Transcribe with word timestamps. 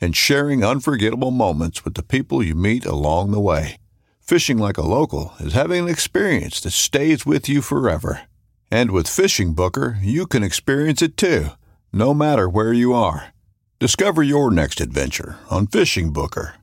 and 0.00 0.16
sharing 0.16 0.64
unforgettable 0.64 1.30
moments 1.30 1.84
with 1.84 1.94
the 1.94 2.02
people 2.02 2.42
you 2.42 2.54
meet 2.54 2.84
along 2.86 3.30
the 3.30 3.40
way. 3.40 3.76
Fishing 4.20 4.58
like 4.58 4.78
a 4.78 4.82
local 4.82 5.34
is 5.40 5.54
having 5.54 5.84
an 5.84 5.88
experience 5.88 6.60
that 6.60 6.70
stays 6.70 7.26
with 7.26 7.48
you 7.48 7.60
forever. 7.62 8.22
And 8.70 8.92
with 8.92 9.08
Fishing 9.08 9.54
Booker, 9.54 9.98
you 10.00 10.26
can 10.26 10.44
experience 10.44 11.02
it 11.02 11.16
too, 11.16 11.48
no 11.92 12.14
matter 12.14 12.48
where 12.48 12.72
you 12.72 12.92
are. 12.94 13.32
Discover 13.80 14.22
your 14.22 14.50
next 14.50 14.80
adventure 14.80 15.38
on 15.50 15.66
Fishing 15.66 16.12
Booker. 16.12 16.54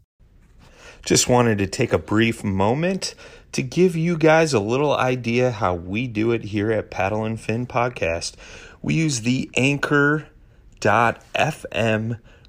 Just 1.05 1.27
wanted 1.27 1.58
to 1.58 1.68
take 1.68 1.91
a 1.91 1.98
brief 1.98 2.44
moment 2.44 3.16
to 3.52 3.62
give 3.62 3.96
you 3.96 4.18
guys 4.18 4.54
a 4.54 4.60
little 4.60 4.96
idea 4.96 5.52
how 5.52 5.74
we 5.74 6.08
do 6.08 6.32
it 6.32 6.44
here 6.46 6.72
at 6.72 6.91
Paddle 6.91 7.26
and 7.26 7.40
Fin 7.40 7.66
Podcast. 7.66 8.35
We 8.82 8.94
use 8.94 9.22
the 9.22 9.49
Anchor.fm 9.55 10.30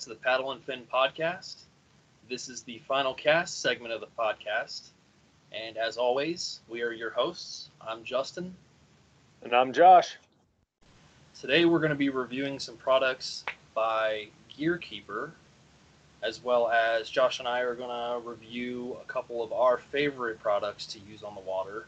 To 0.00 0.08
the 0.08 0.14
Paddle 0.14 0.52
and 0.52 0.64
Fin 0.64 0.84
podcast. 0.90 1.56
This 2.26 2.48
is 2.48 2.62
the 2.62 2.80
final 2.88 3.12
cast 3.12 3.60
segment 3.60 3.92
of 3.92 4.00
the 4.00 4.06
podcast. 4.18 4.88
And 5.52 5.76
as 5.76 5.98
always, 5.98 6.60
we 6.70 6.80
are 6.80 6.90
your 6.90 7.10
hosts. 7.10 7.68
I'm 7.86 8.02
Justin. 8.02 8.54
And 9.42 9.52
I'm 9.52 9.74
Josh. 9.74 10.16
Today 11.38 11.66
we're 11.66 11.80
going 11.80 11.90
to 11.90 11.96
be 11.96 12.08
reviewing 12.08 12.58
some 12.58 12.78
products 12.78 13.44
by 13.74 14.28
Gearkeeper, 14.58 15.32
as 16.22 16.42
well 16.42 16.70
as 16.70 17.10
Josh 17.10 17.38
and 17.38 17.46
I 17.46 17.60
are 17.60 17.74
going 17.74 17.90
to 17.90 18.26
review 18.26 18.96
a 19.02 19.04
couple 19.04 19.44
of 19.44 19.52
our 19.52 19.76
favorite 19.76 20.40
products 20.40 20.86
to 20.86 20.98
use 21.00 21.22
on 21.22 21.34
the 21.34 21.42
water 21.42 21.84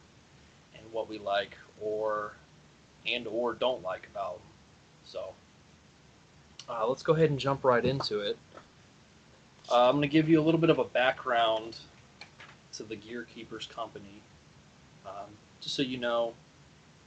and 0.76 0.84
what 0.92 1.08
we 1.08 1.16
like 1.16 1.56
or 1.80 2.34
and 3.06 3.26
or 3.26 3.54
don't 3.54 3.82
like 3.82 4.06
about 4.12 4.34
them. 4.34 4.42
So 5.06 5.32
uh, 6.68 6.86
let's 6.86 7.02
go 7.02 7.14
ahead 7.14 7.30
and 7.30 7.38
jump 7.38 7.64
right 7.64 7.84
into 7.84 8.20
it. 8.20 8.36
Uh, 9.70 9.88
I'm 9.88 9.96
going 9.96 10.02
to 10.02 10.08
give 10.08 10.28
you 10.28 10.40
a 10.40 10.42
little 10.42 10.60
bit 10.60 10.70
of 10.70 10.78
a 10.78 10.84
background 10.84 11.78
to 12.74 12.82
the 12.82 12.96
Gearkeepers 12.96 13.68
company, 13.68 14.22
um, 15.06 15.30
just 15.60 15.74
so 15.74 15.82
you 15.82 15.98
know 15.98 16.34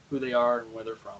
who 0.09 0.19
they 0.19 0.33
are 0.33 0.59
and 0.59 0.73
where 0.73 0.83
they're 0.83 0.95
from. 0.95 1.19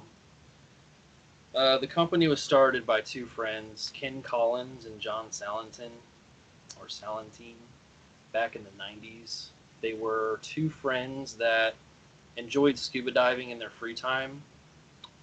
Uh, 1.54 1.78
the 1.78 1.88
company 1.88 2.28
was 2.28 2.42
started 2.42 2.86
by 2.86 3.02
two 3.02 3.26
friends, 3.26 3.92
Ken 3.94 4.22
Collins 4.22 4.86
and 4.86 5.00
John 5.00 5.28
Salentin, 5.30 5.92
or 6.80 6.90
Salentine, 6.90 7.56
back 8.34 8.56
in 8.56 8.64
the 8.64 8.70
90s. 8.72 9.48
They 9.82 9.94
were 9.94 10.40
two 10.42 10.70
friends 10.70 11.36
that 11.36 11.76
enjoyed 12.38 12.78
scuba 12.78 13.12
diving 13.12 13.52
in 13.52 13.60
their 13.60 13.70
free 13.70 13.96
time 13.96 14.42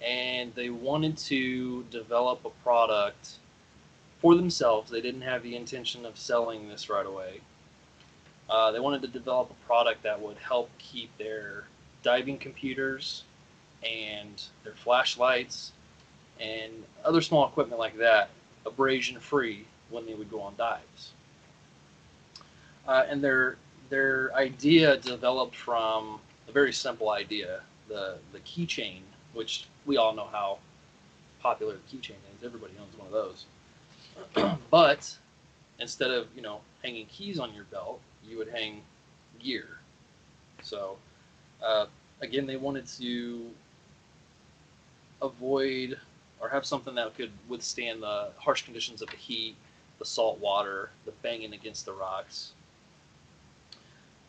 and 0.01 0.53
they 0.55 0.69
wanted 0.69 1.17
to 1.17 1.83
develop 1.83 2.45
a 2.45 2.49
product 2.63 3.39
for 4.19 4.35
themselves. 4.35 4.89
They 4.89 5.01
didn't 5.01 5.21
have 5.21 5.43
the 5.43 5.55
intention 5.55 6.05
of 6.05 6.17
selling 6.17 6.67
this 6.69 6.89
right 6.89 7.05
away. 7.05 7.41
Uh, 8.49 8.71
they 8.71 8.79
wanted 8.79 9.01
to 9.01 9.07
develop 9.07 9.51
a 9.51 9.65
product 9.65 10.03
that 10.03 10.19
would 10.19 10.37
help 10.37 10.69
keep 10.77 11.15
their 11.17 11.65
diving 12.03 12.37
computers 12.37 13.23
and 13.83 14.43
their 14.63 14.73
flashlights 14.73 15.71
and 16.39 16.71
other 17.05 17.21
small 17.21 17.47
equipment 17.47 17.79
like 17.79 17.97
that 17.97 18.29
abrasion 18.65 19.19
free 19.19 19.65
when 19.89 20.05
they 20.05 20.13
would 20.13 20.29
go 20.29 20.41
on 20.41 20.53
dives. 20.57 21.13
Uh, 22.87 23.05
and 23.07 23.23
their 23.23 23.57
their 23.89 24.33
idea 24.35 24.97
developed 24.97 25.55
from 25.55 26.19
a 26.47 26.51
very 26.51 26.73
simple 26.73 27.11
idea, 27.11 27.61
the 27.87 28.17
the 28.31 28.39
keychain, 28.39 29.01
which 29.33 29.67
we 29.85 29.97
all 29.97 30.13
know 30.13 30.27
how 30.31 30.59
popular 31.41 31.73
the 31.73 31.97
keychain 31.97 32.11
is. 32.11 32.45
Everybody 32.45 32.73
owns 32.81 32.97
one 32.97 33.07
of 33.07 33.13
those. 33.13 34.57
but 34.71 35.17
instead 35.79 36.11
of 36.11 36.27
you 36.35 36.41
know 36.41 36.61
hanging 36.83 37.05
keys 37.07 37.39
on 37.39 37.53
your 37.53 37.65
belt, 37.65 37.99
you 38.27 38.37
would 38.37 38.49
hang 38.49 38.81
gear. 39.39 39.67
So 40.61 40.97
uh, 41.63 41.87
again, 42.21 42.45
they 42.45 42.57
wanted 42.57 42.87
to 42.99 43.45
avoid 45.21 45.97
or 46.39 46.49
have 46.49 46.65
something 46.65 46.95
that 46.95 47.15
could 47.15 47.31
withstand 47.47 48.01
the 48.03 48.29
harsh 48.37 48.63
conditions 48.63 49.01
of 49.01 49.09
the 49.09 49.15
heat, 49.15 49.55
the 49.99 50.05
salt 50.05 50.39
water, 50.39 50.89
the 51.05 51.11
banging 51.21 51.53
against 51.53 51.85
the 51.85 51.93
rocks. 51.93 52.51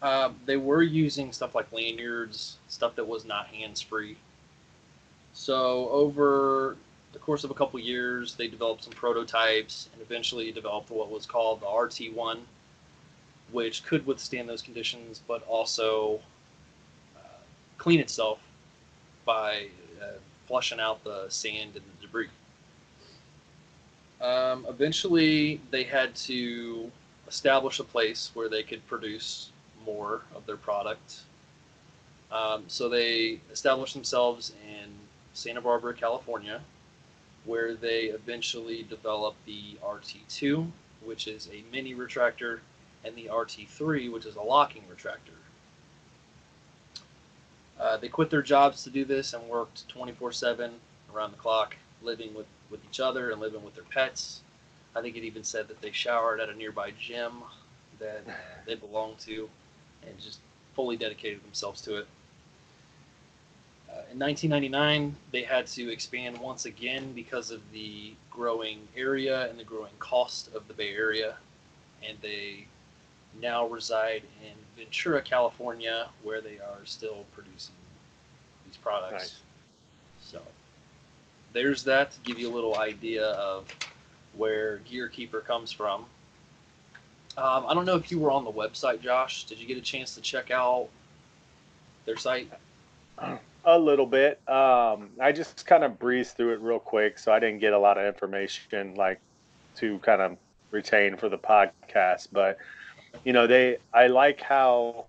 Uh, 0.01 0.31
they 0.45 0.57
were 0.57 0.83
using 0.83 1.33
stuff 1.33 1.55
like 1.55 1.71
lanyards, 1.73 2.59
stuff 2.69 2.95
that 2.95 3.07
was 3.07 3.25
not 3.25 3.47
hands 3.47 3.81
free. 3.81 4.17
So 5.35 5.91
over 5.91 6.77
the 7.13 7.19
course 7.19 7.45
of 7.45 7.51
a 7.51 7.55
couple 7.55 7.79
years, 7.81 8.35
they 8.37 8.47
developed 8.47 8.85
some 8.85 8.93
prototypes 8.93 9.91
and 9.93 10.01
eventually 10.01 10.53
developed 10.53 10.91
what 10.91 11.11
was 11.11 11.27
called 11.27 11.61
the 11.61 11.67
RT1, 11.67 12.39
which 13.51 13.85
could 13.85 14.07
withstand 14.07 14.49
those 14.49 14.63
conditions, 14.63 15.21
but 15.27 15.45
also 15.47 16.21
uh, 17.17 17.21
clean 17.79 17.99
itself 17.99 18.39
by 19.25 19.67
uh, 20.01 20.13
flushing 20.47 20.79
out 20.79 21.03
the 21.03 21.27
sand 21.29 21.73
and 21.75 21.85
the 21.85 22.07
debris. 22.07 22.29
Um, 24.21 24.67
eventually, 24.69 25.61
they 25.71 25.83
had 25.83 26.15
to 26.17 26.91
establish 27.27 27.81
a 27.81 27.85
place 27.85 28.31
where 28.35 28.49
they 28.49 28.63
could 28.63 28.87
produce 28.87 29.51
more 29.85 30.23
of 30.35 30.47
their 30.47 30.57
product. 30.57 31.23
Um, 32.31 32.65
so 32.69 32.89
they 32.89 33.41
established 33.51 33.95
themselves 33.95 34.53
in 34.67 34.91
Santa 35.35 35.61
Barbara, 35.61 35.93
California, 35.93 36.61
where 37.45 37.75
they 37.75 38.05
eventually 38.05 38.85
developed 38.85 39.45
the 39.45 39.77
RT2, 39.85 40.71
which 41.05 41.27
is 41.27 41.49
a 41.53 41.63
mini 41.71 41.95
retractor, 41.95 42.61
and 43.05 43.15
the 43.17 43.27
RT3, 43.27 44.11
which 44.11 44.25
is 44.25 44.37
a 44.37 44.43
locking 44.43 44.83
retractor. 44.91 45.37
Uh, 47.79 47.97
they 47.99 48.09
quit 48.09 48.31
their 48.31 48.43
jobs 48.43 48.85
to 48.85 48.91
do 48.91 49.05
this 49.05 49.35
and 49.35 49.43
worked 49.49 49.87
24 49.89 50.33
7 50.33 50.73
around 51.15 51.33
the 51.33 51.37
clock, 51.37 51.77
living 52.03 52.33
with, 52.33 52.47
with 52.71 52.81
each 52.89 53.01
other 53.01 53.31
and 53.31 53.41
living 53.41 53.63
with 53.63 53.75
their 53.75 53.85
pets. 53.85 54.41
I 54.95 55.03
think 55.03 55.17
it 55.17 55.25
even 55.25 55.43
said 55.45 55.69
that 55.69 55.81
they 55.83 55.91
showered 55.91 56.41
at 56.41 56.49
a 56.49 56.55
nearby 56.55 56.93
gym 56.99 57.43
that 57.99 58.23
they 58.67 58.77
belonged 58.77 59.19
to 59.21 59.51
and 60.07 60.19
just 60.19 60.39
fully 60.75 60.97
dedicated 60.97 61.43
themselves 61.45 61.81
to 61.83 61.97
it. 61.97 62.07
Uh, 63.95 64.03
in 64.11 64.19
1999, 64.19 65.15
they 65.31 65.43
had 65.43 65.69
to 65.69 65.93
expand 65.93 66.37
once 66.39 66.65
again 66.65 67.13
because 67.13 67.53
of 67.53 67.61
the 67.73 68.13
growing 68.29 68.81
area 68.97 69.49
and 69.49 69.59
the 69.59 69.63
growing 69.63 69.93
cost 70.01 70.53
of 70.53 70.67
the 70.67 70.75
Bay 70.75 70.93
Area, 70.93 71.37
and 72.07 72.19
they 72.21 72.67
now 73.41 73.67
reside 73.69 74.23
in 74.43 74.55
Ventura, 74.77 75.23
California, 75.23 76.09
where 76.25 76.41
they 76.41 76.59
are 76.59 76.81
still 76.85 77.25
producing 77.35 77.75
these 78.67 78.77
products. 78.77 79.13
Nice. 79.13 79.41
So 80.21 80.43
there's 81.53 81.85
that 81.85 82.11
to 82.11 82.19
give 82.21 82.39
you 82.41 82.53
a 82.53 82.55
little 82.55 82.77
idea 82.79 83.27
of 83.27 83.67
where 84.37 84.79
Gear 84.79 85.09
Keeper 85.09 85.41
comes 85.41 85.71
from. 85.71 86.07
Um, 87.37 87.67
I 87.69 87.75
don't 87.75 87.85
know 87.85 87.97
if 87.97 88.11
you 88.11 88.19
were 88.19 88.33
on 88.33 88.45
the 88.45 88.53
website, 88.53 89.01
Josh. 89.01 89.45
Did 89.45 89.59
you 89.59 89.67
get 89.67 89.77
a 89.77 89.83
chance 89.83 90.17
to 90.17 90.21
check 90.21 90.51
out 90.51 90.89
their 92.07 92.17
site? 92.17 92.51
A 93.67 93.79
little 93.79 94.07
bit. 94.07 94.47
Um, 94.49 95.11
I 95.21 95.33
just 95.33 95.65
kind 95.65 95.85
of 95.85 95.99
breezed 95.99 96.37
through 96.37 96.53
it 96.53 96.61
real 96.61 96.79
quick, 96.79 97.19
so 97.19 97.33
I 97.33 97.39
didn't 97.39 97.61
get 97.61 97.73
a 97.73 97.79
lot 97.79 97.97
of 97.97 98.05
information 98.05 98.95
like 98.95 99.21
to 99.77 99.99
kind 100.01 100.21
of 100.21 100.37
retain 100.71 101.17
for 101.17 101.29
the 101.31 101.39
podcast. 101.39 102.29
But 102.31 102.59
you 103.25 103.33
know, 103.33 103.47
they 103.47 103.79
I 103.93 104.09
like 104.09 104.41
how 104.41 105.07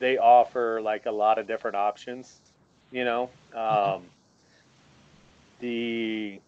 they 0.00 0.18
offer 0.18 0.80
like 0.82 1.06
a 1.06 1.10
lot 1.10 1.38
of 1.38 1.46
different 1.46 1.76
options. 1.76 2.40
You 2.90 3.04
know, 3.04 3.30
um, 3.54 4.02
the 5.60 6.40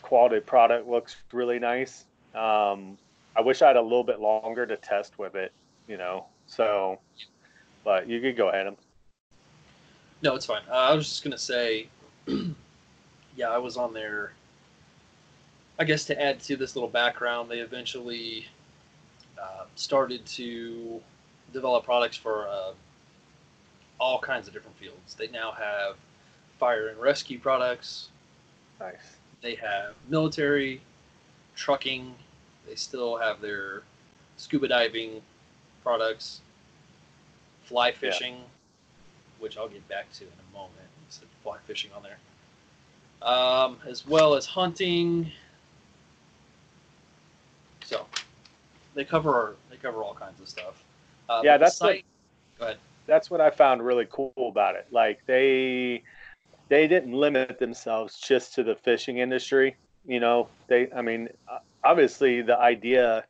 quality 0.00 0.40
product 0.40 0.88
looks 0.88 1.16
really 1.32 1.58
nice. 1.58 2.04
Um, 2.34 2.96
I 3.36 3.42
wish 3.42 3.60
I 3.60 3.68
had 3.68 3.76
a 3.76 3.82
little 3.82 4.04
bit 4.04 4.20
longer 4.20 4.64
to 4.66 4.76
test 4.76 5.18
with 5.18 5.34
it. 5.34 5.52
You 5.88 5.98
know, 5.98 6.24
so 6.46 7.00
but 7.84 8.08
you 8.08 8.20
could 8.22 8.36
go 8.36 8.48
ahead 8.48 8.66
and 8.66 8.76
No, 10.24 10.34
it's 10.34 10.46
fine. 10.46 10.62
Uh, 10.70 10.74
I 10.74 10.94
was 10.94 11.06
just 11.06 11.22
gonna 11.22 11.36
say, 11.36 11.86
yeah, 13.36 13.50
I 13.50 13.58
was 13.58 13.76
on 13.76 13.92
there. 13.92 14.32
I 15.78 15.84
guess 15.84 16.06
to 16.06 16.20
add 16.20 16.40
to 16.40 16.56
this 16.56 16.74
little 16.74 16.88
background, 16.88 17.50
they 17.50 17.58
eventually 17.58 18.46
uh, 19.38 19.64
started 19.74 20.24
to 20.24 20.98
develop 21.52 21.84
products 21.84 22.16
for 22.16 22.48
uh, 22.48 22.72
all 24.00 24.18
kinds 24.18 24.48
of 24.48 24.54
different 24.54 24.78
fields. 24.78 25.14
They 25.14 25.28
now 25.28 25.52
have 25.52 25.96
fire 26.58 26.88
and 26.88 26.98
rescue 26.98 27.38
products. 27.38 28.08
nice. 28.80 29.16
They 29.42 29.56
have 29.56 29.92
military, 30.08 30.80
trucking. 31.54 32.14
They 32.66 32.76
still 32.76 33.18
have 33.18 33.42
their 33.42 33.82
scuba 34.38 34.68
diving 34.68 35.20
products, 35.82 36.40
fly 37.64 37.92
fishing, 37.92 38.36
which 39.44 39.58
I'll 39.58 39.68
get 39.68 39.86
back 39.88 40.10
to 40.14 40.24
in 40.24 40.30
a 40.50 40.56
moment. 40.56 40.72
Fly 41.42 41.58
fishing 41.66 41.90
on 41.94 42.02
there, 42.02 42.16
um, 43.20 43.76
as 43.86 44.06
well 44.06 44.34
as 44.34 44.46
hunting. 44.46 45.30
So 47.84 48.06
they 48.94 49.04
cover 49.04 49.56
they 49.70 49.76
cover 49.76 50.02
all 50.02 50.14
kinds 50.14 50.40
of 50.40 50.48
stuff. 50.48 50.82
Uh, 51.28 51.42
Yeah, 51.44 51.58
that's 51.58 51.78
what- 51.78 51.88
site. 51.96 52.04
Go 52.58 52.64
ahead. 52.64 52.78
that's 53.04 53.30
what 53.30 53.42
I 53.42 53.50
found 53.50 53.84
really 53.84 54.06
cool 54.10 54.32
about 54.38 54.76
it. 54.76 54.86
Like 54.90 55.20
they 55.26 56.02
they 56.70 56.88
didn't 56.88 57.12
limit 57.12 57.58
themselves 57.58 58.18
just 58.18 58.54
to 58.54 58.62
the 58.62 58.74
fishing 58.74 59.18
industry. 59.18 59.76
You 60.06 60.20
know, 60.20 60.48
they 60.68 60.90
I 60.92 61.02
mean, 61.02 61.28
obviously 61.84 62.40
the 62.40 62.58
idea 62.58 63.26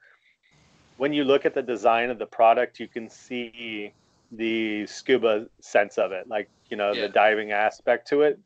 when 0.97 1.13
you 1.13 1.25
look 1.25 1.45
at 1.45 1.55
the 1.55 1.63
design 1.63 2.09
of 2.11 2.21
the 2.21 2.27
product, 2.27 2.79
you 2.79 2.87
can 2.87 3.11
see 3.11 3.93
the 4.37 4.87
scuba 4.87 5.47
sense 5.61 5.99
of 5.99 6.13
it, 6.13 6.29
like 6.29 6.51
you 6.71 6.77
know 6.77 6.95
Yeah. 6.95 7.03
the 7.03 7.09
diving 7.09 7.53
aspect 7.53 8.09
to 8.09 8.23
it. 8.23 8.39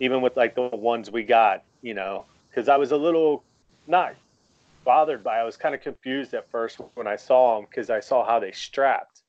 Even 0.00 0.22
with 0.22 0.36
like 0.36 0.54
the 0.54 0.68
ones 0.72 1.10
we 1.10 1.24
got, 1.24 1.64
you 1.82 1.94
know, 1.94 2.26
because 2.50 2.68
I 2.68 2.76
was 2.76 2.92
a 2.92 2.96
little 2.96 3.44
not 3.86 4.14
bothered 4.84 5.22
by. 5.24 5.38
I 5.38 5.44
was 5.44 5.56
kind 5.56 5.74
of 5.74 5.80
confused 5.82 6.34
at 6.34 6.50
first 6.50 6.80
when 6.94 7.06
I 7.06 7.16
saw 7.16 7.56
them 7.56 7.66
because 7.70 7.90
I 7.90 8.00
saw 8.00 8.24
how 8.24 8.38
they 8.40 8.52
strapped. 8.52 9.22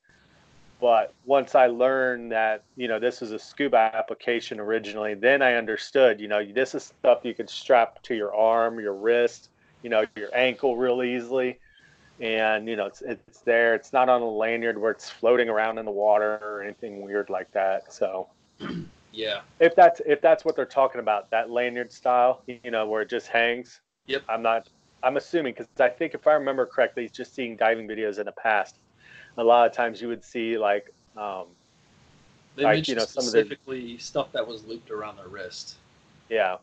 But 0.80 1.14
once 1.24 1.54
I 1.54 1.66
learned 1.66 2.32
that, 2.32 2.64
you 2.76 2.88
know, 2.88 2.98
this 2.98 3.20
is 3.22 3.32
a 3.32 3.38
scuba 3.38 3.76
application 3.94 4.58
originally, 4.58 5.14
then 5.14 5.42
I 5.42 5.54
understood, 5.54 6.20
you 6.20 6.28
know, 6.28 6.44
this 6.44 6.74
is 6.74 6.84
stuff 6.84 7.20
you 7.24 7.34
could 7.34 7.50
strap 7.50 8.02
to 8.04 8.14
your 8.14 8.34
arm, 8.34 8.80
your 8.80 8.94
wrist, 8.94 9.50
you 9.82 9.90
know, 9.90 10.06
your 10.16 10.34
ankle 10.34 10.76
real 10.76 11.02
easily. 11.02 11.60
And, 12.20 12.68
you 12.68 12.76
know, 12.76 12.86
it's, 12.86 13.00
it's 13.02 13.40
there. 13.40 13.74
It's 13.74 13.92
not 13.92 14.08
on 14.08 14.20
a 14.20 14.28
lanyard 14.28 14.76
where 14.78 14.90
it's 14.90 15.08
floating 15.08 15.48
around 15.48 15.78
in 15.78 15.86
the 15.86 15.90
water 15.90 16.38
or 16.42 16.62
anything 16.62 17.02
weird 17.02 17.30
like 17.30 17.50
that. 17.52 17.92
So 17.92 18.28
Yeah, 19.12 19.40
if 19.58 19.74
that's 19.74 20.00
if 20.06 20.20
that's 20.20 20.44
what 20.44 20.54
they're 20.54 20.64
talking 20.64 21.00
about, 21.00 21.30
that 21.30 21.50
lanyard 21.50 21.90
style, 21.92 22.42
you 22.46 22.70
know, 22.70 22.86
where 22.86 23.02
it 23.02 23.10
just 23.10 23.26
hangs. 23.26 23.80
Yep. 24.06 24.22
I'm 24.28 24.40
not. 24.42 24.68
I'm 25.02 25.16
assuming 25.16 25.54
because 25.54 25.66
I 25.80 25.88
think 25.88 26.14
if 26.14 26.28
I 26.28 26.34
remember 26.34 26.64
correctly, 26.64 27.08
just 27.08 27.34
seeing 27.34 27.56
diving 27.56 27.88
videos 27.88 28.20
in 28.20 28.26
the 28.26 28.32
past, 28.32 28.76
a 29.36 29.42
lot 29.42 29.66
of 29.66 29.72
times 29.72 30.00
you 30.00 30.06
would 30.06 30.22
see 30.24 30.56
like, 30.58 30.92
um, 31.16 31.46
they 32.54 32.62
Like, 32.62 32.76
mentioned 32.76 32.88
you 32.96 33.00
know, 33.00 33.06
some 33.06 33.24
of 33.26 33.32
the- 33.32 33.40
specifically 33.40 33.98
stuff 33.98 34.30
that 34.30 34.46
was 34.46 34.64
looped 34.64 34.92
around 34.92 35.16
their 35.16 35.26
wrist. 35.28 35.76
yeah, 36.28 36.58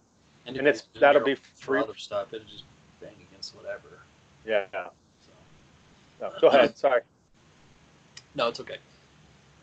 And, 0.46 0.56
And 0.56 0.68
it's- 0.70 0.88
that'll 1.02 1.26
be 1.26 1.36
free- 1.36 1.82
other 1.82 1.96
stuff. 1.96 2.32
It'll 2.34 2.48
just 2.48 2.64
bang 3.02 3.12
against 3.30 3.56
whatever. 3.58 4.00
yeah. 4.46 4.66
No, 6.22 6.32
go 6.42 6.48
ahead. 6.48 6.78
Sorry. 6.78 7.02
No, 8.36 8.48
it's 8.48 8.60
okay. 8.60 8.78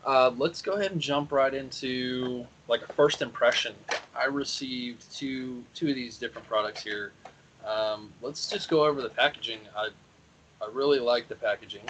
Uh, 0.05 0.31
let's 0.37 0.61
go 0.61 0.73
ahead 0.73 0.93
and 0.93 1.01
jump 1.01 1.33
right 1.33 1.55
into 1.55 2.47
like 2.69 2.83
a 2.83 2.93
first 2.93 3.23
impression. 3.23 3.75
I 4.15 4.27
received 4.27 5.11
two 5.15 5.65
two 5.75 5.89
of 5.89 5.95
these 5.95 6.19
different 6.19 6.47
products 6.47 6.83
here. 6.83 7.13
Um, 7.67 8.13
let's 8.21 8.51
just 8.51 8.69
go 8.69 8.85
over 8.85 9.01
the 9.01 9.09
packaging. 9.09 9.61
I 9.77 9.89
I 10.61 10.69
really 10.73 10.99
like 10.99 11.29
the 11.29 11.35
packaging. 11.37 11.83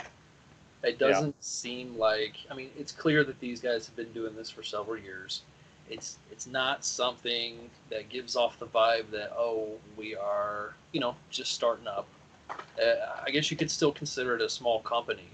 It 0.84 0.99
doesn't 0.99 1.34
seem 1.43 1.99
like 1.99 2.34
I 2.50 2.55
mean 2.55 2.70
it's 2.78 2.93
clear 2.93 3.25
that 3.25 3.40
these 3.40 3.61
guys 3.61 3.87
have 3.87 3.96
been 3.96 4.12
doing 4.12 4.37
this 4.37 4.50
for 4.50 4.62
several 4.62 4.99
years. 4.99 5.43
It's 5.90 6.19
it's 6.31 6.46
not 6.46 6.84
something 6.84 7.70
that 7.90 8.08
gives 8.08 8.37
off 8.37 8.58
the 8.58 8.66
vibe 8.66 9.11
that 9.11 9.32
oh 9.37 9.72
we 9.96 10.14
are 10.14 10.75
you 10.93 11.00
know 11.00 11.16
just 11.31 11.52
starting 11.52 11.88
up. 11.88 12.06
Uh, 12.50 13.23
I 13.25 13.31
guess 13.31 13.50
you 13.50 13.56
could 13.56 13.70
still 13.70 13.93
consider 13.93 14.35
it 14.35 14.43
a 14.43 14.49
small 14.49 14.81
company. 14.81 15.29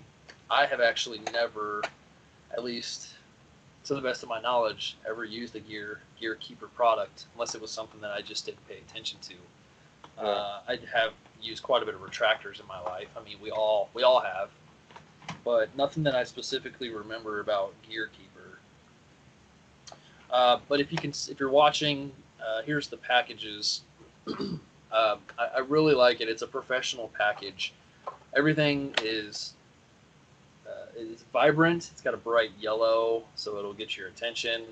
I 0.50 0.66
have 0.66 0.80
actually 0.80 1.20
never, 1.32 1.82
at 2.52 2.64
least 2.64 3.14
to 3.84 3.94
the 3.94 4.00
best 4.00 4.22
of 4.22 4.28
my 4.28 4.40
knowledge, 4.40 4.96
ever 5.08 5.24
used 5.24 5.56
a 5.56 5.60
Gear 5.60 6.00
Gear 6.20 6.34
Keeper 6.36 6.66
product 6.68 7.26
unless 7.34 7.54
it 7.54 7.60
was 7.60 7.70
something 7.70 8.00
that 8.00 8.10
I 8.10 8.20
just 8.20 8.46
didn't 8.46 8.66
pay 8.68 8.78
attention 8.78 9.18
to. 9.22 10.22
Uh, 10.22 10.60
I 10.68 10.78
have 10.92 11.12
used 11.40 11.62
quite 11.62 11.82
a 11.82 11.86
bit 11.86 11.94
of 11.94 12.00
retractors 12.02 12.60
in 12.60 12.66
my 12.66 12.80
life. 12.80 13.08
I 13.16 13.24
mean, 13.24 13.38
we 13.42 13.50
all 13.50 13.88
we 13.94 14.02
all 14.02 14.20
have, 14.20 14.50
but 15.44 15.74
nothing 15.76 16.02
that 16.02 16.14
I 16.14 16.24
specifically 16.24 16.90
remember 16.90 17.40
about 17.40 17.72
Gear 17.88 18.08
Keeper. 18.08 18.58
Uh, 20.30 20.58
but 20.68 20.80
if 20.80 20.92
you 20.92 20.98
can, 20.98 21.10
if 21.10 21.40
you're 21.40 21.50
watching, 21.50 22.12
uh, 22.40 22.62
here's 22.62 22.88
the 22.88 22.96
packages. 22.96 23.82
um, 24.92 25.18
I, 25.38 25.46
I 25.56 25.58
really 25.60 25.94
like 25.94 26.20
it. 26.20 26.28
It's 26.28 26.42
a 26.42 26.46
professional 26.46 27.08
package. 27.16 27.72
Everything 28.36 28.94
is 29.02 29.54
uh, 30.66 30.86
is 30.96 31.24
vibrant. 31.32 31.90
It's 31.92 32.00
got 32.00 32.14
a 32.14 32.18
bright 32.18 32.50
yellow, 32.60 33.24
so 33.34 33.58
it'll 33.58 33.72
get 33.74 33.96
your 33.96 34.08
attention. 34.08 34.62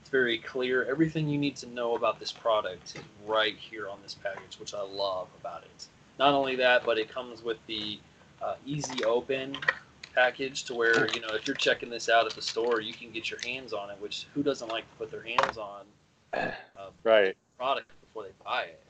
It's 0.00 0.10
very 0.10 0.38
clear. 0.38 0.84
Everything 0.84 1.28
you 1.28 1.38
need 1.38 1.56
to 1.56 1.66
know 1.66 1.96
about 1.96 2.18
this 2.18 2.32
product 2.32 2.96
is 2.96 3.02
right 3.26 3.56
here 3.56 3.88
on 3.88 3.98
this 4.02 4.14
package, 4.14 4.58
which 4.58 4.74
I 4.74 4.82
love 4.82 5.28
about 5.40 5.64
it. 5.64 5.86
Not 6.18 6.34
only 6.34 6.56
that, 6.56 6.84
but 6.84 6.98
it 6.98 7.08
comes 7.08 7.42
with 7.42 7.58
the 7.66 7.98
uh, 8.42 8.54
easy 8.66 9.04
open 9.04 9.56
package 10.14 10.64
to 10.64 10.74
where 10.74 11.08
you 11.14 11.20
know 11.20 11.28
if 11.28 11.46
you're 11.46 11.56
checking 11.56 11.90
this 11.90 12.08
out 12.08 12.26
at 12.26 12.32
the 12.32 12.42
store, 12.42 12.80
you 12.80 12.92
can 12.92 13.10
get 13.10 13.30
your 13.30 13.40
hands 13.44 13.72
on 13.72 13.90
it. 13.90 13.96
Which 14.00 14.26
who 14.34 14.42
doesn't 14.42 14.68
like 14.68 14.84
to 14.90 14.96
put 14.96 15.10
their 15.10 15.22
hands 15.22 15.58
on 15.58 15.84
uh, 16.32 16.50
Right. 17.04 17.36
product 17.56 17.88
before 18.00 18.24
they 18.24 18.30
buy 18.44 18.62
it? 18.64 18.82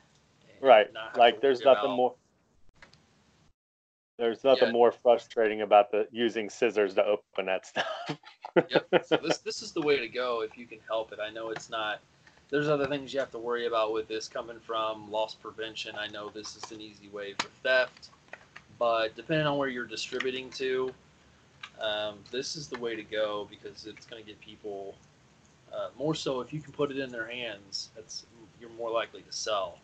Right. 0.60 0.92
not 0.92 1.04
have 1.04 1.12
to 1.14 1.18
Like 1.20 1.40
there's 1.40 1.60
nothing 1.62 1.84
about- 1.86 1.96
more. 1.96 2.14
There's 4.18 4.42
nothing 4.42 4.68
Yeah. 4.68 4.72
more 4.72 4.90
frustrating 4.90 5.62
about 5.62 5.92
the 5.92 6.08
using 6.10 6.50
scissors 6.50 6.94
to 6.94 7.04
open 7.04 7.46
that 7.46 7.66
stuff. 7.66 7.86
yep. 8.68 8.88
So 9.06 9.16
this 9.16 9.38
this 9.38 9.62
is 9.62 9.72
the 9.72 9.80
way 9.80 9.98
to 10.00 10.08
go 10.08 10.42
if 10.42 10.58
you 10.58 10.66
can 10.66 10.80
help 10.88 11.12
it. 11.12 11.20
I 11.20 11.30
know 11.30 11.50
it's 11.50 11.70
not. 11.70 12.00
There's 12.50 12.68
other 12.68 12.86
things 12.86 13.12
you 13.14 13.20
have 13.20 13.30
to 13.32 13.38
worry 13.38 13.66
about 13.66 13.92
with 13.92 14.08
this 14.08 14.26
coming 14.26 14.58
from 14.58 15.10
loss 15.10 15.34
prevention. 15.34 15.94
I 15.96 16.08
know 16.08 16.30
this 16.30 16.56
is 16.56 16.72
an 16.72 16.80
easy 16.80 17.08
way 17.10 17.34
for 17.38 17.48
theft, 17.62 18.08
but 18.78 19.14
depending 19.14 19.46
on 19.46 19.56
where 19.58 19.68
you're 19.68 19.84
distributing 19.86 20.48
to, 20.52 20.92
um, 21.78 22.18
this 22.32 22.56
is 22.56 22.66
the 22.68 22.78
way 22.80 22.96
to 22.96 23.02
go 23.04 23.46
because 23.50 23.86
it's 23.86 24.06
going 24.06 24.20
to 24.22 24.26
get 24.26 24.40
people 24.40 24.96
uh, 25.72 25.90
more 25.98 26.14
so 26.14 26.40
if 26.40 26.52
you 26.52 26.60
can 26.60 26.72
put 26.72 26.90
it 26.90 26.98
in 26.98 27.10
their 27.10 27.26
hands. 27.28 27.90
That's 27.94 28.26
you're 28.60 28.70
more 28.70 28.90
likely 28.90 29.20
to 29.22 29.32
sell. 29.32 29.78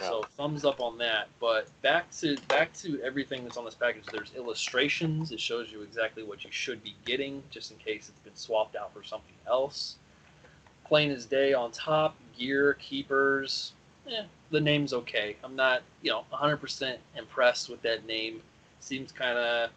So 0.00 0.24
thumbs 0.36 0.64
up 0.64 0.80
on 0.80 0.98
that. 0.98 1.28
But 1.40 1.68
back 1.82 2.10
to 2.18 2.36
back 2.48 2.72
to 2.78 3.00
everything 3.02 3.44
that's 3.44 3.56
on 3.56 3.64
this 3.64 3.74
package. 3.74 4.04
There's 4.12 4.32
illustrations. 4.36 5.32
It 5.32 5.40
shows 5.40 5.70
you 5.70 5.82
exactly 5.82 6.22
what 6.22 6.44
you 6.44 6.50
should 6.50 6.82
be 6.82 6.94
getting, 7.04 7.42
just 7.50 7.70
in 7.70 7.78
case 7.78 8.08
it's 8.08 8.18
been 8.20 8.36
swapped 8.36 8.76
out 8.76 8.92
for 8.92 9.02
something 9.02 9.34
else. 9.46 9.96
Plain 10.86 11.10
as 11.10 11.26
day 11.26 11.52
on 11.52 11.70
top. 11.70 12.16
Gear 12.36 12.74
keepers. 12.74 13.72
Eh, 14.08 14.24
the 14.50 14.60
name's 14.60 14.92
okay. 14.92 15.36
I'm 15.44 15.54
not, 15.54 15.82
you 16.02 16.10
know, 16.10 16.24
100% 16.32 16.96
impressed 17.16 17.68
with 17.68 17.80
that 17.82 18.04
name. 18.06 18.42
Seems 18.80 19.12
kind 19.12 19.38
of 19.38 19.70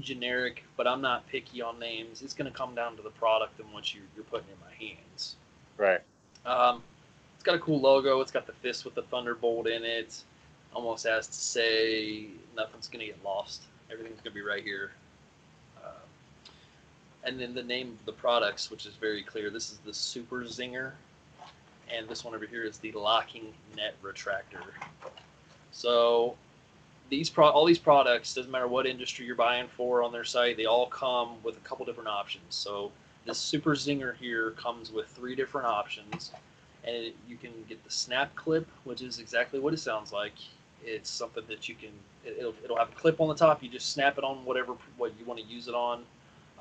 generic, 0.00 0.64
but 0.76 0.86
I'm 0.86 1.00
not 1.00 1.26
picky 1.26 1.60
on 1.60 1.78
names. 1.78 2.22
It's 2.22 2.34
going 2.34 2.50
to 2.50 2.56
come 2.56 2.74
down 2.74 2.96
to 2.96 3.02
the 3.02 3.10
product 3.10 3.58
and 3.58 3.72
what 3.72 3.92
you, 3.94 4.02
you're 4.14 4.24
putting 4.24 4.48
in 4.48 4.56
my 4.60 4.86
hands. 4.86 5.36
Right. 5.76 6.00
Um, 6.46 6.82
got 7.44 7.54
a 7.54 7.58
cool 7.58 7.80
logo. 7.80 8.20
It's 8.20 8.32
got 8.32 8.46
the 8.46 8.52
fist 8.52 8.84
with 8.84 8.94
the 8.94 9.02
thunderbolt 9.02 9.68
in 9.68 9.84
it. 9.84 10.22
Almost 10.74 11.06
has 11.06 11.26
to 11.28 11.34
say 11.34 12.26
nothing's 12.56 12.88
gonna 12.88 13.06
get 13.06 13.22
lost. 13.24 13.62
Everything's 13.92 14.20
gonna 14.20 14.34
be 14.34 14.40
right 14.40 14.64
here. 14.64 14.92
Uh, 15.82 15.90
and 17.22 17.38
then 17.38 17.54
the 17.54 17.62
name 17.62 17.96
of 18.00 18.06
the 18.06 18.12
products, 18.12 18.70
which 18.70 18.86
is 18.86 18.94
very 18.94 19.22
clear. 19.22 19.50
This 19.50 19.70
is 19.70 19.78
the 19.78 19.94
Super 19.94 20.42
Zinger, 20.44 20.92
and 21.88 22.08
this 22.08 22.24
one 22.24 22.34
over 22.34 22.46
here 22.46 22.64
is 22.64 22.78
the 22.78 22.92
Locking 22.92 23.52
Net 23.76 23.94
Retractor. 24.02 24.72
So 25.70 26.36
these 27.10 27.28
pro- 27.28 27.50
all 27.50 27.66
these 27.66 27.78
products 27.78 28.34
doesn't 28.34 28.50
matter 28.50 28.66
what 28.66 28.86
industry 28.86 29.26
you're 29.26 29.36
buying 29.36 29.68
for 29.68 30.02
on 30.02 30.12
their 30.12 30.24
site. 30.24 30.56
They 30.56 30.64
all 30.64 30.86
come 30.86 31.36
with 31.42 31.56
a 31.56 31.60
couple 31.60 31.84
different 31.84 32.08
options. 32.08 32.42
So 32.48 32.90
this 33.26 33.38
Super 33.38 33.74
Zinger 33.74 34.16
here 34.16 34.52
comes 34.52 34.90
with 34.90 35.08
three 35.08 35.34
different 35.34 35.66
options, 35.66 36.32
and 36.86 36.96
it, 36.96 37.16
you 37.28 37.36
can 37.36 37.52
get 37.68 37.82
the 37.84 37.90
snap 37.90 38.34
clip, 38.34 38.66
which 38.84 39.02
is 39.02 39.18
exactly 39.18 39.60
what 39.60 39.72
it 39.72 39.78
sounds 39.78 40.12
like. 40.12 40.34
It's 40.84 41.10
something 41.10 41.44
that 41.48 41.68
you 41.68 41.74
can. 41.74 41.90
It, 42.24 42.36
it'll, 42.38 42.54
it'll 42.62 42.76
have 42.76 42.90
a 42.90 42.94
clip 42.94 43.20
on 43.20 43.28
the 43.28 43.34
top. 43.34 43.62
You 43.62 43.68
just 43.68 43.90
snap 43.92 44.18
it 44.18 44.24
on 44.24 44.44
whatever 44.44 44.74
what 44.96 45.12
you 45.18 45.24
want 45.24 45.40
to 45.40 45.46
use 45.46 45.68
it 45.68 45.74
on, 45.74 46.04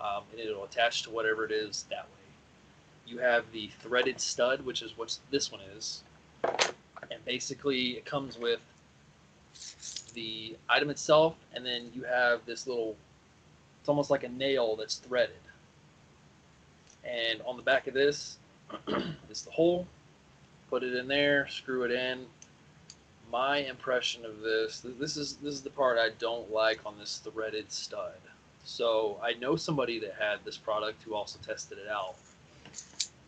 um, 0.02 0.24
and 0.32 0.40
it'll 0.40 0.64
attach 0.64 1.04
to 1.04 1.10
whatever 1.10 1.46
it 1.46 1.52
is 1.52 1.86
that 1.90 2.06
way. 2.06 3.12
You 3.12 3.18
have 3.20 3.46
the 3.52 3.70
threaded 3.82 4.20
stud, 4.20 4.66
which 4.66 4.82
is 4.82 4.98
what 4.98 5.18
this 5.30 5.52
one 5.52 5.62
is, 5.76 6.04
and 6.44 7.24
basically 7.26 7.92
it 7.92 8.06
comes 8.06 8.38
with 8.38 8.62
the 10.14 10.56
item 10.70 10.90
itself, 10.90 11.36
and 11.54 11.66
then 11.66 11.92
you 11.94 12.04
have 12.04 12.46
this 12.46 12.66
little. 12.68 12.96
It's 13.82 13.90
almost 13.90 14.10
like 14.10 14.24
a 14.24 14.30
nail 14.30 14.78
that's 14.78 14.96
threaded 14.96 15.36
and 17.04 17.42
on 17.46 17.58
the 17.58 17.64
back 17.64 17.88
of 17.88 17.94
this 17.94 18.38
is 19.30 19.42
the 19.44 19.52
hole. 19.52 19.86
Put 20.74 20.82
it 20.82 20.96
in 20.96 21.08
there, 21.08 21.48
screw 21.50 21.84
it 21.84 21.92
in. 21.92 22.26
My 23.32 23.58
impression 23.58 24.26
of 24.26 24.42
this, 24.42 24.80
this 24.80 25.18
is 25.18 25.36
this 25.36 25.54
is 25.54 25.62
the 25.62 25.70
part 25.70 26.00
I 26.00 26.10
don't 26.18 26.52
like 26.52 26.84
on 26.84 26.98
this 26.98 27.20
threaded 27.20 27.72
stud. 27.72 28.18
So 28.64 29.20
I 29.22 29.34
know 29.34 29.56
somebody 29.56 30.00
that 30.00 30.16
had 30.20 30.40
this 30.44 30.58
product 30.58 31.04
who 31.04 31.14
also 31.14 31.38
tested 31.46 31.78
it 31.78 31.88
out, 31.88 32.16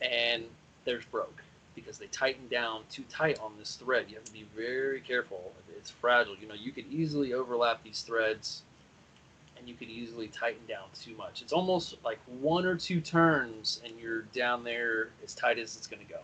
and 0.02 0.46
theirs 0.86 1.04
broke 1.12 1.44
because 1.76 2.00
they 2.00 2.08
tightened 2.08 2.50
down 2.50 2.82
too 2.90 3.04
tight 3.12 3.38
on 3.40 3.52
this 3.60 3.76
thread. 3.76 4.08
You 4.10 4.16
have 4.16 4.26
to 4.26 4.34
be 4.34 4.48
very 4.56 5.02
careful. 5.02 5.54
It's 5.78 5.92
fragile. 5.92 6.36
You 6.42 6.48
know, 6.48 6.56
you 6.56 6.72
could 6.72 6.92
easily 6.92 7.36
overlap 7.36 7.84
these 7.84 8.02
threads 8.02 8.64
and 9.56 9.70
you 9.70 9.76
could 9.76 9.90
easily 9.90 10.30
tighten 10.30 10.66
down 10.68 10.88
too 11.00 11.16
much. 11.16 11.44
It's 11.44 11.54
almost 11.54 11.96
like 12.04 12.18
one 12.40 12.66
or 12.66 12.76
two 12.76 13.02
turns 13.02 13.82
and 13.86 13.94
you're 14.00 14.24
down 14.34 14.64
there 14.64 15.10
as 15.24 15.36
tight 15.36 15.60
as 15.60 15.78
it's 15.78 15.86
going 15.86 16.04
to 16.04 16.12
go. 16.12 16.22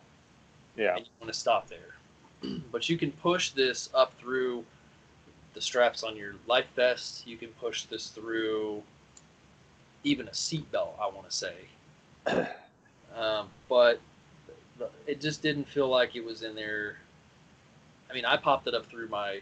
Yeah. 0.75 0.95
And 0.95 1.05
you 1.05 1.11
want 1.19 1.31
to 1.33 1.39
stop 1.39 1.67
there. 1.67 1.95
but 2.71 2.89
you 2.89 2.97
can 2.97 3.11
push 3.11 3.51
this 3.51 3.89
up 3.93 4.13
through 4.19 4.63
the 5.53 5.61
straps 5.61 6.03
on 6.03 6.15
your 6.15 6.35
life 6.47 6.67
vest. 6.75 7.27
You 7.27 7.37
can 7.37 7.49
push 7.59 7.83
this 7.83 8.07
through 8.07 8.81
even 10.03 10.27
a 10.27 10.31
seatbelt, 10.31 10.93
I 10.99 11.07
want 11.07 11.29
to 11.29 11.35
say. 11.35 11.55
um, 13.15 13.47
but 13.69 13.99
it 15.05 15.21
just 15.21 15.41
didn't 15.41 15.67
feel 15.67 15.87
like 15.87 16.15
it 16.15 16.23
was 16.23 16.43
in 16.43 16.55
there. 16.55 16.97
I 18.09 18.13
mean, 18.13 18.25
I 18.25 18.37
popped 18.37 18.67
it 18.67 18.73
up 18.73 18.85
through 18.85 19.07
my 19.09 19.41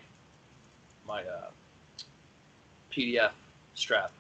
my 1.07 1.23
uh, 1.23 1.49
PDF 2.91 3.31
strap, 3.73 4.11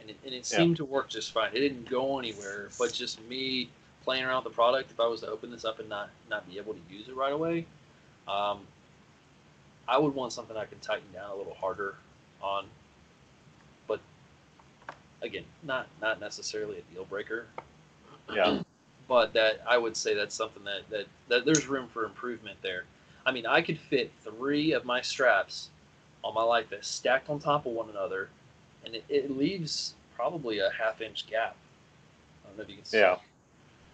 and 0.00 0.10
it, 0.10 0.16
and 0.24 0.34
it 0.34 0.44
seemed 0.44 0.78
yeah. 0.78 0.84
to 0.84 0.84
work 0.84 1.08
just 1.08 1.32
fine. 1.32 1.50
It 1.54 1.60
didn't 1.60 1.88
go 1.88 2.18
anywhere, 2.18 2.68
but 2.78 2.92
just 2.92 3.22
me 3.28 3.68
playing 4.06 4.24
around 4.24 4.44
with 4.44 4.52
the 4.52 4.56
product. 4.56 4.90
If 4.90 4.98
I 4.98 5.06
was 5.06 5.20
to 5.20 5.28
open 5.28 5.50
this 5.50 5.66
up 5.66 5.80
and 5.80 5.88
not 5.88 6.08
not 6.30 6.48
be 6.48 6.56
able 6.58 6.72
to 6.72 6.80
use 6.88 7.08
it 7.08 7.14
right 7.14 7.32
away, 7.32 7.66
um, 8.26 8.60
I 9.86 9.98
would 9.98 10.14
want 10.14 10.32
something 10.32 10.56
I 10.56 10.64
can 10.64 10.78
tighten 10.78 11.12
down 11.12 11.30
a 11.30 11.34
little 11.34 11.54
harder 11.54 11.96
on. 12.40 12.64
But 13.86 14.00
again, 15.20 15.44
not 15.62 15.88
not 16.00 16.20
necessarily 16.20 16.78
a 16.78 16.94
deal 16.94 17.04
breaker. 17.04 17.46
Yeah. 18.32 18.60
but 19.06 19.34
that 19.34 19.60
I 19.68 19.78
would 19.78 19.96
say 19.96 20.14
that's 20.14 20.34
something 20.34 20.64
that, 20.64 20.88
that 20.90 21.06
that 21.28 21.44
there's 21.44 21.66
room 21.66 21.88
for 21.88 22.04
improvement 22.04 22.56
there. 22.62 22.84
I 23.26 23.32
mean, 23.32 23.44
I 23.44 23.60
could 23.60 23.78
fit 23.78 24.10
three 24.24 24.72
of 24.72 24.84
my 24.84 25.00
straps 25.02 25.68
on 26.24 26.32
my 26.34 26.42
life 26.42 26.70
vest 26.70 26.94
stacked 26.94 27.28
on 27.28 27.38
top 27.38 27.66
of 27.66 27.72
one 27.72 27.90
another 27.90 28.30
and 28.86 28.94
it, 28.94 29.04
it 29.08 29.36
leaves 29.36 29.94
probably 30.14 30.60
a 30.60 30.70
half 30.70 31.02
inch 31.02 31.26
gap. 31.26 31.56
I 32.44 32.48
don't 32.48 32.56
know 32.56 32.62
if 32.62 32.70
you 32.70 32.76
can 32.76 32.84
see. 32.84 32.98
Yeah. 32.98 33.16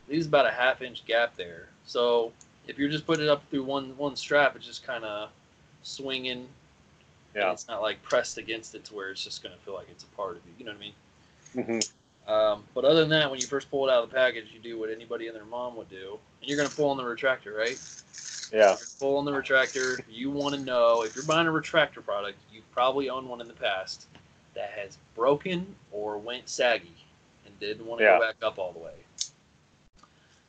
Leaves 0.09 0.26
about 0.26 0.47
a 0.47 0.50
half 0.50 0.82
inch 0.82 1.04
gap 1.06 1.37
there. 1.37 1.68
So 1.87 2.32
if 2.66 2.78
you're 2.78 2.88
just 2.90 3.06
putting 3.06 3.25
it 3.25 3.30
up 3.30 3.42
through 3.50 3.64
one 3.64 3.97
one 3.97 4.16
strap, 4.16 4.56
it's 4.56 4.66
just 4.66 4.85
kind 4.87 5.04
of 5.04 5.30
swinging. 5.82 6.47
Yeah. 7.35 7.50
it's 7.52 7.66
not 7.66 7.80
like 7.80 8.02
pressed 8.02 8.37
against 8.37 8.75
it 8.75 8.85
to 8.85 8.94
where 8.94 9.11
it's 9.11 9.25
just 9.25 9.42
going 9.42 9.54
to 9.54 9.61
feel 9.62 9.73
like 9.75 9.88
it's 9.90 10.04
a 10.04 10.09
part 10.09 10.37
of 10.37 10.42
you. 10.47 10.52
You 10.59 10.64
know 10.66 10.73
what 10.73 10.78
I 10.78 11.66
mean? 11.66 11.80
Mm-hmm. 11.80 12.30
Um, 12.32 12.64
but 12.75 12.85
other 12.85 13.00
than 13.00 13.09
that, 13.09 13.30
when 13.30 13.40
you 13.40 13.47
first 13.47 13.71
pull 13.71 13.88
it 13.88 13.92
out 13.92 14.04
of 14.04 14.11
the 14.11 14.14
package, 14.14 14.47
you 14.52 14.61
do 14.61 14.78
what 14.78 14.90
anybody 14.90 15.26
and 15.28 15.35
their 15.37 15.47
mom 15.47 15.75
would 15.76 15.88
do, 15.88 16.18
and 16.40 16.49
you're 16.49 16.59
going 16.59 16.68
to 16.68 16.75
pull 16.75 16.90
on 16.90 16.97
the 16.97 17.02
retractor, 17.02 17.56
right? 17.56 17.80
Yeah. 18.52 18.76
Pull 19.00 19.16
on 19.16 19.25
the 19.25 19.32
retractor. 19.32 20.00
You 20.11 20.30
want 20.30 20.54
to 20.54 20.61
know 20.61 21.02
if 21.04 21.16
you're 21.16 21.25
buying 21.25 21.47
a 21.49 21.50
retractor 21.50 22.04
product, 22.04 22.38
you've 22.52 22.71
probably 22.71 23.09
owned 23.09 23.26
one 23.28 23.40
in 23.40 23.49
the 23.49 23.54
past 23.54 24.06
that 24.54 24.71
has 24.76 24.99
broken 25.14 25.75
or 25.90 26.18
went 26.18 26.49
saggy 26.49 26.94
and 27.47 27.59
didn't 27.59 27.87
want 27.87 28.00
to 28.00 28.04
Yeah. 28.04 28.18
go 28.18 28.26
back 28.26 28.37
up 28.42 28.59
all 28.59 28.73
the 28.73 28.78
way. 28.78 28.92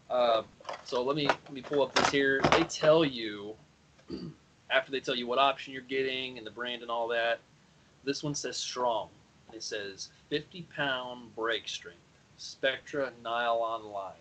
Uh, 0.10 0.44
so 0.84 1.04
let 1.04 1.16
me 1.16 1.28
let 1.28 1.54
me 1.54 1.62
pull 1.62 1.82
up 1.82 1.94
this 1.96 2.10
here. 2.10 2.42
They 2.52 2.64
tell 2.64 3.04
you 3.04 3.56
after 4.70 4.92
they 4.92 5.00
tell 5.00 5.16
you 5.16 5.28
what 5.28 5.40
option 5.40 5.74
you're 5.74 5.82
getting 5.84 6.38
and 6.38 6.46
the 6.46 6.52
brand 6.52 6.82
and 6.82 6.92
all 6.92 7.08
that. 7.10 7.40
This 8.04 8.24
one 8.24 8.36
says 8.36 8.58
strong. 8.58 9.10
It 9.54 9.64
says 9.64 10.10
50 10.30 10.64
pound 10.76 11.36
break 11.36 11.68
strength, 11.68 12.00
Spectra 12.38 13.12
nylon 13.24 13.86
line. 13.92 14.14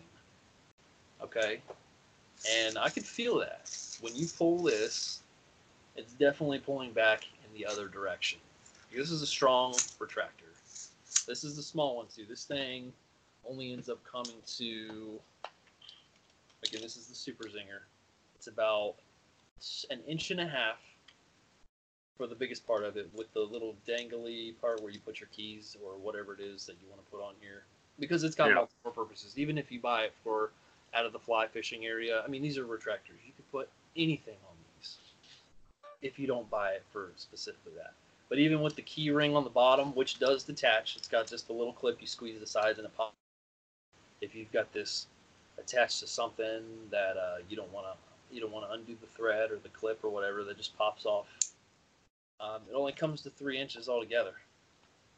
Okay, 1.21 1.61
and 2.65 2.77
I 2.77 2.89
could 2.89 3.05
feel 3.05 3.39
that 3.39 3.69
when 4.01 4.15
you 4.15 4.27
pull 4.27 4.59
this. 4.59 5.19
It's 5.95 6.13
definitely 6.13 6.57
pulling 6.57 6.91
back 6.91 7.23
in 7.45 7.53
the 7.53 7.67
other 7.67 7.87
direction. 7.87 8.39
This 8.91 9.11
is 9.11 9.21
a 9.21 9.27
strong 9.27 9.73
retractor. 9.99 10.53
This 11.27 11.43
is 11.43 11.55
the 11.55 11.61
small 11.61 11.97
one 11.97 12.07
too. 12.13 12.25
This 12.27 12.45
thing 12.45 12.91
only 13.49 13.73
ends 13.73 13.89
up 13.89 13.99
coming 14.03 14.37
to 14.57 15.19
again. 16.73 16.83
This 16.83 16.97
is 16.97 17.07
the 17.07 17.15
Super 17.15 17.45
Zinger. 17.45 17.81
It's 18.35 18.47
about 18.47 18.95
an 19.91 19.99
inch 20.07 20.31
and 20.31 20.41
a 20.41 20.47
half 20.47 20.79
for 22.17 22.27
the 22.27 22.35
biggest 22.35 22.65
part 22.65 22.83
of 22.83 22.97
it, 22.97 23.09
with 23.13 23.31
the 23.33 23.39
little 23.39 23.75
dangly 23.87 24.59
part 24.59 24.81
where 24.81 24.91
you 24.91 24.99
put 24.99 25.19
your 25.19 25.29
keys 25.35 25.75
or 25.83 25.97
whatever 25.97 26.33
it 26.33 26.39
is 26.39 26.65
that 26.65 26.75
you 26.81 26.87
want 26.89 27.03
to 27.03 27.11
put 27.11 27.23
on 27.23 27.33
here, 27.41 27.63
because 27.99 28.23
it's 28.23 28.35
got 28.35 28.49
Yeah. 28.49 28.55
multiple 28.55 28.91
purposes. 28.91 29.37
Even 29.37 29.57
if 29.57 29.71
you 29.71 29.79
buy 29.79 30.05
it 30.05 30.13
for 30.23 30.51
out 30.93 31.05
of 31.05 31.13
the 31.13 31.19
fly 31.19 31.47
fishing 31.47 31.85
area, 31.85 32.21
I 32.23 32.27
mean 32.27 32.41
these 32.41 32.57
are 32.57 32.65
retractors. 32.65 33.23
You 33.25 33.33
could 33.35 33.49
put 33.51 33.69
anything 33.95 34.37
on 34.47 34.55
these 34.77 34.97
if 36.01 36.19
you 36.19 36.27
don't 36.27 36.49
buy 36.49 36.73
it 36.73 36.83
for 36.91 37.11
specifically 37.15 37.73
that. 37.77 37.93
But 38.29 38.39
even 38.39 38.61
with 38.61 38.75
the 38.75 38.81
key 38.81 39.09
ring 39.09 39.35
on 39.35 39.43
the 39.43 39.49
bottom, 39.49 39.93
which 39.95 40.19
does 40.19 40.43
detach, 40.43 40.95
it's 40.95 41.07
got 41.07 41.27
just 41.27 41.49
a 41.49 41.53
little 41.53 41.73
clip 41.73 42.01
you 42.01 42.07
squeeze 42.07 42.39
the 42.39 42.47
sides 42.47 42.77
and 42.77 42.87
it 42.87 42.95
pops. 42.95 43.15
If 44.21 44.35
you've 44.35 44.51
got 44.51 44.71
this 44.71 45.07
attached 45.57 45.99
to 45.99 46.07
something 46.07 46.63
that 46.91 47.17
uh, 47.17 47.37
you 47.49 47.55
don't 47.55 47.71
want 47.71 47.85
to, 47.87 48.35
you 48.35 48.41
don't 48.41 48.51
want 48.51 48.67
to 48.67 48.73
undo 48.73 48.95
the 48.99 49.07
thread 49.07 49.51
or 49.51 49.59
the 49.59 49.69
clip 49.69 49.99
or 50.03 50.09
whatever 50.09 50.43
that 50.43 50.57
just 50.57 50.77
pops 50.77 51.05
off. 51.05 51.27
Um, 52.39 52.61
it 52.69 52.75
only 52.75 52.91
comes 52.91 53.21
to 53.21 53.29
three 53.29 53.59
inches 53.59 53.87
altogether, 53.87 54.33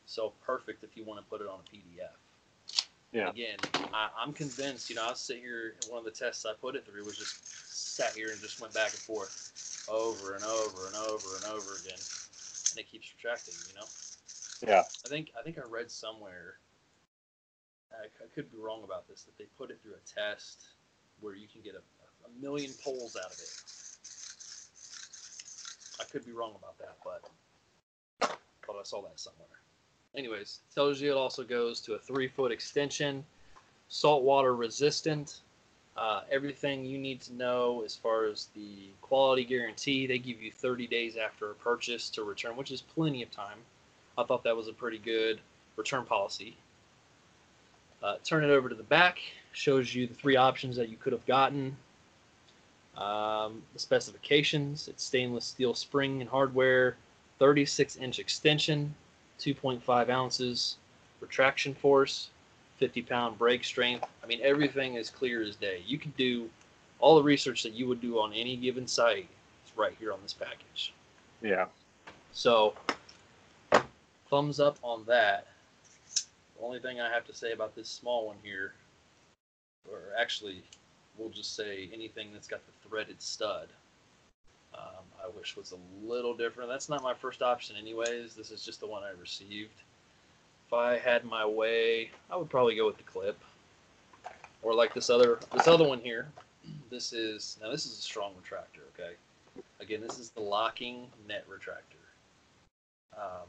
so 0.05 0.33
perfect 0.45 0.83
if 0.83 0.95
you 0.95 1.03
want 1.03 1.19
to 1.19 1.25
put 1.25 1.41
it 1.41 1.47
on 1.47 1.59
a 1.59 1.75
PDF. 1.75 2.09
Yeah. 3.11 3.29
Again, 3.29 3.57
I, 3.93 4.09
I'm 4.19 4.33
convinced. 4.33 4.89
You 4.89 4.97
know, 4.97 5.05
I 5.05 5.09
was 5.09 5.19
sitting 5.19 5.41
here. 5.41 5.75
One 5.89 5.99
of 5.99 6.05
the 6.05 6.11
tests 6.11 6.45
I 6.45 6.53
put 6.53 6.75
it 6.75 6.85
through 6.85 7.05
was 7.05 7.17
just 7.17 7.95
sat 7.95 8.13
here 8.13 8.29
and 8.31 8.41
just 8.41 8.59
went 8.59 8.73
back 8.73 8.89
and 8.89 8.99
forth, 8.99 9.87
over 9.89 10.35
and 10.35 10.43
over 10.43 10.87
and 10.87 10.95
over 10.95 11.35
and 11.37 11.45
over 11.45 11.75
again 11.81 11.99
and 12.75 12.85
it 12.85 12.91
keeps 12.91 13.13
retracting. 13.15 13.53
You 13.69 13.75
know. 13.79 13.87
Yeah. 14.67 14.83
I 15.05 15.07
think 15.07 15.31
I 15.39 15.43
think 15.43 15.57
I 15.57 15.61
read 15.69 15.89
somewhere. 15.89 16.57
I, 17.91 18.05
I 18.05 18.27
could 18.33 18.51
be 18.51 18.57
wrong 18.57 18.83
about 18.83 19.07
this. 19.07 19.23
That 19.23 19.37
they 19.37 19.45
put 19.57 19.71
it 19.71 19.79
through 19.81 19.93
a 19.93 20.19
test 20.19 20.67
where 21.19 21.35
you 21.35 21.47
can 21.51 21.61
get 21.61 21.75
a, 21.75 21.79
a 21.79 22.41
million 22.41 22.73
pulls 22.83 23.15
out 23.15 23.31
of 23.31 23.39
it, 23.39 23.49
I 25.99 26.03
could 26.03 26.25
be 26.25 26.31
wrong 26.31 26.53
about 26.57 26.77
that, 26.79 26.97
but 27.03 27.29
thought 28.65 28.79
I 28.79 28.83
saw 28.83 29.01
that 29.03 29.19
somewhere. 29.19 29.47
Anyways, 30.15 30.59
tells 30.73 31.01
you 31.01 31.11
it 31.11 31.17
also 31.17 31.43
goes 31.43 31.81
to 31.81 31.93
a 31.93 31.99
three 31.99 32.27
foot 32.27 32.51
extension, 32.51 33.25
saltwater 33.89 34.55
resistant. 34.55 35.41
Uh, 35.97 36.21
everything 36.29 36.83
you 36.83 36.97
need 36.97 37.21
to 37.21 37.33
know 37.33 37.81
as 37.85 37.95
far 37.95 38.25
as 38.25 38.49
the 38.53 38.89
quality 39.01 39.45
guarantee. 39.45 40.05
They 40.05 40.19
give 40.19 40.41
you 40.41 40.51
30 40.51 40.87
days 40.87 41.15
after 41.15 41.51
a 41.51 41.53
purchase 41.53 42.09
to 42.11 42.23
return, 42.23 42.57
which 42.57 42.71
is 42.71 42.81
plenty 42.81 43.23
of 43.23 43.31
time. 43.31 43.59
I 44.17 44.23
thought 44.23 44.43
that 44.43 44.55
was 44.55 44.67
a 44.67 44.73
pretty 44.73 44.97
good 44.97 45.39
return 45.77 46.03
policy. 46.03 46.57
Uh, 48.05 48.17
turn 48.23 48.43
it 48.43 48.51
over 48.51 48.69
to 48.69 48.75
the 48.75 48.83
back, 48.83 49.17
shows 49.51 49.95
you 49.95 50.05
the 50.05 50.13
three 50.13 50.35
options 50.35 50.75
that 50.75 50.89
you 50.89 50.97
could 50.97 51.11
have 51.11 51.25
gotten. 51.25 51.75
Um, 52.95 53.63
the 53.73 53.79
specifications 53.79 54.87
it's 54.87 55.03
stainless 55.03 55.43
steel 55.43 55.73
spring 55.73 56.21
and 56.21 56.29
hardware, 56.29 56.97
36 57.39 57.95
inch 57.95 58.19
extension, 58.19 58.93
2.5 59.39 60.09
ounces, 60.09 60.77
retraction 61.19 61.73
force, 61.73 62.29
50 62.77 63.01
pound 63.01 63.39
break 63.39 63.63
strength. 63.63 64.05
I 64.23 64.27
mean, 64.27 64.39
everything 64.43 64.93
is 64.95 65.09
clear 65.09 65.41
as 65.41 65.55
day. 65.55 65.81
You 65.87 65.97
could 65.97 66.15
do 66.15 66.47
all 66.99 67.15
the 67.15 67.23
research 67.23 67.63
that 67.63 67.73
you 67.73 67.87
would 67.87 68.01
do 68.01 68.19
on 68.19 68.33
any 68.33 68.55
given 68.55 68.85
site 68.85 69.27
is 69.65 69.75
right 69.75 69.95
here 69.97 70.13
on 70.13 70.19
this 70.21 70.33
package. 70.33 70.93
Yeah. 71.41 71.65
So, 72.33 72.75
thumbs 74.29 74.59
up 74.59 74.77
on 74.83 75.05
that. 75.05 75.47
The 76.57 76.65
only 76.65 76.79
thing 76.79 77.01
I 77.01 77.09
have 77.09 77.25
to 77.25 77.33
say 77.33 77.51
about 77.51 77.75
this 77.75 77.89
small 77.89 78.27
one 78.27 78.37
here, 78.43 78.73
or 79.89 79.99
actually, 80.17 80.63
we'll 81.17 81.29
just 81.29 81.55
say 81.55 81.89
anything 81.93 82.29
that's 82.33 82.47
got 82.47 82.61
the 82.65 82.89
threaded 82.89 83.21
stud, 83.21 83.67
um, 84.77 85.03
I 85.23 85.27
wish 85.37 85.55
was 85.55 85.73
a 85.73 86.07
little 86.07 86.33
different. 86.33 86.69
That's 86.69 86.89
not 86.89 87.03
my 87.03 87.13
first 87.13 87.41
option, 87.41 87.75
anyways. 87.75 88.33
This 88.35 88.51
is 88.51 88.63
just 88.63 88.79
the 88.79 88.87
one 88.87 89.03
I 89.03 89.11
received. 89.19 89.81
If 90.67 90.73
I 90.73 90.97
had 90.97 91.23
my 91.25 91.45
way, 91.45 92.11
I 92.29 92.35
would 92.35 92.49
probably 92.49 92.75
go 92.75 92.85
with 92.85 92.97
the 92.97 93.03
clip, 93.03 93.37
or 94.61 94.73
like 94.73 94.93
this 94.93 95.09
other 95.09 95.39
this 95.53 95.67
other 95.67 95.87
one 95.87 95.99
here. 95.99 96.27
This 96.89 97.13
is 97.13 97.57
now 97.61 97.69
this 97.69 97.85
is 97.85 97.99
a 97.99 98.01
strong 98.01 98.33
retractor. 98.33 98.81
Okay, 98.93 99.13
again, 99.79 100.01
this 100.01 100.19
is 100.19 100.29
the 100.31 100.41
locking 100.41 101.07
net 101.27 101.45
retractor. 101.47 102.01
Um, 103.17 103.47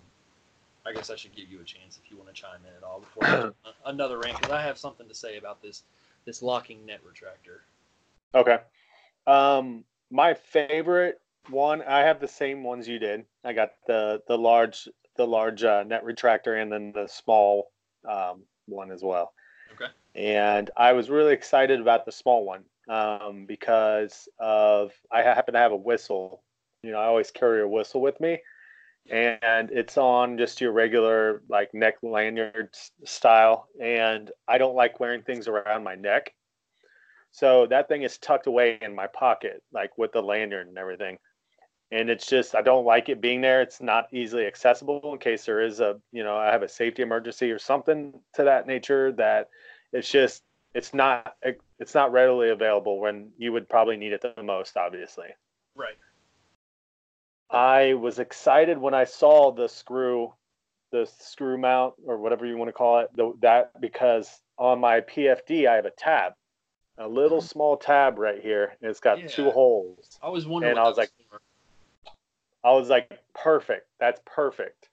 I 0.86 0.92
guess 0.92 1.10
I 1.10 1.16
should 1.16 1.34
give 1.34 1.50
you 1.50 1.60
a 1.60 1.64
chance 1.64 1.98
if 2.02 2.10
you 2.10 2.16
want 2.16 2.28
to 2.28 2.34
chime 2.34 2.60
in 2.66 2.76
at 2.76 2.82
all 2.82 3.00
before 3.00 3.54
another 3.86 4.18
rant 4.18 4.36
because 4.36 4.52
I 4.52 4.62
have 4.62 4.78
something 4.78 5.08
to 5.08 5.14
say 5.14 5.36
about 5.36 5.60
this 5.62 5.82
this 6.24 6.42
locking 6.42 6.84
net 6.86 7.00
retractor. 7.04 7.60
Okay. 8.34 8.58
Um, 9.26 9.84
my 10.10 10.34
favorite 10.34 11.20
one, 11.48 11.82
I 11.82 12.00
have 12.00 12.20
the 12.20 12.28
same 12.28 12.62
ones 12.62 12.86
you 12.86 12.98
did. 12.98 13.24
I 13.44 13.52
got 13.52 13.72
the 13.86 14.22
the 14.28 14.38
large 14.38 14.88
the 15.16 15.26
large 15.26 15.64
uh, 15.64 15.82
net 15.84 16.04
retractor 16.04 16.60
and 16.60 16.70
then 16.70 16.92
the 16.92 17.06
small 17.08 17.70
um, 18.08 18.42
one 18.66 18.90
as 18.90 19.02
well. 19.02 19.32
Okay. 19.74 19.90
And 20.14 20.70
I 20.76 20.92
was 20.92 21.10
really 21.10 21.32
excited 21.32 21.80
about 21.80 22.04
the 22.04 22.12
small 22.12 22.44
one 22.44 22.64
um, 22.88 23.46
because 23.46 24.28
of 24.38 24.92
I 25.10 25.22
happen 25.22 25.54
to 25.54 25.60
have 25.60 25.72
a 25.72 25.76
whistle. 25.76 26.42
You 26.82 26.92
know, 26.92 26.98
I 26.98 27.06
always 27.06 27.30
carry 27.30 27.62
a 27.62 27.68
whistle 27.68 28.00
with 28.00 28.20
me, 28.20 28.38
and 29.10 29.70
it's 29.70 29.96
on 29.96 30.38
just 30.38 30.60
your 30.60 30.72
regular 30.72 31.42
like 31.48 31.72
neck 31.74 31.96
lanyard 32.02 32.74
style. 33.04 33.68
And 33.80 34.30
I 34.48 34.58
don't 34.58 34.74
like 34.74 35.00
wearing 35.00 35.22
things 35.22 35.48
around 35.48 35.84
my 35.84 35.94
neck. 35.94 36.34
So 37.30 37.66
that 37.66 37.88
thing 37.88 38.02
is 38.02 38.18
tucked 38.18 38.46
away 38.46 38.78
in 38.80 38.94
my 38.94 39.06
pocket, 39.08 39.62
like 39.72 39.96
with 39.98 40.12
the 40.12 40.22
lanyard 40.22 40.68
and 40.68 40.78
everything. 40.78 41.18
And 41.92 42.10
it's 42.10 42.26
just 42.26 42.54
I 42.54 42.62
don't 42.62 42.84
like 42.84 43.08
it 43.08 43.20
being 43.20 43.40
there. 43.40 43.62
It's 43.62 43.80
not 43.80 44.08
easily 44.12 44.46
accessible 44.46 45.12
in 45.12 45.18
case 45.18 45.44
there 45.44 45.60
is 45.60 45.80
a 45.80 46.00
you 46.12 46.24
know 46.24 46.36
I 46.36 46.46
have 46.46 46.62
a 46.62 46.68
safety 46.68 47.02
emergency 47.02 47.50
or 47.50 47.58
something 47.58 48.12
to 48.34 48.44
that 48.44 48.66
nature. 48.66 49.12
That 49.12 49.50
it's 49.92 50.10
just 50.10 50.42
it's 50.74 50.92
not 50.92 51.36
it's 51.78 51.94
not 51.94 52.10
readily 52.10 52.50
available 52.50 52.98
when 52.98 53.30
you 53.38 53.52
would 53.52 53.68
probably 53.68 53.96
need 53.96 54.12
it 54.12 54.22
the 54.22 54.42
most. 54.42 54.76
Obviously, 54.76 55.28
Right. 55.76 55.96
I 57.50 57.94
was 57.94 58.18
excited 58.18 58.78
when 58.78 58.94
I 58.94 59.04
saw 59.04 59.52
the 59.52 59.68
screw, 59.68 60.32
the 60.90 61.08
screw 61.18 61.58
mount 61.58 61.94
or 62.04 62.18
whatever 62.18 62.46
you 62.46 62.56
want 62.56 62.68
to 62.68 62.72
call 62.72 63.00
it, 63.00 63.10
the, 63.16 63.32
that 63.40 63.80
because 63.80 64.40
on 64.58 64.80
my 64.80 65.00
PFD 65.00 65.68
I 65.68 65.76
have 65.76 65.84
a 65.86 65.90
tab, 65.90 66.32
a 66.98 67.08
little 67.08 67.38
mm-hmm. 67.38 67.46
small 67.46 67.76
tab 67.76 68.18
right 68.18 68.40
here, 68.40 68.76
and 68.80 68.90
it's 68.90 69.00
got 69.00 69.18
two 69.28 69.50
holes. 69.50 70.18
I 70.22 70.28
was 70.28 70.46
wondering. 70.46 70.72
And 70.72 70.80
I 70.80 70.88
was 70.88 70.96
like- 70.96 71.10
for. 71.30 71.40
I 72.64 72.72
was 72.72 72.88
like, 72.88 73.20
perfect, 73.32 73.86
that's 74.00 74.20
perfect. 74.24 74.88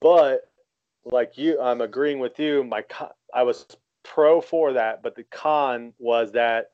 But 0.00 0.50
like 1.04 1.38
you, 1.38 1.58
I'm 1.60 1.80
agreeing 1.80 2.18
with 2.18 2.38
you. 2.38 2.62
My 2.62 2.82
con- 2.82 3.10
I 3.32 3.42
was 3.42 3.66
pro 4.02 4.40
for 4.40 4.74
that, 4.74 5.02
but 5.02 5.14
the 5.14 5.24
con 5.24 5.94
was 5.98 6.32
that, 6.32 6.72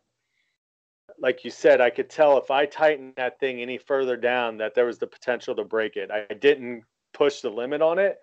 like 1.18 1.44
you 1.44 1.50
said, 1.50 1.80
I 1.80 1.90
could 1.90 2.10
tell 2.10 2.38
if 2.38 2.50
I 2.50 2.66
tightened 2.66 3.14
that 3.16 3.40
thing 3.40 3.60
any 3.62 3.78
further 3.78 4.16
down 4.16 4.58
that 4.58 4.74
there 4.74 4.86
was 4.86 4.98
the 4.98 5.06
potential 5.06 5.54
to 5.56 5.64
break 5.64 5.96
it. 5.96 6.10
I 6.10 6.32
didn't 6.34 6.84
push 7.12 7.40
the 7.40 7.50
limit 7.50 7.82
on 7.82 7.98
it, 7.98 8.18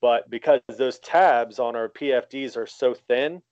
but 0.00 0.28
because 0.30 0.60
those 0.76 0.98
tabs 0.98 1.58
on 1.58 1.76
our 1.76 1.88
PFDs 1.88 2.56
are 2.56 2.66
so 2.66 2.94
thin 2.94 3.42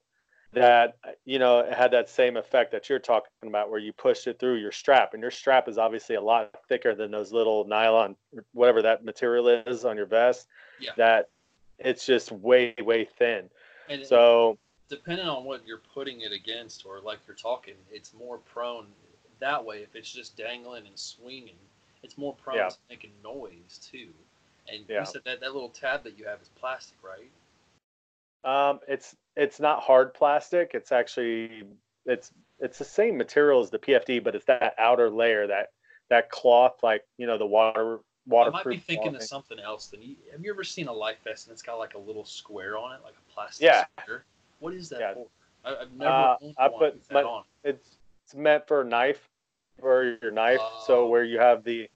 that 0.55 0.97
you 1.25 1.39
know 1.39 1.61
it 1.61 1.73
had 1.73 1.91
that 1.93 2.11
same 2.11 2.37
effect 2.37 2.73
that 2.73 2.89
you're 2.91 2.99
talking 2.99 3.31
about 3.45 3.71
where 3.71 3.79
you 3.81 3.91
pushed 3.91 4.27
it 4.27 4.39
through 4.39 4.57
your 4.57 4.71
strap 4.71 5.15
and 5.15 5.23
your 5.23 5.31
strap 5.31 5.67
is 5.67 5.79
obviously 5.79 6.15
a 6.15 6.21
lot 6.21 6.55
thicker 6.69 6.95
than 6.95 7.11
those 7.11 7.33
little 7.33 7.65
nylon 7.67 8.15
whatever 8.53 8.83
that 8.83 9.03
material 9.03 9.49
is 9.49 9.87
on 9.87 9.97
your 9.97 10.05
vest 10.05 10.47
Yeah. 10.79 10.91
that 10.99 11.31
it's 11.79 12.05
just 12.05 12.31
way 12.33 12.75
way 12.81 13.07
thin 13.07 13.49
so 14.05 14.59
depending 14.89 15.27
on 15.27 15.45
what 15.45 15.67
you're 15.67 15.83
putting 15.95 16.21
it 16.23 16.33
against, 16.33 16.85
or 16.87 17.01
like 17.01 17.19
you're 17.27 17.37
talking, 17.37 17.75
it's 17.91 18.13
more 18.15 18.39
prone 18.39 18.87
that 19.41 19.65
way. 19.65 19.79
If 19.83 19.95
it's 19.97 20.13
just 20.13 20.37
dangling 20.37 20.87
and 20.87 20.99
swinging, 20.99 21.59
it's 22.03 22.17
more 22.19 22.35
prone 22.35 22.57
Yeah. 22.57 22.69
to 22.69 22.77
making 22.91 23.13
noise 23.23 23.79
too. 23.91 24.09
And 24.69 24.85
Yeah. 24.89 25.01
you 25.01 25.07
said 25.07 25.23
that 25.25 25.41
that 25.41 25.53
little 25.53 25.71
tab 25.71 26.05
that 26.05 26.19
you 26.19 26.25
have 26.27 26.41
is 26.41 26.49
plastic, 26.51 26.97
right? 27.03 27.31
um 28.45 28.81
it's 28.89 29.15
it's 29.37 29.61
not 29.61 29.81
hard 29.81 30.13
plastic 30.15 30.73
it's 30.75 30.91
actually 30.91 31.63
it's 32.07 32.33
it's 32.59 32.77
the 32.77 32.85
same 32.85 33.17
material 33.17 33.61
as 33.61 33.71
the 33.71 33.79
pfd 33.79 34.23
but 34.23 34.35
it's 34.35 34.47
that 34.47 34.75
outer 34.79 35.09
layer 35.09 35.47
that 35.47 35.69
that 36.11 36.29
cloth 36.29 36.75
like 36.83 37.03
you 37.19 37.27
know 37.27 37.39
the 37.39 37.47
water 37.47 38.01
waterproof. 38.27 38.65
I 38.65 38.69
might 38.69 38.77
be 38.77 38.81
thinking 38.81 39.15
of 39.15 39.23
something 39.23 39.59
else. 39.59 39.87
Than 39.87 40.03
you, 40.03 40.17
have 40.31 40.45
you 40.45 40.53
ever 40.53 40.65
seen 40.65 40.89
a 40.89 40.93
life 40.93 41.19
vest 41.25 41.47
and 41.47 41.53
it's 41.53 41.63
got 41.63 41.77
like 41.77 41.95
a 41.95 41.99
little 41.99 42.25
square 42.25 42.77
on 42.77 42.93
it, 42.93 43.01
like 43.05 43.15
a 43.15 43.33
plastic 43.33 43.65
Yeah. 43.65 43.85
square? 44.03 44.25
What 44.63 44.75
is 44.75 44.89
that 44.91 45.01
Yeah. 45.01 45.15
for? 45.15 45.27
I, 45.65 45.77
I've 45.83 45.93
never 45.93 46.11
Uh, 46.11 46.37
I 46.59 46.69
put 46.69 47.11
my- 47.11 47.23
on. 47.23 47.45
it's 47.65 47.99
it's 48.25 48.35
meant 48.35 48.67
for 48.67 48.81
a 48.81 48.85
knife 48.85 49.29
for 49.81 50.17
your 50.23 50.31
knife 50.31 50.61
so 50.87 51.05
Oh. 51.05 51.07
where 51.09 51.25
you 51.25 51.39
have 51.39 51.65
the 51.65 51.89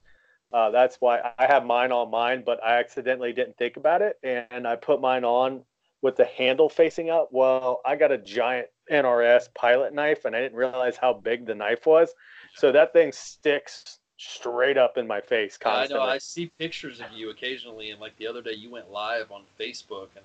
uh, 0.52 0.70
that's 0.70 0.96
why 1.00 1.32
i 1.38 1.46
have 1.46 1.64
mine 1.64 1.92
on 1.92 2.10
mine 2.10 2.42
but 2.44 2.62
i 2.64 2.78
accidentally 2.78 3.32
didn't 3.32 3.56
think 3.58 3.76
about 3.76 4.00
it 4.02 4.18
and 4.22 4.66
i 4.66 4.74
put 4.74 5.00
mine 5.00 5.24
on 5.24 5.64
with 6.02 6.16
the 6.16 6.24
handle 6.24 6.68
facing 6.68 7.10
up 7.10 7.28
well 7.32 7.80
i 7.84 7.94
got 7.96 8.10
a 8.12 8.18
giant 8.18 8.68
nrs 8.90 9.52
pilot 9.54 9.92
knife 9.92 10.24
and 10.24 10.34
i 10.36 10.40
didn't 10.40 10.56
realize 10.56 10.96
how 10.96 11.12
big 11.12 11.44
the 11.46 11.54
knife 11.54 11.84
was 11.86 12.14
so 12.54 12.70
that 12.72 12.92
thing 12.92 13.12
sticks 13.12 13.98
straight 14.16 14.78
up 14.78 14.96
in 14.96 15.06
my 15.06 15.20
face 15.20 15.58
Yeah, 15.60 15.74
I 15.74 15.86
know. 15.88 16.00
I 16.02 16.18
see 16.18 16.50
pictures 16.58 17.00
of 17.00 17.12
you 17.12 17.30
occasionally, 17.30 17.90
and 17.90 18.00
like 18.00 18.16
the 18.16 18.26
other 18.26 18.40
day, 18.40 18.52
you 18.54 18.70
went 18.70 18.90
live 18.90 19.30
on 19.30 19.42
Facebook, 19.60 20.08
and 20.16 20.24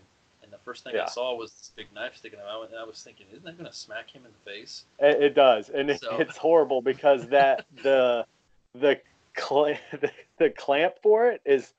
first 0.64 0.84
thing 0.84 0.96
I 0.98 1.06
saw 1.08 1.36
was 1.36 1.52
this 1.52 1.72
big 1.76 1.88
knife 1.94 2.16
sticking 2.16 2.40
out, 2.40 2.70
and 2.70 2.78
I 2.78 2.84
was 2.84 3.02
thinking, 3.02 3.28
isn't 3.32 3.44
that 3.46 3.58
going 3.58 3.70
to 3.70 3.76
smack 3.76 4.10
him 4.10 4.24
in 4.26 4.32
the 4.32 4.52
face? 4.52 4.86
It, 5.00 5.24
it 5.24 5.36
does, 5.36 5.70
and 5.70 5.90
it, 5.90 6.04
it's 6.04 6.38
horrible 6.38 6.82
because 6.82 7.28
that 7.30 7.66
the 7.84 8.26
the 8.74 9.00
cl- 9.38 9.78
the, 9.92 10.12
the 10.38 10.50
clamp 10.50 10.96
for 11.02 11.30
it 11.30 11.42
is 11.46 11.74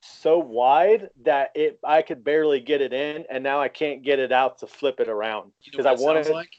so 0.00 0.38
wide 0.38 1.10
that 1.24 1.52
it 1.54 1.78
I 1.84 2.02
could 2.02 2.22
barely 2.24 2.60
get 2.60 2.80
it 2.80 2.92
in, 2.92 3.24
and 3.30 3.42
now 3.42 3.60
I 3.60 3.68
can't 3.68 4.02
get 4.02 4.18
it 4.18 4.32
out 4.32 4.58
to 4.58 4.66
flip 4.66 5.00
it 5.00 5.08
around 5.08 5.52
You 5.62 5.72
know 5.72 5.78
because 5.78 5.86
I 5.86 6.02
wanted 6.02 6.24
sounds 6.24 6.34
like? 6.34 6.50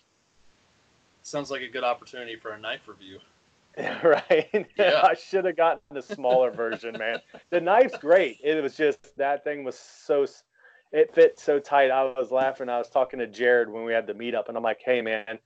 Sounds 1.23 1.51
like 1.51 1.61
a 1.61 1.69
good 1.69 1.83
opportunity 1.83 2.35
for 2.35 2.51
a 2.51 2.59
knife 2.59 2.87
review. 2.87 3.19
right. 4.03 4.67
Yeah. 4.77 5.01
I 5.03 5.13
should 5.13 5.45
have 5.45 5.55
gotten 5.55 5.81
the 5.91 6.01
smaller 6.01 6.51
version, 6.51 6.97
man. 6.97 7.19
The 7.51 7.61
knife's 7.61 7.97
great. 7.97 8.39
It 8.43 8.61
was 8.61 8.75
just 8.75 9.15
that 9.17 9.43
thing 9.43 9.63
was 9.63 9.77
so 9.77 10.25
it 10.91 11.13
fits 11.13 11.43
so 11.43 11.59
tight. 11.59 11.91
I 11.91 12.03
was 12.03 12.31
laughing. 12.31 12.69
I 12.69 12.77
was 12.77 12.89
talking 12.89 13.19
to 13.19 13.27
Jared 13.27 13.69
when 13.69 13.83
we 13.83 13.93
had 13.93 14.07
the 14.07 14.13
meetup, 14.13 14.47
and 14.47 14.57
I'm 14.57 14.63
like, 14.63 14.81
"Hey, 14.83 15.01
man, 15.01 15.39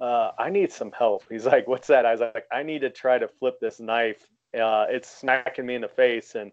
uh, 0.00 0.30
I 0.38 0.50
need 0.50 0.72
some 0.72 0.92
help." 0.92 1.24
He's 1.28 1.46
like, 1.46 1.66
"What's 1.66 1.88
that?" 1.88 2.06
I 2.06 2.12
was 2.12 2.20
like, 2.20 2.46
"I 2.52 2.62
need 2.62 2.80
to 2.82 2.90
try 2.90 3.18
to 3.18 3.28
flip 3.28 3.60
this 3.60 3.80
knife. 3.80 4.28
Uh, 4.54 4.86
it's 4.88 5.08
smacking 5.08 5.66
me 5.66 5.74
in 5.74 5.82
the 5.82 5.88
face." 5.88 6.34
And 6.34 6.52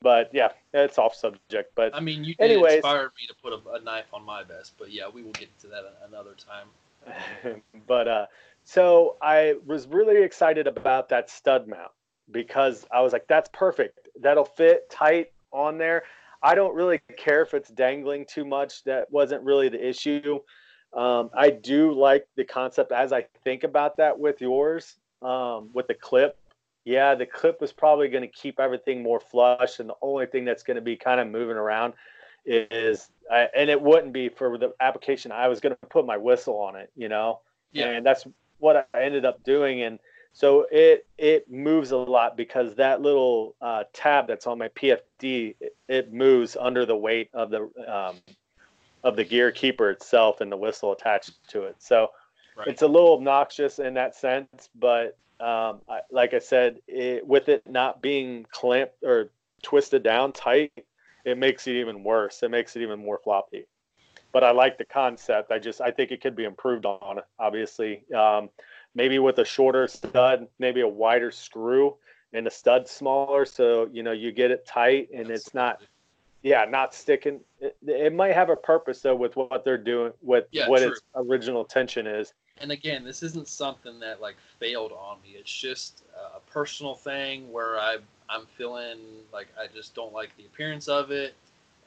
but 0.00 0.30
yeah, 0.32 0.50
it's 0.72 0.98
off 0.98 1.14
subject. 1.14 1.72
But 1.74 1.94
I 1.94 2.00
mean, 2.00 2.24
you 2.24 2.34
did 2.34 2.50
Anyways. 2.50 2.76
inspire 2.76 3.12
me 3.20 3.26
to 3.28 3.34
put 3.42 3.52
a, 3.52 3.78
a 3.78 3.80
knife 3.80 4.12
on 4.12 4.24
my 4.24 4.42
vest, 4.42 4.74
but 4.78 4.90
yeah, 4.90 5.08
we 5.12 5.22
will 5.22 5.32
get 5.32 5.56
to 5.60 5.66
that 5.68 5.84
another 6.06 6.34
time. 6.34 7.62
but 7.86 8.08
uh, 8.08 8.26
so 8.64 9.16
I 9.22 9.56
was 9.66 9.86
really 9.86 10.22
excited 10.22 10.66
about 10.66 11.08
that 11.10 11.30
stud 11.30 11.68
mount 11.68 11.90
because 12.30 12.86
I 12.90 13.00
was 13.00 13.12
like, 13.12 13.26
that's 13.28 13.48
perfect. 13.52 14.08
That'll 14.20 14.44
fit 14.44 14.90
tight 14.90 15.32
on 15.52 15.78
there. 15.78 16.04
I 16.42 16.54
don't 16.54 16.74
really 16.74 17.00
care 17.16 17.42
if 17.42 17.54
it's 17.54 17.68
dangling 17.70 18.26
too 18.26 18.44
much. 18.44 18.84
That 18.84 19.10
wasn't 19.10 19.42
really 19.42 19.68
the 19.68 19.88
issue. 19.88 20.38
Um, 20.94 21.30
I 21.36 21.50
do 21.50 21.92
like 21.92 22.26
the 22.36 22.44
concept 22.44 22.92
as 22.92 23.12
I 23.12 23.26
think 23.44 23.64
about 23.64 23.96
that 23.98 24.18
with 24.18 24.40
yours, 24.40 24.96
um, 25.20 25.70
with 25.72 25.86
the 25.86 25.94
clip. 25.94 26.38
Yeah, 26.84 27.14
the 27.14 27.26
clip 27.26 27.62
is 27.62 27.72
probably 27.72 28.08
going 28.08 28.22
to 28.22 28.28
keep 28.28 28.58
everything 28.58 29.02
more 29.02 29.20
flush, 29.20 29.78
and 29.80 29.88
the 29.90 29.96
only 30.00 30.26
thing 30.26 30.44
that's 30.46 30.62
going 30.62 30.76
to 30.76 30.80
be 30.82 30.96
kind 30.96 31.20
of 31.20 31.28
moving 31.28 31.56
around 31.56 31.92
is, 32.46 33.10
uh, 33.30 33.46
and 33.54 33.68
it 33.68 33.80
wouldn't 33.80 34.14
be 34.14 34.30
for 34.30 34.56
the 34.56 34.72
application. 34.80 35.30
I 35.30 35.48
was 35.48 35.60
going 35.60 35.74
to 35.74 35.86
put 35.88 36.06
my 36.06 36.16
whistle 36.16 36.58
on 36.58 36.76
it, 36.76 36.90
you 36.96 37.10
know, 37.10 37.40
Yeah. 37.72 37.90
and 37.90 38.06
that's 38.06 38.26
what 38.58 38.88
I 38.94 39.02
ended 39.02 39.26
up 39.26 39.42
doing, 39.44 39.82
and 39.82 39.98
so 40.38 40.66
it 40.70 41.04
it 41.18 41.50
moves 41.50 41.90
a 41.90 41.96
lot 41.96 42.36
because 42.36 42.76
that 42.76 43.02
little 43.02 43.56
uh, 43.60 43.82
tab 43.92 44.28
that's 44.28 44.46
on 44.46 44.56
my 44.56 44.68
PFD 44.68 45.56
it, 45.60 45.76
it 45.88 46.12
moves 46.12 46.56
under 46.56 46.86
the 46.86 46.94
weight 46.94 47.28
of 47.34 47.50
the 47.50 47.62
um, 47.92 48.14
of 49.02 49.16
the 49.16 49.24
gear 49.24 49.50
keeper 49.50 49.90
itself 49.90 50.40
and 50.40 50.52
the 50.52 50.56
whistle 50.56 50.92
attached 50.92 51.32
to 51.48 51.64
it. 51.64 51.74
So 51.80 52.10
Right. 52.56 52.68
it's 52.68 52.82
a 52.82 52.88
little 52.88 53.14
obnoxious 53.14 53.78
in 53.78 53.94
that 53.94 54.16
sense, 54.16 54.68
but 54.74 55.16
um, 55.38 55.80
I, 55.88 56.00
like 56.10 56.34
I 56.34 56.40
said, 56.40 56.80
it, 56.88 57.24
with 57.24 57.48
it 57.48 57.62
not 57.68 58.02
being 58.02 58.46
clamped 58.50 58.94
or 59.04 59.30
twisted 59.62 60.02
down 60.02 60.32
tight, 60.32 60.72
it 61.24 61.38
makes 61.38 61.68
it 61.68 61.76
even 61.76 62.02
worse. 62.02 62.42
It 62.42 62.50
makes 62.50 62.74
it 62.74 62.82
even 62.82 62.98
more 62.98 63.20
floppy. 63.22 63.66
But 64.32 64.42
I 64.42 64.50
like 64.50 64.76
the 64.76 64.84
concept. 64.84 65.52
I 65.52 65.60
just 65.60 65.80
I 65.80 65.92
think 65.92 66.10
it 66.10 66.20
could 66.20 66.34
be 66.34 66.44
improved 66.44 66.84
on. 66.84 67.20
Obviously, 67.38 68.02
um, 68.12 68.50
maybe 68.98 69.20
with 69.20 69.38
a 69.38 69.44
shorter 69.44 69.86
stud, 69.86 70.48
maybe 70.58 70.80
a 70.80 70.88
wider 70.88 71.30
screw, 71.30 71.94
and 72.32 72.44
the 72.44 72.50
stud 72.50 72.88
smaller, 72.88 73.44
so 73.46 73.88
you 73.92 74.02
know 74.02 74.12
you 74.12 74.32
get 74.32 74.50
it 74.50 74.66
tight 74.66 75.08
and 75.14 75.30
it's 75.30 75.54
not 75.54 75.80
yeah, 76.42 76.64
not 76.68 76.94
sticking. 76.94 77.40
It, 77.60 77.76
it 77.86 78.12
might 78.12 78.34
have 78.34 78.50
a 78.50 78.56
purpose 78.56 79.00
though 79.00 79.14
with 79.16 79.36
what 79.36 79.64
they're 79.64 79.78
doing, 79.78 80.12
with 80.20 80.46
Yeah, 80.50 80.68
what 80.68 80.82
true. 80.82 80.90
its 80.90 81.00
original 81.14 81.62
intention 81.62 82.06
is. 82.06 82.34
and 82.60 82.72
again, 82.72 83.04
this 83.04 83.22
isn't 83.22 83.48
something 83.48 84.00
that 84.00 84.20
like 84.20 84.36
failed 84.58 84.92
on 84.92 85.18
me. 85.22 85.36
It's 85.38 85.52
just 85.68 86.02
a 86.36 86.40
personal 86.50 86.94
thing 86.96 87.50
where 87.52 87.78
I 87.78 87.98
I'm 88.28 88.46
feeling 88.58 88.98
like 89.32 89.48
I 89.58 89.68
just 89.72 89.94
don't 89.94 90.12
like 90.12 90.36
the 90.36 90.44
appearance 90.44 90.88
of 90.88 91.10
it, 91.12 91.34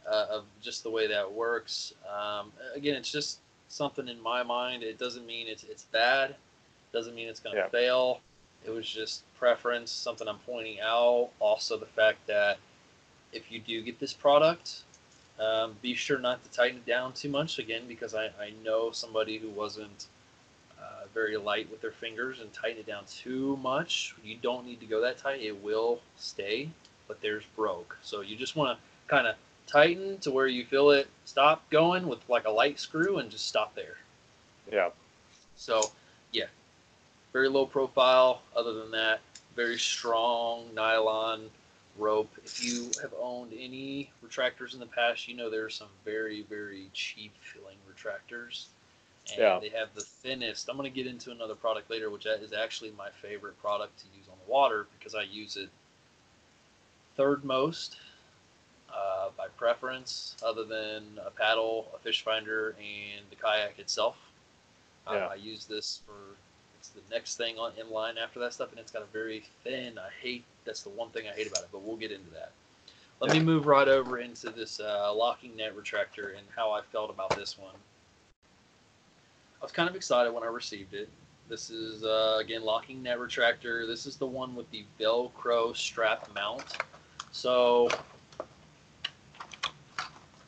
uh, 0.10 0.28
of 0.30 0.46
just 0.62 0.84
the 0.84 0.90
way 0.90 1.08
that 1.08 1.30
works. 1.32 1.94
Um, 2.10 2.52
again, 2.74 2.96
it's 2.96 3.12
just 3.12 3.40
something 3.68 4.08
in 4.08 4.20
my 4.22 4.44
mind. 4.44 4.82
It 4.82 4.98
doesn't 4.98 5.26
mean 5.26 5.48
it's 5.48 5.64
it's 5.66 5.84
bad. 5.84 6.36
Doesn't 6.94 7.16
mean 7.16 7.28
it's 7.28 7.40
going 7.40 7.56
to 7.56 7.62
Yeah. 7.62 7.70
fail. 7.70 8.22
It 8.66 8.70
was 8.70 8.88
just 8.88 9.24
preference, 9.36 9.92
something 9.92 10.28
I'm 10.28 10.40
pointing 10.40 10.80
out. 10.80 11.32
Also, 11.40 11.78
the 11.78 11.86
fact 11.86 12.26
that 12.28 12.60
if 13.32 13.52
you 13.52 13.60
do 13.60 13.82
get 13.82 14.00
this 14.00 14.14
product, 14.14 14.84
um, 15.40 15.76
be 15.82 15.96
sure 15.96 16.20
not 16.20 16.44
to 16.44 16.52
tighten 16.52 16.78
it 16.78 16.86
down 16.86 17.14
too 17.14 17.30
much 17.30 17.58
again 17.58 17.88
because 17.88 18.14
I, 18.14 18.26
I 18.40 18.52
know 18.64 18.92
somebody 18.92 19.38
who 19.38 19.50
wasn't 19.50 20.08
uh, 20.80 21.06
very 21.14 21.38
light 21.38 21.70
with 21.72 21.82
their 21.82 21.92
fingers 21.92 22.40
and 22.40 22.52
tighten 22.54 22.80
it 22.80 22.86
down 22.86 23.06
too 23.06 23.58
much. 23.58 24.16
You 24.24 24.38
don't 24.42 24.66
need 24.66 24.80
to 24.82 24.86
go 24.86 25.02
that 25.02 25.18
tight. 25.18 25.42
It 25.42 25.64
will 25.64 26.02
stay, 26.18 26.70
but 27.08 27.22
there's 27.22 27.46
broke. 27.56 27.98
So 28.02 28.22
you 28.22 28.36
just 28.36 28.56
want 28.56 28.78
to 28.78 28.84
kind 29.08 29.28
of 29.28 29.36
tighten 29.66 30.18
to 30.20 30.32
where 30.32 30.48
you 30.48 30.66
feel 30.66 30.92
it 30.92 31.08
stop 31.26 31.68
going 31.70 32.08
with 32.08 32.20
like 32.30 32.46
a 32.46 32.52
light 32.52 32.80
screw 32.80 33.18
and 33.18 33.32
just 33.32 33.48
stop 33.48 33.74
there. 33.76 33.98
Yeah, 34.72 34.90
So 35.56 35.92
yeah, 36.32 36.46
very 37.34 37.50
low 37.50 37.66
profile. 37.66 38.42
Other 38.56 38.74
than 38.74 38.92
that, 38.92 39.22
very 39.56 39.78
strong 39.78 40.66
nylon 40.74 41.50
rope. 41.98 42.32
If 42.44 42.64
you 42.64 42.90
have 43.02 43.14
owned 43.20 43.54
any 43.58 44.12
retractors 44.26 44.74
in 44.74 44.80
the 44.80 44.86
past, 44.86 45.28
you 45.28 45.36
know 45.36 45.50
there 45.50 45.66
are 45.66 45.70
some 45.70 45.90
very 46.06 46.44
very 46.44 46.90
cheap 46.94 47.34
filling 47.42 47.78
retractors, 47.90 48.66
and 49.30 49.40
Yeah. 49.40 49.60
they 49.60 49.70
have 49.70 49.94
the 49.94 50.02
thinnest. 50.02 50.70
I'm 50.70 50.78
going 50.78 50.92
to 50.92 50.96
get 50.96 51.08
into 51.08 51.32
another 51.32 51.56
product 51.56 51.90
later, 51.90 52.10
which 52.10 52.26
is 52.26 52.54
actually 52.54 52.92
my 52.92 53.10
favorite 53.10 53.60
product 53.62 54.00
to 54.00 54.06
use 54.18 54.28
on 54.30 54.38
the 54.46 54.52
water 54.52 54.88
because 54.98 55.16
I 55.16 55.24
use 55.24 55.58
it 55.58 55.70
third 57.16 57.44
most 57.44 57.98
uh, 58.94 59.30
by 59.38 59.48
preference, 59.58 60.36
other 60.44 60.64
than 60.64 61.20
a 61.26 61.30
paddle, 61.32 61.92
a 61.96 62.00
fish 62.00 62.24
finder, 62.24 62.76
and 62.80 63.26
the 63.30 63.36
kayak 63.36 63.80
itself. 63.80 64.18
Uh, 65.08 65.30
I 65.32 65.36
use 65.36 65.66
this 65.66 66.02
for 66.06 66.36
it's 66.82 66.90
the 66.90 67.02
next 67.12 67.38
thing 67.38 67.60
on 67.60 67.72
in 67.80 67.92
line 67.92 68.18
after 68.18 68.40
that 68.40 68.54
stuff, 68.54 68.72
and 68.72 68.80
it's 68.80 68.92
got 68.92 69.04
a 69.04 69.14
very 69.14 69.44
thin. 69.64 70.00
I 70.00 70.10
hate 70.20 70.44
that's 70.66 70.82
the 70.82 70.90
one 70.90 71.10
thing 71.10 71.28
I 71.28 71.32
hate 71.32 71.46
about 71.46 71.62
it, 71.62 71.70
but 71.72 71.84
we'll 71.84 71.96
get 71.96 72.12
into 72.12 72.32
that. 72.32 72.52
Let 73.20 73.34
me 73.34 73.40
move 73.40 73.68
right 73.68 73.88
over 73.88 74.18
into 74.18 74.50
this 74.50 74.80
uh, 74.80 75.14
locking 75.14 75.56
net 75.56 75.76
retractor 75.78 76.30
and 76.30 76.48
how 76.56 76.72
I 76.72 76.82
felt 76.82 77.12
about 77.12 77.36
this 77.36 77.56
one. 77.56 77.76
I 79.62 79.64
was 79.64 79.72
kind 79.72 79.88
of 79.88 79.96
excited 79.96 80.34
when 80.34 80.42
I 80.42 80.48
received 80.48 80.96
it. 80.96 81.08
This 81.48 81.70
is 81.70 82.04
uh, 82.04 82.40
again 82.42 82.64
locking 82.64 83.04
net 83.04 83.20
retractor. 83.20 83.86
This 83.86 84.08
is 84.08 84.16
the 84.16 84.26
one 84.26 84.56
with 84.56 84.70
the 84.72 84.84
Velcro 85.00 85.76
strap 85.76 86.30
mount. 86.34 86.78
So 87.32 87.90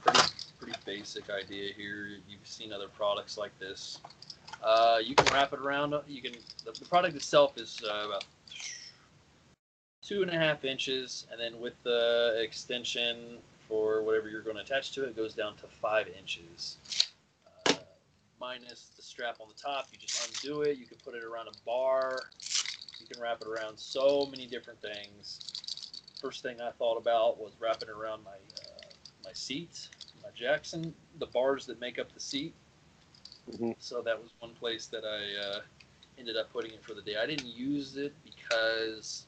pretty 0.04 0.20
pretty 0.60 0.80
basic 0.84 1.30
idea 1.30 1.74
here. 1.78 2.08
You've 2.28 2.40
seen 2.44 2.74
other 2.74 2.88
products 2.88 3.38
like 3.38 3.52
this. 3.60 4.00
Uh, 4.64 5.00
you 5.04 5.14
can 5.16 5.32
wrap 5.34 5.52
it 5.54 5.60
around. 5.60 5.94
You 6.08 6.22
can. 6.22 6.34
The, 6.64 6.72
the 6.72 6.86
product 6.86 7.16
itself 7.16 7.58
is 7.58 7.82
uh, 7.84 8.08
about 8.08 8.26
two 10.02 10.22
and 10.22 10.32
a 10.32 10.38
half 10.38 10.64
inches, 10.64 11.28
and 11.32 11.40
then 11.40 11.60
with 11.60 11.74
the 11.84 12.40
extension 12.42 13.38
for 13.68 14.02
whatever 14.02 14.30
you're 14.30 14.42
going 14.42 14.56
to 14.56 14.62
attach 14.62 14.92
to 14.94 15.04
it, 15.04 15.10
it 15.10 15.16
goes 15.16 15.34
down 15.34 15.56
to 15.58 15.68
five 15.68 16.08
inches. 16.18 16.78
Uh, 17.68 17.74
minus 18.40 18.92
the 18.96 19.02
strap 19.02 19.38
on 19.42 19.48
the 19.48 19.62
top, 19.62 19.88
you 19.92 19.98
just 19.98 20.44
undo 20.44 20.62
it. 20.62 20.78
You 20.78 20.86
can 20.86 20.98
put 21.04 21.16
it 21.16 21.24
around 21.24 21.48
a 21.48 21.66
bar. 21.66 22.20
You 23.00 23.08
can 23.08 23.22
wrap 23.22 23.42
it 23.42 23.48
around 23.48 23.78
so 23.78 24.28
many 24.32 24.46
different 24.48 24.80
things. 24.82 25.40
First 26.22 26.42
thing 26.42 26.62
I 26.62 26.72
thought 26.72 26.98
about 26.98 27.38
was 27.38 27.52
wrapping 27.60 27.90
it 27.90 27.92
around 27.92 28.24
my 28.24 28.32
uh, 28.32 28.90
my 29.26 29.34
seat, 29.34 29.90
my 30.22 30.30
Jackson, 30.34 30.94
the 31.20 31.26
bars 31.28 31.66
that 31.66 31.82
make 31.82 32.00
up 32.00 32.14
the 32.14 32.20
seat. 32.20 32.54
Mhm. 33.52 33.76
So 33.80 34.02
that 34.02 34.22
was 34.22 34.32
one 34.40 34.54
place 34.56 34.88
that 34.88 35.04
I 35.06 35.58
uh, 35.58 35.62
ended 36.18 36.38
up 36.38 36.52
putting 36.54 36.74
it 36.74 36.84
for 36.84 36.94
the 36.94 37.02
day. 37.02 37.18
I 37.18 37.26
didn't 37.26 37.48
use 37.48 37.98
it 37.98 38.14
because 38.24 39.28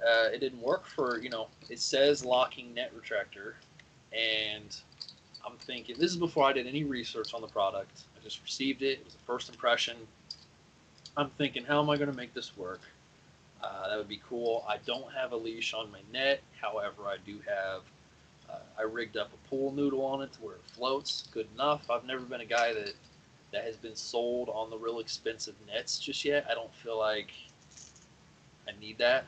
uh, 0.00 0.28
it 0.32 0.40
didn't 0.40 0.60
work 0.62 0.86
for 0.86 1.20
you 1.20 1.30
know. 1.30 1.48
It 1.70 1.80
says 1.80 2.24
locking 2.24 2.74
net 2.74 2.92
retractor, 2.96 3.54
and 4.12 4.76
I'm 5.46 5.56
thinking 5.58 5.96
this 5.98 6.10
is 6.12 6.16
before 6.18 6.46
I 6.46 6.52
did 6.52 6.66
any 6.66 6.84
research 6.84 7.34
on 7.34 7.40
the 7.40 7.48
product. 7.48 8.04
I 8.16 8.24
just 8.24 8.42
received 8.42 8.82
it. 8.82 9.00
It 9.00 9.04
was 9.04 9.14
a 9.14 9.18
first 9.26 9.50
impression. 9.50 9.96
I'm 11.16 11.30
thinking, 11.30 11.64
how 11.64 11.82
am 11.82 11.90
I 11.90 11.96
going 11.96 12.10
to 12.10 12.16
make 12.16 12.34
this 12.34 12.56
work? 12.56 12.80
Uh, 13.62 13.88
that 13.88 13.98
would 13.98 14.08
be 14.08 14.22
cool. 14.28 14.64
I 14.68 14.78
don't 14.86 15.12
have 15.12 15.32
a 15.32 15.36
leash 15.36 15.74
on 15.74 15.90
my 15.92 16.00
net. 16.12 16.42
However, 16.60 17.06
I 17.06 17.18
do 17.26 17.40
have. 17.48 17.82
I 18.78 18.82
rigged 18.82 19.16
up 19.16 19.30
a 19.32 19.48
pool 19.48 19.72
noodle 19.72 20.04
on 20.04 20.22
it 20.22 20.32
to 20.34 20.40
where 20.42 20.54
it 20.56 20.64
floats. 20.64 21.28
Good 21.32 21.46
enough. 21.54 21.90
I've 21.90 22.04
never 22.04 22.22
been 22.22 22.40
a 22.40 22.46
guy 22.46 22.72
that 22.72 22.94
that 23.52 23.64
has 23.64 23.76
been 23.76 23.94
sold 23.94 24.48
on 24.48 24.70
the 24.70 24.78
real 24.78 24.98
expensive 24.98 25.54
nets 25.66 25.98
just 25.98 26.24
yet. 26.24 26.46
I 26.50 26.54
don't 26.54 26.72
feel 26.74 26.98
like 26.98 27.30
I 28.66 28.72
need 28.80 28.96
that, 28.98 29.26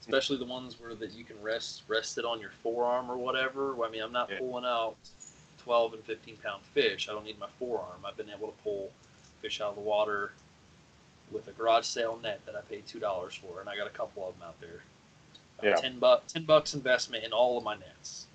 especially 0.00 0.36
the 0.36 0.44
ones 0.44 0.78
where 0.80 0.94
that 0.94 1.12
you 1.12 1.24
can 1.24 1.40
rest 1.42 1.82
rest 1.88 2.18
it 2.18 2.24
on 2.24 2.40
your 2.40 2.52
forearm 2.62 3.10
or 3.10 3.16
whatever. 3.16 3.82
I 3.84 3.90
mean, 3.90 4.02
I'm 4.02 4.12
not 4.12 4.30
Yeah. 4.30 4.38
pulling 4.38 4.64
out 4.64 4.96
12 5.58 5.94
and 5.94 6.04
15 6.04 6.36
pound 6.38 6.62
fish. 6.64 7.08
I 7.08 7.12
don't 7.12 7.24
need 7.24 7.38
my 7.38 7.48
forearm. 7.58 8.04
I've 8.04 8.16
been 8.16 8.30
able 8.30 8.48
to 8.48 8.62
pull 8.62 8.92
fish 9.42 9.60
out 9.60 9.70
of 9.70 9.74
the 9.76 9.80
water 9.82 10.32
with 11.30 11.48
a 11.48 11.52
garage 11.52 11.86
sale 11.86 12.18
net 12.22 12.40
that 12.46 12.54
I 12.56 12.60
paid 12.62 12.86
two 12.86 12.98
dollars 13.00 13.34
for, 13.34 13.60
and 13.60 13.68
I 13.68 13.76
got 13.76 13.86
a 13.86 13.90
couple 13.90 14.26
of 14.28 14.34
them 14.38 14.48
out 14.48 14.60
there. 14.60 14.82
Uh, 15.62 15.66
Yeah. 15.74 15.74
Ten 15.76 15.98
buck, 15.98 16.26
ten 16.26 16.44
bucks 16.44 16.74
investment 16.74 17.24
in 17.24 17.32
all 17.32 17.58
of 17.58 17.64
my 17.64 17.74
nets, 17.76 18.26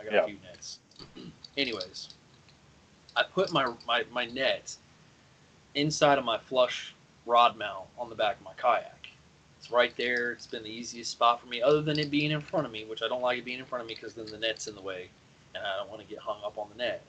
I 0.00 0.04
got 0.04 0.14
Yeah. 0.14 0.22
a 0.22 0.24
few 0.24 0.38
nets. 0.42 0.80
Anyways, 1.56 2.10
I 3.16 3.22
put 3.24 3.52
my, 3.52 3.72
my 3.86 4.04
my 4.10 4.26
net 4.26 4.76
inside 5.74 6.18
of 6.18 6.24
my 6.24 6.38
flush 6.38 6.94
rod 7.26 7.56
mount 7.56 7.86
on 7.98 8.08
the 8.08 8.14
back 8.16 8.36
of 8.38 8.42
my 8.44 8.52
kayak. 8.56 9.08
It's 9.58 9.70
right 9.70 9.94
there. 9.96 10.32
It's 10.32 10.46
been 10.46 10.62
the 10.62 10.70
easiest 10.70 11.10
spot 11.12 11.40
for 11.40 11.46
me, 11.46 11.62
other 11.62 11.82
than 11.82 11.98
it 11.98 12.10
being 12.10 12.30
in 12.30 12.40
front 12.40 12.66
of 12.66 12.72
me, 12.72 12.84
which 12.84 13.02
I 13.02 13.08
don't 13.08 13.20
like 13.22 13.38
it 13.38 13.44
being 13.44 13.58
in 13.58 13.66
front 13.66 13.82
of 13.82 13.88
me 13.88 13.94
because 13.94 14.14
then 14.14 14.26
the 14.26 14.38
net's 14.38 14.66
in 14.68 14.74
the 14.74 14.80
way, 14.82 15.10
and 15.54 15.64
I 15.64 15.76
don't 15.76 15.90
want 15.90 16.00
to 16.00 16.06
get 16.06 16.18
hung 16.20 16.40
up 16.44 16.58
on 16.58 16.68
the 16.70 16.76
net. 16.76 17.04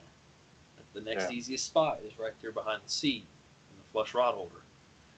The 0.92 1.00
next 1.00 1.24
Yeah. 1.24 1.30
easiest 1.30 1.66
spot 1.66 2.00
is 2.04 2.18
right 2.18 2.34
there 2.42 2.52
behind 2.52 2.82
the 2.84 2.90
seat 2.90 3.24
in 3.70 3.78
the 3.78 3.84
flush 3.92 4.14
rod 4.14 4.34
holder. 4.34 4.62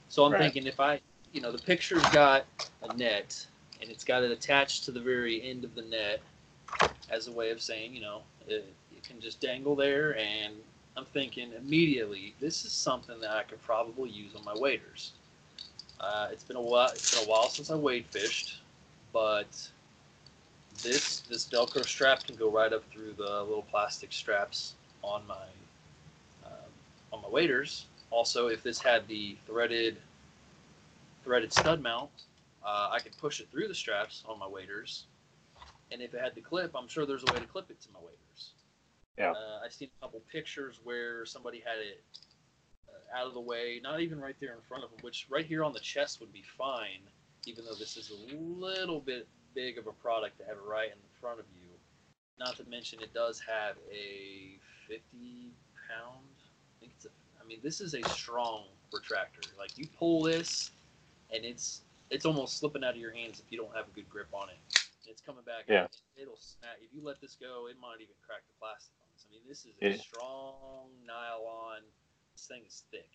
So 0.09 0.25
I'm 0.25 0.35
Right. 0.35 0.41
thinking 0.43 0.67
if 0.67 0.81
I, 0.81 1.01
you 1.33 1.41
know, 1.41 1.51
the 1.51 1.59
picture's 1.59 2.03
got 2.13 2.47
a 2.83 2.95
net 2.97 3.47
and 3.81 3.91
it's 3.91 4.05
got 4.05 4.23
it 4.23 4.31
attached 4.31 4.85
to 4.85 4.93
the 4.93 5.01
very 5.01 5.43
end 5.43 5.65
of 5.65 5.75
the 5.75 5.83
net 5.83 6.21
as 7.11 7.29
a 7.29 7.33
way 7.33 7.51
of 7.51 7.61
saying, 7.61 7.95
you 7.95 8.01
know, 8.01 8.23
it, 8.47 8.73
it 8.93 9.03
can 9.03 9.21
just 9.21 9.41
dangle 9.41 9.77
there. 9.77 10.17
And 10.19 10.55
I'm 10.97 11.05
thinking 11.07 11.53
immediately, 11.57 12.35
this 12.41 12.65
is 12.65 12.73
something 12.73 13.19
that 13.21 13.31
I 13.31 13.43
could 13.43 13.63
probably 13.63 14.11
use 14.11 14.35
on 14.35 14.45
my 14.45 14.55
waders. 14.57 15.13
Uh, 16.01 16.29
it's 16.31 16.45
been 16.45 16.57
a 16.57 16.61
while. 16.61 16.91
It's 16.91 17.19
been 17.19 17.29
a 17.29 17.31
while 17.31 17.49
since 17.49 17.71
I 17.71 17.77
wade 17.77 18.07
fished, 18.11 18.61
but 19.13 19.47
this 20.83 21.21
this 21.21 21.47
Velcro 21.47 21.85
strap 21.85 22.25
can 22.25 22.37
go 22.37 22.51
right 22.51 22.73
up 22.73 22.83
through 22.93 23.15
the 23.17 23.43
little 23.43 23.65
plastic 23.71 24.13
straps 24.13 24.75
on 25.03 25.27
my 25.27 25.47
um, 26.45 26.53
on 27.13 27.23
my 27.23 27.29
waders. 27.29 27.87
Also, 28.11 28.49
if 28.49 28.63
this 28.63 28.81
had 28.81 29.07
the 29.09 29.37
threaded 29.47 29.97
threaded 31.23 31.53
stud 31.53 31.81
mount, 31.81 32.11
uh, 32.65 32.89
I 32.93 32.99
could 32.99 33.17
push 33.19 33.41
it 33.41 33.49
through 33.51 33.69
the 33.69 33.75
straps 33.75 34.25
on 34.29 34.39
my 34.39 34.47
waders. 34.47 35.05
And 35.95 36.03
if 36.03 36.13
it 36.13 36.21
had 36.21 36.35
the 36.35 36.41
clip, 36.41 36.75
I'm 36.75 36.89
sure 36.89 37.07
there's 37.07 37.23
a 37.23 37.33
way 37.33 37.39
to 37.39 37.47
clip 37.47 37.71
it 37.71 37.81
to 37.83 37.89
my 37.93 38.01
waders. 38.01 38.55
Yeah. 39.17 39.31
Uh, 39.31 39.65
I've 39.65 39.73
seen 39.73 39.91
a 40.01 40.05
couple 40.05 40.21
pictures 40.31 40.81
where 40.83 41.25
somebody 41.25 41.63
had 41.65 41.79
it 41.79 42.03
uh, 42.89 43.21
out 43.21 43.29
of 43.29 43.35
the 43.35 43.41
way, 43.41 43.79
not 43.81 44.01
even 44.01 44.19
right 44.19 44.35
there 44.41 44.55
in 44.55 44.61
front 44.69 44.83
of 44.83 44.91
them, 44.91 44.99
which 45.03 45.29
right 45.31 45.47
here 45.47 45.63
on 45.63 45.73
the 45.73 45.79
chest 45.79 46.19
would 46.19 46.33
be 46.33 46.43
fine, 46.59 46.99
even 47.47 47.65
though 47.65 47.77
this 47.77 47.97
is 47.97 48.11
a 48.11 48.37
little 48.37 48.99
bit 48.99 49.29
big 49.55 49.79
of 49.79 49.87
a 49.87 49.93
product 49.93 50.39
to 50.39 50.45
have 50.45 50.57
it 50.57 50.65
right 50.69 50.89
in 50.89 50.99
front 51.21 51.39
of 51.39 51.47
you. 51.55 51.69
Not 52.41 52.57
to 52.57 52.65
mention, 52.69 53.01
it 53.01 53.15
does 53.15 53.39
have 53.39 53.77
a 53.89 54.59
50 54.89 55.53
pound. 55.89 56.27
I 56.27 56.81
think 56.81 56.93
it's 56.97 57.05
a. 57.05 57.11
I 57.41 57.47
mean, 57.47 57.61
this 57.63 57.81
is 57.81 57.95
a 57.95 58.03
strong 58.09 58.65
retractor. 58.93 59.47
Like 59.57 59.79
you 59.79 59.87
pull 59.97 60.25
this, 60.25 60.73
and 61.33 61.45
it's 61.45 61.83
it's 62.11 62.25
almost 62.25 62.59
slipping 62.59 62.83
out 62.83 62.95
of 62.95 63.01
your 63.01 63.13
hands 63.13 63.39
if 63.39 63.53
you 63.53 63.59
don't 63.59 63.75
have 63.77 63.87
a 63.87 63.91
good 63.95 64.09
grip 64.09 64.29
on 64.33 64.49
it. 64.49 64.84
It's 65.07 65.21
coming 65.21 65.45
back. 65.45 65.65
Yeah. 65.69 65.87
It'll 66.17 66.37
snap. 66.39 66.77
If 66.81 66.93
you 66.93 67.03
let 67.05 67.21
this 67.21 67.37
go, 67.37 67.67
it 67.69 67.77
might 67.81 68.01
even 68.01 68.15
crack 68.27 68.43
the 68.47 68.55
plastic 68.59 68.95
on 69.01 69.09
this. 69.13 69.27
I 69.29 69.33
mean, 69.33 69.43
this 69.47 69.65
is 69.65 69.75
a 69.83 69.91
Yeah. 69.91 70.03
strong 70.03 70.91
nylon. 71.05 71.83
This 72.33 72.47
thing 72.47 72.65
is 72.65 72.85
thick. 72.91 73.11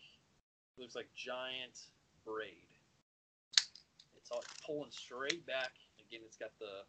It 0.77 0.81
looks 0.81 0.95
like 0.95 1.13
giant 1.15 1.89
braid. 2.23 2.67
It's 4.15 4.31
all 4.31 4.43
pulling 4.65 4.91
straight 4.91 5.45
back. 5.45 5.73
Again, 5.99 6.21
it's 6.23 6.37
got 6.37 6.57
the 6.59 6.85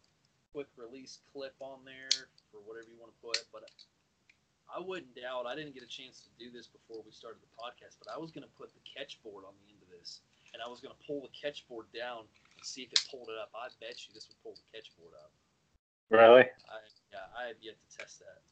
quick 0.53 0.67
release 0.77 1.19
clip 1.31 1.55
on 1.59 1.83
there 1.85 2.09
for 2.51 2.59
whatever 2.61 2.89
you 2.89 2.97
want 2.99 3.13
to 3.13 3.19
put. 3.21 3.45
But 3.51 3.63
I 4.69 4.79
wouldn't 4.79 5.15
doubt. 5.15 5.47
I 5.47 5.55
didn't 5.55 5.73
get 5.73 5.83
a 5.83 5.87
chance 5.87 6.21
to 6.21 6.29
do 6.39 6.51
this 6.51 6.67
before 6.67 7.03
we 7.03 7.11
started 7.11 7.41
the 7.41 7.51
podcast, 7.59 7.97
but 7.99 8.07
I 8.13 8.17
was 8.17 8.31
going 8.31 8.47
to 8.47 8.53
put 8.55 8.71
the 8.73 8.79
catch 8.87 9.21
board 9.23 9.43
on 9.45 9.53
the 9.63 9.69
end 9.73 9.81
of 9.83 9.89
this, 9.89 10.21
and 10.53 10.61
I 10.61 10.69
was 10.69 10.79
going 10.79 10.93
to 10.93 11.01
pull 11.05 11.21
the 11.21 11.33
catch 11.33 11.67
board 11.67 11.87
down 11.95 12.27
and 12.27 12.65
see 12.65 12.83
if 12.83 12.93
it 12.93 13.03
pulled 13.09 13.29
it 13.29 13.37
up. 13.41 13.51
I 13.55 13.67
bet 13.79 14.07
you 14.07 14.13
this 14.13 14.27
would 14.27 14.41
pull 14.43 14.55
the 14.55 14.67
catch 14.77 14.91
board 14.97 15.13
up. 15.15 15.31
Really? 16.09 16.43
I, 16.67 16.77
yeah, 17.11 17.27
I 17.37 17.47
have 17.47 17.59
yet 17.61 17.75
to 17.79 17.97
test 17.97 18.19
that. 18.19 18.43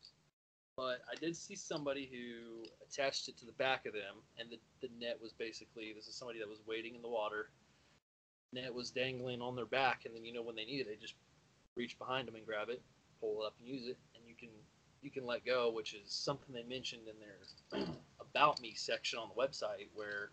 But 0.79 1.01
I 1.12 1.15
did 1.19 1.35
see 1.35 1.55
somebody 1.55 2.09
who 2.09 2.63
attached 2.88 3.27
it 3.27 3.38
to 3.39 3.45
the 3.45 3.51
back 3.53 3.85
of 3.85 3.91
them, 3.91 4.23
and 4.39 4.49
the, 4.49 4.57
the 4.79 4.89
net 4.97 5.19
was 5.21 5.33
basically 5.33 5.91
this 5.93 6.07
is 6.07 6.15
somebody 6.15 6.39
that 6.39 6.47
was 6.47 6.59
wading 6.65 6.95
in 6.95 7.01
the 7.01 7.09
water. 7.09 7.49
Net 8.53 8.73
was 8.73 8.89
dangling 8.89 9.41
on 9.41 9.57
their 9.57 9.65
back, 9.65 10.05
and 10.05 10.15
then 10.15 10.23
you 10.23 10.31
know 10.31 10.41
when 10.41 10.55
they 10.55 10.63
need 10.63 10.79
it, 10.79 10.88
they 10.88 10.95
just 10.95 11.15
reach 11.75 11.99
behind 11.99 12.29
them 12.29 12.35
and 12.35 12.45
grab 12.45 12.69
it, 12.69 12.81
pull 13.19 13.43
it 13.43 13.45
up, 13.45 13.55
and 13.59 13.67
use 13.67 13.88
it, 13.88 13.97
and 14.15 14.23
you 14.25 14.35
can 14.35 14.47
you 15.01 15.12
can 15.12 15.25
let 15.25 15.45
go, 15.45 15.69
which 15.69 15.93
is 15.93 16.12
something 16.12 16.55
they 16.55 16.63
mentioned 16.63 17.03
in 17.09 17.15
their 17.19 17.85
about 18.21 18.62
me 18.62 18.73
section 18.73 19.19
on 19.19 19.27
the 19.27 19.35
website, 19.35 19.89
where 19.93 20.31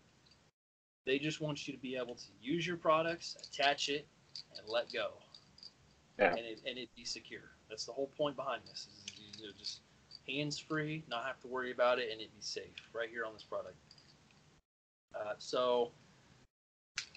they 1.07 1.17
just 1.17 1.39
want 1.41 1.67
you 1.67 1.73
to 1.73 1.79
be 1.79 1.95
able 1.95 2.15
to 2.15 2.27
use 2.41 2.67
your 2.67 2.75
products, 2.77 3.37
attach 3.41 3.87
it, 3.89 4.05
and 4.57 4.67
let 4.67 4.91
go 4.91 5.13
Yeah. 6.19 6.31
and 6.31 6.39
it 6.39 6.59
and 6.67 6.77
it 6.77 6.89
be 6.95 7.05
secure. 7.05 7.49
That's 7.69 7.85
the 7.85 7.93
whole 7.93 8.11
point 8.17 8.35
behind 8.35 8.61
this. 8.67 8.87
Is 8.87 9.19
you 9.39 9.47
know, 9.47 9.53
just 9.57 9.79
hands 10.27 10.59
free, 10.59 11.03
not 11.07 11.25
have 11.25 11.39
to 11.41 11.47
worry 11.47 11.71
about 11.71 11.97
it, 11.97 12.11
and 12.11 12.19
it 12.21 12.29
be 12.35 12.41
safe 12.41 12.89
right 12.93 13.09
here 13.09 13.25
on 13.25 13.33
this 13.33 13.43
product. 13.43 13.77
Uh, 15.15 15.33
so 15.39 15.91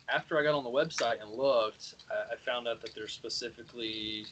after 0.08 0.38
I 0.38 0.42
got 0.42 0.54
on 0.54 0.64
the 0.64 0.70
website 0.70 1.20
and 1.20 1.30
looked, 1.30 1.96
I, 2.10 2.34
I 2.34 2.36
found 2.36 2.68
out 2.68 2.80
that 2.80 2.94
there's 2.94 3.12
specifically, 3.12 4.26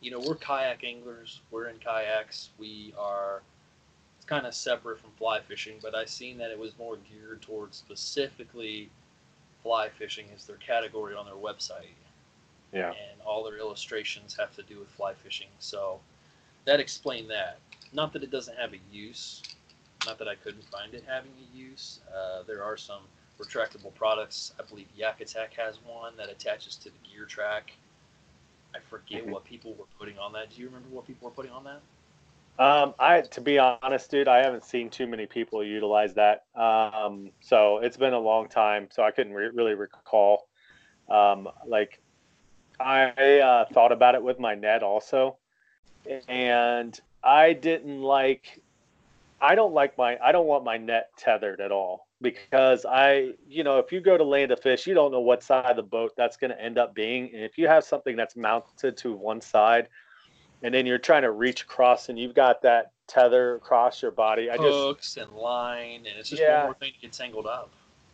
you 0.00 0.10
know, 0.10 0.18
we're 0.18 0.34
kayak 0.34 0.84
anglers. 0.84 1.40
We're 1.50 1.68
in 1.68 1.78
kayaks. 1.78 2.50
We 2.58 2.92
are. 2.98 3.42
Kind 4.30 4.46
of 4.46 4.54
separate 4.54 5.00
from 5.00 5.10
fly 5.18 5.40
fishing, 5.40 5.78
but 5.82 5.92
I 5.96 6.04
seen 6.04 6.38
that 6.38 6.52
it 6.52 6.58
was 6.58 6.78
more 6.78 6.96
geared 6.98 7.42
towards 7.42 7.76
specifically 7.76 8.88
fly 9.60 9.88
fishing 9.88 10.26
as 10.32 10.46
their 10.46 10.56
category 10.58 11.16
on 11.16 11.26
their 11.26 11.34
website 11.34 11.96
Yeah. 12.72 12.90
and 12.92 13.20
all 13.22 13.42
their 13.42 13.58
illustrations 13.58 14.36
have 14.36 14.54
to 14.54 14.62
do 14.62 14.78
with 14.78 14.88
fly 14.90 15.14
fishing. 15.14 15.48
So 15.58 16.00
that 16.64 16.78
explained 16.78 17.28
that. 17.30 17.58
Not 17.92 18.12
that 18.12 18.22
it 18.22 18.30
doesn't 18.30 18.56
have 18.56 18.72
a 18.72 18.78
use, 18.92 19.42
not 20.06 20.16
that 20.18 20.28
I 20.28 20.36
couldn't 20.36 20.62
find 20.70 20.94
it 20.94 21.02
having 21.08 21.32
a 21.32 21.56
use. 21.56 21.98
Uh, 22.14 22.44
there 22.44 22.62
are 22.62 22.76
some 22.76 23.02
retractable 23.40 23.92
products. 23.96 24.54
I 24.60 24.62
believe 24.62 24.86
Yak 24.96 25.20
Attack 25.20 25.54
has 25.54 25.82
one 25.82 26.16
that 26.18 26.30
attaches 26.30 26.76
to 26.76 26.84
the 26.84 26.98
gear 27.10 27.24
track. 27.24 27.72
I 28.76 28.78
forget 28.78 29.26
what 29.26 29.44
people 29.44 29.74
were 29.74 29.86
putting 29.98 30.20
on 30.20 30.32
that. 30.34 30.50
Do 30.50 30.60
you 30.60 30.68
remember 30.68 30.88
what 30.90 31.04
people 31.04 31.28
were 31.28 31.34
putting 31.34 31.50
on 31.50 31.64
that? 31.64 31.80
Um, 32.60 32.94
I 32.98 33.22
to 33.22 33.40
be 33.40 33.58
honest, 33.58 34.10
dude, 34.10 34.28
I 34.28 34.44
haven't 34.44 34.66
seen 34.66 34.90
too 34.90 35.06
many 35.06 35.24
people 35.24 35.64
utilize 35.64 36.12
that. 36.14 36.44
Um, 36.54 37.30
so 37.40 37.78
it's 37.78 37.96
been 37.96 38.12
a 38.12 38.18
long 38.18 38.48
time, 38.48 38.88
so 38.90 39.02
I 39.02 39.12
couldn't 39.12 39.32
re- 39.32 39.48
really 39.48 39.72
recall. 39.72 40.46
Um, 41.08 41.48
like 41.66 42.02
I 42.78 43.40
uh, 43.40 43.64
thought 43.72 43.92
about 43.92 44.14
it 44.14 44.22
with 44.22 44.38
my 44.38 44.54
net 44.54 44.82
also, 44.82 45.38
and 46.28 47.00
I 47.24 47.54
didn't 47.54 48.02
like. 48.02 48.60
I 49.40 49.54
don't 49.54 49.72
like 49.72 49.96
my. 49.96 50.18
I 50.22 50.30
don't 50.30 50.46
want 50.46 50.62
my 50.62 50.76
net 50.76 51.08
tethered 51.16 51.62
at 51.62 51.72
all 51.72 52.08
because 52.20 52.84
I, 52.84 53.30
you 53.48 53.64
know, 53.64 53.78
if 53.78 53.90
you 53.90 54.02
go 54.02 54.18
to 54.18 54.24
land 54.24 54.52
a 54.52 54.56
fish, 54.58 54.86
you 54.86 54.92
don't 54.92 55.12
know 55.12 55.20
what 55.20 55.42
side 55.42 55.70
of 55.70 55.76
the 55.76 55.82
boat 55.82 56.12
that's 56.14 56.36
going 56.36 56.50
to 56.50 56.60
end 56.60 56.76
up 56.76 56.94
being, 56.94 57.30
and 57.32 57.42
if 57.42 57.56
you 57.56 57.68
have 57.68 57.84
something 57.84 58.16
that's 58.16 58.36
mounted 58.36 58.98
to 58.98 59.14
one 59.14 59.40
side, 59.40 59.88
and 60.62 60.74
then 60.74 60.86
you're 60.86 60.98
trying 60.98 61.22
to 61.22 61.30
reach 61.30 61.62
across, 61.62 62.08
and 62.08 62.18
you've 62.18 62.34
got 62.34 62.62
that 62.62 62.92
tether 63.06 63.56
across 63.56 64.02
your 64.02 64.10
body, 64.12 64.50
I 64.50 64.56
just 64.56 64.78
Hooks 64.78 65.16
and 65.16 65.30
line, 65.32 66.06
and 66.06 66.18
it's 66.18 66.30
just 66.30 66.42
Yeah. 66.42 66.58
one 66.58 66.66
more 66.66 66.74
thing 66.74 66.92
to 66.92 67.00
get 67.00 67.12
tangled 67.12 67.46
up. 67.46 67.70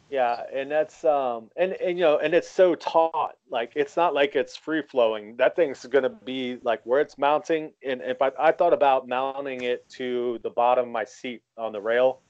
Yeah, 0.08 0.44
and 0.54 0.70
that's 0.70 1.04
um 1.04 1.50
and 1.56 1.72
and 1.72 1.98
you 1.98 2.04
know 2.04 2.18
and 2.18 2.32
it's 2.32 2.48
so 2.48 2.76
taut. 2.76 3.36
Like 3.50 3.72
it's 3.74 3.96
not 3.96 4.14
like 4.14 4.36
it's 4.36 4.56
free 4.56 4.82
flowing. 4.82 5.36
That 5.36 5.56
thing's 5.56 5.84
gonna 5.84 6.08
be 6.08 6.58
like 6.62 6.80
where 6.84 7.00
it's 7.00 7.18
mounting. 7.18 7.72
And 7.84 8.00
if 8.02 8.22
I 8.22 8.30
I 8.38 8.52
thought 8.52 8.72
about 8.72 9.08
mounting 9.08 9.62
it 9.62 9.88
to 9.90 10.38
the 10.42 10.50
bottom 10.50 10.86
of 10.86 10.92
my 10.92 11.04
seat 11.04 11.42
on 11.58 11.72
the 11.72 11.80
rail, 11.80 12.20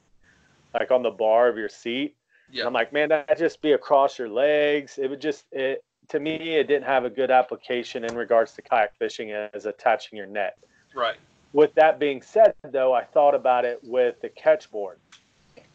like 0.79 0.91
on 0.91 1.03
the 1.03 1.11
bar 1.11 1.49
of 1.49 1.59
your 1.59 1.69
seat. 1.69 2.17
And 2.49 2.57
Yeah, 2.57 2.67
I'm 2.67 2.73
like, 2.73 2.93
man, 2.93 3.11
that'd 3.11 3.37
just 3.37 3.61
be 3.61 3.73
across 3.73 4.19
your 4.19 4.31
legs. 4.31 4.99
It 4.99 5.11
would 5.11 5.21
just 5.21 5.45
it 5.53 5.85
to 6.09 6.21
me 6.21 6.57
it 6.57 6.69
didn't 6.69 6.85
have 6.85 7.05
a 7.05 7.11
good 7.11 7.31
application 7.31 8.05
in 8.05 8.15
regards 8.17 8.53
to 8.53 8.63
kayak 8.63 8.95
fishing 8.99 9.33
as 9.33 9.67
attaching 9.67 10.17
your 10.17 10.27
net. 10.27 10.59
right. 10.95 11.17
With 11.53 11.75
that 11.75 11.99
being 11.99 12.21
said, 12.21 12.55
though, 12.71 12.93
I 12.93 13.05
thought 13.05 13.35
about 13.35 13.65
it 13.65 13.81
with 13.83 14.21
the 14.21 14.29
catch 14.29 14.71
board, 14.71 14.99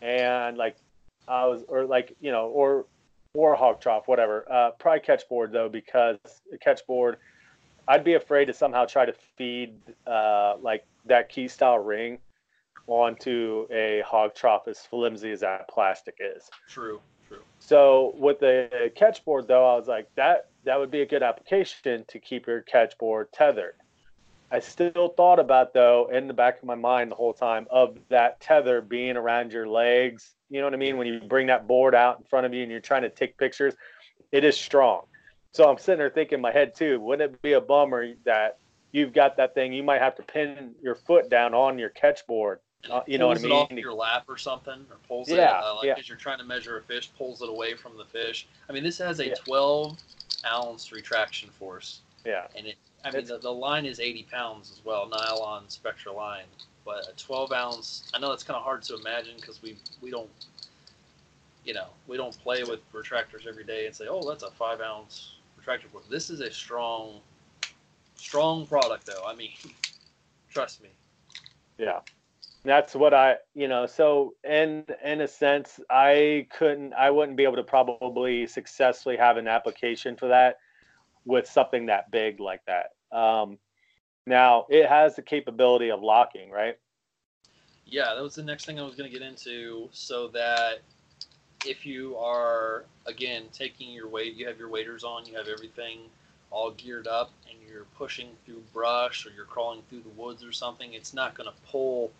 and 0.02 0.56
like 0.56 0.76
I 1.28 1.46
was, 1.48 1.63
or 1.67 1.86
like 1.86 2.15
you 2.22 2.32
know, 2.32 2.48
or 2.48 2.86
or 3.34 3.56
hog 3.56 3.82
trough, 3.82 4.08
whatever. 4.08 4.46
Uh, 4.52 4.72
probably 4.72 5.00
catch 5.00 5.28
board 5.28 5.52
though, 5.52 5.70
because 5.70 6.20
the 6.52 6.58
catch 6.58 6.86
board, 6.86 7.17
I'd 7.88 8.04
be 8.04 8.13
afraid 8.13 8.46
to 8.46 8.54
somehow 8.54 8.86
try 8.86 9.06
to 9.06 9.13
feed 9.38 9.74
uh, 10.06 10.56
like 10.62 10.86
that 11.06 11.30
key 11.30 11.48
style 11.48 11.80
ring 11.80 12.20
onto 12.88 13.67
a 13.72 14.04
hog 14.06 14.36
trough 14.36 14.67
as 14.67 14.80
flimsy 14.80 15.32
as 15.32 15.39
that 15.39 15.67
plastic 15.70 16.17
is. 16.20 16.50
True. 16.67 17.00
So 17.63 18.15
with 18.17 18.39
the 18.39 18.91
catch 18.95 19.24
board 19.24 19.47
though, 19.47 19.71
I 19.71 19.76
was 19.76 19.88
like 19.88 20.08
that 20.15 20.47
that 20.63 20.80
would 20.80 20.89
be 20.89 21.02
a 21.02 21.06
good 21.06 21.21
application 21.21 22.04
to 22.08 22.19
keep 22.19 22.47
your 22.47 22.62
catch 22.62 22.97
board 22.97 23.32
tethered. 23.32 23.76
I 24.52 24.60
still 24.60 25.10
thought 25.15 25.39
about 25.39 25.74
though 25.74 26.10
in 26.12 26.28
the 26.28 26.34
back 26.34 26.58
of 26.58 26.65
my 26.65 26.76
mind 26.76 27.12
the 27.12 27.15
whole 27.15 27.34
time 27.34 27.67
of 27.69 27.97
that 28.10 28.41
tether 28.41 28.82
being 28.82 29.15
around 29.15 29.54
your 29.54 29.67
legs. 29.67 30.34
You 30.50 30.60
know 30.60 30.65
what 30.65 30.74
I 30.74 30.78
mean? 30.78 30.97
When 30.97 31.06
you 31.06 31.19
bring 31.19 31.47
that 31.47 31.67
board 31.67 31.93
out 31.93 32.17
in 32.17 32.26
front 32.26 32.47
of 32.47 32.54
you 32.54 32.63
and 32.63 32.71
you're 32.71 32.82
trying 32.82 33.04
to 33.04 33.10
take 33.10 33.38
pictures, 33.38 33.76
it 34.32 34.43
is 34.43 34.58
strong. 34.58 35.04
So 35.52 35.69
I'm 35.69 35.78
sitting 35.78 36.00
there 36.00 36.10
thinking 36.10 36.38
in 36.38 36.41
my 36.41 36.52
head 36.52 36.74
too, 36.76 37.00
wouldn't 37.00 37.36
it 37.36 37.41
be 37.43 37.54
a 37.54 37.62
bummer 37.62 38.13
that 38.26 38.58
you've 38.91 39.13
got 39.13 39.38
that 39.38 39.54
thing, 39.54 39.71
you 39.71 39.84
might 39.84 40.02
have 40.02 40.15
to 40.15 40.24
pin 40.24 40.74
your 40.82 40.95
foot 40.95 41.30
down 41.30 41.54
on 41.54 41.78
your 41.78 41.89
catch 41.89 42.26
board. 42.26 42.60
Uh, 42.89 43.02
you 43.06 43.17
know 43.17 43.28
what 43.28 43.38
I 43.38 43.46
it 43.46 43.52
off 43.52 43.72
your 43.72 43.94
lap 43.94 44.26
or 44.28 44.38
something, 44.38 44.86
or 44.89 44.98
pulls 45.08 45.30
it 45.30 45.36
Yeah, 45.38 45.62
uh, 45.63 45.76
like 45.76 45.86
yeah. 45.86 45.96
as 45.98 46.10
you're 46.10 46.17
trying 46.17 46.39
to 46.39 46.44
measure 46.44 46.78
a 46.78 46.82
fish, 46.82 47.12
pulls 47.17 47.41
it 47.41 47.50
away 47.50 47.76
from 47.76 47.96
the 47.98 48.06
fish. 48.06 48.48
I 48.70 48.74
mean, 48.74 48.84
this 48.84 48.98
has 48.98 49.20
a 49.20 49.28
Yeah. 49.28 49.36
12 49.36 49.98
ounce 50.46 50.91
retraction 50.91 51.50
force, 51.52 52.02
Yeah. 52.26 52.48
and 52.56 52.67
it. 52.67 52.78
I 53.04 53.10
mean, 53.12 53.26
the, 53.26 53.39
the 53.39 53.52
line 53.52 53.86
is 53.88 54.00
80 54.00 54.24
pounds 54.32 54.72
as 54.72 54.86
well, 54.86 55.08
nylon 55.08 55.67
Spectra 55.70 56.12
line, 56.12 56.46
but 56.86 57.08
a 57.08 57.13
12 57.13 57.52
ounce. 57.52 58.10
I 58.13 58.20
know 58.20 58.30
that's 58.30 58.44
kind 58.44 58.58
of 58.58 58.63
hard 58.63 58.84
to 58.84 58.96
imagine 58.96 59.36
because 59.38 59.62
we 59.62 59.78
we 60.02 60.10
don't, 60.12 60.30
you 61.63 61.74
know, 61.74 61.88
we 62.08 62.17
don't 62.17 62.38
play 62.41 62.63
with 62.63 62.80
retractors 62.94 63.48
every 63.48 63.63
day 63.63 63.86
and 63.86 63.96
say, 63.96 64.08
oh, 64.08 64.28
that's 64.28 64.44
a 64.44 64.52
five 64.52 64.82
ounce 64.82 65.36
retractor 65.60 65.91
board. 65.91 66.04
This 66.10 66.30
is 66.30 66.41
a 66.41 66.52
strong, 66.52 67.22
strong 68.15 68.65
product, 68.65 69.06
though. 69.06 69.24
I 69.26 69.36
mean, 69.36 69.52
trust 70.50 70.82
me. 70.82 70.89
Yeah. 71.78 72.00
That's 72.63 72.93
what 72.93 73.13
I, 73.13 73.38
you 73.56 73.67
know, 73.67 73.88
so 73.88 74.36
in 74.43 74.86
in 75.04 75.21
a 75.21 75.28
sense, 75.28 75.80
I 75.89 76.47
couldn't, 76.56 76.93
I 76.93 77.10
wouldn't 77.10 77.36
be 77.36 77.43
able 77.43 77.56
to 77.56 77.63
probably 77.63 78.45
successfully 78.45 79.17
have 79.17 79.38
an 79.38 79.47
application 79.47 80.15
for 80.15 80.28
that 80.28 80.60
with 81.26 81.47
something 81.47 81.88
that 81.88 82.12
big 82.12 82.39
like 82.39 82.62
that. 82.65 82.91
Um, 83.15 83.58
now 84.28 84.67
it 84.69 84.88
has 84.88 85.15
the 85.15 85.24
capability 85.24 85.89
of 85.89 86.04
locking, 86.04 86.52
right? 86.52 86.78
Yeah, 87.86 88.13
that 88.13 88.21
was 88.21 88.36
the 88.36 88.43
next 88.43 88.65
thing 88.65 88.80
I 88.80 88.84
was 88.84 88.95
going 88.95 89.12
to 89.12 89.19
get 89.19 89.28
into. 89.28 89.89
So 89.91 90.28
that 90.30 90.82
if 91.65 91.86
you 91.86 92.15
are 92.17 92.86
again 93.08 93.45
taking 93.52 93.89
your 93.89 94.08
weight, 94.08 94.36
you 94.36 94.47
have 94.47 94.60
your 94.60 94.69
waders 94.69 95.04
on, 95.04 95.26
you 95.26 95.36
have 95.36 95.47
everything 95.47 96.02
all 96.52 96.71
geared 96.71 97.08
up, 97.08 97.32
and 97.50 97.58
you're 97.67 97.86
pushing 97.97 98.30
through 98.45 98.62
brush 98.74 99.26
or 99.26 99.32
you're 99.32 99.45
crawling 99.45 99.82
through 99.89 100.02
the 100.02 100.21
woods 100.21 100.43
or 100.43 100.52
something, 100.52 100.93
it's 100.93 101.13
not 101.13 101.34
going 101.34 101.50
to 101.50 101.56
pull. 101.65 102.12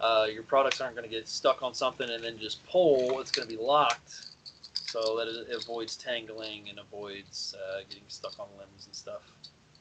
Uh, 0.00 0.26
your 0.30 0.42
products 0.42 0.80
aren't 0.80 0.94
going 0.94 1.08
to 1.08 1.14
get 1.14 1.26
stuck 1.26 1.62
on 1.62 1.72
something 1.72 2.10
and 2.10 2.22
then 2.22 2.38
just 2.38 2.64
pull. 2.66 3.20
It's 3.20 3.30
going 3.30 3.48
to 3.48 3.56
be 3.56 3.60
locked, 3.60 4.26
so 4.74 5.16
that 5.16 5.26
it 5.26 5.48
avoids 5.54 5.96
tangling 5.96 6.68
and 6.68 6.78
avoids 6.78 7.54
uh, 7.58 7.80
getting 7.88 8.04
stuck 8.08 8.38
on 8.38 8.46
limbs 8.58 8.86
and 8.86 8.94
stuff. 8.94 9.22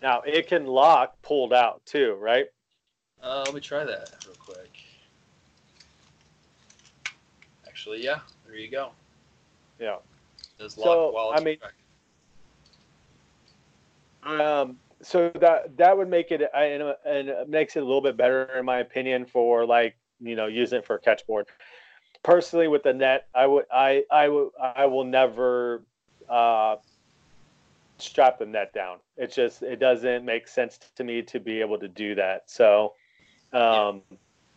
Now 0.02 0.22
it 0.22 0.48
can 0.48 0.66
lock 0.66 1.22
pulled 1.22 1.54
out 1.54 1.86
too, 1.86 2.16
right? 2.20 2.48
Uh, 3.22 3.44
let 3.46 3.54
me 3.54 3.60
try 3.60 3.84
that 3.84 4.14
real 4.26 4.36
quick. 4.40 4.72
Actually, 7.68 8.04
yeah, 8.04 8.20
there 8.46 8.56
you 8.56 8.70
go. 8.70 8.92
Yeah. 9.80 9.96
It 9.96 10.64
does 10.64 10.78
lock 10.78 10.86
So, 10.86 11.12
while 11.12 11.32
I 11.32 11.36
it's 11.36 11.44
mean-. 11.44 11.58
Um, 14.24 14.78
so 15.02 15.30
that 15.40 15.78
that 15.78 15.98
would 15.98 16.10
make 16.10 16.32
it 16.32 16.42
and, 16.56 16.96
and 17.06 17.50
makes 17.50 17.76
it 17.76 17.84
a 17.84 17.86
little 17.86 18.02
bit 18.02 18.18
better 18.18 18.46
in 18.58 18.66
my 18.66 18.80
opinion 18.80 19.26
for 19.26 19.66
like 19.66 19.96
you 20.20 20.36
know 20.36 20.48
using 20.48 20.80
it 20.80 20.86
for 20.86 20.96
a 20.96 21.00
catch 21.00 21.26
board. 21.28 21.48
Personally, 22.24 22.68
with 22.68 22.84
the 22.84 22.94
net, 22.94 23.28
I 23.36 23.46
would 23.48 23.66
I 23.72 24.04
I 24.12 24.30
would 24.30 24.50
I 24.60 24.86
will 24.88 25.04
never 25.04 25.84
uh, 26.30 26.78
strap 27.98 28.40
the 28.40 28.46
net 28.46 28.74
down. 28.74 28.98
It 29.18 29.32
just 29.32 29.62
it 29.64 29.80
doesn't 29.80 30.26
make 30.26 30.48
sense 30.48 30.80
to 30.96 31.04
me 31.04 31.22
to 31.24 31.40
be 31.40 31.62
able 31.62 31.78
to 31.80 31.88
do 31.88 32.16
that. 32.16 32.50
So, 32.50 32.94
um, 33.54 34.02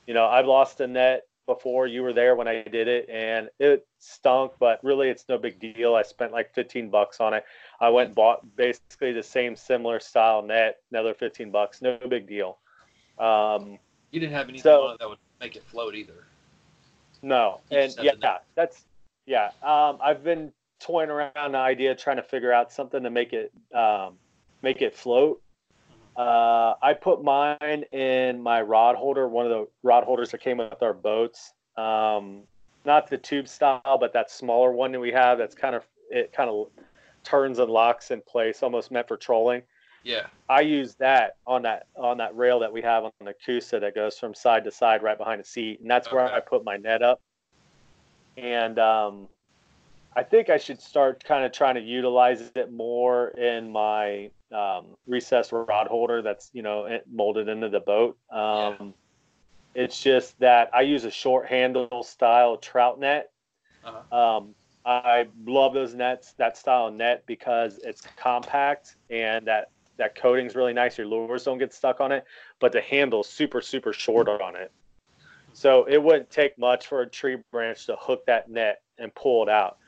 you 0.06 0.14
know, 0.14 0.26
I've 0.26 0.46
lost 0.46 0.80
a 0.80 0.86
net 0.86 1.26
before. 1.46 1.86
You 1.86 2.02
were 2.02 2.12
there 2.12 2.36
when 2.36 2.48
I 2.48 2.62
did 2.62 2.88
it, 2.88 3.08
and 3.10 3.48
it 3.58 3.86
stunk. 3.98 4.52
But 4.58 4.82
really, 4.82 5.08
it's 5.08 5.24
no 5.28 5.36
big 5.38 5.60
deal. 5.60 5.94
I 5.94 6.02
spent 6.02 6.32
like 6.32 6.54
15 6.54 6.88
bucks 6.88 7.20
on 7.20 7.34
it. 7.34 7.44
I 7.80 7.90
went 7.90 8.08
and 8.08 8.14
bought 8.14 8.56
basically 8.56 9.12
the 9.12 9.22
same 9.22 9.56
similar 9.56 10.00
style 10.00 10.42
net, 10.42 10.78
another 10.90 11.14
15 11.14 11.50
bucks. 11.50 11.82
No 11.82 11.98
big 12.08 12.26
deal. 12.26 12.58
Um, 13.18 13.78
You 14.10 14.20
didn't 14.20 14.32
have 14.32 14.48
anything 14.48 14.62
so- 14.62 14.86
on 14.86 14.94
it 14.94 14.98
that 15.00 15.08
would 15.08 15.18
make 15.40 15.56
it 15.56 15.64
float 15.64 15.94
either. 15.94 16.26
no, 17.22 17.60
You 17.70 17.78
and 17.78 17.94
yeah, 18.02 18.38
that's 18.54 18.84
yeah. 19.26 19.50
Um, 19.62 19.98
I've 20.02 20.24
been 20.24 20.52
toying 20.80 21.10
around 21.10 21.52
the 21.52 21.58
idea, 21.58 21.94
trying 21.94 22.16
to 22.16 22.22
figure 22.22 22.52
out 22.52 22.72
something 22.72 23.02
to 23.02 23.10
make 23.10 23.32
it 23.32 23.52
um, 23.74 24.14
make 24.62 24.82
it 24.82 24.94
float. 24.94 25.40
Uh, 26.16 26.74
I 26.82 26.94
put 26.94 27.22
mine 27.22 27.84
in 27.92 28.42
my 28.42 28.60
rod 28.60 28.96
holder, 28.96 29.28
one 29.28 29.46
of 29.46 29.50
the 29.50 29.68
rod 29.82 30.04
holders 30.04 30.30
that 30.30 30.40
came 30.40 30.58
with 30.58 30.82
our 30.82 30.94
boats. 30.94 31.52
Um, 31.76 32.42
not 32.84 33.08
the 33.08 33.18
tube 33.18 33.46
style, 33.46 33.98
but 34.00 34.12
that 34.14 34.30
smaller 34.30 34.72
one 34.72 34.90
that 34.92 35.00
we 35.00 35.12
have. 35.12 35.38
That's 35.38 35.54
kind 35.54 35.74
of 35.74 35.84
it. 36.10 36.32
Kind 36.32 36.50
of 36.50 36.68
turns 37.22 37.58
and 37.58 37.70
locks 37.70 38.10
in 38.10 38.22
place, 38.22 38.62
almost 38.62 38.90
meant 38.90 39.06
for 39.06 39.16
trolling. 39.16 39.62
Yeah. 40.04 40.26
I 40.48 40.60
use 40.62 40.94
that 40.96 41.36
on 41.46 41.62
that 41.62 41.86
on 41.96 42.18
that 42.18 42.36
rail 42.36 42.58
that 42.60 42.72
we 42.72 42.80
have 42.82 43.04
on 43.04 43.12
the 43.20 43.34
Coosa 43.44 43.80
that 43.80 43.94
goes 43.94 44.18
from 44.18 44.34
side 44.34 44.64
to 44.64 44.70
side 44.70 45.02
right 45.02 45.18
behind 45.18 45.40
the 45.40 45.44
seat, 45.44 45.80
and 45.80 45.90
that's 45.90 46.10
where 46.10 46.32
I 46.32 46.40
put 46.40 46.64
my 46.64 46.76
net 46.76 47.02
up. 47.02 47.20
And 48.36 48.78
um, 48.78 49.28
I 50.16 50.22
think 50.22 50.48
I 50.48 50.56
should 50.56 50.80
start 50.80 51.22
kind 51.24 51.44
of 51.44 51.52
trying 51.52 51.74
to 51.74 51.80
utilize 51.80 52.50
it 52.54 52.72
more 52.72 53.28
in 53.30 53.70
my 53.70 54.30
um, 54.52 54.96
recessed 55.06 55.52
rod 55.52 55.88
holder 55.88 56.22
that's 56.22 56.50
you 56.52 56.62
know 56.62 56.86
it- 56.86 57.04
molded 57.10 57.48
into 57.48 57.68
the 57.68 57.80
boat. 57.80 58.16
Um, 58.30 58.94
It's 59.74 60.02
just 60.02 60.38
that 60.40 60.70
I 60.72 60.80
use 60.80 61.04
a 61.04 61.10
short 61.10 61.46
handle 61.46 62.02
style 62.02 62.56
trout 62.56 62.98
net. 62.98 63.30
Uh-huh. 63.84 64.38
Um, 64.38 64.54
I 64.84 65.28
love 65.44 65.74
those 65.74 65.94
nets, 65.94 66.32
that 66.38 66.56
style 66.56 66.90
net, 66.90 67.22
because 67.26 67.78
it's 67.84 68.00
compact 68.16 68.96
and 69.10 69.46
that 69.46 69.70
that 69.98 70.14
coating's 70.14 70.54
really 70.54 70.72
nice. 70.72 70.96
Your 70.96 71.06
lures 71.06 71.44
don't 71.44 71.58
get 71.58 71.74
stuck 71.74 72.00
on 72.00 72.12
it, 72.12 72.24
but 72.60 72.72
the 72.72 72.80
handle's 72.80 73.28
super 73.28 73.60
super 73.60 73.92
short 73.92 74.28
on 74.28 74.56
it. 74.56 74.72
So 75.52 75.84
it 75.84 76.02
wouldn't 76.02 76.30
take 76.30 76.56
much 76.58 76.86
for 76.86 77.02
a 77.02 77.06
tree 77.08 77.38
branch 77.50 77.86
to 77.86 77.96
hook 77.98 78.24
that 78.26 78.48
net 78.48 78.82
and 78.98 79.14
pull 79.14 79.42
it 79.42 79.48
out. 79.48 79.78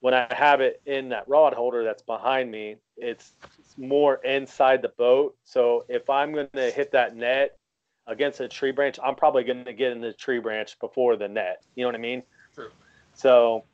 When 0.00 0.12
I 0.12 0.26
have 0.34 0.60
it 0.60 0.82
in 0.84 1.08
that 1.10 1.26
rod 1.26 1.54
holder 1.54 1.82
that's 1.82 2.02
behind 2.02 2.50
me, 2.50 2.76
it's, 2.98 3.32
it's 3.58 3.78
more 3.78 4.16
inside 4.16 4.82
the 4.82 4.90
boat. 4.90 5.34
So 5.44 5.86
if 5.88 6.10
I'm 6.10 6.34
going 6.34 6.48
to 6.52 6.70
hit 6.70 6.92
that 6.92 7.16
net 7.16 7.56
against 8.06 8.40
a 8.40 8.48
tree 8.48 8.70
branch, 8.70 8.98
I'm 9.02 9.14
probably 9.14 9.44
going 9.44 9.64
to 9.64 9.72
get 9.72 9.92
in 9.92 10.02
the 10.02 10.12
tree 10.12 10.40
branch 10.40 10.78
before 10.78 11.16
the 11.16 11.28
net. 11.28 11.62
You 11.74 11.84
know 11.84 11.88
what 11.88 11.94
I 11.94 12.00
mean? 12.00 12.22
True. 12.54 12.68
So 13.14 13.64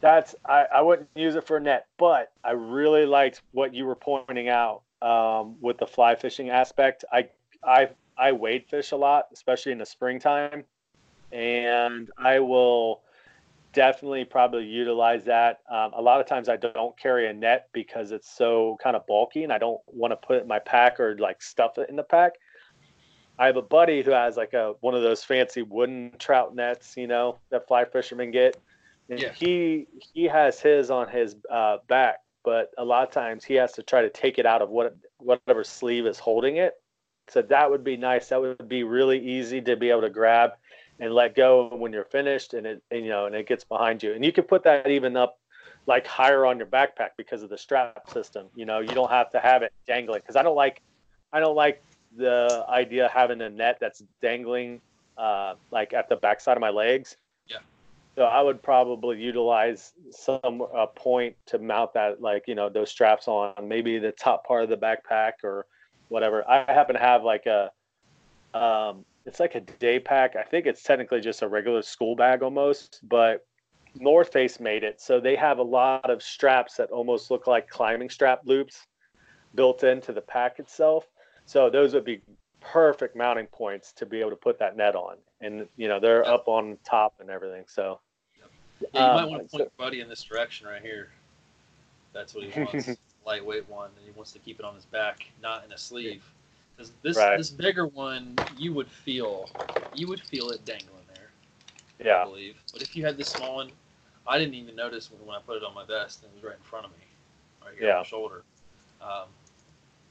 that's 0.00 0.34
I, 0.44 0.66
I 0.74 0.82
wouldn't 0.82 1.08
use 1.14 1.36
it 1.36 1.46
for 1.46 1.58
a 1.58 1.60
net, 1.60 1.86
but 1.98 2.32
I 2.42 2.52
really 2.52 3.06
liked 3.06 3.42
what 3.52 3.74
you 3.74 3.86
were 3.86 3.96
pointing 3.96 4.48
out 4.48 4.82
um, 5.02 5.56
with 5.60 5.78
the 5.78 5.86
fly 5.86 6.14
fishing 6.14 6.50
aspect. 6.50 7.04
I 7.12 7.28
I 7.64 7.90
I 8.16 8.32
wade 8.32 8.66
fish 8.68 8.92
a 8.92 8.96
lot, 8.96 9.26
especially 9.32 9.72
in 9.72 9.78
the 9.78 9.86
springtime, 9.86 10.64
and 11.32 12.10
I 12.18 12.40
will 12.40 13.02
definitely 13.72 14.24
probably 14.24 14.64
utilize 14.64 15.24
that. 15.24 15.60
Um, 15.70 15.92
a 15.94 16.02
lot 16.02 16.20
of 16.20 16.26
times 16.26 16.48
I 16.48 16.56
don't 16.56 16.98
carry 16.98 17.28
a 17.28 17.32
net 17.32 17.68
because 17.72 18.10
it's 18.10 18.28
so 18.28 18.78
kind 18.82 18.96
of 18.96 19.06
bulky, 19.06 19.44
and 19.44 19.52
I 19.52 19.58
don't 19.58 19.80
want 19.86 20.12
to 20.12 20.16
put 20.16 20.36
it 20.36 20.42
in 20.42 20.48
my 20.48 20.58
pack 20.58 20.98
or 20.98 21.16
like 21.18 21.42
stuff 21.42 21.78
it 21.78 21.88
in 21.88 21.96
the 21.96 22.02
pack. 22.02 22.32
I 23.38 23.46
have 23.46 23.56
a 23.56 23.62
buddy 23.62 24.02
who 24.02 24.10
has 24.10 24.36
like 24.36 24.52
a 24.52 24.74
one 24.80 24.94
of 24.94 25.02
those 25.02 25.24
fancy 25.24 25.62
wooden 25.62 26.12
trout 26.18 26.54
nets, 26.54 26.94
you 26.96 27.06
know, 27.06 27.38
that 27.50 27.66
fly 27.66 27.84
fishermen 27.84 28.30
get. 28.30 28.56
Yeah. 29.18 29.32
he 29.32 29.86
he 30.14 30.24
has 30.24 30.60
his 30.60 30.90
on 30.90 31.08
his 31.08 31.36
uh, 31.50 31.78
back, 31.88 32.18
but 32.44 32.70
a 32.78 32.84
lot 32.84 33.06
of 33.06 33.12
times 33.12 33.44
he 33.44 33.54
has 33.54 33.72
to 33.72 33.82
try 33.82 34.02
to 34.02 34.10
take 34.10 34.38
it 34.38 34.46
out 34.46 34.62
of 34.62 34.70
what 34.70 34.96
whatever 35.18 35.64
sleeve 35.64 36.06
is 36.06 36.18
holding 36.18 36.56
it. 36.56 36.74
So 37.28 37.42
that 37.42 37.70
would 37.70 37.84
be 37.84 37.96
nice. 37.96 38.28
That 38.28 38.40
would 38.40 38.68
be 38.68 38.82
really 38.82 39.18
easy 39.18 39.60
to 39.62 39.76
be 39.76 39.90
able 39.90 40.02
to 40.02 40.10
grab 40.10 40.50
and 40.98 41.12
let 41.12 41.34
go 41.34 41.68
when 41.68 41.92
you're 41.92 42.04
finished, 42.04 42.54
and 42.54 42.66
it 42.66 42.82
and, 42.90 43.04
you 43.04 43.10
know 43.10 43.26
and 43.26 43.34
it 43.34 43.48
gets 43.48 43.64
behind 43.64 44.02
you. 44.02 44.12
And 44.12 44.24
you 44.24 44.32
can 44.32 44.44
put 44.44 44.62
that 44.64 44.88
even 44.88 45.16
up 45.16 45.38
like 45.86 46.06
higher 46.06 46.46
on 46.46 46.58
your 46.58 46.66
backpack 46.66 47.10
because 47.16 47.42
of 47.42 47.50
the 47.50 47.58
strap 47.58 48.08
system. 48.10 48.46
You 48.54 48.66
know, 48.66 48.80
you 48.80 48.94
don't 48.94 49.10
have 49.10 49.30
to 49.30 49.40
have 49.40 49.62
it 49.62 49.72
dangling 49.86 50.20
because 50.20 50.36
I 50.36 50.42
don't 50.42 50.56
like 50.56 50.82
I 51.32 51.40
don't 51.40 51.56
like 51.56 51.82
the 52.16 52.64
idea 52.68 53.06
of 53.06 53.12
having 53.12 53.40
a 53.40 53.48
net 53.48 53.78
that's 53.80 54.02
dangling 54.20 54.80
uh, 55.16 55.54
like 55.70 55.92
at 55.92 56.08
the 56.08 56.16
backside 56.16 56.56
of 56.56 56.60
my 56.60 56.70
legs. 56.70 57.16
So 58.20 58.26
I 58.26 58.42
would 58.42 58.62
probably 58.62 59.18
utilize 59.18 59.94
some 60.10 60.62
a 60.74 60.86
point 60.86 61.36
to 61.46 61.58
mount 61.58 61.94
that, 61.94 62.20
like 62.20 62.44
you 62.46 62.54
know, 62.54 62.68
those 62.68 62.90
straps 62.90 63.26
on 63.28 63.54
maybe 63.66 63.98
the 63.98 64.12
top 64.12 64.46
part 64.46 64.62
of 64.62 64.68
the 64.68 64.76
backpack 64.76 65.42
or 65.42 65.64
whatever. 66.08 66.46
I 66.46 66.70
happen 66.70 66.96
to 66.96 67.00
have 67.00 67.24
like 67.24 67.46
a, 67.46 67.70
um, 68.52 69.06
it's 69.24 69.40
like 69.40 69.54
a 69.54 69.60
day 69.60 69.98
pack. 69.98 70.36
I 70.36 70.42
think 70.42 70.66
it's 70.66 70.82
technically 70.82 71.22
just 71.22 71.40
a 71.40 71.48
regular 71.48 71.80
school 71.80 72.14
bag 72.14 72.42
almost, 72.42 73.00
but 73.08 73.46
North 73.94 74.30
Face 74.34 74.60
made 74.60 74.84
it 74.84 75.00
so 75.00 75.18
they 75.18 75.34
have 75.36 75.56
a 75.56 75.62
lot 75.62 76.10
of 76.10 76.22
straps 76.22 76.76
that 76.76 76.90
almost 76.90 77.30
look 77.30 77.46
like 77.46 77.70
climbing 77.70 78.10
strap 78.10 78.42
loops 78.44 78.86
built 79.54 79.82
into 79.82 80.12
the 80.12 80.20
pack 80.20 80.58
itself. 80.58 81.06
So 81.46 81.70
those 81.70 81.94
would 81.94 82.04
be 82.04 82.20
perfect 82.60 83.16
mounting 83.16 83.46
points 83.46 83.94
to 83.94 84.04
be 84.04 84.20
able 84.20 84.28
to 84.28 84.36
put 84.36 84.58
that 84.58 84.76
net 84.76 84.94
on, 84.94 85.16
and 85.40 85.66
you 85.78 85.88
know 85.88 85.98
they're 85.98 86.28
up 86.28 86.48
on 86.48 86.76
top 86.84 87.14
and 87.20 87.30
everything. 87.30 87.64
So 87.66 87.98
Yeah, 88.80 88.88
you 89.06 89.12
might 89.14 89.24
Um, 89.24 89.30
want 89.30 89.42
to 89.42 89.48
point 89.48 89.60
your 89.60 89.70
buddy 89.86 90.00
in 90.00 90.08
this 90.08 90.22
direction 90.22 90.66
right 90.66 90.82
here. 90.82 91.10
That's 92.12 92.34
what 92.34 92.44
he 92.44 92.60
wants. 92.60 92.98
Lightweight 93.26 93.68
one, 93.68 93.90
and 93.96 94.04
he 94.04 94.10
wants 94.12 94.32
to 94.32 94.38
keep 94.38 94.58
it 94.58 94.64
on 94.64 94.74
his 94.74 94.86
back, 94.86 95.26
not 95.42 95.64
in 95.64 95.72
a 95.72 95.78
sleeve. 95.78 96.24
Because 96.74 96.92
this 97.02 97.18
Right. 97.18 97.36
this 97.36 97.50
bigger 97.50 97.86
one, 97.86 98.34
you 98.56 98.72
would 98.72 98.88
feel 98.88 99.50
you 99.94 100.08
would 100.08 100.20
feel 100.20 100.50
it 100.50 100.64
dangling 100.64 101.04
there. 101.14 101.30
Yeah. 102.04 102.22
I 102.22 102.24
believe. 102.24 102.56
But 102.72 102.80
if 102.82 102.96
you 102.96 103.04
had 103.04 103.18
this 103.18 103.28
small 103.28 103.56
one, 103.56 103.70
I 104.26 104.38
didn't 104.38 104.54
even 104.54 104.74
notice 104.74 105.10
when, 105.10 105.24
when 105.26 105.36
I 105.36 105.40
put 105.40 105.58
it 105.58 105.62
on 105.62 105.74
my 105.74 105.84
vest, 105.84 106.22
and 106.22 106.32
it 106.32 106.36
was 106.36 106.44
right 106.44 106.56
in 106.56 106.62
front 106.62 106.86
of 106.86 106.92
me, 106.92 107.04
right 107.62 107.74
here 107.78 107.88
Yeah. 107.88 107.94
on 107.96 107.98
my 108.00 108.04
shoulder. 108.04 108.42
Um, 109.02 109.28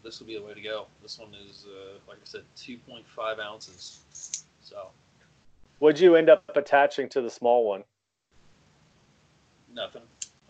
this 0.03 0.19
would 0.19 0.27
be 0.27 0.35
the 0.37 0.43
way 0.43 0.53
to 0.53 0.61
go. 0.61 0.85
This 1.01 1.17
one 1.17 1.33
is, 1.33 1.65
uh, 1.65 1.97
like 2.07 2.17
I 2.17 2.25
said, 2.25 2.43
2.5 2.55 3.39
ounces. 3.39 4.45
So 4.61 4.89
would 5.79 5.99
you 5.99 6.15
end 6.15 6.29
up 6.29 6.43
attaching 6.55 7.09
to 7.09 7.21
the 7.21 7.29
small 7.29 7.65
one? 7.65 7.83
Nothing. 9.73 10.01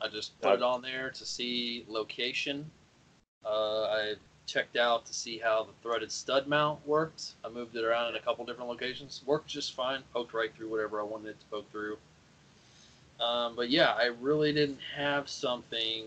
I 0.01 0.07
just 0.07 0.39
put 0.41 0.53
it 0.53 0.61
on 0.63 0.81
there 0.81 1.09
to 1.09 1.25
see 1.25 1.85
location. 1.87 2.69
Uh, 3.45 3.83
I 3.83 4.13
checked 4.47 4.77
out 4.77 5.05
to 5.05 5.13
see 5.13 5.37
how 5.37 5.63
the 5.63 5.71
threaded 5.83 6.11
stud 6.11 6.47
mount 6.47 6.85
worked. 6.87 7.33
I 7.45 7.49
moved 7.49 7.75
it 7.75 7.83
around 7.83 8.09
in 8.09 8.15
a 8.15 8.19
couple 8.19 8.45
different 8.45 8.69
locations. 8.69 9.21
Worked 9.25 9.47
just 9.47 9.75
fine. 9.75 10.01
Poked 10.13 10.33
right 10.33 10.53
through 10.55 10.69
whatever 10.69 10.99
I 10.99 11.03
wanted 11.03 11.29
it 11.29 11.39
to 11.39 11.45
poke 11.47 11.71
through. 11.71 11.97
Um, 13.19 13.55
but 13.55 13.69
yeah, 13.69 13.91
I 13.91 14.05
really 14.21 14.53
didn't 14.53 14.79
have 14.95 15.29
something. 15.29 16.05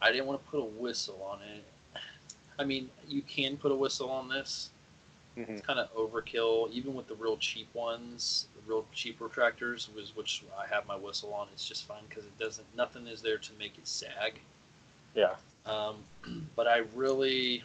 I 0.00 0.10
didn't 0.10 0.26
want 0.26 0.44
to 0.44 0.50
put 0.50 0.60
a 0.60 0.64
whistle 0.64 1.20
on 1.28 1.40
it. 1.54 1.64
I 2.58 2.64
mean, 2.64 2.88
you 3.08 3.22
can 3.22 3.56
put 3.56 3.72
a 3.72 3.74
whistle 3.74 4.10
on 4.10 4.28
this. 4.28 4.70
Mhm. 5.36 5.48
It's 5.48 5.66
kind 5.66 5.78
of 5.78 5.92
overkill, 5.94 6.70
even 6.70 6.94
with 6.94 7.08
the 7.08 7.14
real 7.14 7.36
cheap 7.38 7.72
ones, 7.74 8.48
the 8.54 8.60
real 8.70 8.84
cheap 8.92 9.18
retractors, 9.18 9.92
was 9.94 10.14
which 10.14 10.42
I 10.58 10.66
have 10.66 10.86
my 10.86 10.96
whistle 10.96 11.32
on. 11.32 11.48
It's 11.52 11.66
just 11.66 11.84
fine 11.86 12.02
because 12.08 12.24
it 12.24 12.38
doesn't. 12.38 12.66
Nothing 12.76 13.06
is 13.06 13.22
there 13.22 13.38
to 13.38 13.52
make 13.58 13.78
it 13.78 13.88
sag. 13.88 14.40
Yeah. 15.14 15.36
Um, 15.64 16.04
but 16.56 16.66
I 16.66 16.78
really, 16.94 17.64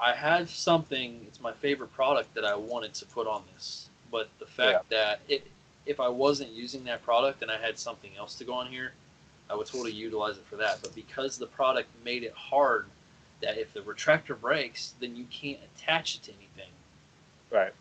I 0.00 0.14
had 0.14 0.48
something. 0.48 1.24
It's 1.26 1.40
my 1.40 1.52
favorite 1.52 1.92
product 1.92 2.32
that 2.34 2.44
I 2.44 2.54
wanted 2.54 2.94
to 2.94 3.06
put 3.06 3.26
on 3.26 3.44
this. 3.54 3.90
But 4.10 4.28
the 4.38 4.46
fact 4.46 4.88
that 4.90 5.20
it, 5.28 5.46
if 5.86 6.00
I 6.00 6.08
wasn't 6.08 6.50
using 6.52 6.84
that 6.84 7.02
product 7.02 7.42
and 7.42 7.50
I 7.50 7.58
had 7.58 7.78
something 7.78 8.12
else 8.16 8.36
to 8.36 8.44
go 8.44 8.54
on 8.54 8.68
here, 8.68 8.92
I 9.50 9.54
would 9.54 9.66
totally 9.66 9.92
utilize 9.92 10.38
it 10.38 10.46
for 10.46 10.56
that. 10.56 10.80
But 10.80 10.94
because 10.94 11.36
the 11.36 11.46
product 11.46 11.88
made 12.04 12.22
it 12.22 12.32
hard, 12.32 12.86
that 13.42 13.58
if 13.58 13.72
the 13.72 13.80
retractor 13.80 14.38
breaks, 14.38 14.94
then 15.00 15.16
you 15.16 15.24
can't 15.30 15.58
attach 15.74 16.16
it 16.16 16.22
to 16.24 16.32
anything. 16.32 16.72
Right. 17.50 17.72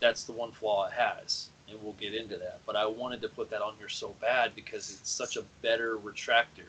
That's 0.00 0.24
the 0.24 0.32
one 0.32 0.52
flaw 0.52 0.86
it 0.86 0.92
has, 0.92 1.48
and 1.68 1.82
we'll 1.82 1.94
get 1.94 2.14
into 2.14 2.36
that. 2.36 2.60
But 2.66 2.76
I 2.76 2.86
wanted 2.86 3.22
to 3.22 3.28
put 3.28 3.50
that 3.50 3.62
on 3.62 3.74
here 3.78 3.88
so 3.88 4.14
bad 4.20 4.54
because 4.54 4.90
it's 4.90 5.10
such 5.10 5.36
a 5.36 5.42
better 5.62 5.98
retractor. 5.98 6.68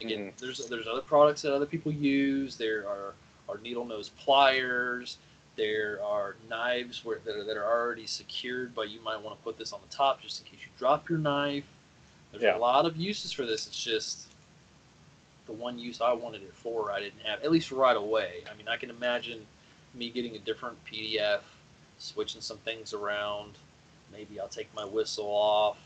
Again, 0.00 0.18
mm-hmm. 0.18 0.44
there's 0.44 0.66
there's 0.68 0.86
other 0.86 1.02
products 1.02 1.42
that 1.42 1.54
other 1.54 1.66
people 1.66 1.92
use. 1.92 2.56
There 2.56 2.88
are 2.88 3.14
are 3.48 3.58
needle 3.58 3.84
nose 3.84 4.08
pliers. 4.10 5.18
There 5.56 6.00
are 6.02 6.36
knives 6.48 7.04
where 7.04 7.18
that 7.24 7.36
are, 7.36 7.44
that 7.44 7.56
are 7.56 7.66
already 7.70 8.06
secured, 8.06 8.74
but 8.74 8.88
you 8.88 9.00
might 9.02 9.20
want 9.20 9.38
to 9.38 9.44
put 9.44 9.58
this 9.58 9.72
on 9.72 9.80
the 9.86 9.94
top 9.94 10.22
just 10.22 10.40
in 10.40 10.46
case 10.46 10.60
you 10.62 10.72
drop 10.78 11.08
your 11.08 11.18
knife. 11.18 11.64
There's 12.30 12.42
Yeah. 12.42 12.56
a 12.56 12.58
lot 12.58 12.86
of 12.86 12.96
uses 12.96 13.32
for 13.32 13.44
this. 13.44 13.66
It's 13.66 13.82
just 13.82 14.31
the 15.46 15.52
one 15.52 15.78
use 15.78 16.00
I 16.00 16.12
wanted 16.12 16.42
it 16.42 16.54
for, 16.54 16.92
I 16.92 17.00
didn't 17.00 17.20
have, 17.24 17.42
at 17.42 17.50
least 17.50 17.72
right 17.72 17.96
away. 17.96 18.44
I 18.52 18.56
mean, 18.56 18.68
I 18.68 18.76
can 18.76 18.90
imagine 18.90 19.44
me 19.94 20.10
getting 20.10 20.36
a 20.36 20.38
different 20.38 20.76
PFD, 20.84 21.40
switching 21.98 22.40
some 22.40 22.58
things 22.58 22.94
around. 22.94 23.52
Maybe 24.12 24.40
I'll 24.40 24.48
take 24.48 24.72
my 24.74 24.84
whistle 24.84 25.26
off 25.26 25.78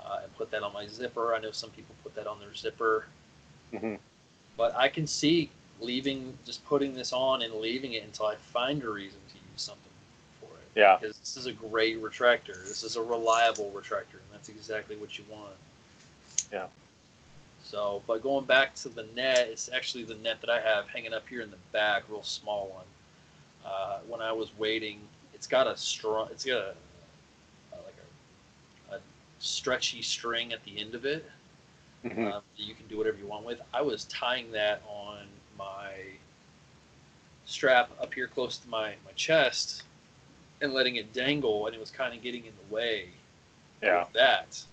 uh, 0.00 0.20
and 0.22 0.34
put 0.36 0.50
that 0.50 0.62
on 0.62 0.72
my 0.72 0.86
zipper. 0.86 1.34
I 1.34 1.38
know 1.40 1.50
some 1.50 1.70
people 1.70 1.94
put 2.02 2.14
that 2.14 2.26
on 2.26 2.38
their 2.38 2.54
zipper, 2.54 3.06
Mhm. 3.72 3.98
but 4.56 4.74
I 4.74 4.88
can 4.88 5.06
see 5.06 5.50
leaving, 5.80 6.38
just 6.44 6.64
putting 6.64 6.94
this 6.94 7.12
on 7.12 7.42
and 7.42 7.54
leaving 7.54 7.94
it 7.94 8.04
until 8.04 8.26
I 8.26 8.36
find 8.36 8.82
a 8.82 8.90
reason 8.90 9.20
to 9.28 9.34
use 9.34 9.62
something 9.62 9.92
for 10.40 10.46
it. 10.56 10.78
Yeah. 10.78 10.98
Because 11.00 11.18
this 11.18 11.36
is 11.36 11.46
a 11.46 11.52
great 11.52 12.00
retractor. 12.00 12.62
This 12.64 12.82
is 12.84 12.96
a 12.96 13.02
reliable 13.02 13.72
retractor, 13.74 14.14
and 14.20 14.30
that's 14.32 14.48
exactly 14.48 14.96
what 14.96 15.18
you 15.18 15.24
want. 15.28 15.56
Yeah. 16.52 16.68
So, 17.64 18.04
but 18.06 18.22
going 18.22 18.46
back 18.46 18.74
to 18.76 18.90
the 18.90 19.04
net, 19.16 19.48
it's 19.50 19.70
actually 19.72 20.04
the 20.04 20.16
net 20.16 20.40
that 20.42 20.50
I 20.50 20.60
have 20.60 20.88
hanging 20.88 21.14
up 21.14 21.28
here 21.28 21.42
in 21.42 21.50
the 21.50 21.58
back, 21.72 22.04
real 22.10 22.24
small 22.24 22.68
one. 22.68 22.86
Uh, 23.64 24.00
when 24.08 24.22
I 24.22 24.32
was 24.32 24.56
waiting, 24.58 25.00
it's 25.34 25.48
got 25.48 25.68
a 25.68 25.76
strong, 25.76 26.28
it's 26.32 26.44
got 26.44 26.58
a, 26.58 26.70
uh 27.72 27.78
like 27.84 27.96
a, 28.90 28.96
a 28.96 29.00
stretchy 29.38 30.02
string 30.02 30.52
at 30.52 30.64
the 30.64 30.78
end 30.80 30.94
of 30.94 31.06
it 31.06 31.26
Mhm. 32.04 32.32
um, 32.32 32.42
that 32.56 32.64
you 32.64 32.74
can 32.74 32.86
do 32.88 32.98
whatever 32.98 33.18
you 33.18 33.26
want 33.26 33.44
with. 33.44 33.60
I 33.72 33.82
was 33.82 34.04
tying 34.06 34.52
that 34.52 34.82
on 34.88 35.26
my 35.58 36.18
strap 37.46 37.90
up 38.00 38.14
here 38.14 38.28
close 38.28 38.58
to 38.58 38.68
my, 38.68 38.96
my 39.04 39.12
chest 39.14 39.84
and 40.60 40.72
letting 40.74 40.96
it 40.96 41.12
dangle, 41.12 41.66
and 41.66 41.74
it 41.74 41.80
was 41.80 41.90
kind 41.90 42.14
of 42.14 42.22
getting 42.22 42.46
in 42.46 42.54
the 42.56 42.74
way 42.74 43.10
Yeah. 43.82 44.06
with 44.06 44.12
that. 44.12 44.64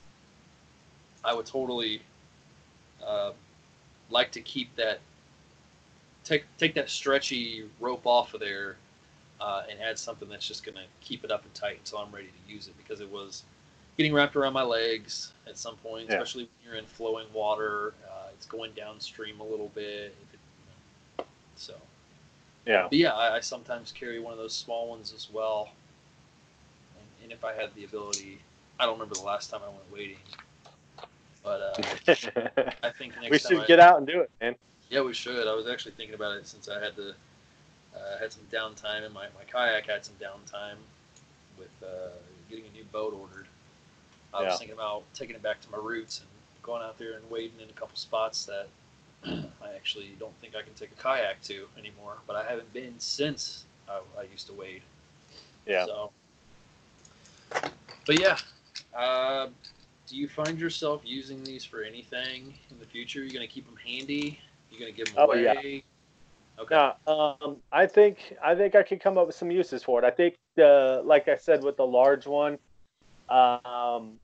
I 1.23 1.33
would 1.33 1.45
totally 1.45 2.03
uh, 3.05 3.31
like 4.09 4.31
to 4.31 4.41
keep 4.41 4.75
that 4.75 4.99
take 6.23 6.45
take 6.57 6.73
that 6.75 6.89
stretchy 6.89 7.65
rope 7.79 8.05
off 8.05 8.33
of 8.33 8.39
there 8.39 8.77
uh, 9.39 9.63
and 9.69 9.79
add 9.81 9.97
something 9.97 10.29
that's 10.29 10.47
just 10.47 10.63
going 10.63 10.75
to 10.75 10.83
keep 11.01 11.23
it 11.23 11.31
up 11.31 11.43
and 11.43 11.53
tight 11.53 11.77
until 11.79 11.99
I'm 11.99 12.11
ready 12.11 12.27
to 12.27 12.53
use 12.53 12.67
it 12.67 12.77
because 12.77 13.01
it 13.01 13.11
was 13.11 13.43
getting 13.97 14.13
wrapped 14.13 14.35
around 14.35 14.53
my 14.53 14.63
legs 14.63 15.33
at 15.47 15.57
some 15.57 15.75
point, 15.77 16.07
Yeah. 16.07 16.15
especially 16.15 16.43
when 16.43 16.71
you're 16.71 16.75
in 16.79 16.85
flowing 16.85 17.25
water. 17.33 17.93
Uh, 18.07 18.29
it's 18.33 18.45
going 18.45 18.71
downstream 18.73 19.39
a 19.39 19.43
little 19.43 19.71
bit. 19.73 20.15
If 20.21 20.33
it, 20.33 20.39
you 20.59 20.65
know, 21.17 21.25
so, 21.55 21.73
Yeah. 22.65 22.83
but 22.83 22.93
yeah, 22.93 23.13
I, 23.13 23.37
I 23.37 23.39
sometimes 23.39 23.91
carry 23.91 24.19
one 24.19 24.31
of 24.31 24.39
those 24.39 24.53
small 24.55 24.87
ones 24.89 25.11
as 25.13 25.29
well. 25.31 25.69
And, 26.97 27.07
and 27.23 27.31
if 27.31 27.43
I 27.43 27.53
had 27.53 27.73
the 27.75 27.83
ability, 27.83 28.39
I 28.79 28.85
don't 28.85 28.93
remember 28.93 29.15
the 29.15 29.21
last 29.21 29.49
time 29.49 29.61
I 29.65 29.69
went 29.69 29.91
wading, 29.91 30.17
but 31.43 31.61
uh, 31.61 31.81
I 32.83 32.89
think 32.91 33.13
next 33.21 33.31
we 33.31 33.37
should 33.39 33.57
I, 33.59 33.67
get 33.67 33.79
out 33.79 33.97
and 33.97 34.07
do 34.07 34.21
it, 34.21 34.29
man. 34.41 34.55
yeah, 34.89 35.01
we 35.01 35.13
should. 35.13 35.47
I 35.47 35.53
was 35.53 35.67
actually 35.67 35.93
thinking 35.93 36.15
about 36.15 36.37
it 36.37 36.47
since 36.47 36.67
I 36.69 36.81
had 36.83 36.95
to 36.97 37.13
uh, 37.95 38.17
had 38.19 38.31
some 38.31 38.43
downtime, 38.51 39.05
and 39.05 39.13
my, 39.13 39.25
my 39.37 39.43
kayak 39.51 39.87
had 39.87 40.05
some 40.05 40.15
downtime 40.21 40.77
with 41.57 41.71
uh, 41.83 42.09
getting 42.49 42.65
a 42.65 42.75
new 42.75 42.83
boat 42.91 43.13
ordered. 43.13 43.47
I 44.33 44.41
Yeah. 44.41 44.47
was 44.47 44.57
thinking 44.59 44.75
about 44.75 45.03
taking 45.13 45.35
it 45.35 45.41
back 45.43 45.61
to 45.61 45.71
my 45.71 45.77
roots 45.77 46.19
and 46.19 46.29
going 46.63 46.81
out 46.83 46.97
there 46.97 47.13
and 47.13 47.29
wading 47.29 47.59
in 47.61 47.69
a 47.69 47.73
couple 47.73 47.95
spots 47.95 48.45
that 48.45 48.67
I 49.25 49.73
actually 49.75 50.15
don't 50.19 50.33
think 50.41 50.55
I 50.55 50.61
can 50.61 50.73
take 50.73 50.91
a 50.91 51.01
kayak 51.01 51.41
to 51.43 51.67
anymore. 51.77 52.17
But 52.27 52.35
I 52.35 52.43
haven't 52.49 52.71
been 52.73 52.99
since 52.99 53.65
I, 53.89 53.99
I 54.19 54.23
used 54.23 54.47
to 54.47 54.53
wade. 54.53 54.81
Yeah. 55.65 55.85
So, 55.85 56.11
but 58.05 58.19
yeah, 58.19 58.37
uh, 58.95 59.47
do 60.11 60.17
you 60.17 60.27
find 60.27 60.59
yourself 60.59 61.01
using 61.05 61.41
these 61.45 61.63
for 61.63 61.83
anything 61.83 62.53
in 62.69 62.77
the 62.79 62.85
future? 62.85 63.21
Are 63.21 63.23
You 63.23 63.31
gonna 63.31 63.47
keep 63.47 63.65
them 63.65 63.77
handy? 63.77 64.37
You 64.69 64.77
gonna 64.77 64.91
give 64.91 65.07
them 65.07 65.15
Oh, 65.17 65.31
away? 65.31 65.83
yeah. 66.57 66.61
Okay. 66.61 66.91
Um, 67.07 67.61
I 67.71 67.87
think 67.87 68.35
I 68.43 68.53
think 68.53 68.75
I 68.75 68.83
could 68.83 68.99
come 69.01 69.17
up 69.17 69.25
with 69.27 69.37
some 69.37 69.49
uses 69.49 69.83
for 69.83 69.99
it. 69.99 70.05
I 70.05 70.11
think 70.11 70.35
the 70.57 71.01
like 71.05 71.29
I 71.29 71.37
said 71.37 71.63
with 71.63 71.77
the 71.77 71.87
large 71.87 72.27
one, 72.27 72.59
um, 73.29 74.19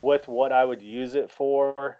with 0.00 0.26
what 0.28 0.50
I 0.50 0.64
would 0.64 0.80
use 0.80 1.14
it 1.14 1.30
for 1.30 1.98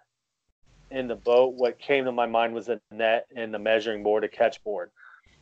in 0.90 1.06
the 1.06 1.14
boat, 1.14 1.52
what 1.54 1.78
came 1.78 2.06
to 2.06 2.12
my 2.12 2.26
mind 2.26 2.54
was 2.54 2.70
a 2.70 2.80
net 2.90 3.26
and 3.36 3.52
the 3.52 3.58
measuring 3.58 4.02
board, 4.02 4.24
a 4.24 4.28
catch 4.28 4.64
board. 4.64 4.90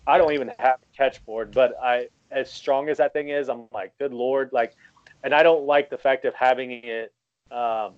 I 0.09 0.18
don't 0.18 0.33
even 0.33 0.51
have 0.59 0.79
a 0.83 0.97
catch 0.97 1.25
board, 1.25 1.53
but 1.55 1.75
I 1.81 2.09
as 2.33 2.51
strong 2.53 2.89
as 2.89 2.99
that 2.99 3.12
thing 3.12 3.29
is, 3.29 3.49
I'm 3.49 3.68
like, 3.73 3.93
good 4.01 4.12
lord, 4.12 4.51
like, 4.53 4.75
and 5.23 5.33
I 5.33 5.45
don't 5.45 5.66
like 5.66 5.89
the 5.89 5.99
fact 5.99 6.25
of 6.25 6.35
having 6.35 6.73
it 6.73 7.12
um, 7.51 7.94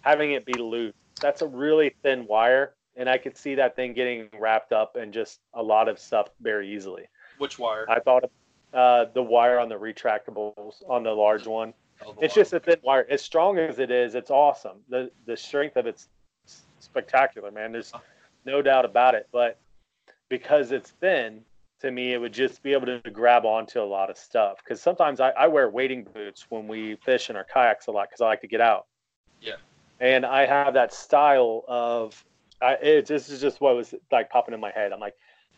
having 0.00 0.32
it 0.32 0.44
be 0.44 0.54
loose. 0.54 0.94
That's 1.20 1.42
a 1.42 1.46
really 1.46 1.94
thin 2.02 2.26
wire, 2.26 2.74
and 2.96 3.08
I 3.08 3.18
could 3.18 3.36
see 3.36 3.54
that 3.56 3.76
thing 3.76 3.94
getting 3.94 4.28
wrapped 4.38 4.72
up 4.72 4.96
and 4.96 5.12
just 5.12 5.40
a 5.54 5.62
lot 5.62 5.88
of 5.88 5.98
stuff 5.98 6.28
very 6.40 6.74
easily. 6.74 7.04
Which 7.38 7.58
wire? 7.58 7.86
I 7.88 8.00
thought 8.00 8.24
uh, 8.72 9.06
the 9.14 9.22
wire 9.22 9.58
on 9.58 9.68
the 9.68 9.76
retractables 9.76 10.82
on 10.88 11.02
the 11.02 11.12
large 11.12 11.46
one. 11.46 11.72
Oh, 12.04 12.12
the 12.12 12.24
It's 12.24 12.34
just 12.34 12.52
a 12.52 12.60
thin 12.60 12.78
wire. 12.82 13.06
As 13.08 13.22
strong 13.22 13.58
as 13.58 13.78
it 13.78 13.90
is, 13.90 14.14
it's 14.14 14.30
awesome. 14.30 14.78
The 14.88 15.10
the 15.26 15.36
strength 15.36 15.76
of 15.76 15.86
it's 15.86 16.08
spectacular, 16.80 17.50
man. 17.50 17.72
There's 17.72 17.92
no 18.44 18.62
doubt 18.62 18.84
about 18.84 19.14
it. 19.14 19.28
But 19.32 19.58
because 20.28 20.72
it's 20.72 20.90
thin, 20.90 21.42
to 21.80 21.90
me, 21.90 22.12
it 22.12 22.18
would 22.18 22.32
just 22.32 22.62
be 22.62 22.72
able 22.72 22.86
to 22.86 23.00
grab 23.10 23.44
onto 23.44 23.80
a 23.80 23.84
lot 23.84 24.10
of 24.10 24.16
stuff. 24.16 24.58
Because 24.58 24.80
sometimes 24.80 25.20
I, 25.20 25.30
I 25.30 25.46
wear 25.48 25.68
wading 25.68 26.04
boots 26.14 26.46
when 26.48 26.66
we 26.68 26.96
fish 26.96 27.30
in 27.30 27.36
our 27.36 27.44
kayaks 27.44 27.86
a 27.86 27.90
lot 27.90 28.08
because 28.08 28.20
I 28.20 28.26
like 28.26 28.40
to 28.42 28.46
get 28.46 28.60
out. 28.60 28.86
Yeah. 29.40 29.56
And 30.00 30.24
I 30.24 30.46
have 30.46 30.74
that 30.74 30.92
style 30.92 31.64
of, 31.68 32.24
I, 32.60 32.74
it, 32.74 33.06
this 33.06 33.28
is 33.28 33.40
just 33.40 33.60
what 33.60 33.76
was 33.76 33.94
like 34.10 34.30
popping 34.30 34.54
in 34.54 34.60
my 34.60 34.70
head. 34.70 34.92
I'm 34.92 35.00
like, 35.00 35.14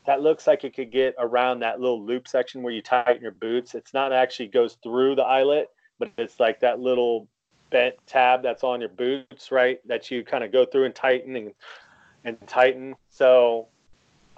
that 0.06 0.20
looks 0.20 0.46
like 0.46 0.64
it 0.64 0.74
could 0.74 0.92
get 0.92 1.14
around 1.18 1.60
that 1.60 1.80
little 1.80 2.02
loop 2.02 2.28
section 2.28 2.62
where 2.62 2.72
you 2.72 2.82
tighten 2.82 3.22
your 3.22 3.32
boots. 3.32 3.74
It's 3.74 3.92
not 3.92 4.12
actually 4.12 4.48
goes 4.48 4.78
through 4.82 5.16
the 5.16 5.22
eyelet, 5.22 5.68
but 5.98 6.10
it's 6.16 6.38
like 6.38 6.60
that 6.60 6.80
little 6.80 7.26
bent 7.70 7.94
tab 8.06 8.42
that's 8.42 8.62
on 8.62 8.80
your 8.80 8.88
boots, 8.90 9.50
right? 9.50 9.80
That 9.86 10.10
you 10.10 10.24
kind 10.24 10.44
of 10.44 10.52
go 10.52 10.64
through 10.64 10.84
and 10.84 10.94
tighten 10.94 11.36
and 11.36 11.52
and 12.24 12.36
tighten. 12.46 12.94
So 13.10 13.68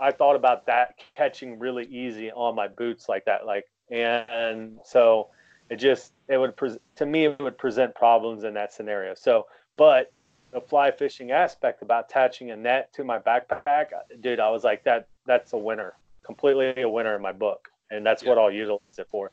I 0.01 0.13
thought 0.13 0.37
about 0.37 0.67
that 0.67 0.95
catching 1.17 1.59
really 1.59 1.85
easy 1.87 2.31
on 2.31 2.55
my 2.55 2.69
boots 2.69 3.09
like 3.09 3.25
that, 3.25 3.47
like 3.47 3.65
and 3.91 4.79
so 4.85 5.29
it 5.71 5.77
just 5.77 6.13
it 6.29 6.39
would 6.39 6.57
pres 6.57 6.79
to 6.97 7.07
me 7.07 7.27
it 7.27 7.41
would 7.41 7.59
present 7.59 7.95
problems 7.95 8.45
in 8.45 8.55
that 8.55 8.73
scenario. 8.73 9.15
So, 9.15 9.47
but 9.77 10.13
the 10.53 10.61
fly 10.61 10.91
fishing 10.91 11.31
aspect 11.31 11.83
about 11.83 12.07
attaching 12.09 12.51
a 12.51 12.57
net 12.57 12.93
to 12.95 13.05
my 13.05 13.19
backpack, 13.19 13.87
dude, 14.21 14.41
I 14.41 14.51
was 14.51 14.65
like 14.65 14.85
that 14.85 15.09
that's 15.27 15.53
a 15.53 15.59
winner, 15.59 15.95
completely 16.25 16.83
a 16.83 16.89
winner 16.89 17.17
in 17.17 17.23
my 17.23 17.33
book, 17.33 17.69
and 17.91 18.05
that's 18.05 18.25
what 18.25 18.39
I'll 18.39 18.51
utilize 18.51 18.81
it 18.99 19.09
for. 19.11 19.31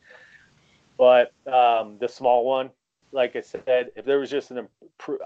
But 0.97 1.33
um, 1.51 1.97
the 1.99 2.07
small 2.07 2.45
one, 2.45 2.69
like 3.11 3.35
I 3.35 3.41
said, 3.41 3.91
if 3.95 4.05
there 4.05 4.19
was 4.19 4.29
just 4.29 4.51
an 4.51 4.67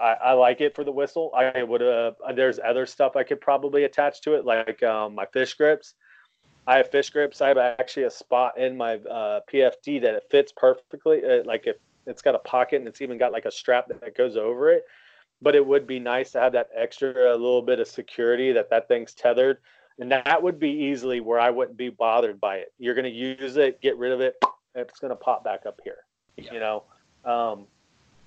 I, 0.00 0.16
I 0.24 0.32
like 0.32 0.60
it 0.60 0.74
for 0.74 0.84
the 0.84 0.92
whistle. 0.92 1.32
I 1.34 1.62
would 1.62 1.82
uh 1.82 2.12
there's 2.34 2.58
other 2.58 2.86
stuff 2.86 3.16
I 3.16 3.22
could 3.24 3.40
probably 3.40 3.84
attach 3.84 4.20
to 4.22 4.34
it, 4.34 4.44
like 4.44 4.82
um, 4.82 5.14
my 5.14 5.26
fish 5.26 5.54
grips. 5.54 5.94
I 6.66 6.76
have 6.76 6.90
fish 6.90 7.10
grips. 7.10 7.40
I 7.40 7.48
have 7.48 7.58
actually 7.58 8.04
a 8.04 8.10
spot 8.10 8.58
in 8.58 8.76
my 8.76 8.94
uh, 8.94 9.40
PFD 9.52 10.02
that 10.02 10.14
it 10.14 10.24
fits 10.30 10.52
perfectly. 10.56 11.22
Uh, 11.24 11.42
like 11.44 11.66
if 11.66 11.76
it's 12.06 12.22
got 12.22 12.34
a 12.34 12.40
pocket 12.40 12.76
and 12.76 12.88
it's 12.88 13.00
even 13.00 13.18
got 13.18 13.32
like 13.32 13.44
a 13.44 13.50
strap 13.50 13.88
that 13.88 14.16
goes 14.16 14.36
over 14.36 14.70
it. 14.70 14.84
But 15.42 15.54
it 15.54 15.66
would 15.66 15.86
be 15.86 15.98
nice 15.98 16.32
to 16.32 16.40
have 16.40 16.52
that 16.52 16.68
extra 16.76 17.30
a 17.30 17.36
little 17.36 17.62
bit 17.62 17.80
of 17.80 17.88
security 17.88 18.52
that 18.52 18.68
that 18.70 18.88
thing's 18.88 19.14
tethered, 19.14 19.58
and 19.98 20.12
that 20.12 20.42
would 20.42 20.58
be 20.58 20.70
easily 20.70 21.20
where 21.20 21.40
I 21.40 21.48
wouldn't 21.48 21.78
be 21.78 21.88
bothered 21.88 22.38
by 22.38 22.56
it. 22.56 22.72
You're 22.78 22.94
going 22.94 23.10
to 23.10 23.10
use 23.10 23.56
it, 23.56 23.80
get 23.80 23.96
rid 23.96 24.12
of 24.12 24.20
it, 24.20 24.34
it's 24.74 24.98
going 24.98 25.10
to 25.10 25.16
pop 25.16 25.42
back 25.42 25.64
up 25.66 25.80
here. 25.82 25.98
Yeah. 26.36 26.52
You 26.52 26.60
know, 26.60 26.84
um, 27.24 27.66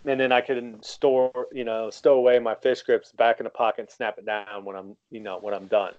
and 0.06 0.20
then 0.20 0.32
I 0.32 0.42
can 0.42 0.82
store, 0.84 1.48
you 1.52 1.64
know, 1.64 1.90
stow 1.90 2.16
away 2.16 2.40
my 2.40 2.56
fish 2.56 2.82
grips 2.82 3.12
back 3.12 3.40
in 3.40 3.46
the 3.46 3.50
pocket 3.50 3.82
and 3.82 3.90
snap 3.90 4.18
it 4.18 4.26
down 4.26 4.66
when 4.66 4.76
I'm, 4.76 4.98
you 5.12 5.20
know, 5.20 5.40
when 5.40 5.54
I'm 5.54 5.68
done. 5.68 5.94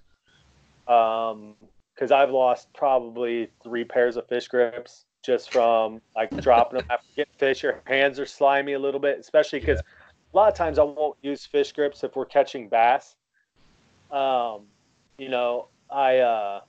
Um, 0.87 1.55
because 1.95 2.11
I've 2.11 2.29
lost 2.29 2.67
probably 2.73 3.49
three 3.63 3.85
pairs 3.85 4.17
of 4.17 4.27
fish 4.27 4.47
grips 4.47 5.05
just 5.25 5.51
from 5.51 6.01
like 6.15 6.29
dropping 6.41 6.79
them 6.79 6.87
after 6.89 7.07
getting 7.15 7.33
fish. 7.37 7.63
Your 7.63 7.81
hands 7.85 8.19
are 8.19 8.25
slimy 8.25 8.73
a 8.73 8.79
little 8.79 8.99
bit, 8.99 9.17
especially 9.19 9.59
because 9.59 9.79
a 9.79 10.37
lot 10.37 10.51
of 10.51 10.55
times 10.55 10.77
I 10.77 10.83
won't 10.83 11.17
use 11.21 11.45
fish 11.45 11.71
grips 11.71 12.03
if 12.03 12.15
we're 12.15 12.25
catching 12.25 12.67
bass. 12.69 13.15
Um, 14.11 14.63
you 15.17 15.29
know, 15.29 15.69
I 15.89 16.17
uh, 16.17 16.61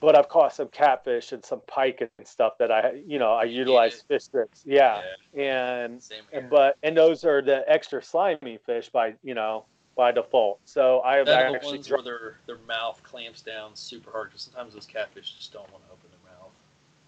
but 0.00 0.16
I've 0.16 0.28
caught 0.28 0.54
some 0.54 0.68
catfish 0.68 1.32
and 1.32 1.44
some 1.44 1.60
pike 1.66 2.00
and 2.00 2.26
stuff 2.26 2.54
that 2.58 2.72
I, 2.72 2.92
you 3.06 3.18
know, 3.18 3.32
I 3.32 3.44
utilize 3.44 4.02
fish 4.08 4.28
grips. 4.28 4.62
Yeah, 4.64 5.02
and 5.36 6.02
and 6.32 6.50
but 6.50 6.76
and 6.82 6.96
those 6.96 7.24
are 7.24 7.42
the 7.42 7.62
extra 7.68 8.02
slimy 8.02 8.58
fish 8.64 8.88
by 8.90 9.14
you 9.22 9.34
know 9.34 9.66
by 9.96 10.12
default. 10.12 10.60
So 10.64 11.02
Then 11.04 11.26
the 11.26 11.32
actually 11.32 11.76
ones 11.76 11.86
dro- 11.86 11.96
where 11.98 12.04
their 12.04 12.36
their 12.46 12.58
mouth 12.66 13.00
clamps 13.02 13.42
down 13.42 13.76
super 13.76 14.10
hard 14.10 14.28
because 14.28 14.42
sometimes 14.42 14.74
those 14.74 14.86
catfish 14.86 15.34
just 15.34 15.52
don't 15.52 15.70
want 15.70 15.84
to 15.86 15.92
open 15.92 16.08
their 16.10 16.32
mouth. 16.32 16.50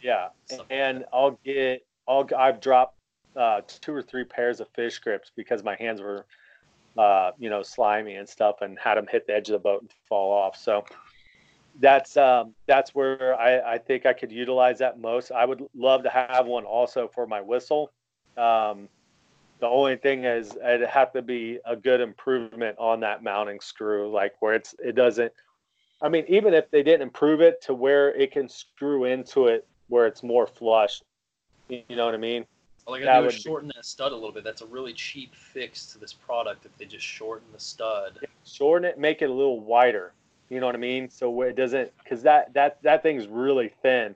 yeah, 0.03 0.29
Something 0.47 0.67
like 0.79 0.87
and 0.87 1.05
I'll 1.13 1.39
get 1.45 1.87
I'll 2.07 2.29
I've 2.37 2.61
dropped 2.61 2.97
uh, 3.35 3.63
two 3.67 3.95
or 3.95 4.03
three 4.03 4.25
pairs 4.25 4.61
of 4.61 4.69
fish 4.75 4.99
grips 4.99 5.33
because 5.35 5.65
my 5.65 5.77
hands 5.77 6.03
were 6.03 6.27
uh, 6.99 7.31
you 7.39 7.49
know 7.49 7.63
slimy 7.63 8.17
and 8.17 8.29
stuff 8.29 8.57
and 8.61 8.79
had 8.79 8.97
them 8.97 9.07
hit 9.11 9.27
the 9.27 9.35
edge 9.35 9.49
of 9.49 9.55
the 9.55 9.59
boat 9.59 9.81
and 9.81 9.91
fall 10.09 10.33
off. 10.33 10.57
So 10.57 10.85
that's 11.81 12.17
um, 12.17 12.55
that's 12.67 12.95
where 12.95 13.39
I, 13.39 13.75
I 13.75 13.79
think 13.79 14.07
I 14.07 14.13
could 14.13 14.33
utilize 14.33 14.79
that 14.79 14.99
most. 14.99 15.33
I 15.33 15.45
would 15.45 15.65
love 15.75 16.03
to 16.05 16.11
have 16.11 16.47
one 16.47 16.65
also 16.65 17.09
for 17.09 17.27
my 17.27 17.41
whistle. 17.41 17.91
Um, 18.37 18.89
the 19.61 19.67
only 19.69 19.97
thing 19.97 20.25
is 20.25 20.57
it'd 20.57 20.89
have 20.89 21.13
to 21.13 21.23
be 21.23 21.59
a 21.65 21.77
good 21.77 22.01
improvement 22.01 22.77
on 22.79 23.01
that 23.01 23.23
mounting 23.23 23.61
screw, 23.61 24.11
like 24.11 24.35
where 24.41 24.55
it's 24.55 24.75
it 24.85 24.95
doesn't. 24.95 25.33
I 26.03 26.09
mean, 26.09 26.25
even 26.29 26.53
if 26.53 26.71
they 26.71 26.83
didn't 26.83 27.03
improve 27.03 27.41
it 27.41 27.63
to 27.63 27.75
where 27.75 28.13
it 28.15 28.33
can 28.33 28.49
screw 28.49 29.05
into 29.05 29.47
it 29.47 29.67
where 29.89 30.07
it's 30.07 30.23
more 30.23 30.47
flush, 30.47 31.01
you 31.69 31.85
know 31.91 32.07
what 32.07 32.15
I 32.15 32.19
mean? 32.19 32.45
All 32.87 32.95
I 32.95 33.01
gotta 33.01 33.21
do 33.21 33.27
would 33.27 33.31
is 33.31 33.37
be- 33.37 33.43
shorten 33.43 33.71
that 33.77 33.87
stud 33.87 34.11
a 34.11 34.15
little 34.15 34.33
bit. 34.33 34.43
That's 34.43 34.63
a 34.63 34.67
really 34.67 34.93
cheap 34.93 35.35
fix 35.35 35.87
to 35.93 35.99
this 35.99 36.13
product 36.13 36.67
if 36.67 36.77
they 36.77 36.85
just 36.85 37.07
shorten 37.07 37.47
the 37.53 37.61
stud. 37.61 38.19
Shorten 38.45 38.89
it, 38.89 38.99
make 38.99 39.23
it 39.23 39.31
a 39.31 39.33
little 39.33 39.61
wider. 39.61 40.13
You 40.53 40.61
know 40.61 40.67
what 40.67 40.75
I 40.75 40.79
mean? 40.79 41.09
So 41.09 41.41
it 41.41 41.57
doesn't, 41.57 41.91
because 42.05 42.23
that 42.25 42.53
that 42.53 42.83
that 42.83 43.03
thing's 43.03 43.27
really 43.27 43.73
thin, 43.81 44.15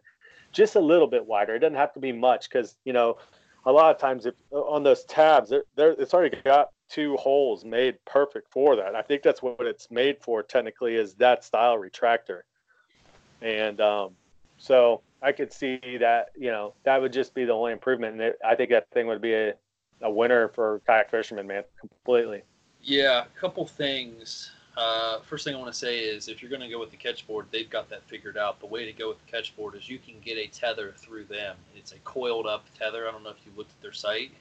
just 0.52 0.74
a 0.74 0.80
little 0.80 1.06
bit 1.06 1.24
wider. 1.24 1.54
It 1.54 1.60
doesn't 1.60 1.78
have 1.78 1.94
to 1.94 1.98
be 1.98 2.12
much, 2.12 2.50
because 2.50 2.76
you 2.84 2.92
know, 2.92 3.16
a 3.64 3.72
lot 3.72 3.94
of 3.94 3.98
times 3.98 4.26
if 4.26 4.34
on 4.50 4.82
those 4.82 5.04
tabs, 5.04 5.50
they're, 5.76 5.92
it's 5.92 6.12
already 6.12 6.36
got 6.44 6.72
two 6.90 7.16
holes 7.16 7.64
made 7.64 7.96
perfect 8.04 8.52
for 8.52 8.76
that. 8.76 8.94
I 8.94 9.00
think 9.00 9.22
that's 9.22 9.42
what 9.42 9.62
it's 9.62 9.90
made 9.90 10.18
for 10.20 10.42
technically 10.42 10.96
is 10.96 11.14
that 11.14 11.42
style 11.42 11.78
retractor, 11.78 12.42
and 13.40 13.80
um, 13.80 14.10
so 14.58 15.00
I 15.22 15.32
could 15.32 15.54
see 15.54 15.80
that 16.00 16.32
you 16.36 16.50
know 16.50 16.74
that 16.84 17.00
would 17.00 17.14
just 17.14 17.32
be 17.32 17.46
the 17.46 17.54
only 17.54 17.72
improvement, 17.72 18.12
and 18.12 18.20
it, 18.20 18.38
I 18.44 18.56
think 18.56 18.68
that 18.72 18.90
thing 18.90 19.06
would 19.06 19.22
be 19.22 19.32
a, 19.32 19.54
a 20.02 20.10
winner 20.10 20.48
for 20.48 20.82
kayak 20.86 21.10
fishermen, 21.10 21.46
man, 21.46 21.64
completely. 21.80 22.42
Yeah, 22.82 23.24
a 23.24 23.40
couple 23.40 23.66
things. 23.66 24.52
Uh, 24.76 25.20
first 25.20 25.44
thing 25.44 25.54
I 25.54 25.58
want 25.58 25.72
to 25.72 25.78
say 25.78 26.00
is 26.00 26.28
if 26.28 26.42
you're 26.42 26.50
going 26.50 26.60
to 26.60 26.68
go 26.68 26.78
with 26.78 26.90
the 26.90 26.98
catch 26.98 27.26
board, 27.26 27.46
they've 27.50 27.68
got 27.68 27.88
that 27.88 28.02
figured 28.04 28.36
out. 28.36 28.60
The 28.60 28.66
way 28.66 28.84
to 28.84 28.92
go 28.92 29.08
with 29.08 29.24
the 29.24 29.32
catch 29.32 29.56
board 29.56 29.74
is 29.74 29.88
you 29.88 29.98
can 29.98 30.14
get 30.22 30.36
a 30.36 30.48
tether 30.48 30.92
through 30.96 31.24
them. 31.24 31.56
It's 31.74 31.92
a 31.92 31.98
coiled 32.00 32.46
up 32.46 32.64
tether. 32.78 33.08
I 33.08 33.12
don't 33.12 33.22
know 33.22 33.30
if 33.30 33.38
you 33.46 33.52
looked 33.56 33.70
at 33.70 33.80
their 33.80 33.92
site. 33.92 34.32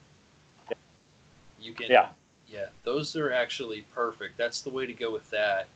You 1.59 1.73
can. 1.73 1.87
Yeah. 1.89 2.09
Yeah, 2.47 2.67
those 2.83 3.15
are 3.15 3.31
actually 3.31 3.85
perfect. 3.93 4.37
That's 4.37 4.61
the 4.61 4.69
way 4.69 4.85
to 4.85 4.93
go 4.93 5.11
with 5.11 5.27
that. 5.31 5.67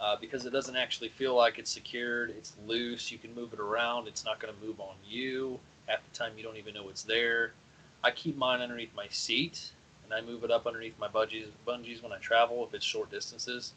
Uh, 0.00 0.16
because 0.20 0.46
it 0.46 0.50
doesn't 0.50 0.74
actually 0.74 1.08
feel 1.08 1.34
like 1.34 1.58
it's 1.58 1.70
secured. 1.70 2.30
It's 2.30 2.54
loose. 2.66 3.12
You 3.12 3.18
can 3.18 3.34
move 3.34 3.52
it 3.52 3.60
around. 3.60 4.08
It's 4.08 4.24
not 4.24 4.40
going 4.40 4.54
to 4.54 4.66
move 4.66 4.80
on 4.80 4.94
you. 5.06 5.58
Half 5.86 6.00
the 6.10 6.16
time, 6.16 6.32
you 6.36 6.42
don't 6.42 6.56
even 6.56 6.74
know 6.74 6.88
it's 6.88 7.02
there. 7.02 7.52
I 8.02 8.10
keep 8.10 8.36
mine 8.36 8.60
underneath 8.60 8.94
my 8.96 9.06
seat, 9.08 9.70
and 10.04 10.12
I 10.12 10.20
move 10.20 10.44
it 10.44 10.50
up 10.50 10.66
underneath 10.66 10.98
my 10.98 11.08
bungees, 11.08 11.48
bungees 11.66 12.02
when 12.02 12.12
I 12.12 12.18
travel 12.18 12.64
if 12.66 12.74
it's 12.74 12.84
short 12.84 13.10
distances. 13.10 13.72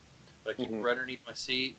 I 0.47 0.53
keep 0.53 0.69
Mhm. 0.69 0.79
it 0.79 0.81
right 0.81 0.91
underneath 0.91 1.25
my 1.25 1.33
seat. 1.33 1.75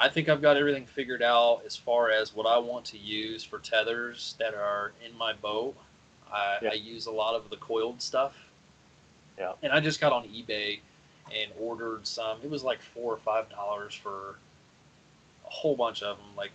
I 0.00 0.08
think 0.08 0.28
I've 0.28 0.40
got 0.42 0.56
everything 0.56 0.86
figured 0.86 1.22
out 1.22 1.62
as 1.66 1.76
far 1.76 2.10
as 2.10 2.32
what 2.34 2.46
I 2.46 2.56
want 2.58 2.84
to 2.86 2.98
use 2.98 3.42
for 3.42 3.58
tethers 3.58 4.34
that 4.38 4.54
are 4.54 4.92
in 5.04 5.16
my 5.16 5.32
boat. 5.32 5.76
I, 6.30 6.58
Yeah. 6.62 6.70
I 6.70 6.74
use 6.74 7.06
a 7.06 7.10
lot 7.10 7.34
of 7.34 7.50
the 7.50 7.56
coiled 7.56 8.00
stuff. 8.00 8.36
Yeah. 9.36 9.54
And 9.62 9.72
I 9.72 9.80
just 9.80 10.00
got 10.00 10.12
on 10.12 10.28
eBay 10.28 10.80
and 11.32 11.52
ordered 11.58 12.06
some. 12.06 12.40
It 12.42 12.50
was 12.50 12.62
like 12.62 12.80
four 12.80 13.12
or 13.12 13.18
five 13.18 13.48
dollars 13.50 13.94
for 13.94 14.38
a 15.44 15.50
whole 15.50 15.76
bunch 15.76 16.02
of 16.02 16.16
them, 16.18 16.36
like 16.36 16.52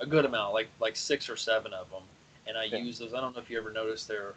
a 0.00 0.06
good 0.06 0.24
amount, 0.24 0.52
like 0.54 0.68
like 0.78 0.96
six 0.96 1.28
or 1.28 1.36
seven 1.36 1.72
of 1.72 1.90
them. 1.90 2.02
And 2.46 2.58
I 2.58 2.64
Yeah. 2.64 2.78
use 2.78 2.98
those. 2.98 3.14
I 3.14 3.20
don't 3.20 3.34
know 3.34 3.40
if 3.40 3.48
you 3.50 3.58
ever 3.58 3.72
noticed 3.72 4.08
they're 4.08 4.34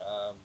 um, 0.00 0.36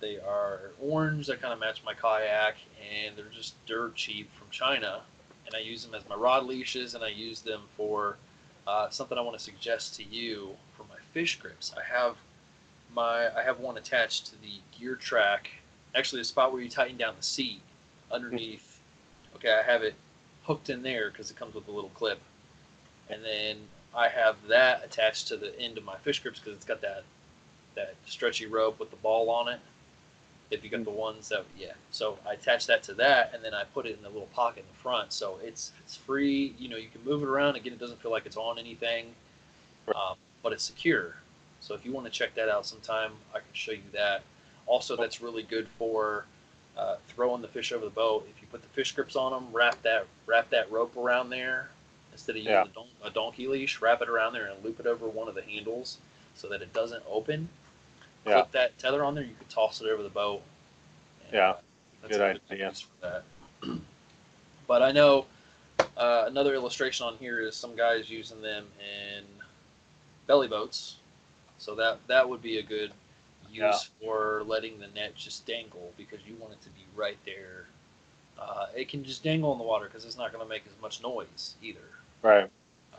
they 0.00 0.18
are 0.18 0.70
orange 0.80 1.26
that 1.26 1.40
kind 1.40 1.52
of 1.52 1.60
match 1.60 1.82
my 1.84 1.94
kayak, 1.94 2.56
and 2.80 3.16
they're 3.16 3.26
just 3.26 3.54
dirt 3.66 3.94
cheap 3.94 4.30
from 4.34 4.48
China. 4.50 5.02
And 5.46 5.54
I 5.54 5.58
use 5.58 5.84
them 5.84 5.94
as 5.94 6.08
my 6.08 6.14
rod 6.14 6.44
leashes, 6.44 6.94
and 6.94 7.04
I 7.04 7.08
use 7.08 7.40
them 7.40 7.62
for 7.76 8.16
uh, 8.66 8.88
something 8.90 9.18
I 9.18 9.20
want 9.20 9.36
to 9.36 9.42
suggest 9.42 9.96
to 9.96 10.04
you 10.04 10.50
for 10.76 10.84
my 10.84 10.98
fish 11.12 11.38
grips. 11.38 11.72
I 11.76 11.82
have 11.82 12.16
my 12.94 13.28
I 13.36 13.42
have 13.42 13.60
one 13.60 13.76
attached 13.76 14.26
to 14.26 14.40
the 14.40 14.60
gear 14.78 14.96
track, 14.96 15.50
actually 15.94 16.20
the 16.20 16.26
spot 16.26 16.52
where 16.52 16.62
you 16.62 16.68
tighten 16.68 16.96
down 16.96 17.14
the 17.16 17.22
seat 17.22 17.60
underneath. 18.10 18.66
Okay, 19.36 19.52
I 19.52 19.62
have 19.62 19.82
it 19.82 19.94
hooked 20.42 20.68
in 20.68 20.82
there 20.82 21.08
because 21.08 21.30
it 21.30 21.36
comes 21.36 21.54
with 21.54 21.66
a 21.68 21.70
little 21.70 21.88
clip, 21.90 22.20
and 23.08 23.24
then 23.24 23.56
I 23.94 24.08
have 24.08 24.36
that 24.48 24.84
attached 24.84 25.28
to 25.28 25.36
the 25.36 25.58
end 25.58 25.78
of 25.78 25.84
my 25.84 25.96
fish 25.98 26.20
grips 26.20 26.40
because 26.40 26.54
it's 26.54 26.64
got 26.64 26.82
that 26.82 27.04
that 27.74 27.94
stretchy 28.04 28.46
rope 28.46 28.78
with 28.78 28.90
the 28.90 28.96
ball 28.96 29.30
on 29.30 29.48
it. 29.48 29.60
If 30.50 30.64
you 30.64 30.70
got 30.70 30.84
the 30.84 30.90
ones 30.90 31.28
that 31.28 31.44
yeah, 31.56 31.72
so 31.92 32.18
I 32.28 32.32
attach 32.34 32.66
that 32.66 32.82
to 32.84 32.94
that, 32.94 33.32
and 33.34 33.44
then 33.44 33.54
I 33.54 33.64
put 33.64 33.86
it 33.86 33.96
in 33.96 34.02
the 34.02 34.08
little 34.08 34.28
pocket 34.34 34.60
in 34.60 34.66
the 34.66 34.78
front, 34.82 35.12
so 35.12 35.38
it's 35.42 35.72
it's 35.84 35.96
free. 35.96 36.54
You 36.58 36.68
know, 36.68 36.76
you 36.76 36.88
can 36.88 37.04
move 37.04 37.22
it 37.22 37.28
around. 37.28 37.56
Again, 37.56 37.72
it 37.72 37.78
doesn't 37.78 38.00
feel 38.02 38.10
like 38.10 38.26
it's 38.26 38.36
on 38.36 38.58
anything, 38.58 39.14
um, 39.88 40.16
but 40.42 40.52
it's 40.52 40.64
secure. 40.64 41.16
So 41.60 41.74
if 41.74 41.84
you 41.84 41.92
want 41.92 42.06
to 42.06 42.12
check 42.12 42.34
that 42.34 42.48
out 42.48 42.66
sometime, 42.66 43.12
I 43.32 43.38
can 43.38 43.46
show 43.52 43.72
you 43.72 43.82
that. 43.92 44.22
Also, 44.66 44.96
that's 44.96 45.20
really 45.20 45.42
good 45.42 45.68
for 45.78 46.24
uh, 46.76 46.96
throwing 47.08 47.42
the 47.42 47.48
fish 47.48 47.72
over 47.72 47.84
the 47.84 47.90
boat. 47.90 48.26
If 48.34 48.40
you 48.40 48.48
put 48.50 48.62
the 48.62 48.68
fish 48.68 48.92
grips 48.92 49.16
on 49.16 49.32
them, 49.32 49.52
wrap 49.52 49.80
that 49.82 50.06
wrap 50.26 50.50
that 50.50 50.70
rope 50.70 50.96
around 50.96 51.30
there 51.30 51.70
instead 52.12 52.32
of 52.32 52.38
using 52.38 52.52
Yeah. 52.52 52.64
a, 52.64 52.68
don- 52.68 52.86
a 53.04 53.10
donkey 53.10 53.46
leash. 53.46 53.80
Wrap 53.80 54.02
it 54.02 54.08
around 54.08 54.32
there 54.32 54.46
and 54.46 54.64
loop 54.64 54.80
it 54.80 54.86
over 54.86 55.08
one 55.08 55.28
of 55.28 55.34
the 55.34 55.42
handles 55.42 55.98
so 56.34 56.48
that 56.48 56.62
it 56.62 56.72
doesn't 56.72 57.02
open. 57.08 57.48
Yeah. 58.26 58.32
Clip 58.34 58.52
that 58.52 58.78
tether 58.78 59.04
on 59.04 59.14
there. 59.14 59.24
You 59.24 59.34
could 59.38 59.48
toss 59.48 59.80
it 59.80 59.86
over 59.88 60.02
the 60.02 60.08
boat. 60.08 60.42
And, 61.24 61.32
Yeah. 61.34 61.50
uh, 61.50 61.56
that's 62.02 62.12
Good 62.16 62.20
a 62.20 62.32
good 62.34 62.40
idea. 62.52 62.68
use 62.68 62.80
for 62.80 63.06
that. 63.06 63.24
but 64.66 64.82
I 64.82 64.92
know 64.92 65.26
uh, 65.96 66.24
another 66.26 66.54
illustration 66.54 67.06
on 67.06 67.16
here 67.16 67.40
is 67.40 67.56
some 67.56 67.74
guys 67.76 68.08
using 68.10 68.40
them 68.42 68.66
in 68.78 69.24
belly 70.26 70.48
boats. 70.48 70.96
So 71.58 71.74
that 71.74 71.98
that 72.06 72.28
would 72.28 72.40
be 72.42 72.58
a 72.58 72.62
good 72.62 72.92
use 73.50 73.60
Yeah. 73.60 73.78
for 74.06 74.42
letting 74.46 74.78
the 74.78 74.86
net 74.88 75.14
just 75.16 75.44
dangle 75.46 75.92
because 75.96 76.20
you 76.26 76.34
want 76.36 76.52
it 76.52 76.62
to 76.62 76.68
be 76.70 76.84
right 76.94 77.18
there. 77.26 77.66
Uh, 78.38 78.66
it 78.74 78.88
can 78.88 79.04
just 79.04 79.22
dangle 79.22 79.52
in 79.52 79.58
the 79.58 79.64
water 79.64 79.84
because 79.86 80.04
it's 80.06 80.16
not 80.16 80.32
going 80.32 80.42
to 80.42 80.48
make 80.48 80.62
as 80.66 80.80
much 80.80 81.02
noise 81.02 81.54
either. 81.62 81.80
Right. 82.22 82.48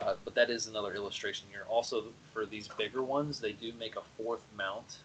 Uh, 0.00 0.14
but 0.24 0.34
that 0.36 0.50
is 0.50 0.68
another 0.68 0.94
illustration 0.94 1.46
here. 1.50 1.64
Also, 1.68 2.04
for 2.32 2.46
these 2.46 2.68
bigger 2.68 3.02
ones, 3.02 3.40
they 3.40 3.52
do 3.52 3.72
make 3.78 3.96
a 3.96 4.02
fourth 4.16 4.42
mount. 4.56 4.98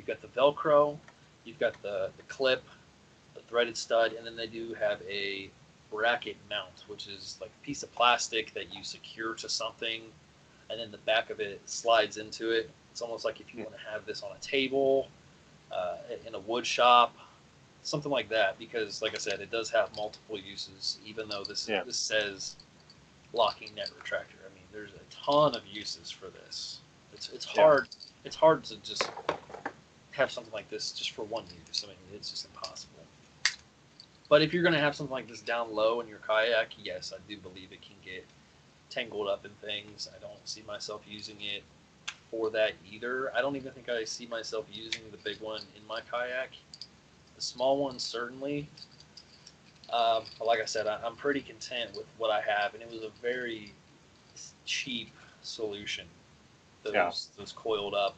You've 0.00 0.06
got 0.06 0.22
the 0.22 0.28
Velcro, 0.28 0.96
you've 1.44 1.58
got 1.58 1.74
the, 1.82 2.10
the 2.16 2.22
clip, 2.22 2.64
the 3.34 3.42
threaded 3.42 3.76
stud, 3.76 4.14
and 4.14 4.26
then 4.26 4.34
they 4.34 4.46
do 4.46 4.72
have 4.72 5.02
a 5.06 5.50
bracket 5.90 6.38
mount, 6.48 6.84
which 6.86 7.06
is 7.06 7.36
like 7.38 7.50
a 7.50 7.66
piece 7.66 7.82
of 7.82 7.92
plastic 7.92 8.54
that 8.54 8.74
you 8.74 8.82
secure 8.82 9.34
to 9.34 9.46
something, 9.46 10.00
and 10.70 10.80
then 10.80 10.90
the 10.90 10.96
back 10.98 11.28
of 11.28 11.38
it 11.38 11.60
slides 11.66 12.16
into 12.16 12.50
it. 12.50 12.70
It's 12.90 13.02
almost 13.02 13.26
like 13.26 13.40
if 13.40 13.52
you 13.52 13.62
want 13.62 13.76
to 13.76 13.90
have 13.90 14.06
this 14.06 14.22
on 14.22 14.30
a 14.34 14.40
table, 14.40 15.08
uh, 15.70 15.98
in 16.26 16.34
a 16.34 16.40
wood 16.40 16.64
shop, 16.66 17.14
something 17.82 18.10
like 18.10 18.30
that. 18.30 18.58
Because, 18.58 19.02
like 19.02 19.14
I 19.14 19.18
said, 19.18 19.40
it 19.40 19.50
does 19.50 19.68
have 19.68 19.94
multiple 19.98 20.38
uses. 20.38 20.98
Even 21.04 21.28
though 21.28 21.44
this 21.44 21.68
Yeah. 21.68 21.82
this 21.84 21.98
says 21.98 22.56
locking 23.34 23.74
net 23.74 23.90
retractor, 24.02 24.40
I 24.50 24.54
mean, 24.54 24.64
there's 24.72 24.92
a 24.94 25.14
ton 25.14 25.54
of 25.54 25.66
uses 25.66 26.10
for 26.10 26.30
this. 26.30 26.80
It's 27.12 27.28
it's 27.28 27.44
Yeah. 27.54 27.64
hard 27.64 27.88
it's 28.24 28.36
hard 28.36 28.64
to 28.64 28.76
just 28.78 29.08
have 30.12 30.30
something 30.30 30.52
like 30.52 30.68
this 30.70 30.92
just 30.92 31.12
for 31.12 31.22
one 31.24 31.44
use. 31.68 31.84
I 31.84 31.88
mean, 31.88 31.96
it's 32.14 32.30
just 32.30 32.46
impossible. 32.46 33.04
But 34.28 34.42
if 34.42 34.54
you're 34.54 34.62
going 34.62 34.74
to 34.74 34.80
have 34.80 34.94
something 34.94 35.12
like 35.12 35.28
this 35.28 35.40
down 35.40 35.74
low 35.74 36.00
in 36.00 36.08
your 36.08 36.18
kayak, 36.18 36.68
yes, 36.82 37.12
I 37.14 37.18
do 37.28 37.36
believe 37.38 37.72
it 37.72 37.82
can 37.82 37.96
get 38.04 38.24
tangled 38.88 39.28
up 39.28 39.44
in 39.44 39.50
things. 39.66 40.08
I 40.14 40.20
don't 40.20 40.46
see 40.48 40.62
myself 40.66 41.02
using 41.08 41.36
it 41.40 41.62
for 42.30 42.50
that 42.50 42.72
either. 42.90 43.34
I 43.34 43.40
don't 43.40 43.56
even 43.56 43.72
think 43.72 43.88
I 43.88 44.04
see 44.04 44.26
myself 44.26 44.66
using 44.72 45.02
the 45.10 45.16
big 45.18 45.40
one 45.40 45.62
in 45.76 45.86
my 45.86 46.00
kayak. 46.10 46.50
The 47.34 47.42
small 47.42 47.78
one, 47.78 47.98
certainly. 47.98 48.68
Um, 49.92 50.22
but 50.38 50.46
like 50.46 50.60
I 50.60 50.64
said, 50.64 50.86
I, 50.86 51.00
I'm 51.04 51.16
pretty 51.16 51.40
content 51.40 51.90
with 51.96 52.06
what 52.18 52.30
I 52.30 52.40
have, 52.40 52.74
and 52.74 52.82
it 52.82 52.90
was 52.90 53.02
a 53.02 53.10
very 53.20 53.72
cheap 54.64 55.10
solution. 55.42 56.06
Those, 56.84 56.94
Yeah. 56.94 57.10
those 57.36 57.52
coiled 57.52 57.94
up, 57.94 58.14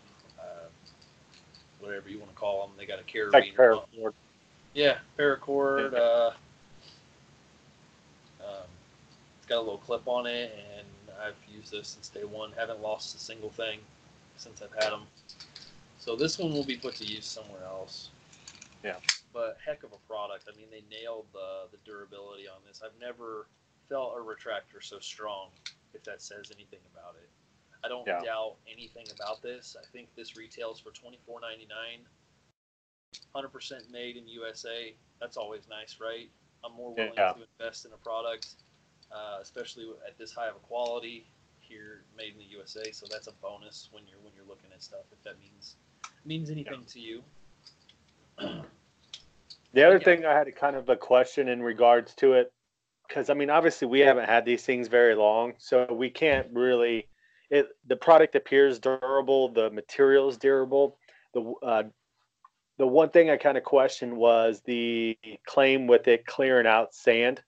whatever 1.83 2.09
you 2.09 2.19
want 2.19 2.31
to 2.31 2.37
call 2.37 2.67
them, 2.67 2.77
they 2.79 2.87
got 2.87 3.01
a 3.01 3.03
carabiner. 3.03 3.33
Like 3.33 3.57
paracord. 3.57 4.13
yeah, 4.75 4.99
paracord. 5.19 5.93
Yeah. 5.93 5.99
Uh, 5.99 6.33
um, 8.41 8.69
it's 9.39 9.47
got 9.47 9.59
a 9.59 9.61
little 9.61 9.79
clip 9.79 10.07
on 10.07 10.27
it, 10.27 10.57
and 10.79 10.87
I've 11.21 11.37
used 11.53 11.73
this 11.73 11.89
since 11.89 12.09
day 12.09 12.25
one. 12.25 12.53
Haven't 12.57 12.81
lost 12.81 13.15
a 13.15 13.19
single 13.19 13.51
thing 13.51 13.81
since 14.37 14.63
I've 14.63 14.83
had 14.83 14.93
them. 14.93 15.03
So 15.99 16.17
this 16.17 16.39
one 16.39 16.53
will 16.53 16.65
be 16.65 16.77
put 16.77 16.95
to 16.97 17.05
use 17.05 17.27
somewhere 17.27 17.65
else. 17.65 18.11
Yeah. 18.83 18.97
But 19.33 19.59
heck 19.65 19.83
of 19.83 19.93
a 19.93 20.09
product. 20.09 20.49
I 20.53 20.57
mean, 20.57 20.67
they 20.71 20.83
nailed 20.95 21.27
the 21.33 21.69
the 21.71 21.79
durability 21.85 22.49
on 22.49 22.61
this. 22.67 22.83
I've 22.85 22.99
never 23.01 23.47
felt 23.89 24.15
a 24.17 24.21
retractor 24.21 24.83
so 24.83 24.99
strong. 24.99 25.49
If 25.95 26.05
that 26.05 26.23
says 26.23 26.51
anything 26.55 26.81
about 26.95 27.15
it, 27.17 27.29
I 27.85 27.89
don't 27.89 28.07
Yeah. 28.07 28.23
doubt 28.23 28.57
anything 28.71 29.07
about 29.11 29.43
this. 29.43 29.77
I 29.81 29.85
think 29.87 30.15
this 30.15 30.37
retails 30.37 30.81
for 30.81 30.91
twenty 30.91 31.19
four 31.27 31.41
ninety 31.41 31.67
nine. 31.67 32.07
100% 33.35 33.91
made 33.91 34.17
in 34.17 34.27
USA. 34.27 34.95
That's 35.21 35.37
always 35.37 35.69
nice, 35.69 36.01
right? 36.01 36.31
I'm 36.65 36.73
more 36.73 36.95
willing 36.95 37.15
Yeah. 37.17 37.33
to 37.33 37.43
invest 37.59 37.85
in 37.85 37.93
a 37.93 37.97
product, 37.99 38.55
uh, 39.11 39.39
especially 39.41 39.91
at 40.07 40.17
this 40.17 40.33
high 40.33 40.49
of 40.49 40.57
a 40.57 40.61
quality 40.61 41.27
here, 41.61 42.05
made 42.17 42.33
in 42.33 42.39
the 42.39 42.45
USA. 42.45 42.91
So 42.93 43.07
that's 43.07 43.27
a 43.27 43.33
bonus 43.33 43.89
when 43.93 44.07
you're 44.07 44.19
when 44.21 44.33
you're 44.35 44.47
looking 44.47 44.71
at 44.73 44.83
stuff. 44.83 45.05
If 45.13 45.23
that 45.25 45.39
means 45.39 45.77
means 46.25 46.51
anything 46.51 46.85
to 46.87 47.01
you. 47.01 47.25
The 49.73 49.85
other 49.85 49.99
Yeah. 49.99 50.05
thing 50.05 50.25
I 50.27 50.33
had 50.33 50.49
a 50.49 50.53
kind 50.53 50.77
of 50.77 50.89
a 50.89 50.97
question 50.97 51.49
in 51.49 51.63
regards 51.63 52.15
to 52.17 52.35
it, 52.35 52.53
because 53.09 53.31
I 53.31 53.35
mean, 53.35 53.51
obviously 53.51 53.89
we 53.89 54.01
haven't 54.01 54.27
had 54.27 54.45
these 54.45 54.65
things 54.65 54.89
very 54.89 55.15
long, 55.15 55.55
so 55.59 55.87
we 55.93 56.11
can't 56.11 56.49
really. 56.53 57.09
It 57.53 57.69
the 57.87 57.97
product 57.97 58.35
appears 58.35 58.79
durable, 58.81 59.51
the 59.51 59.71
material 59.71 60.29
is 60.31 60.39
durable. 60.39 60.97
The 61.35 61.53
uh, 61.63 61.83
the 62.79 62.87
one 62.87 63.11
thing 63.11 63.29
I 63.31 63.37
kind 63.37 63.59
of 63.59 63.63
questioned 63.63 64.17
was 64.17 64.63
the 64.65 65.17
claim 65.47 65.87
with 65.87 66.09
it 66.09 66.25
clearing 66.27 66.67
out 66.67 66.95
sand. 66.95 67.43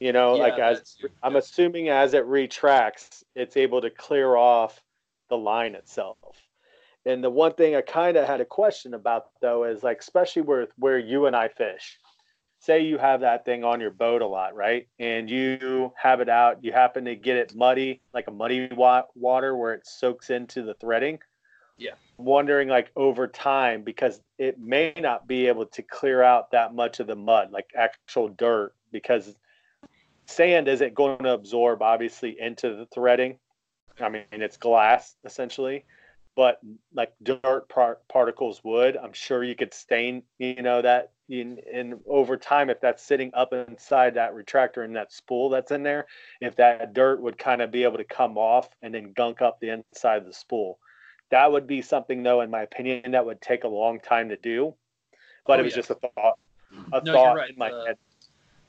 You 0.00 0.12
know, 0.12 0.34
like 0.34 0.58
Yeah, 0.58 0.70
as 0.70 0.78
that's- 0.78 1.12
I'm 1.22 1.36
assuming 1.36 1.88
as 1.88 2.12
it 2.14 2.26
retracts, 2.26 3.22
it's 3.36 3.56
able 3.56 3.80
to 3.82 3.90
clear 3.90 4.34
off 4.34 4.82
the 5.30 5.38
line 5.38 5.76
itself. 5.76 6.18
And 7.06 7.22
the 7.22 7.30
one 7.30 7.52
thing 7.54 7.76
I 7.76 7.82
kind 7.82 8.16
of 8.16 8.26
had 8.26 8.40
a 8.40 8.44
question 8.44 8.94
about 8.94 9.26
though 9.40 9.62
is 9.62 9.84
like, 9.84 10.00
especially 10.00 10.42
where 10.42 10.66
where 10.76 10.98
you 10.98 11.26
and 11.26 11.36
I 11.36 11.48
fish. 11.48 11.98
Say 12.64 12.80
you 12.80 12.96
have 12.96 13.20
that 13.20 13.44
thing 13.44 13.62
on 13.62 13.78
your 13.78 13.90
boat 13.90 14.22
a 14.22 14.26
lot, 14.26 14.54
right? 14.56 14.88
And 14.98 15.28
you 15.28 15.92
have 15.96 16.22
it 16.22 16.30
out. 16.30 16.64
You 16.64 16.72
happen 16.72 17.04
to 17.04 17.14
get 17.14 17.36
it 17.36 17.54
muddy, 17.54 18.00
like 18.14 18.26
a 18.26 18.30
muddy 18.30 18.68
wa- 18.72 19.04
water 19.14 19.54
where 19.54 19.74
it 19.74 19.86
soaks 19.86 20.30
into 20.30 20.62
the 20.62 20.72
threading. 20.72 21.18
Yeah. 21.76 21.92
Wondering 22.16 22.68
like 22.68 22.90
over 22.96 23.26
time 23.26 23.82
because 23.82 24.22
it 24.38 24.58
may 24.58 24.94
not 24.96 25.28
be 25.28 25.46
able 25.48 25.66
to 25.66 25.82
clear 25.82 26.22
out 26.22 26.52
that 26.52 26.74
much 26.74 27.00
of 27.00 27.06
the 27.06 27.16
mud, 27.16 27.50
like 27.50 27.66
actual 27.76 28.28
dirt, 28.28 28.72
because 28.92 29.34
sand 30.24 30.66
isn't 30.66 30.94
going 30.94 31.18
to 31.18 31.34
absorb 31.34 31.82
obviously 31.82 32.40
into 32.40 32.74
the 32.76 32.86
threading. 32.94 33.38
I 34.00 34.08
mean, 34.08 34.24
it's 34.32 34.56
glass 34.56 35.16
essentially, 35.26 35.84
but 36.34 36.60
like 36.94 37.12
dirt 37.22 37.68
par- 37.68 37.98
particles 38.08 38.62
would. 38.64 38.96
I'm 38.96 39.12
sure 39.12 39.44
you 39.44 39.54
could 39.54 39.74
stain, 39.74 40.22
you 40.38 40.62
know, 40.62 40.80
that 40.80 41.10
in, 41.28 41.58
in 41.72 42.00
over 42.06 42.36
time 42.36 42.70
if 42.70 42.80
that's 42.80 43.02
sitting 43.02 43.30
up 43.34 43.52
inside 43.52 44.14
that 44.14 44.34
retractor 44.34 44.84
and 44.84 44.96
that 44.96 45.12
spool 45.12 45.48
that's 45.48 45.70
in 45.70 45.82
there, 45.82 46.06
if 46.40 46.56
that 46.56 46.92
dirt 46.92 47.20
would 47.20 47.38
kind 47.38 47.62
of 47.62 47.70
be 47.70 47.84
able 47.84 47.96
to 47.96 48.04
come 48.04 48.36
off 48.36 48.68
and 48.82 48.94
then 48.94 49.12
gunk 49.12 49.40
up 49.40 49.58
the 49.60 49.70
inside 49.70 50.18
of 50.18 50.26
the 50.26 50.32
spool. 50.32 50.78
That 51.30 51.50
would 51.50 51.66
be 51.66 51.82
something 51.82 52.22
though, 52.22 52.42
in 52.42 52.50
my 52.50 52.62
opinion, 52.62 53.12
that 53.12 53.24
would 53.24 53.40
take 53.40 53.64
a 53.64 53.68
long 53.68 54.00
time 54.00 54.28
to 54.28 54.36
do. 54.36 54.74
But 55.46 55.58
Oh, 55.58 55.60
it 55.60 55.64
was 55.64 55.72
yeah. 55.72 55.76
just 55.76 55.90
a 55.90 55.94
thought, 55.94 56.38
a 56.92 57.02
No, 57.04 57.12
thought 57.12 57.36
right. 57.36 57.50
in 57.50 57.58
my 57.58 57.70
The- 57.70 57.84
head. 57.86 57.98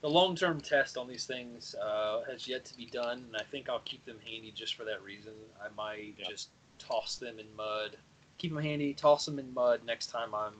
the 0.01 0.09
long 0.09 0.35
term 0.35 0.61
test 0.61 0.97
on 0.97 1.07
these 1.07 1.25
things 1.25 1.75
uh, 1.75 2.21
has 2.29 2.47
yet 2.47 2.63
to 2.65 2.77
be 2.77 2.85
done, 2.85 3.25
and 3.27 3.35
I 3.35 3.43
think 3.43 3.69
I'll 3.69 3.79
keep 3.79 4.05
them 4.05 4.19
handy 4.19 4.51
just 4.51 4.75
for 4.75 4.83
that 4.85 5.01
reason. 5.03 5.33
I 5.61 5.67
might 5.75 6.15
Yeah. 6.17 6.29
just 6.29 6.49
toss 6.79 7.17
them 7.17 7.39
in 7.39 7.53
mud, 7.55 7.97
keep 8.37 8.53
them 8.53 8.61
handy, 8.61 8.93
toss 8.93 9.25
them 9.25 9.39
in 9.39 9.53
mud 9.53 9.83
next 9.83 10.07
time 10.07 10.33
I'm, 10.35 10.53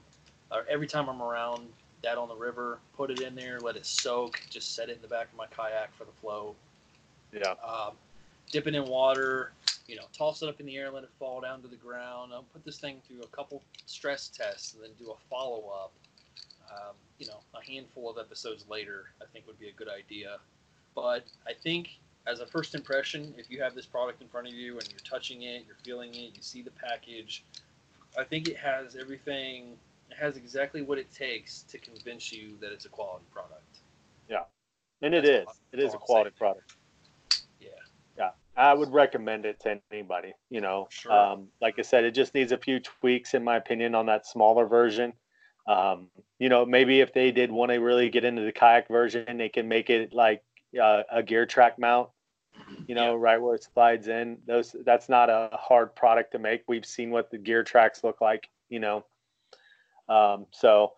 or 0.52 0.66
every 0.68 0.88
time 0.88 1.10
I'm 1.10 1.22
around 1.22 1.72
that 2.06 2.18
on 2.18 2.28
the 2.28 2.36
river, 2.36 2.80
put 2.96 3.10
it 3.10 3.20
in 3.20 3.36
there, 3.36 3.60
let 3.60 3.76
it 3.76 3.86
soak, 3.86 4.40
just 4.50 4.76
set 4.76 4.90
it 4.90 4.96
in 4.96 5.02
the 5.02 5.08
back 5.08 5.28
of 5.32 5.38
my 5.38 5.48
kayak 5.48 5.94
for 5.98 6.06
the 6.06 6.12
flow. 6.22 6.56
Yeah. 7.34 7.56
Um, 7.64 7.94
dip 8.52 8.68
it 8.68 8.76
in 8.76 8.86
water, 8.86 9.52
you 9.88 9.96
know, 9.96 10.04
toss 10.18 10.42
it 10.42 10.48
up 10.48 10.60
in 10.60 10.66
the 10.66 10.78
air, 10.78 10.92
let 10.92 11.04
it 11.04 11.10
fall 11.20 11.42
down 11.42 11.62
to 11.64 11.68
the 11.68 11.76
ground. 11.76 12.32
I'll 12.34 12.44
put 12.54 12.64
this 12.64 12.78
thing 12.78 13.02
through 13.08 13.22
a 13.22 13.36
couple 13.36 13.62
stress 13.86 14.30
tests 14.30 14.74
and 14.74 14.84
then 14.84 14.92
do 14.98 15.12
a 15.12 15.16
follow 15.30 15.70
up. 15.70 15.92
Um, 16.72 16.96
you 17.20 17.28
know, 17.28 17.40
a 17.54 17.64
handful 17.64 18.10
of 18.10 18.18
episodes 18.18 18.66
later, 18.70 19.12
I 19.22 19.26
think 19.32 19.46
would 19.48 19.60
be 19.60 19.70
a 19.70 19.74
good 19.74 19.90
idea. 19.90 20.38
But 20.96 21.26
I 21.48 21.54
think 21.54 21.90
as 22.28 22.40
a 22.40 22.46
first 22.46 22.76
impression, 22.76 23.34
if 23.38 23.50
you 23.50 23.62
have 23.62 23.76
this 23.76 23.86
product 23.86 24.22
in 24.22 24.28
front 24.28 24.48
of 24.48 24.54
you 24.54 24.80
and 24.80 24.88
you're 24.90 25.00
touching 25.00 25.44
it, 25.44 25.64
you're 25.66 25.78
feeling 25.84 26.10
it, 26.14 26.36
you 26.36 26.42
see 26.42 26.62
the 26.62 26.72
package, 26.72 27.44
I 28.18 28.24
think 28.24 28.48
it 28.48 28.58
has 28.58 28.96
everything. 28.96 29.78
It 30.16 30.24
has 30.24 30.38
exactly 30.38 30.82
what 30.82 30.98
it 30.98 31.12
takes 31.14 31.64
to 31.64 31.78
convince 31.78 32.32
you 32.32 32.58
that 32.62 32.72
it's 32.72 32.86
a 32.86 32.90
quality 32.90 33.26
product. 33.32 33.80
Yeah, 34.30 34.44
and 35.02 35.14
it 35.14 35.26
That's 35.26 35.42
is. 35.42 35.46
all- 35.48 35.56
It 35.74 35.80
is 35.80 35.94
a 35.94 35.98
quality 35.98 36.32
product. 36.38 36.76
Yeah. 37.60 37.70
Yeah. 38.18 38.32
I 38.56 38.74
would 38.74 38.94
recommend 38.94 39.46
it 39.46 39.60
to 39.62 39.82
anybody, 39.92 40.34
you 40.50 40.62
know. 40.62 40.88
Sure. 40.90 41.12
Um, 41.12 41.50
like 41.62 41.78
I 41.80 41.82
said, 41.82 42.06
it 42.06 42.12
just 42.12 42.34
needs 42.34 42.54
a 42.54 42.58
few 42.58 42.80
tweaks 42.80 43.34
in 43.34 43.44
my 43.44 43.58
opinion 43.58 43.94
on 43.94 44.06
that 44.06 44.26
smaller 44.26 44.66
version. 44.66 45.12
Um, 45.68 46.10
you 46.40 46.48
know, 46.48 46.66
maybe 46.66 47.02
if 47.02 47.12
they 47.12 47.32
did 47.32 47.52
want 47.52 47.72
to 47.72 47.80
really 47.80 48.10
get 48.10 48.24
into 48.24 48.44
the 48.44 48.52
kayak 48.54 48.88
version, 48.88 49.38
they 49.38 49.50
can 49.50 49.68
make 49.68 49.90
it 49.90 50.14
like 50.14 50.44
uh, 50.82 51.04
a 51.12 51.24
gear 51.24 51.46
track 51.46 51.78
mount, 51.78 52.10
you 52.88 52.96
know, 52.96 53.16
right 53.16 53.42
where 53.42 53.56
it 53.56 53.64
slides 53.64 54.08
in. 54.08 54.38
Those 54.46 54.74
that's 54.86 55.10
not 55.10 55.30
a 55.30 55.50
hard 55.52 55.94
product 55.94 56.32
to 56.34 56.40
make. 56.40 56.64
We've 56.68 56.86
seen 56.86 57.10
what 57.12 57.32
the 57.32 57.38
gear 57.38 57.64
tracks 57.64 58.02
look 58.04 58.22
like, 58.22 58.48
you 58.70 58.80
know. 58.80 59.06
Um, 60.10 60.46
so 60.52 60.94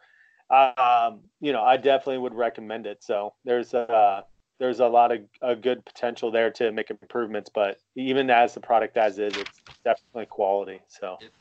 um, 0.50 1.20
you 1.42 1.52
know, 1.52 1.62
I 1.62 1.78
definitely 1.78 2.20
would 2.20 2.34
recommend 2.34 2.86
it. 2.86 3.04
So 3.04 3.34
there's 3.44 3.74
a 3.74 4.24
there's 4.60 4.80
a 4.80 4.88
lot 4.88 5.12
of 5.12 5.20
a 5.42 5.56
good 5.56 5.86
potential 5.86 6.32
there 6.32 6.50
to 6.52 6.72
make 6.72 6.90
improvements, 6.90 7.50
but 7.54 7.78
even 7.96 8.30
as 8.30 8.54
the 8.54 8.60
product 8.60 8.98
as 8.98 9.20
is, 9.20 9.36
it's 9.36 9.62
definitely 9.84 10.26
quality. 10.26 10.80
So 10.88 11.18
If 11.20 11.32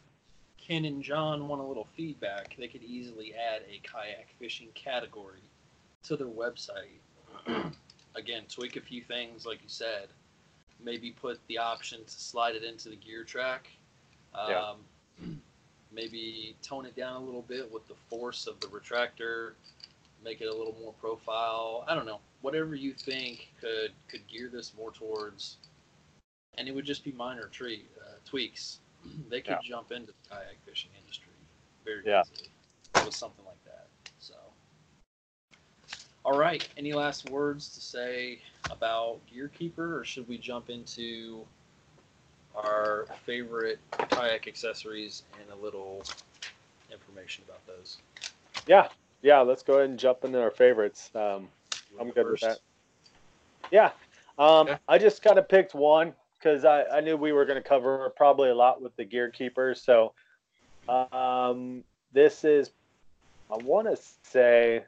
Ken 0.59 0.85
and 0.85 1.03
John 1.03 1.49
want 1.49 1.61
a 1.61 1.65
little 1.65 1.87
feedback, 1.97 2.57
they 2.59 2.69
could 2.69 2.83
easily 2.83 3.33
add 3.35 3.63
a 3.69 3.81
kayak 3.87 4.29
fishing 4.39 4.69
category 4.75 5.43
to 6.05 6.17
their 6.17 6.27
website. 6.27 7.01
Again, 8.17 8.45
tweak 8.49 8.77
a 8.77 8.81
few 8.81 9.03
things, 9.03 9.47
like 9.47 9.63
you 9.63 9.69
said. 9.69 10.09
Maybe 10.83 11.11
put 11.11 11.39
the 11.49 11.59
option 11.59 12.05
to 12.05 12.11
slide 12.11 12.55
it 12.55 12.65
into 12.65 12.89
the 12.89 12.97
gear 12.97 13.25
track. 13.25 13.69
Um, 14.35 14.51
Yeah. 15.21 15.29
Maybe 15.97 16.55
tone 16.63 16.87
it 16.87 16.95
down 16.95 17.17
a 17.17 17.25
little 17.25 17.43
bit 17.49 17.73
with 17.73 17.89
the 17.89 17.95
force 18.11 18.47
of 18.47 18.61
the 18.61 18.69
retractor. 18.69 19.55
Make 20.23 20.43
it 20.43 20.47
a 20.47 20.55
little 20.55 20.77
more 20.83 20.93
profile. 21.01 21.85
I 21.89 21.95
don't 21.95 22.07
know. 22.07 22.21
Whatever 22.43 22.75
you 22.75 22.93
think 22.93 23.49
could 23.61 23.93
could 24.09 24.27
gear 24.29 24.51
this 24.53 24.75
more 24.77 24.93
towards, 24.93 25.57
and 26.59 26.69
it 26.69 26.75
would 26.75 26.85
just 26.85 27.03
be 27.05 27.13
minor 27.13 27.47
treat 27.49 27.87
uh, 28.03 28.17
tweaks 28.27 28.81
they 29.31 29.41
could 29.41 29.53
Yeah. 29.53 29.59
jump 29.63 29.93
into 29.93 30.13
the 30.13 30.29
kayak 30.29 30.59
fishing 30.67 30.91
industry 31.01 31.33
very 31.85 32.03
Yeah. 32.07 32.23
easily 32.23 32.51
with 33.05 33.15
something 33.15 33.45
like 33.45 33.63
that. 33.65 33.89
So, 34.19 34.35
all 36.25 36.37
right. 36.39 36.69
Any 36.77 36.93
last 36.93 37.31
words 37.31 37.75
to 37.75 37.81
say 37.81 38.41
about 38.71 39.21
Gearkeeper, 39.33 40.01
or 40.01 40.05
should 40.05 40.29
we 40.29 40.39
jump 40.39 40.71
into 40.71 41.47
our 42.57 43.07
favorite 43.25 43.79
kayak 44.11 44.47
accessories 44.49 45.23
and 45.41 45.51
a 45.59 45.63
little 45.63 46.03
information 46.91 47.45
about 47.47 47.65
those. 47.67 47.99
Yeah, 48.67 48.89
yeah. 49.23 49.41
Let's 49.41 49.63
go 49.63 49.75
ahead 49.75 49.91
and 49.91 49.99
jump 49.99 50.25
into 50.25 50.41
our 50.41 50.51
favorites. 50.51 51.11
Um, 51.15 51.49
I'm 52.01 52.11
good 52.11 52.27
with 52.31 52.41
that. 52.41 52.59
Yeah. 53.71 53.91
Um, 54.39 54.69
Okay. 54.69 54.79
I 54.89 54.99
just 54.99 55.23
kind 55.23 55.39
of 55.39 55.49
picked 55.49 55.75
one 55.75 56.15
because 56.39 56.65
I, 56.65 56.85
I 56.85 57.01
knew 57.01 57.17
we 57.17 57.33
were 57.33 57.45
going 57.45 57.61
to 57.61 57.69
cover 57.69 58.13
probably 58.17 58.51
a 58.51 58.55
lot 58.55 58.83
with 58.83 58.95
the 58.97 59.05
gear 59.05 59.31
keepers. 59.31 59.83
So 59.83 60.13
um, 60.89 61.83
this 62.13 62.45
is, 62.45 62.71
I 63.51 63.57
want 63.57 63.89
to 63.89 63.97
say, 64.23 64.85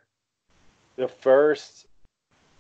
the 0.97 1.09
first 1.09 1.87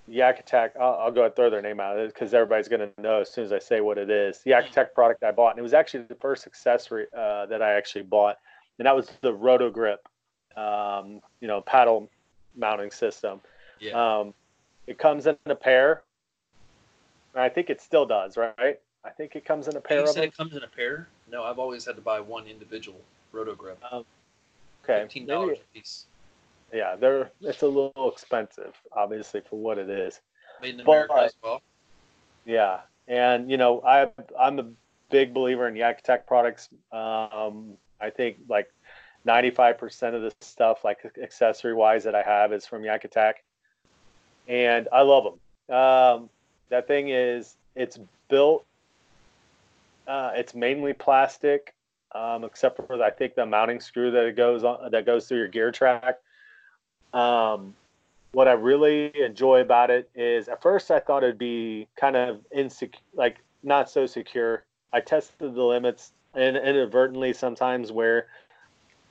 Yak 0.08 0.40
Attack. 0.40 0.74
I'll, 0.80 0.94
I'll 0.94 1.12
go 1.12 1.20
ahead 1.20 1.30
and 1.30 1.36
throw 1.36 1.50
their 1.50 1.62
name 1.62 1.80
out 1.80 1.96
because 2.06 2.34
everybody's 2.34 2.68
going 2.68 2.80
to 2.80 3.00
know 3.00 3.20
as 3.20 3.30
soon 3.30 3.44
as 3.44 3.52
I 3.52 3.58
say 3.58 3.80
what 3.80 3.98
it 3.98 4.10
is. 4.10 4.40
Yak 4.44 4.68
Attack 4.68 4.94
product 4.94 5.22
I 5.22 5.30
bought. 5.30 5.50
And 5.50 5.58
it 5.58 5.62
was 5.62 5.74
actually 5.74 6.04
the 6.04 6.14
first 6.14 6.46
accessory 6.46 7.06
uh, 7.16 7.46
that 7.46 7.62
I 7.62 7.74
actually 7.74 8.02
bought. 8.02 8.38
And 8.78 8.86
that 8.86 8.96
was 8.96 9.10
the 9.20 9.32
Roto 9.32 9.70
Grip, 9.70 10.08
um, 10.56 11.20
you 11.40 11.48
know, 11.48 11.60
paddle 11.60 12.10
mounting 12.56 12.90
system. 12.90 13.40
Yeah. 13.80 13.92
Um, 14.18 14.34
it 14.86 14.98
comes 14.98 15.26
in 15.26 15.36
a 15.46 15.54
pair. 15.54 16.02
And 17.34 17.42
I 17.42 17.48
think 17.48 17.70
it 17.70 17.80
still 17.80 18.06
does, 18.06 18.36
right? 18.36 18.80
I 19.04 19.10
think 19.10 19.36
it 19.36 19.44
comes 19.44 19.68
in 19.68 19.76
a 19.76 19.80
pair 19.80 20.00
you 20.00 20.06
said 20.06 20.24
it 20.24 20.36
comes 20.36 20.56
in 20.56 20.62
a 20.62 20.68
pair? 20.68 21.08
No, 21.30 21.44
I've 21.44 21.58
always 21.58 21.84
had 21.84 21.96
to 21.96 22.02
buy 22.02 22.20
one 22.20 22.46
individual 22.46 23.00
roto 23.32 23.54
grip. 23.54 23.82
Okay, 23.92 24.04
Fifteen 25.02 25.26
dollars 25.26 25.58
a 25.58 25.74
piece. 25.74 26.06
Yeah, 26.72 26.96
they're 26.96 27.30
it's 27.40 27.62
a 27.62 27.66
little 27.66 28.10
expensive, 28.12 28.74
obviously 28.92 29.40
for 29.40 29.58
what 29.58 29.78
it 29.78 29.88
is. 29.88 30.20
Made 30.60 30.78
in 30.78 30.84
But- 30.84 30.92
America 30.92 31.14
as 31.24 31.34
well. 31.42 31.62
Yeah, 32.44 32.80
and 33.06 33.50
you 33.50 33.56
know, 33.56 33.80
I 33.82 34.10
I'm 34.38 34.58
a 34.58 34.66
big 35.10 35.32
believer 35.32 35.68
in 35.68 35.76
Yak 35.76 36.00
Attack 36.00 36.26
products. 36.26 36.68
Um, 36.92 37.76
I 38.00 38.10
think 38.10 38.38
like 38.48 38.72
95% 39.26 40.14
of 40.14 40.22
the 40.22 40.32
stuff, 40.40 40.84
like 40.84 40.98
accessory 41.22 41.74
wise, 41.74 42.04
that 42.04 42.14
I 42.14 42.22
have 42.22 42.52
is 42.52 42.66
from 42.66 42.84
Yak 42.84 43.04
Attack, 43.04 43.42
and 44.46 44.88
I 44.92 45.02
love 45.02 45.24
them. 45.24 45.74
Um, 45.76 46.30
that 46.68 46.86
thing 46.86 47.08
is, 47.08 47.56
it's 47.74 47.98
built. 48.28 48.64
Uh, 50.06 50.32
it's 50.34 50.54
mainly 50.54 50.94
plastic, 50.94 51.74
um, 52.12 52.44
except 52.44 52.76
for 52.76 53.02
I 53.02 53.10
think 53.10 53.34
the 53.34 53.44
mounting 53.44 53.80
screw 53.80 54.10
that 54.10 54.24
it 54.24 54.36
goes 54.36 54.64
on 54.64 54.90
that 54.90 55.04
goes 55.04 55.28
through 55.28 55.38
your 55.38 55.48
gear 55.48 55.70
track. 55.70 56.18
Um, 57.12 57.74
what 58.32 58.48
I 58.48 58.52
really 58.52 59.12
enjoy 59.20 59.60
about 59.60 59.90
it 59.90 60.10
is 60.14 60.48
at 60.48 60.62
first 60.62 60.90
I 60.90 61.00
thought 61.00 61.22
it'd 61.22 61.38
be 61.38 61.88
kind 61.96 62.16
of 62.16 62.40
insecure, 62.54 63.00
like 63.14 63.38
not 63.62 63.90
so 63.90 64.06
secure. 64.06 64.64
I 64.92 65.00
tested 65.00 65.54
the 65.54 65.62
limits 65.62 66.12
and 66.34 66.56
inadvertently 66.56 67.32
sometimes 67.32 67.90
where 67.90 68.28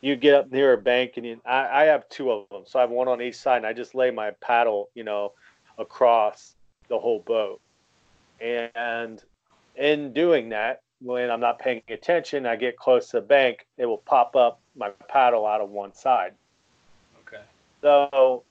you 0.01 0.15
get 0.15 0.35
up 0.35 0.51
near 0.51 0.73
a 0.73 0.77
bank 0.77 1.13
and 1.17 1.25
you, 1.25 1.41
I, 1.45 1.83
I 1.83 1.85
have 1.85 2.07
two 2.09 2.31
of 2.31 2.47
them, 2.49 2.63
so 2.65 2.79
I 2.79 2.83
have 2.83 2.91
one 2.91 3.07
on 3.07 3.21
each 3.21 3.35
side, 3.35 3.57
and 3.57 3.65
I 3.65 3.73
just 3.73 3.95
lay 3.95 4.11
my 4.11 4.31
paddle, 4.41 4.89
you 4.93 5.03
know, 5.03 5.33
across 5.77 6.55
the 6.87 6.99
whole 6.99 7.19
boat. 7.25 7.59
And 8.39 9.23
in 9.75 10.13
doing 10.13 10.49
that, 10.49 10.81
when 11.01 11.29
I'm 11.31 11.39
not 11.39 11.59
paying 11.59 11.81
attention, 11.89 12.45
I 12.45 12.55
get 12.55 12.77
close 12.77 13.09
to 13.09 13.17
the 13.17 13.21
bank, 13.21 13.65
it 13.77 13.85
will 13.85 13.97
pop 13.97 14.35
up 14.35 14.59
my 14.75 14.89
paddle 15.09 15.45
out 15.45 15.61
of 15.61 15.69
one 15.69 15.93
side. 15.93 16.33
So 17.87 18.43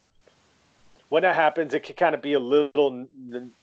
when 1.10 1.24
that 1.24 1.34
happens, 1.34 1.74
it 1.74 1.82
can 1.82 1.94
kind 1.94 2.14
of 2.14 2.22
be 2.22 2.32
a 2.32 2.40
little 2.40 3.06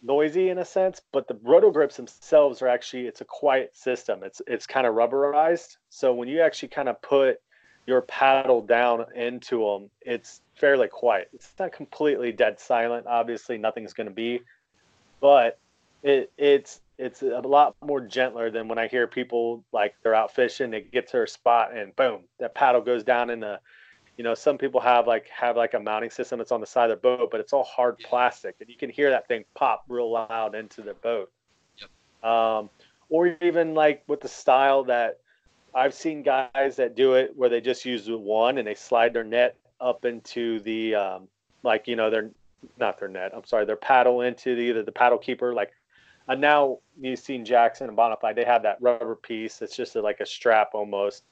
noisy 0.04 0.50
in 0.50 0.60
a 0.60 0.66
sense, 0.66 1.02
but 1.12 1.28
the 1.28 1.36
roto 1.42 1.72
grips 1.72 1.98
themselves 1.98 2.62
are 2.62 2.68
actually 2.68 3.08
it's 3.08 3.22
a 3.22 3.26
quiet 3.26 3.76
system. 3.76 4.20
It's 4.24 4.40
it's 4.46 4.68
kind 4.68 4.86
of 4.86 4.94
rubberized. 4.94 5.78
So 5.90 6.14
when 6.14 6.28
you 6.28 6.42
actually 6.42 6.70
kind 6.70 6.90
of 6.90 7.02
put 7.02 7.42
your 7.88 8.02
paddle 8.02 8.62
down 8.62 9.06
into 9.16 9.66
them, 9.66 9.90
it's 10.02 10.42
fairly 10.54 10.90
quiet. 10.90 11.30
It's 11.34 11.52
not 11.58 11.72
completely 11.72 12.32
dead 12.32 12.60
silent. 12.60 13.08
Obviously, 13.08 13.58
nothing's 13.58 13.94
going 13.94 14.08
to 14.08 14.14
be, 14.14 14.42
but 15.22 15.58
it 16.04 16.32
it's 16.38 16.82
it's 17.00 17.24
a 17.24 17.42
lot 17.44 17.76
more 17.84 18.00
gentler 18.00 18.52
than 18.52 18.68
when 18.68 18.78
I 18.78 18.88
hear 18.88 19.08
people 19.08 19.64
like 19.72 19.96
they're 20.04 20.14
out 20.14 20.36
fishing, 20.36 20.70
they 20.70 20.82
get 20.82 21.08
to 21.08 21.14
their 21.14 21.28
spot 21.28 21.76
and 21.76 21.96
boom, 21.96 22.26
that 22.38 22.54
paddle 22.54 22.82
goes 22.82 23.04
down 23.04 23.32
in 23.32 23.40
the 23.40 23.60
you 24.18 24.24
know 24.24 24.36
some 24.36 24.58
people 24.58 24.80
have 24.80 25.08
like 25.08 25.28
have 25.30 25.58
like 25.58 25.74
a 25.74 25.80
mounting 25.80 26.10
system 26.10 26.38
that's 26.38 26.52
on 26.52 26.62
the 26.62 26.68
side 26.68 26.92
of 26.92 27.02
their 27.02 27.18
boat 27.18 27.30
but 27.32 27.40
it's 27.40 27.54
all 27.54 27.64
hard 27.64 27.98
plastic 28.00 28.56
and 28.60 28.70
you 28.70 28.76
can 28.76 28.90
hear 28.90 29.10
that 29.10 29.28
thing 29.28 29.44
pop 29.56 29.84
real 29.88 30.12
loud 30.12 30.56
into 30.56 30.82
the 30.82 30.94
boat. 30.96 31.32
Yep. 31.78 32.30
um, 32.30 32.70
or 33.10 33.36
even 33.42 33.74
like 33.74 34.04
with 34.08 34.22
the 34.22 34.28
style 34.28 34.84
that 34.86 35.20
i've 35.74 35.94
seen 35.94 36.22
guys 36.22 36.76
that 36.76 36.96
do 36.96 37.14
it 37.14 37.34
where 37.36 37.50
they 37.50 37.62
just 37.62 37.86
use 37.86 38.06
the 38.06 38.18
one 38.18 38.58
and 38.58 38.68
they 38.68 38.76
slide 38.76 39.14
their 39.14 39.24
net 39.24 39.58
up 39.82 40.06
into 40.06 40.60
the 40.62 40.96
um, 40.96 41.28
like 41.64 41.88
you 41.88 41.96
know 41.96 42.10
their 42.10 42.30
not 42.80 43.00
their 43.00 43.10
net 43.10 43.32
i'm 43.36 43.44
sorry 43.44 43.66
their 43.66 43.76
paddle 43.76 44.22
into 44.22 44.56
the, 44.56 44.62
either 44.62 44.84
the 44.84 44.92
paddle 44.92 45.18
keeper 45.18 45.54
like 45.54 45.72
and 46.30 46.40
now 46.40 46.78
you've 47.02 47.20
seen 47.20 47.44
jackson 47.44 47.90
and 47.90 47.98
bonafide 47.98 48.36
they 48.36 48.46
have 48.46 48.64
that 48.64 48.78
rubber 48.80 49.16
piece 49.16 49.62
it's 49.62 49.76
just 49.76 49.96
like 49.96 50.20
a 50.20 50.26
strap 50.26 50.70
almost 50.74 51.24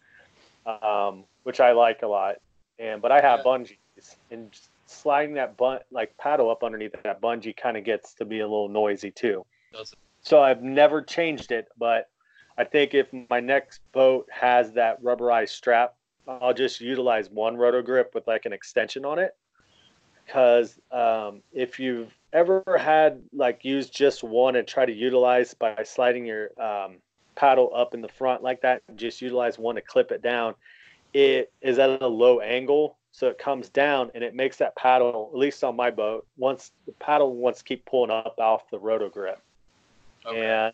um, 0.65 1.23
which 1.43 1.59
i 1.59 1.71
like 1.71 2.01
a 2.01 2.07
lot 2.07 2.35
and 2.81 3.01
but 3.01 3.11
I 3.11 3.21
have 3.21 3.41
Yeah. 3.45 3.51
bungees, 3.51 4.15
and 4.31 4.59
sliding 4.87 5.35
that 5.35 5.55
bun 5.55 5.79
like 5.91 6.17
paddle 6.17 6.49
up 6.49 6.63
underneath 6.63 6.93
that 7.03 7.21
bungee 7.21 7.55
kind 7.55 7.77
of 7.77 7.83
gets 7.83 8.15
to 8.15 8.25
be 8.25 8.39
a 8.39 8.47
little 8.47 8.67
noisy 8.67 9.11
too. 9.11 9.45
So 10.21 10.41
I've 10.41 10.61
never 10.61 11.01
changed 11.01 11.51
it, 11.51 11.67
but 11.77 12.09
I 12.57 12.63
think 12.63 12.93
if 12.93 13.07
my 13.29 13.39
next 13.39 13.81
boat 13.91 14.27
has 14.31 14.73
that 14.73 15.01
rubberized 15.01 15.49
strap, 15.49 15.95
I'll 16.27 16.53
just 16.53 16.81
utilize 16.81 17.29
one 17.29 17.55
roto 17.55 17.81
grip 17.81 18.11
with 18.13 18.27
like 18.27 18.45
an 18.45 18.53
extension 18.53 19.05
on 19.05 19.19
it. 19.19 19.31
Because 20.25 20.79
um, 20.91 21.41
if 21.51 21.79
you've 21.79 22.13
ever 22.33 22.63
had 22.77 23.21
like 23.33 23.65
used 23.65 23.95
just 23.95 24.23
one 24.23 24.55
and 24.55 24.67
try 24.67 24.85
to 24.85 24.93
utilize 24.93 25.53
by 25.53 25.83
sliding 25.83 26.25
your 26.25 26.49
um, 26.61 26.97
paddle 27.35 27.71
up 27.75 27.93
in 27.93 28.01
the 28.01 28.09
front 28.09 28.43
like 28.43 28.61
that, 28.61 28.81
just 28.95 29.21
utilize 29.21 29.57
one 29.57 29.75
to 29.75 29.81
clip 29.81 30.11
it 30.11 30.21
down 30.21 30.55
it 31.13 31.51
is 31.61 31.79
at 31.79 32.01
a 32.01 32.07
low 32.07 32.39
angle 32.39 32.97
so 33.11 33.27
it 33.27 33.37
comes 33.37 33.69
down 33.69 34.09
and 34.15 34.23
it 34.23 34.33
makes 34.33 34.57
that 34.57 34.75
paddle 34.75 35.29
at 35.33 35.37
least 35.37 35.63
on 35.63 35.75
my 35.75 35.91
boat 35.91 36.25
once 36.37 36.71
the 36.85 36.93
paddle 36.93 37.35
wants 37.35 37.59
to 37.59 37.65
keep 37.65 37.85
pulling 37.85 38.11
up 38.11 38.35
off 38.39 38.69
the 38.69 38.79
roto 38.79 39.09
grip 39.09 39.41
Okay. 40.25 40.45
and 40.45 40.73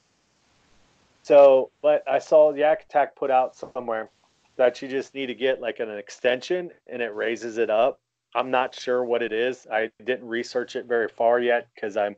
so 1.24 1.72
but 1.82 2.04
i 2.08 2.20
saw 2.20 2.54
yak 2.54 2.84
attack 2.84 3.16
put 3.16 3.32
out 3.32 3.56
somewhere 3.56 4.10
that 4.58 4.82
you 4.82 4.88
just 4.88 5.14
need 5.14 5.28
to 5.28 5.36
get 5.36 5.62
like 5.62 5.80
an 5.80 5.90
extension 5.90 6.72
and 6.88 7.02
it 7.02 7.14
raises 7.16 7.58
it 7.58 7.70
up. 7.70 8.00
I'm 8.36 8.52
not 8.52 8.76
sure 8.76 9.06
what 9.06 9.22
it 9.22 9.32
is. 9.32 9.66
I 9.72 9.90
didn't 10.04 10.28
research 10.28 10.76
it 10.76 10.86
very 10.86 11.08
far 11.08 11.40
yet 11.40 11.68
because 11.74 11.96
i'm 11.96 12.16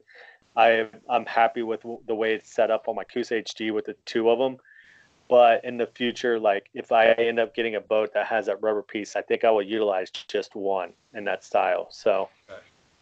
I, 0.56 0.88
i'm 1.10 1.26
happy 1.26 1.62
with 1.62 1.86
the 2.08 2.16
way 2.16 2.34
it's 2.34 2.54
set 2.54 2.72
up 2.72 2.88
on 2.88 2.96
my 2.96 3.04
Coosa 3.04 3.36
HD 3.36 3.72
with 3.72 3.86
the 3.86 3.96
two 4.06 4.30
of 4.30 4.40
them 4.40 4.58
but 5.30 5.64
in 5.64 5.78
the 5.78 5.88
future 5.88 6.40
like 6.40 6.70
if 6.74 6.92
i 6.92 7.12
end 7.12 7.40
up 7.40 7.56
getting 7.56 7.76
a 7.76 7.82
boat 7.82 8.14
that 8.14 8.26
has 8.26 8.48
that 8.48 8.62
rubber 8.62 8.82
piece 8.82 9.16
i 9.16 9.22
think 9.22 9.46
i 9.46 9.52
will 9.52 9.62
utilize 9.62 10.10
just 10.10 10.56
one 10.56 10.92
in 11.14 11.24
that 11.24 11.44
style. 11.44 11.88
So 11.92 12.28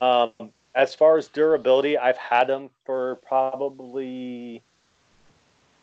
um, 0.02 0.32
as 0.76 0.94
far 0.94 1.18
as 1.18 1.28
durability 1.28 1.98
i've 1.98 2.18
had 2.18 2.48
them 2.48 2.70
for 2.86 3.16
probably 3.28 4.62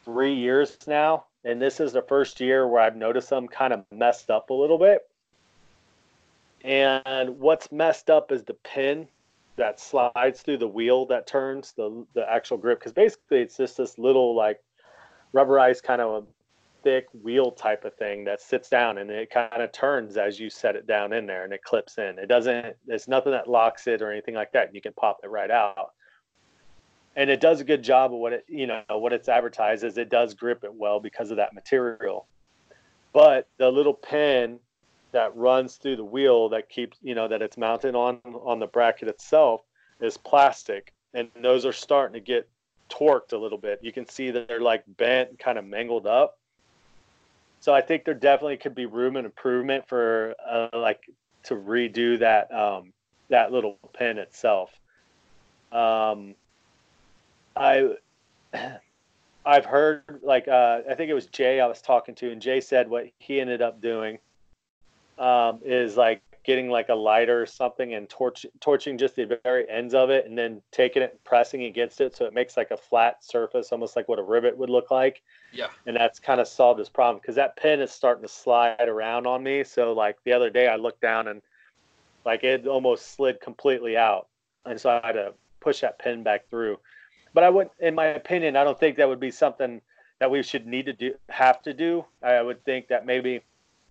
three 0.05 0.35
years 0.35 0.77
now. 0.87 1.25
And 1.47 1.61
this 1.61 1.81
is 1.81 1.93
the 1.93 2.03
first 2.03 2.41
year 2.41 2.69
where 2.69 2.83
i've 2.83 2.97
noticed 2.97 3.31
them 3.31 3.49
kind 3.49 3.73
of 3.73 3.85
messed 3.91 4.31
up 4.31 4.51
a 4.51 4.55
little 4.55 4.79
bit. 4.79 5.09
And 6.63 7.39
what's 7.41 7.71
messed 7.73 8.09
up 8.09 8.33
is 8.33 8.45
the 8.45 8.55
pin 8.55 9.09
that 9.57 9.79
slides 9.79 10.43
through 10.43 10.59
the 10.59 10.69
wheel 10.69 11.07
that 11.07 11.27
turns 11.27 11.73
the 11.73 12.07
the 12.15 12.31
actual 12.31 12.57
grip. 12.57 12.79
Because 12.79 12.93
basically 12.93 13.41
it's 13.41 13.57
just 13.57 13.77
this 13.77 13.99
little 13.99 14.35
like 14.35 14.61
rubberized 15.35 15.83
kind 15.83 16.01
of 16.01 16.23
a 16.23 16.27
thick 16.83 17.07
wheel 17.23 17.51
type 17.51 17.85
of 17.85 17.95
thing 17.95 18.25
that 18.25 18.41
sits 18.41 18.69
down 18.69 18.99
and 18.99 19.11
it 19.11 19.31
kind 19.31 19.63
of 19.63 19.73
turns 19.73 20.17
as 20.17 20.39
you 20.39 20.51
set 20.51 20.77
it 20.77 20.87
down 20.87 21.13
in 21.13 21.27
there 21.27 21.45
and 21.45 21.53
it 21.53 21.63
clips 21.63 21.99
in. 21.99 22.19
It 22.19 22.27
doesn't, 22.27 22.77
there's 22.87 23.09
nothing 23.09 23.33
that 23.33 23.49
locks 23.49 23.87
it 23.87 24.03
or 24.03 24.13
anything 24.13 24.35
like 24.35 24.53
that. 24.53 24.75
You 24.75 24.81
can 24.81 24.93
pop 24.93 25.21
it 25.25 25.29
right 25.29 25.51
out. 25.51 25.93
And 27.17 27.31
it 27.31 27.41
does 27.41 27.61
a 27.61 27.65
good 27.65 27.83
job 27.83 28.13
of 28.13 28.19
what 28.19 28.33
it, 28.33 28.45
you 28.49 28.67
know, 28.67 28.83
what 28.91 29.13
it's 29.13 29.29
advertised 29.29 29.83
as 29.83 29.97
it 29.99 30.11
does 30.11 30.35
grip 30.35 30.63
it 30.63 30.75
well 30.75 31.01
because 31.01 31.31
of 31.31 31.39
that 31.39 31.55
material. 31.55 32.27
But 33.13 33.49
the 33.57 33.71
little 33.71 33.95
pin 33.95 34.59
that 35.13 35.35
runs 35.37 35.77
through 35.77 35.97
the 35.97 36.05
wheel 36.05 36.49
that 36.51 36.69
keeps, 36.69 36.99
you 37.03 37.15
know, 37.15 37.29
that 37.29 37.41
it's 37.41 37.57
mounted 37.57 37.95
on 37.95 38.21
on 38.25 38.59
the 38.59 38.67
bracket 38.67 39.09
itself 39.09 39.63
is 40.01 40.17
plastic. 40.17 40.93
And 41.15 41.31
those 41.41 41.65
are 41.65 41.73
starting 41.73 42.15
to 42.15 42.21
get 42.21 42.49
torqued 42.99 43.33
a 43.33 43.37
little 43.37 43.59
bit. 43.59 43.81
You 43.83 43.93
can 43.93 44.09
see 44.09 44.31
that 44.31 44.49
they're 44.49 44.61
like 44.61 44.85
bent, 44.87 45.39
kind 45.39 45.59
of 45.59 45.65
mangled 45.65 46.07
up. 46.07 46.39
So 47.61 47.73
I 47.73 47.81
think 47.81 48.05
there 48.05 48.15
definitely 48.15 48.59
could 48.59 48.75
be 48.75 48.87
room 48.87 49.17
and 49.17 49.25
improvement 49.25 49.89
for 49.89 50.35
uh, 50.47 50.69
like 50.73 51.01
to 51.45 51.55
redo 51.55 52.19
that 52.19 52.53
um, 52.53 52.93
that 53.31 53.53
little 53.53 53.79
pin 53.95 54.19
itself. 54.19 54.71
Um, 55.73 56.35
I 57.57 57.97
I've 59.47 59.65
heard 59.65 60.21
like 60.23 60.47
uh, 60.49 60.81
I 60.89 60.95
think 60.95 61.11
it 61.11 61.15
was 61.15 61.27
Jay 61.27 61.61
I 61.61 61.67
was 61.67 61.81
talking 61.81 62.15
to, 62.17 62.31
and 62.31 62.41
Jay 62.41 62.61
said 62.61 62.89
what 62.89 63.07
he 63.19 63.41
ended 63.41 63.63
up 63.63 63.81
doing 63.81 64.19
um, 65.19 65.61
is 65.65 65.97
like 65.97 66.23
getting 66.45 66.69
like 66.69 66.91
a 66.91 66.95
lighter 66.95 67.43
or 67.43 67.47
something 67.47 67.95
and 67.95 68.09
torch, 68.09 68.45
torching 68.61 68.99
just 68.99 69.17
the 69.17 69.41
very 69.43 69.69
ends 69.69 69.95
of 69.95 70.11
it 70.11 70.27
and 70.27 70.37
then 70.37 70.61
taking 70.71 71.03
it 71.03 71.11
and 71.13 71.25
pressing 71.25 71.65
against 71.65 72.01
it 72.01 72.15
so 72.15 72.27
it 72.27 72.35
makes 72.35 72.57
like 72.57 72.71
a 72.71 72.77
flat 72.77 73.25
surface, 73.25 73.73
almost 73.73 73.97
like 73.97 74.09
what 74.09 74.19
a 74.19 74.23
rivet 74.23 74.57
would 74.57 74.71
look 74.71 74.91
like. 74.91 75.23
Yeah. 75.53 75.69
And 75.87 75.97
that's 75.97 76.21
kind 76.21 76.41
of 76.41 76.47
solved 76.47 76.79
this 76.79 76.89
problem 76.89 77.21
because 77.21 77.35
that 77.37 77.57
pin 77.57 77.81
is 77.81 77.91
starting 77.91 78.23
to 78.23 78.29
slide 78.29 78.89
around 78.89 79.27
on 79.27 79.43
me. 79.43 79.65
So 79.65 79.93
like 79.95 80.19
the 80.25 80.33
other 80.33 80.51
day 80.51 80.69
I 80.69 80.77
looked 80.77 81.01
down 81.01 81.29
and 81.29 81.41
like 82.27 82.45
it 82.45 82.67
almost 82.67 83.15
slid 83.15 83.41
completely 83.41 83.97
out. 83.97 84.29
And 84.67 84.81
so 84.81 84.91
I 84.91 85.07
had 85.07 85.13
to 85.13 85.35
push 85.61 85.81
that 85.81 85.99
pin 85.99 86.23
back 86.23 86.49
through. 86.51 86.79
But 87.33 87.43
I 87.43 87.51
would, 87.51 87.71
in 87.81 87.95
my 87.95 88.07
opinion, 88.07 88.57
I 88.57 88.65
don't 88.65 88.79
think 88.79 88.97
that 88.99 89.09
would 89.09 89.21
be 89.21 89.31
something 89.31 89.81
that 90.21 90.31
we 90.31 90.43
should 90.43 90.67
need 90.67 90.87
to 90.87 90.93
do, 90.93 91.15
have 91.29 91.63
to 91.63 91.75
do. 91.75 92.05
I 92.23 92.41
would 92.41 92.65
think 92.65 92.89
that 92.89 93.07
maybe 93.07 93.41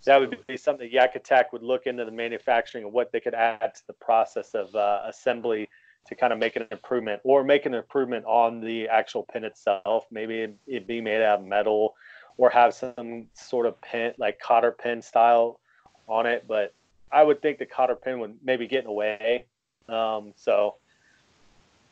that 0.05 0.19
would 0.19 0.37
be 0.47 0.57
something 0.57 0.89
Yak 0.91 1.15
Attack 1.15 1.53
would 1.53 1.63
look 1.63 1.87
into 1.87 2.03
the 2.05 2.11
manufacturing 2.11 2.83
and 2.83 2.93
what 2.93 3.11
they 3.11 3.19
could 3.19 3.33
add 3.33 3.73
to 3.75 3.87
the 3.87 3.93
process 3.93 4.53
of 4.53 4.73
uh, 4.75 5.01
assembly 5.05 5.69
to 6.07 6.15
kind 6.15 6.33
of 6.33 6.39
make 6.39 6.55
an 6.55 6.67
improvement 6.71 7.21
or 7.23 7.43
make 7.43 7.65
an 7.65 7.73
improvement 7.73 8.25
on 8.25 8.59
the 8.59 8.87
actual 8.89 9.23
pin 9.23 9.43
itself. 9.45 10.05
Maybe 10.11 10.41
it, 10.41 10.55
it 10.67 10.87
be 10.87 10.99
made 10.99 11.21
out 11.21 11.39
of 11.39 11.45
metal 11.45 11.95
or 12.37 12.49
have 12.49 12.73
some 12.73 13.27
sort 13.33 13.65
of 13.65 13.79
pin, 13.81 14.13
like 14.17 14.39
cotter 14.39 14.71
pin 14.71 15.01
style 15.01 15.59
on 16.07 16.25
it. 16.25 16.45
But 16.47 16.73
I 17.11 17.23
would 17.23 17.41
think 17.41 17.59
the 17.59 17.65
cotter 17.65 17.95
pin 17.95 18.19
would 18.19 18.35
maybe 18.43 18.67
get 18.67 18.79
in 18.79 18.85
the 18.85 18.91
way. 18.91 19.45
Um, 19.87 20.33
so 20.35 20.75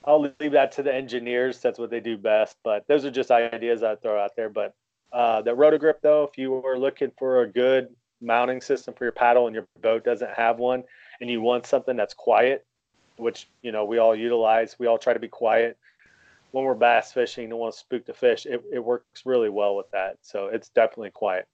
I'll 0.04 0.34
leave 0.40 0.52
that 0.52 0.74
to 0.74 0.84
the 0.84 0.94
engineers. 0.94 1.60
That's 1.60 1.80
what 1.80 1.90
they 1.90 2.00
do 2.02 2.18
best. 2.18 2.58
But 2.64 2.88
those 2.88 3.06
are 3.06 3.12
just 3.12 3.32
ideas 3.32 3.84
I 3.84 3.96
throw 3.96 4.22
out 4.22 4.36
there. 4.36 4.50
But 4.50 4.76
uh, 5.14 5.42
the 5.42 5.52
Rotogrip, 5.52 6.02
though, 6.02 6.24
if 6.24 6.38
you 6.38 6.52
were 6.52 6.78
looking 6.78 7.12
for 7.18 7.44
a 7.44 7.48
good 7.48 7.88
mounting 8.22 8.62
system 8.62 8.94
for 8.94 9.06
your 9.06 9.12
paddle 9.12 9.48
and 9.48 9.56
your 9.56 9.68
boat 9.82 10.04
doesn't 10.04 10.32
have 10.32 10.60
one, 10.60 10.84
and 11.20 11.30
you 11.30 11.42
want 11.42 11.66
something 11.66 11.96
that's 11.96 12.14
quiet, 12.14 12.66
which 13.18 13.48
you 13.62 13.72
know 13.72 13.86
we 13.86 13.98
all 13.98 14.16
utilize, 14.16 14.78
we 14.80 14.88
all 14.88 14.98
try 14.98 15.14
to 15.14 15.20
be 15.20 15.28
quiet 15.28 15.78
when 16.52 16.66
we're 16.66 16.76
bass 16.76 17.12
fishing. 17.12 17.50
Don't 17.50 17.60
want 17.60 17.74
to 17.74 17.80
spook 17.80 18.06
the 18.06 18.14
fish. 18.14 18.46
It, 18.46 18.64
it 18.72 18.80
works 18.80 19.26
really 19.26 19.50
well 19.50 19.76
with 19.76 19.90
that. 19.92 20.18
So 20.22 20.48
it's 20.48 20.70
definitely 20.70 21.12
quiet. 21.12 21.48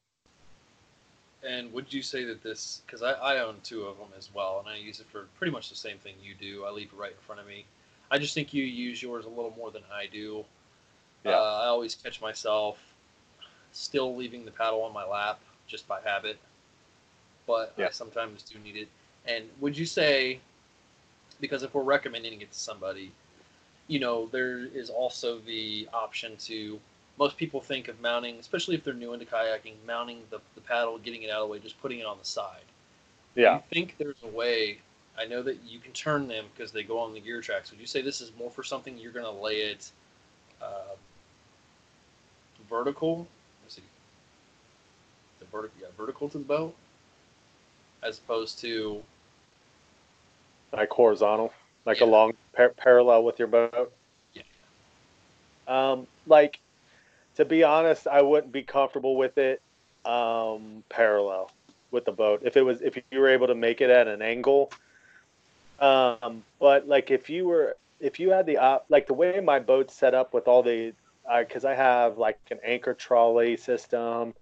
And 1.47 1.71
would 1.71 1.93
you 1.93 2.01
say 2.01 2.23
that 2.25 2.41
this, 2.41 2.81
because 2.85 3.03
I, 3.03 3.11
I 3.11 3.39
own 3.39 3.57
two 3.63 3.83
of 3.83 3.97
them 3.97 4.07
as 4.17 4.29
well, 4.33 4.59
and 4.59 4.67
I 4.67 4.77
use 4.77 4.99
it 4.99 5.05
for 5.11 5.27
pretty 5.37 5.51
much 5.51 5.69
the 5.69 5.75
same 5.75 5.97
thing 5.99 6.15
you 6.21 6.33
do. 6.33 6.65
I 6.65 6.71
leave 6.71 6.87
it 6.91 6.99
right 6.99 7.11
in 7.11 7.17
front 7.25 7.39
of 7.39 7.47
me. 7.47 7.65
I 8.09 8.17
just 8.17 8.33
think 8.33 8.53
you 8.53 8.63
use 8.63 9.01
yours 9.01 9.25
a 9.25 9.29
little 9.29 9.53
more 9.55 9.69
than 9.69 9.83
I 9.93 10.07
do. 10.07 10.43
Yeah. 11.23 11.33
Uh, 11.33 11.61
I 11.63 11.67
always 11.67 11.93
catch 11.93 12.21
myself 12.21 12.79
still 13.71 14.15
leaving 14.15 14.45
the 14.45 14.51
paddle 14.51 14.81
on 14.81 14.93
my 14.93 15.05
lap 15.05 15.39
just 15.67 15.87
by 15.87 15.99
habit, 16.01 16.39
but 17.47 17.73
I 17.79 17.89
sometimes 17.89 18.43
do 18.43 18.59
need 18.59 18.75
it. 18.75 18.87
And 19.25 19.45
would 19.59 19.77
you 19.77 19.85
say, 19.85 20.39
because 21.39 21.63
if 21.63 21.73
we're 21.73 21.83
recommending 21.83 22.41
it 22.41 22.51
to 22.51 22.59
somebody, 22.59 23.11
you 23.87 23.99
know, 23.99 24.27
there 24.27 24.65
is 24.65 24.89
also 24.89 25.39
the 25.39 25.87
option 25.93 26.35
to. 26.37 26.79
Most 27.17 27.35
people 27.35 27.59
think 27.59 27.87
of 27.87 27.99
mounting, 27.99 28.35
especially 28.35 28.75
if 28.75 28.83
they're 28.83 28.93
new 28.93 29.13
into 29.13 29.25
kayaking, 29.25 29.73
mounting 29.87 30.21
the, 30.29 30.39
the 30.53 30.61
paddle, 30.61 30.99
getting 30.99 31.23
it 31.23 31.31
out 31.31 31.41
of 31.41 31.47
the 31.47 31.53
way, 31.53 31.57
just 31.57 31.81
putting 31.81 31.97
it 31.97 32.05
on 32.05 32.19
the 32.19 32.25
side. 32.25 32.61
Yeah. 33.33 33.55
you 33.55 33.61
think 33.71 33.95
there's 33.97 34.21
a 34.23 34.27
way? 34.27 34.77
I 35.17 35.25
know 35.25 35.41
that 35.41 35.57
you 35.65 35.79
can 35.79 35.91
turn 35.93 36.27
them 36.27 36.45
because 36.53 36.71
they 36.71 36.83
go 36.83 36.99
on 36.99 37.15
the 37.15 37.19
gear 37.19 37.41
tracks. 37.41 37.71
Would 37.71 37.79
you 37.79 37.87
say 37.87 38.03
this 38.03 38.21
is 38.21 38.31
more 38.37 38.51
for 38.51 38.63
something 38.63 38.95
you're 38.99 39.11
going 39.11 39.25
to 39.25 39.31
lay 39.31 39.61
it 39.61 39.89
uh, 40.61 40.95
vertical? 42.69 43.27
Let's 43.63 43.75
see, 43.75 43.83
the 45.39 45.45
vertical, 45.45 45.75
yeah, 45.81 45.87
vertical 45.97 46.29
to 46.29 46.37
the 46.37 46.43
boat, 46.43 46.75
as 48.07 48.19
opposed 48.19 48.59
to 48.59 49.03
like 50.71 50.89
horizontal, 50.89 51.53
like 51.85 51.99
Yeah. 51.99 52.07
along 52.07 52.33
par- 52.55 52.73
parallel 52.77 53.23
with 53.23 53.37
your 53.37 53.47
boat. 53.47 53.91
Yeah. 54.33 54.43
Um, 55.67 56.07
like 56.25 56.59
to 57.35 57.45
be 57.45 57.63
honest, 57.63 58.07
I 58.07 58.21
wouldn't 58.21 58.51
be 58.51 58.63
comfortable 58.63 59.15
with 59.15 59.37
it 59.37 59.61
um, 60.05 60.83
parallel 60.89 61.51
with 61.91 62.05
the 62.05 62.11
boat 62.11 62.41
if 62.43 62.57
it 62.57 62.61
was 62.63 62.81
if 62.81 62.97
you 63.11 63.19
were 63.19 63.29
able 63.29 63.47
to 63.47 63.55
make 63.55 63.81
it 63.81 63.89
at 63.89 64.07
an 64.07 64.21
angle. 64.21 64.71
Um, 65.79 66.43
but 66.59 66.87
like 66.87 67.11
if 67.11 67.29
you 67.29 67.45
were 67.45 67.77
if 67.99 68.19
you 68.19 68.31
had 68.31 68.45
the 68.45 68.57
op 68.57 68.85
like 68.89 69.07
the 69.07 69.13
way 69.13 69.39
my 69.39 69.59
boat's 69.59 69.93
set 69.93 70.13
up 70.13 70.33
with 70.33 70.47
all 70.47 70.63
the 70.63 70.93
because 71.39 71.65
I 71.65 71.75
have 71.75 72.17
like 72.17 72.39
an 72.51 72.59
anchor 72.63 72.93
trolley 72.93 73.57
system 73.57 74.33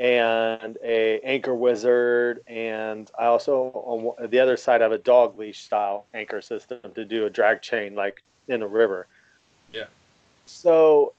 and 0.00 0.78
a 0.82 1.20
anchor 1.20 1.54
wizard 1.54 2.40
and 2.46 3.10
i 3.18 3.26
also 3.26 3.70
on 3.74 4.30
the 4.30 4.40
other 4.40 4.56
side 4.56 4.80
have 4.80 4.92
a 4.92 4.98
dog 4.98 5.38
leash 5.38 5.60
style 5.60 6.06
anchor 6.14 6.40
system 6.40 6.80
to 6.94 7.04
do 7.04 7.26
a 7.26 7.30
drag 7.30 7.60
chain 7.60 7.94
like 7.94 8.22
in 8.48 8.62
a 8.62 8.66
river. 8.66 9.06
Yeah. 9.72 9.84
so 10.46 11.12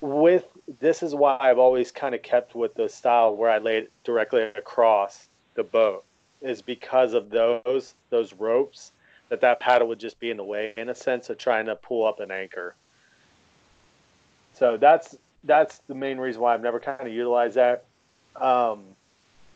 with 0.00 0.46
this 0.80 1.02
is 1.02 1.14
why 1.14 1.36
i've 1.40 1.58
always 1.58 1.92
kind 1.92 2.14
of 2.14 2.22
kept 2.22 2.54
with 2.54 2.74
the 2.74 2.88
style 2.88 3.36
where 3.36 3.50
i 3.50 3.58
lay 3.58 3.76
it 3.76 3.92
directly 4.02 4.42
across 4.42 5.28
the 5.54 5.62
boat 5.62 6.02
is 6.40 6.62
because 6.62 7.12
of 7.12 7.28
those 7.28 7.94
those 8.08 8.32
ropes 8.32 8.92
that 9.28 9.42
that 9.42 9.60
paddle 9.60 9.88
would 9.88 10.00
just 10.00 10.18
be 10.18 10.30
in 10.30 10.38
the 10.38 10.44
way 10.44 10.72
in 10.76 10.88
a 10.88 10.94
sense 10.94 11.28
of 11.30 11.38
trying 11.38 11.66
to 11.66 11.74
pull 11.76 12.06
up 12.06 12.20
an 12.20 12.30
anchor. 12.30 12.74
So 14.52 14.76
that's 14.76 15.16
that's 15.44 15.78
the 15.88 15.94
main 15.94 16.18
reason 16.18 16.40
why 16.42 16.54
i've 16.54 16.62
never 16.62 16.78
kind 16.78 17.00
of 17.00 17.12
utilized 17.12 17.56
that 17.56 17.84
um, 18.36 18.84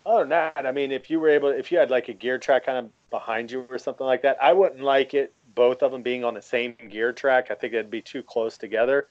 other 0.05 0.21
than 0.21 0.29
that, 0.31 0.67
I 0.67 0.73
mean, 0.73 0.93
if 0.93 1.11
you 1.11 1.19
were 1.21 1.29
able, 1.29 1.49
if 1.49 1.73
you 1.73 1.79
had 1.79 1.91
like 1.91 2.09
a 2.09 2.13
gear 2.13 2.39
track 2.39 2.67
kind 2.67 2.79
of 2.79 2.91
behind 3.11 3.51
you 3.51 3.67
or 3.71 3.79
something 3.79 4.07
like 4.07 4.23
that, 4.23 4.37
I 4.41 4.53
wouldn't 4.53 4.83
like 4.83 5.15
it 5.15 5.33
both 5.55 5.83
of 5.83 5.91
them 5.91 6.03
being 6.03 6.25
on 6.25 6.35
the 6.35 6.43
same 6.43 6.77
gear 6.91 7.13
track. 7.13 7.51
I 7.51 7.55
think 7.55 7.73
it'd 7.73 7.91
be 7.91 8.03
too 8.03 8.23
close 8.23 8.57
together. 8.59 9.09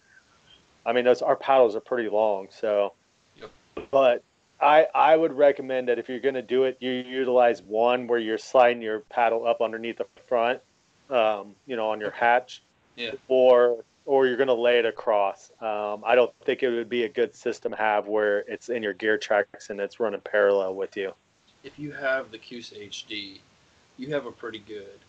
I 0.85 0.93
mean, 0.93 1.03
those 1.03 1.21
our 1.21 1.35
paddles 1.35 1.75
are 1.75 1.81
pretty 1.81 2.09
long, 2.09 2.47
so. 2.49 2.93
Yep. 3.35 3.51
But 3.91 4.23
I 4.61 4.87
I 4.95 5.17
would 5.17 5.33
recommend 5.33 5.89
that 5.89 5.99
if 5.99 6.07
you're 6.07 6.19
going 6.19 6.35
to 6.35 6.41
do 6.41 6.63
it, 6.63 6.77
you 6.79 6.91
utilize 6.91 7.61
one 7.61 8.07
where 8.07 8.19
you're 8.19 8.37
sliding 8.37 8.81
your 8.81 9.01
paddle 9.01 9.45
up 9.47 9.61
underneath 9.61 9.97
the 9.97 10.05
front, 10.27 10.61
um, 11.09 11.55
you 11.65 11.75
know, 11.75 11.89
on 11.89 11.99
your 11.99 12.11
hatch, 12.11 12.63
Yeah. 12.95 13.11
or 13.27 13.83
or 14.05 14.27
you're 14.27 14.37
going 14.37 14.47
to 14.47 14.53
lay 14.53 14.79
it 14.79 14.85
across. 14.85 15.51
Um, 15.61 16.03
I 16.05 16.15
don't 16.15 16.33
think 16.45 16.63
it 16.63 16.69
would 16.69 16.89
be 16.89 17.03
a 17.03 17.09
good 17.09 17.35
system 17.35 17.71
to 17.71 17.77
have 17.77 18.07
where 18.07 18.39
it's 18.41 18.69
in 18.69 18.83
your 18.83 18.93
gear 18.93 19.17
tracks 19.17 19.69
and 19.69 19.79
it's 19.79 19.99
running 19.99 20.21
parallel 20.21 20.75
with 20.75 20.95
you. 20.97 21.13
if 21.63 21.79
you 21.79 21.91
have 21.91 22.31
the 22.31 22.37
Coosa 22.37 22.75
HD, 22.75 23.41
you 23.97 24.09
have 24.13 24.25
a 24.25 24.31
pretty 24.31 24.59
good 24.59 24.99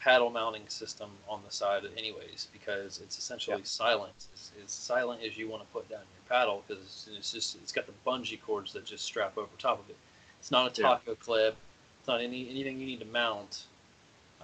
paddle 0.00 0.30
mounting 0.30 0.68
system 0.68 1.10
on 1.28 1.42
the 1.44 1.50
side, 1.50 1.84
anyways, 1.96 2.48
because 2.52 3.00
it's 3.00 3.18
essentially 3.18 3.58
Yeah. 3.58 3.64
silent. 3.64 4.12
It's 4.32 4.52
as 4.64 4.70
silent 4.72 5.22
as 5.22 5.36
you 5.38 5.48
want 5.48 5.62
to 5.62 5.68
put 5.72 5.88
down 5.88 6.00
your 6.00 6.28
paddle 6.28 6.64
because 6.66 7.08
it's 7.16 7.32
just 7.32 7.56
it's 7.56 7.72
got 7.72 7.86
the 7.86 7.92
bungee 8.06 8.40
cords 8.40 8.72
that 8.72 8.84
just 8.84 9.04
strap 9.04 9.38
over 9.38 9.48
top 9.58 9.80
of 9.80 9.88
it. 9.90 9.96
It's 10.40 10.50
not 10.50 10.76
a 10.76 10.80
Yeah. 10.80 10.88
taco 10.88 11.14
clip. 11.14 11.56
It's 12.00 12.08
not 12.08 12.20
any 12.20 12.48
anything 12.50 12.80
you 12.80 12.86
need 12.86 13.00
to 13.00 13.06
mount. 13.06 13.66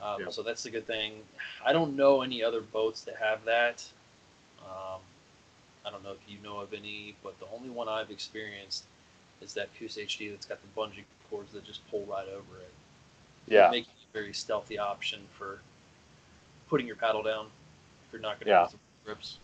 Um, 0.02 0.22
Yeah. 0.22 0.30
So 0.30 0.42
that's 0.42 0.62
the 0.62 0.70
good 0.70 0.86
thing. 0.86 1.26
I 1.64 1.72
don't 1.72 1.96
know 1.96 2.22
any 2.22 2.42
other 2.42 2.61
boats 2.61 3.02
that 3.02 3.16
have 3.16 3.44
that. 3.44 3.84
Um, 4.68 5.00
I 5.84 5.90
don't 5.90 6.02
know 6.04 6.12
if 6.12 6.18
you 6.28 6.38
know 6.42 6.60
of 6.60 6.72
any, 6.72 7.14
but 7.22 7.38
the 7.40 7.46
only 7.54 7.70
one 7.70 7.88
I've 7.88 8.10
experienced 8.10 8.84
is 9.40 9.54
that 9.54 9.68
Coosa 9.78 10.00
HD 10.00 10.30
that's 10.30 10.46
got 10.46 10.58
the 10.60 10.80
bungee 10.80 11.04
cords 11.30 11.52
that 11.52 11.64
just 11.64 11.88
pull 11.90 12.04
right 12.06 12.28
over 12.28 12.60
it. 12.60 12.72
Yeah. 13.46 13.70
Making 13.70 13.92
it 13.96 14.06
a 14.12 14.18
very 14.18 14.32
stealthy 14.32 14.78
option 14.78 15.20
for 15.32 15.60
putting 16.68 16.86
your 16.86 16.96
paddle 16.96 17.22
down 17.22 17.46
if 18.06 18.12
you're 18.12 18.20
not 18.20 18.38
going 18.38 18.46
to 18.46 18.50
Yeah. 18.50 18.62
use 18.64 18.72
the 18.72 18.78
grips. 19.04 19.38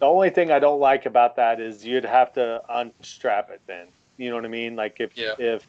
The 0.00 0.06
only 0.06 0.30
thing 0.30 0.50
I 0.50 0.58
don't 0.58 0.80
like 0.80 1.06
about 1.06 1.36
that 1.36 1.60
is 1.60 1.84
you'd 1.84 2.04
have 2.04 2.32
to 2.34 2.60
unstrap 2.68 3.50
it 3.50 3.62
then. 3.66 3.88
You 4.18 4.30
know 4.30 4.36
what 4.36 4.44
I 4.44 4.48
mean? 4.48 4.76
Like 4.76 5.00
if 5.00 5.16
Yeah. 5.16 5.34
if 5.38 5.66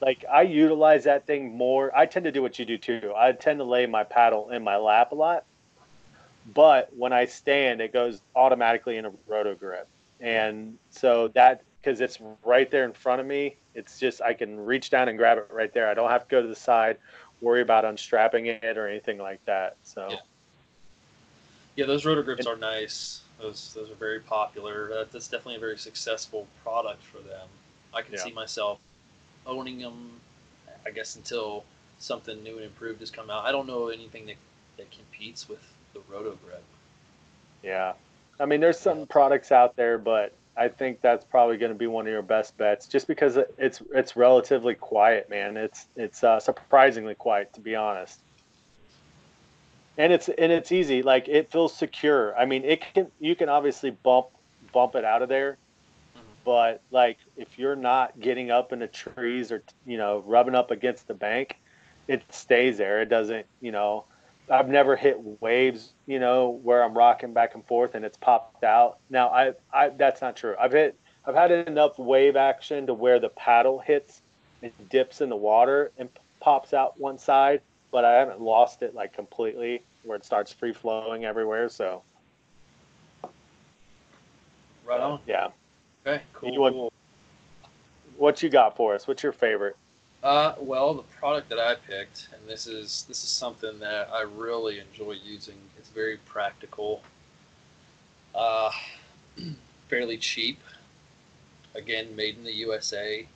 like 0.00 0.24
I 0.30 0.42
utilize 0.42 1.04
that 1.04 1.26
thing 1.26 1.56
more. 1.56 1.96
I 1.96 2.06
tend 2.06 2.24
to 2.24 2.32
do 2.32 2.42
what 2.42 2.58
you 2.58 2.64
do 2.64 2.76
too. 2.76 3.12
I 3.16 3.32
tend 3.32 3.60
to 3.60 3.64
lay 3.64 3.86
my 3.86 4.04
paddle 4.04 4.50
in 4.50 4.62
my 4.62 4.76
lap 4.76 5.12
a 5.12 5.14
lot. 5.14 5.44
But 6.46 6.88
when 6.96 7.12
I 7.12 7.26
stand, 7.26 7.80
it 7.80 7.92
goes 7.92 8.20
automatically 8.34 8.96
in 8.96 9.06
a 9.06 9.12
roto 9.26 9.54
grip. 9.54 9.88
And 10.20 10.78
so 10.90 11.28
that 11.34 11.62
because 11.80 12.00
it's 12.00 12.18
right 12.44 12.70
there 12.70 12.84
in 12.84 12.92
front 12.92 13.20
of 13.20 13.26
me, 13.26 13.56
it's 13.74 13.98
just 13.98 14.22
I 14.22 14.34
can 14.34 14.58
reach 14.58 14.90
down 14.90 15.08
and 15.08 15.18
grab 15.18 15.38
it 15.38 15.48
right 15.50 15.72
there. 15.72 15.88
I 15.88 15.94
don't 15.94 16.10
have 16.10 16.22
to 16.22 16.28
go 16.28 16.42
to 16.42 16.48
the 16.48 16.54
side, 16.54 16.98
worry 17.40 17.62
about 17.62 17.84
unstrapping 17.84 18.46
it 18.46 18.78
or 18.78 18.88
anything 18.88 19.18
like 19.18 19.40
that. 19.46 19.76
So 19.82 20.08
Yeah. 20.10 20.16
Yeah, 21.74 21.86
those 21.86 22.04
roto 22.04 22.22
grips 22.22 22.46
are 22.46 22.56
nice. 22.56 23.22
Those 23.40 23.72
those 23.74 23.90
are 23.90 23.94
very 23.94 24.20
popular. 24.20 24.88
That, 24.88 25.10
that's 25.10 25.26
definitely 25.26 25.56
a 25.56 25.60
very 25.60 25.78
successful 25.78 26.46
product 26.62 27.02
for 27.02 27.18
them. 27.18 27.48
I 27.94 28.02
can 28.02 28.12
Yeah. 28.12 28.24
see 28.24 28.32
myself 28.32 28.78
owning 29.46 29.78
them. 29.78 30.20
I 30.84 30.90
guess 30.90 31.16
until 31.16 31.64
something 31.98 32.42
new 32.42 32.56
and 32.56 32.64
improved 32.64 33.00
has 33.00 33.10
come 33.10 33.30
out. 33.30 33.44
I 33.44 33.52
don't 33.52 33.66
know 33.66 33.88
anything 33.88 34.26
that 34.26 34.36
that 34.76 34.90
competes 34.90 35.48
with 35.48 35.62
the 35.92 36.00
roto 36.08 36.36
grip. 36.44 36.62
Yeah. 37.62 37.92
I 38.40 38.46
mean, 38.46 38.60
there's 38.60 38.78
some 38.78 39.06
products 39.06 39.52
out 39.52 39.76
there, 39.76 39.98
but 39.98 40.32
I 40.56 40.68
think 40.68 41.00
that's 41.00 41.24
probably 41.24 41.56
going 41.56 41.72
to 41.72 41.78
be 41.78 41.86
one 41.86 42.06
of 42.06 42.12
your 42.12 42.22
best 42.22 42.56
bets, 42.58 42.86
just 42.86 43.06
because 43.06 43.38
it's 43.56 43.80
it's 43.94 44.16
relatively 44.16 44.74
quiet, 44.74 45.30
man. 45.30 45.56
It's 45.56 45.86
it's 45.96 46.22
uh, 46.22 46.40
surprisingly 46.40 47.14
quiet, 47.14 47.52
to 47.54 47.60
be 47.60 47.74
honest. 47.74 48.20
And 49.96 50.12
it's 50.12 50.28
and 50.28 50.52
it's 50.52 50.72
easy. 50.72 51.02
Like 51.02 51.28
it 51.28 51.50
feels 51.50 51.74
secure. 51.74 52.36
I 52.36 52.44
mean, 52.44 52.64
it 52.64 52.82
can 52.94 53.10
you 53.18 53.34
can 53.34 53.48
obviously 53.48 53.90
bump 53.90 54.26
bump 54.72 54.94
it 54.94 55.04
out 55.04 55.22
of 55.22 55.28
there, 55.28 55.56
mm-hmm. 56.16 56.26
but 56.44 56.82
like 56.90 57.18
if 57.36 57.58
you're 57.58 57.76
not 57.76 58.18
getting 58.20 58.50
up 58.50 58.72
in 58.72 58.80
the 58.80 58.88
trees 58.88 59.52
or 59.52 59.62
you 59.86 59.96
know 59.96 60.22
rubbing 60.26 60.54
up 60.54 60.70
against 60.70 61.08
the 61.08 61.14
bank, 61.14 61.56
it 62.08 62.22
stays 62.30 62.76
there. 62.76 63.00
It 63.00 63.08
doesn't 63.08 63.46
you 63.62 63.72
know 63.72 64.04
I've 64.52 64.68
never 64.68 64.96
hit 64.96 65.16
waves, 65.40 65.94
you 66.06 66.18
know, 66.18 66.60
where 66.62 66.84
I'm 66.84 66.92
rocking 66.92 67.32
back 67.32 67.54
and 67.54 67.64
forth 67.64 67.94
and 67.94 68.04
it's 68.04 68.18
popped 68.18 68.64
out. 68.64 68.98
Now, 69.08 69.28
I, 69.28 69.54
I 69.72 69.88
that's 69.88 70.20
not 70.20 70.36
true. 70.36 70.54
I've 70.60 70.72
hit, 70.72 70.94
I've 71.24 71.34
had 71.34 71.50
enough 71.50 71.98
wave 71.98 72.36
action 72.36 72.86
to 72.88 72.94
where 72.94 73.18
the 73.18 73.30
paddle 73.30 73.78
hits, 73.78 74.20
it 74.60 74.74
dips 74.90 75.22
in 75.22 75.30
the 75.30 75.36
water 75.36 75.90
and 75.96 76.10
pops 76.40 76.74
out 76.74 77.00
one 77.00 77.16
side, 77.16 77.62
but 77.90 78.04
I 78.04 78.12
haven't 78.12 78.42
lost 78.42 78.82
it 78.82 78.94
like 78.94 79.14
completely 79.14 79.82
where 80.02 80.18
it 80.18 80.24
starts 80.24 80.52
free 80.52 80.74
flowing 80.74 81.24
everywhere. 81.24 81.70
So, 81.70 82.02
right 84.84 85.00
on. 85.00 85.18
Yeah. 85.26 85.48
Okay. 86.06 86.22
Cool. 86.34 86.52
You, 86.52 86.60
what, 86.60 86.72
cool. 86.74 86.92
what 88.18 88.42
you 88.42 88.50
got 88.50 88.76
for 88.76 88.94
us? 88.94 89.08
What's 89.08 89.22
your 89.22 89.32
favorite? 89.32 89.76
Uh, 90.22 90.54
well, 90.60 90.94
the 90.94 91.02
product 91.02 91.48
that 91.48 91.58
I 91.58 91.74
picked, 91.74 92.28
and 92.32 92.48
this 92.48 92.68
is 92.68 93.04
this 93.08 93.24
is 93.24 93.30
something 93.30 93.80
that 93.80 94.08
I 94.12 94.22
really 94.22 94.78
enjoy 94.78 95.12
using. 95.24 95.56
It's 95.76 95.88
very 95.88 96.18
practical, 96.18 97.02
uh, 98.32 98.70
fairly 99.88 100.16
cheap. 100.16 100.60
Again, 101.74 102.14
made 102.14 102.36
in 102.36 102.44
the 102.44 102.52
USA. 102.52 103.26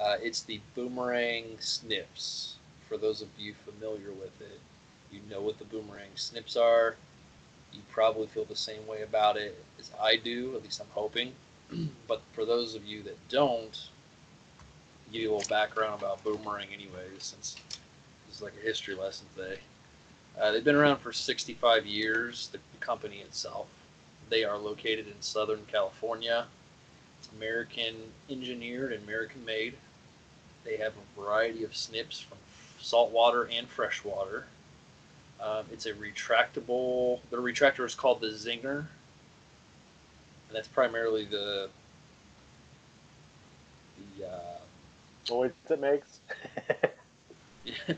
Uh, 0.00 0.16
it's 0.22 0.42
the 0.42 0.60
Boomerang 0.76 1.56
Snips. 1.58 2.54
For 2.88 2.96
those 2.96 3.20
of 3.20 3.28
you 3.36 3.54
familiar 3.54 4.12
with 4.12 4.40
it, 4.40 4.60
you 5.10 5.20
know 5.28 5.40
what 5.40 5.58
the 5.58 5.64
Boomerang 5.64 6.14
Snips 6.14 6.56
are. 6.56 6.96
You 7.72 7.80
probably 7.90 8.28
feel 8.28 8.44
the 8.44 8.54
same 8.54 8.86
way 8.86 9.02
about 9.02 9.36
it 9.36 9.64
as 9.80 9.90
I 10.00 10.16
do. 10.16 10.54
At 10.54 10.62
least 10.62 10.80
I'm 10.80 10.86
hoping. 10.90 11.32
but 12.06 12.22
for 12.32 12.44
those 12.44 12.76
of 12.76 12.84
you 12.84 13.02
that 13.02 13.16
don't, 13.28 13.88
give 15.12 15.22
you 15.22 15.30
a 15.30 15.34
little 15.34 15.48
background 15.48 16.00
about 16.00 16.24
Boomerang, 16.24 16.68
anyways, 16.72 17.18
since 17.18 17.56
this 18.26 18.36
is 18.36 18.42
like 18.42 18.54
a 18.58 18.64
history 18.64 18.94
lesson 18.94 19.26
today. 19.36 19.58
Uh, 20.40 20.50
they've 20.50 20.64
been 20.64 20.74
around 20.74 20.96
for 20.98 21.12
65 21.12 21.84
years, 21.84 22.48
the, 22.48 22.58
the 22.58 22.78
company 22.84 23.18
itself. 23.18 23.66
They 24.30 24.44
are 24.44 24.56
located 24.56 25.06
in 25.06 25.20
Southern 25.20 25.60
California. 25.70 26.46
It's 27.18 27.28
American 27.36 27.94
engineered 28.30 28.92
and 28.94 29.04
American 29.04 29.44
made. 29.44 29.74
They 30.64 30.78
have 30.78 30.94
a 30.94 31.20
variety 31.20 31.64
of 31.64 31.76
snips 31.76 32.18
from 32.18 32.38
saltwater 32.80 33.48
and 33.52 33.68
freshwater. 33.68 34.46
Um, 35.40 35.66
it's 35.72 35.86
a 35.86 35.92
retractable, 35.92 37.20
the 37.30 37.36
retractor 37.36 37.84
is 37.84 37.94
called 37.94 38.20
the 38.20 38.28
Zinger. 38.28 38.86
And 40.48 40.56
that's 40.56 40.68
primarily 40.68 41.24
the 41.24 41.68
the 44.18 44.26
uh, 44.26 44.51
noise 45.30 45.52
it 45.68 45.80
makes. 45.80 46.20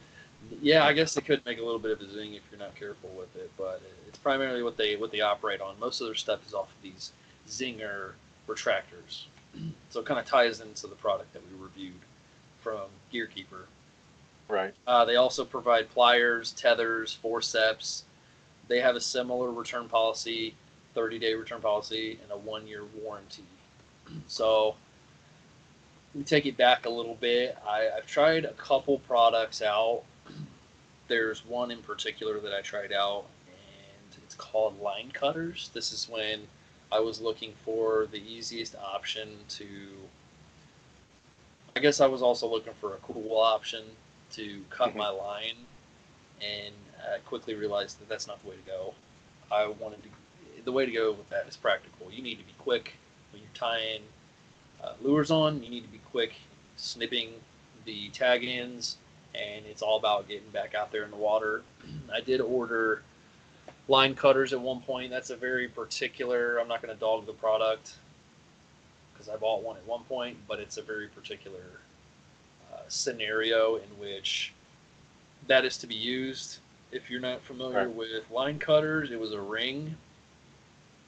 yeah, 0.60 0.84
I 0.84 0.92
guess 0.92 1.14
they 1.14 1.20
could 1.20 1.44
make 1.44 1.58
a 1.58 1.62
little 1.62 1.78
bit 1.78 1.92
of 1.92 2.00
a 2.00 2.10
zing 2.10 2.34
if 2.34 2.42
you're 2.50 2.58
not 2.58 2.74
careful 2.74 3.10
with 3.10 3.34
it, 3.36 3.50
but 3.56 3.82
it's 4.08 4.18
primarily 4.18 4.62
what 4.62 4.76
they 4.76 4.96
what 4.96 5.10
they 5.10 5.20
operate 5.20 5.60
on. 5.60 5.78
Most 5.78 6.00
of 6.00 6.06
their 6.06 6.14
stuff 6.14 6.46
is 6.46 6.54
off 6.54 6.68
of 6.68 6.82
these 6.82 7.12
zinger 7.48 8.12
retractors, 8.48 9.24
so 9.90 10.00
it 10.00 10.06
kind 10.06 10.20
of 10.20 10.26
ties 10.26 10.60
into 10.60 10.86
the 10.86 10.96
product 10.96 11.32
that 11.32 11.42
we 11.50 11.62
reviewed 11.62 12.00
from 12.60 12.86
Gearkeeper. 13.12 13.66
Right. 14.48 14.74
Uh, 14.86 15.04
they 15.04 15.16
also 15.16 15.44
provide 15.44 15.90
pliers, 15.90 16.52
tethers, 16.52 17.12
forceps. 17.12 18.04
They 18.68 18.80
have 18.80 18.96
a 18.96 19.00
similar 19.00 19.50
return 19.50 19.88
policy, 19.88 20.54
30 20.94 21.18
day 21.18 21.34
return 21.34 21.60
policy, 21.60 22.18
and 22.22 22.30
a 22.32 22.36
one 22.36 22.66
year 22.66 22.84
warranty. 23.02 23.44
So 24.26 24.76
me 26.14 26.22
take 26.24 26.46
it 26.46 26.56
back 26.56 26.86
a 26.86 26.90
little 26.90 27.16
bit. 27.16 27.56
I, 27.66 27.88
I've 27.96 28.06
tried 28.06 28.44
a 28.44 28.52
couple 28.52 28.98
products 29.00 29.62
out. 29.62 30.02
There's 31.08 31.44
one 31.44 31.70
in 31.70 31.78
particular 31.78 32.40
that 32.40 32.54
I 32.54 32.60
tried 32.62 32.92
out, 32.92 33.24
and 33.46 34.22
it's 34.22 34.34
called 34.34 34.80
line 34.80 35.10
cutters. 35.12 35.70
This 35.74 35.92
is 35.92 36.08
when 36.08 36.40
I 36.92 37.00
was 37.00 37.20
looking 37.20 37.52
for 37.64 38.06
the 38.10 38.18
easiest 38.18 38.76
option 38.76 39.30
to. 39.50 39.66
I 41.76 41.80
guess 41.80 42.00
I 42.00 42.06
was 42.06 42.22
also 42.22 42.46
looking 42.46 42.72
for 42.80 42.94
a 42.94 42.98
cool 42.98 43.36
option 43.38 43.82
to 44.32 44.62
cut 44.70 44.90
mm-hmm. 44.90 44.98
my 44.98 45.08
line, 45.08 45.56
and 46.40 46.74
I 47.12 47.18
quickly 47.26 47.54
realized 47.54 48.00
that 48.00 48.08
that's 48.08 48.28
not 48.28 48.40
the 48.42 48.50
way 48.50 48.56
to 48.56 48.70
go. 48.70 48.94
I 49.50 49.66
wanted 49.66 50.02
to. 50.04 50.08
The 50.64 50.72
way 50.72 50.86
to 50.86 50.92
go 50.92 51.12
with 51.12 51.28
that 51.30 51.46
is 51.48 51.56
practical. 51.56 52.10
You 52.10 52.22
need 52.22 52.36
to 52.36 52.44
be 52.44 52.54
quick 52.58 52.94
when 53.32 53.42
you're 53.42 53.50
tying 53.52 54.02
uh, 54.84 54.92
lures 55.02 55.30
on, 55.30 55.62
you 55.62 55.70
need 55.70 55.82
to 55.82 55.88
be 55.88 56.00
quick 56.10 56.34
snipping 56.76 57.30
the 57.84 58.08
tag 58.10 58.44
ends, 58.44 58.98
and 59.34 59.64
it's 59.66 59.82
all 59.82 59.98
about 59.98 60.28
getting 60.28 60.48
back 60.50 60.74
out 60.74 60.92
there 60.92 61.04
in 61.04 61.10
the 61.10 61.16
water. 61.16 61.62
I 62.12 62.20
did 62.20 62.40
order 62.40 63.02
line 63.88 64.14
cutters 64.14 64.52
at 64.52 64.60
one 64.60 64.80
point. 64.80 65.10
That's 65.10 65.30
a 65.30 65.36
very 65.36 65.68
particular. 65.68 66.58
I'm 66.58 66.68
not 66.68 66.82
going 66.82 66.94
to 66.94 67.00
dog 67.00 67.26
the 67.26 67.32
product 67.32 67.94
because 69.12 69.28
I 69.28 69.36
bought 69.36 69.62
one 69.62 69.76
at 69.76 69.86
one 69.86 70.02
point, 70.04 70.36
but 70.48 70.58
it's 70.58 70.76
a 70.76 70.82
very 70.82 71.08
particular 71.08 71.80
uh, 72.72 72.80
scenario 72.88 73.76
in 73.76 73.88
which 73.98 74.52
that 75.46 75.64
is 75.64 75.76
to 75.78 75.86
be 75.86 75.94
used. 75.94 76.58
If 76.92 77.10
you're 77.10 77.20
not 77.20 77.42
familiar 77.42 77.86
right. 77.86 77.94
with 77.94 78.30
line 78.30 78.58
cutters, 78.58 79.10
it 79.10 79.18
was 79.18 79.32
a 79.32 79.40
ring 79.40 79.96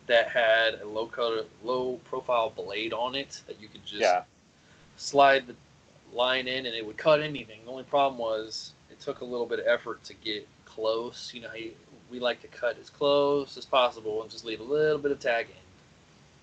that 0.07 0.29
had 0.29 0.81
a 0.81 0.87
low 0.87 1.07
color, 1.07 1.43
low 1.65 2.01
profile 2.05 2.51
blade 2.51 2.93
on 2.93 3.15
it 3.15 3.43
that 3.47 3.61
you 3.61 3.69
could 3.69 3.85
just 3.85 4.01
yeah. 4.01 4.23
slide 4.97 5.47
the 5.47 5.55
line 6.13 6.49
in 6.49 6.67
and 6.67 6.75
it 6.75 6.85
would 6.85 6.97
cut 6.97 7.21
anything. 7.21 7.61
The 7.65 7.71
only 7.71 7.85
problem 7.85 8.19
was 8.19 8.73
it 8.91 9.01
took 9.01 9.21
a 9.21 9.25
little 9.25 9.47
bit 9.47 9.61
of 9.61 9.67
effort 9.67 10.03
to 10.05 10.15
get 10.15 10.47
close. 10.65 11.33
You 11.35 11.43
know, 11.43 11.51
we 12.11 12.21
like 12.21 12.41
to 12.43 12.49
cut 12.49 12.79
as 12.81 12.91
close 12.91 13.57
as 13.57 13.65
possible 13.65 14.23
and 14.23 14.31
just 14.31 14.45
leave 14.45 14.61
a 14.61 14.65
little 14.65 14.99
bit 14.99 15.11
of 15.11 15.19
tag 15.19 15.47
in. 15.49 15.57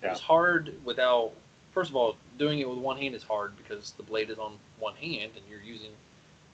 Yeah. 0.02 0.12
It's 0.12 0.20
hard 0.20 0.74
without. 0.84 1.32
First 1.72 1.90
of 1.90 1.96
all, 1.96 2.16
doing 2.38 2.60
it 2.60 2.68
with 2.68 2.78
one 2.78 2.96
hand 2.96 3.16
is 3.16 3.24
hard 3.24 3.56
because 3.56 3.92
the 3.92 4.04
blade 4.04 4.30
is 4.30 4.38
on 4.38 4.58
one 4.78 4.94
hand 4.94 5.32
and 5.34 5.44
you're 5.50 5.60
using 5.60 5.90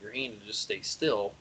your 0.01 0.13
hand 0.13 0.41
to 0.41 0.47
just 0.47 0.63
stay 0.63 0.81
still. 0.81 1.35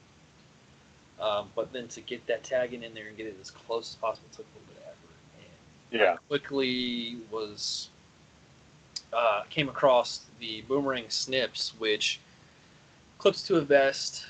Um, 1.18 1.50
but 1.54 1.72
then 1.72 1.88
to 1.88 2.00
get 2.00 2.26
that 2.26 2.42
tagging 2.42 2.82
in 2.82 2.92
there 2.94 3.08
and 3.08 3.16
get 3.16 3.26
it 3.26 3.36
as 3.40 3.50
close 3.50 3.90
as 3.92 3.96
possible 3.96 4.28
took 4.32 4.44
a 4.44 4.58
little 4.58 4.69
yeah. 5.90 6.16
quickly 6.28 7.18
was 7.30 7.90
uh, 9.12 9.42
came 9.50 9.68
across 9.68 10.26
the 10.38 10.62
boomerang 10.62 11.08
snips, 11.08 11.74
which 11.78 12.20
clips 13.18 13.42
to 13.42 13.56
a 13.56 13.60
vest. 13.60 14.26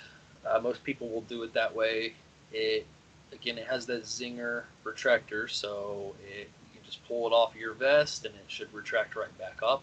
Uh, 0.46 0.58
most 0.60 0.82
people 0.84 1.08
will 1.08 1.20
do 1.22 1.42
it 1.42 1.52
that 1.52 1.74
way. 1.74 2.14
It 2.52 2.86
again, 3.32 3.58
it 3.58 3.66
has 3.66 3.86
that 3.86 4.02
zinger 4.02 4.64
retractor, 4.84 5.48
so 5.48 6.14
it, 6.28 6.48
you 6.72 6.80
can 6.80 6.84
just 6.84 7.06
pull 7.06 7.26
it 7.26 7.32
off 7.32 7.54
your 7.54 7.74
vest, 7.74 8.24
and 8.24 8.34
it 8.34 8.44
should 8.48 8.72
retract 8.72 9.16
right 9.16 9.36
back 9.38 9.58
up. 9.62 9.82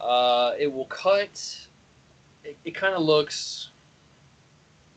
Uh, 0.00 0.54
it 0.58 0.72
will 0.72 0.86
cut. 0.86 1.66
It, 2.44 2.56
it 2.64 2.74
kind 2.74 2.94
of 2.94 3.02
looks 3.02 3.70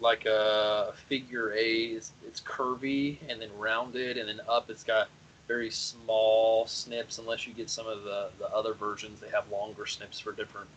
like 0.04 0.26
a 0.26 0.93
figure 1.08 1.54
eight. 1.54 1.93
It's, 1.93 2.12
curvy 2.45 3.18
and 3.30 3.41
then 3.41 3.49
rounded, 3.58 4.18
and 4.18 4.28
then 4.28 4.41
up 4.49 4.70
it's 4.70 4.84
got 4.84 5.08
very 5.47 5.70
small 5.70 6.68
snips. 6.68 7.20
Unless 7.20 7.47
you 7.47 7.54
get 7.54 7.70
some 7.70 7.88
of 7.88 8.04
the, 8.04 8.30
the 8.38 8.49
other 8.54 8.74
versions, 8.74 9.20
they 9.22 9.30
have 9.30 9.49
longer 9.49 9.86
snips 9.86 10.20
for 10.20 10.34
different 10.34 10.68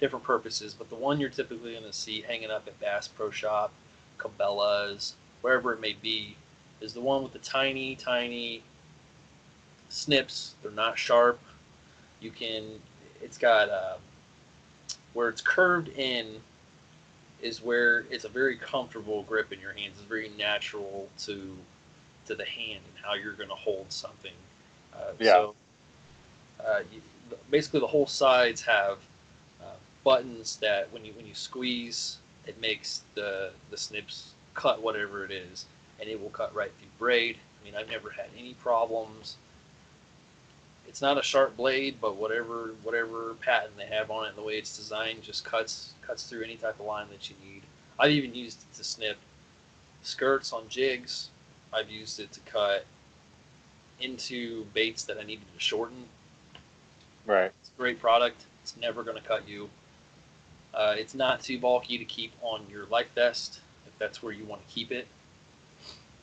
different 0.00 0.24
purposes. 0.24 0.74
But 0.76 0.88
the 0.88 0.96
one 0.96 1.20
you're 1.20 1.30
typically 1.30 1.72
going 1.72 1.84
to 1.84 1.92
see 1.92 2.22
hanging 2.22 2.50
up 2.50 2.66
at 2.66 2.78
Bass 2.80 3.06
Pro 3.06 3.30
Shop, 3.30 3.72
Cabela's, 4.18 5.14
wherever 5.42 5.72
it 5.72 5.80
may 5.80 5.94
be, 6.00 6.36
is 6.80 6.94
the 6.94 7.00
one 7.00 7.22
with 7.22 7.32
the 7.32 7.38
tiny, 7.40 7.96
tiny 7.96 8.62
snips. 9.90 10.54
They're 10.62 10.72
not 10.72 10.98
sharp. 10.98 11.38
You 12.20 12.30
can. 12.30 12.64
It's 13.20 13.36
got 13.36 13.68
uh, 13.68 13.96
where 15.12 15.28
it's 15.28 15.42
curved 15.42 15.88
in 15.88 16.40
is 17.42 17.62
where 17.62 18.06
it's 18.10 18.24
a 18.24 18.28
very 18.28 18.56
comfortable 18.56 19.22
grip 19.24 19.52
in 19.52 19.60
your 19.60 19.72
hands. 19.72 19.94
It's 19.98 20.08
very 20.08 20.30
natural 20.38 21.08
to 21.20 21.56
to 22.26 22.34
the 22.34 22.44
hand 22.44 22.80
and 22.86 23.04
how 23.04 23.14
you're 23.14 23.32
going 23.32 23.48
to 23.48 23.54
hold 23.54 23.86
something. 23.88 24.32
Uh, 24.94 25.12
yeah. 25.18 25.32
So, 25.32 25.54
uh, 26.64 26.80
you, 26.92 27.00
basically, 27.50 27.80
the 27.80 27.86
whole 27.86 28.06
sides 28.06 28.60
have 28.62 28.98
uh, 29.60 29.76
buttons 30.04 30.56
that 30.56 30.92
when 30.92 31.04
you 31.04 31.12
when 31.14 31.26
you 31.26 31.34
squeeze, 31.34 32.18
it 32.46 32.60
makes 32.60 33.02
the 33.14 33.50
the 33.70 33.76
snips 33.76 34.32
cut 34.54 34.82
whatever 34.82 35.24
it 35.24 35.30
is, 35.30 35.66
and 36.00 36.08
it 36.08 36.20
will 36.20 36.30
cut 36.30 36.54
right 36.54 36.70
through 36.78 36.88
braid. 36.98 37.38
I 37.60 37.64
mean, 37.64 37.74
I've 37.76 37.90
never 37.90 38.10
had 38.10 38.26
any 38.38 38.54
problems. 38.54 39.36
It's 40.90 41.00
not 41.00 41.16
a 41.16 41.22
sharp 41.22 41.56
blade, 41.56 41.98
but 42.00 42.16
whatever 42.16 42.74
whatever 42.82 43.34
pattern 43.40 43.70
they 43.76 43.86
have 43.86 44.10
on 44.10 44.24
it, 44.24 44.30
and 44.30 44.38
the 44.38 44.42
way 44.42 44.58
it's 44.58 44.76
designed, 44.76 45.22
just 45.22 45.44
cuts 45.44 45.94
cuts 46.02 46.24
through 46.24 46.42
any 46.42 46.56
type 46.56 46.80
of 46.80 46.86
line 46.86 47.06
that 47.12 47.30
you 47.30 47.36
need. 47.48 47.62
I've 47.96 48.10
even 48.10 48.34
used 48.34 48.62
it 48.62 48.76
to 48.76 48.82
snip 48.82 49.16
skirts 50.02 50.52
on 50.52 50.68
jigs. 50.68 51.28
I've 51.72 51.88
used 51.88 52.18
it 52.18 52.32
to 52.32 52.40
cut 52.40 52.84
into 54.00 54.64
baits 54.74 55.04
that 55.04 55.16
I 55.16 55.22
needed 55.22 55.44
to 55.54 55.60
shorten. 55.60 56.06
Right. 57.24 57.52
It's 57.60 57.70
a 57.70 57.78
great 57.78 58.00
product. 58.00 58.46
It's 58.62 58.76
never 58.76 59.04
going 59.04 59.16
to 59.16 59.22
cut 59.22 59.48
you. 59.48 59.70
Uh, 60.74 60.96
it's 60.98 61.14
not 61.14 61.40
too 61.40 61.60
bulky 61.60 61.98
to 61.98 62.04
keep 62.04 62.32
on 62.42 62.66
your 62.68 62.86
life 62.86 63.12
vest 63.14 63.60
if 63.86 63.96
that's 64.00 64.24
where 64.24 64.32
you 64.32 64.44
want 64.44 64.66
to 64.66 64.74
keep 64.74 64.90
it. 64.90 65.06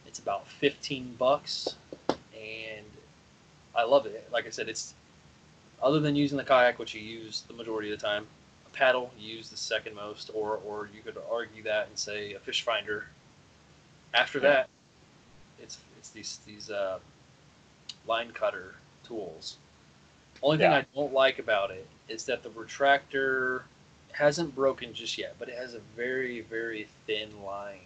It's 0.05 0.20
about 0.20 0.45
15 0.45 1.15
bucks, 1.18 1.76
and 2.09 2.86
I 3.78 3.84
love 3.84 4.06
it. 4.08 4.28
Like 4.32 4.46
I 4.48 4.50
said, 4.50 4.68
it's 4.68 4.94
other 5.82 6.00
than 6.00 6.16
using 6.16 6.38
the 6.38 6.44
kayak, 6.44 6.80
which 6.80 6.96
you 6.96 7.02
use 7.02 7.44
the 7.48 7.54
majority 7.54 7.94
of 7.94 8.00
the 8.00 8.06
time. 8.06 8.28
A 8.66 8.70
paddle 8.76 9.12
you 9.18 9.36
use 9.38 9.50
the 9.50 9.58
second 9.58 9.96
most, 9.96 10.32
or 10.34 10.60
or 10.66 10.90
you 10.94 11.02
could 11.02 11.18
argue 11.32 11.64
that 11.64 11.88
and 11.88 11.98
say 11.98 12.34
a 12.34 12.40
fish 12.40 12.64
finder. 12.64 13.06
After 14.14 14.40
Yeah. 14.40 14.44
that, 14.50 14.70
it's 15.62 15.78
it's 15.98 16.10
these 16.10 16.40
these 16.46 16.72
uh, 16.72 17.00
line 18.08 18.32
cutter 18.32 18.76
tools. 19.06 19.58
Only 20.42 20.58
thing 20.58 20.72
Yeah. 20.72 20.78
I 20.80 20.86
don't 20.96 21.14
like 21.14 21.40
about 21.40 21.72
it 21.72 21.88
is 22.10 22.26
that 22.26 22.44
the 22.44 22.50
retractor 22.50 23.64
hasn't 24.12 24.56
broken 24.56 24.94
just 24.94 25.18
yet, 25.18 25.36
but 25.38 25.50
it 25.50 25.58
has 25.58 25.76
a 25.76 25.80
very 25.96 26.42
very 26.42 26.88
thin 27.06 27.30
line. 27.44 27.80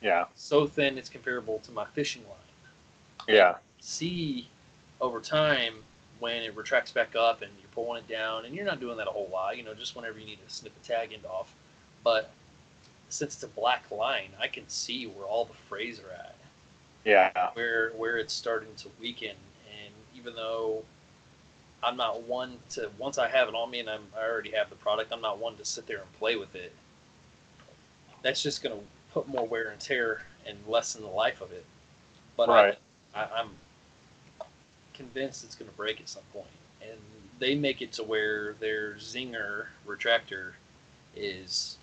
Yeah. 0.00 0.26
So 0.34 0.66
thin 0.66 0.98
it's 0.98 1.08
comparable 1.10 1.58
to 1.60 1.72
my 1.72 1.84
fishing 1.86 2.22
line 2.24 3.34
Yeah. 3.34 3.56
see 3.80 4.48
over 5.00 5.20
time 5.20 5.74
when 6.20 6.42
it 6.42 6.56
retracts 6.56 6.92
back 6.92 7.16
up 7.16 7.42
and 7.42 7.50
you're 7.60 7.68
pulling 7.72 8.02
it 8.02 8.08
down, 8.08 8.44
and 8.44 8.54
you're 8.54 8.64
not 8.64 8.80
doing 8.80 8.96
that 8.96 9.08
a 9.08 9.10
whole 9.10 9.28
lot, 9.32 9.56
you 9.56 9.62
know, 9.62 9.74
just 9.74 9.96
whenever 9.96 10.18
you 10.18 10.26
need 10.26 10.38
to 10.46 10.54
snip 10.54 10.72
a 10.82 10.86
tag 10.86 11.12
end 11.12 11.24
off. 11.26 11.54
But 12.02 12.30
since 13.08 13.34
it's 13.34 13.42
a 13.42 13.48
black 13.48 13.90
line, 13.90 14.30
I 14.40 14.48
can 14.48 14.68
see 14.68 15.06
where 15.06 15.26
all 15.26 15.44
the 15.44 15.54
frays 15.54 16.00
are 16.00 16.12
at, 16.12 16.36
Yeah. 17.04 17.50
where 17.54 17.90
where 17.90 18.16
it's 18.18 18.34
starting 18.34 18.74
to 18.76 18.88
weaken. 19.00 19.36
And 19.82 19.94
even 20.14 20.34
though 20.34 20.84
I'm 21.82 21.96
not 21.96 22.22
one 22.22 22.58
to 22.70 22.90
once 22.98 23.18
I 23.18 23.28
have 23.28 23.48
it 23.48 23.54
on 23.54 23.70
me 23.70 23.80
and 23.80 23.90
I'm, 23.90 24.06
I 24.16 24.24
already 24.24 24.50
have 24.52 24.70
the 24.70 24.76
product, 24.76 25.12
I'm 25.12 25.20
not 25.20 25.38
one 25.38 25.56
to 25.56 25.64
sit 25.64 25.86
there 25.86 25.98
and 25.98 26.12
play 26.14 26.36
with 26.36 26.54
it. 26.54 26.72
That's 28.22 28.42
just 28.42 28.62
going 28.62 28.76
to 28.78 28.84
put 29.12 29.28
more 29.28 29.46
wear 29.46 29.68
and 29.68 29.80
tear 29.80 30.22
and 30.46 30.56
lessen 30.66 31.02
the 31.02 31.08
life 31.08 31.40
of 31.40 31.52
it. 31.52 31.64
But 32.36 32.48
Right. 32.48 32.78
I, 33.14 33.20
I, 33.20 33.40
I'm 33.40 33.50
convinced 34.94 35.44
it's 35.44 35.54
going 35.54 35.70
to 35.70 35.76
break 35.76 36.00
at 36.00 36.08
some 36.08 36.22
point. 36.32 36.46
And 36.82 36.98
they 37.38 37.54
make 37.54 37.82
it 37.82 37.92
to 37.92 38.02
where 38.02 38.54
their 38.54 38.94
Zinger 38.94 39.66
retractor 39.86 40.52
is 41.16 41.76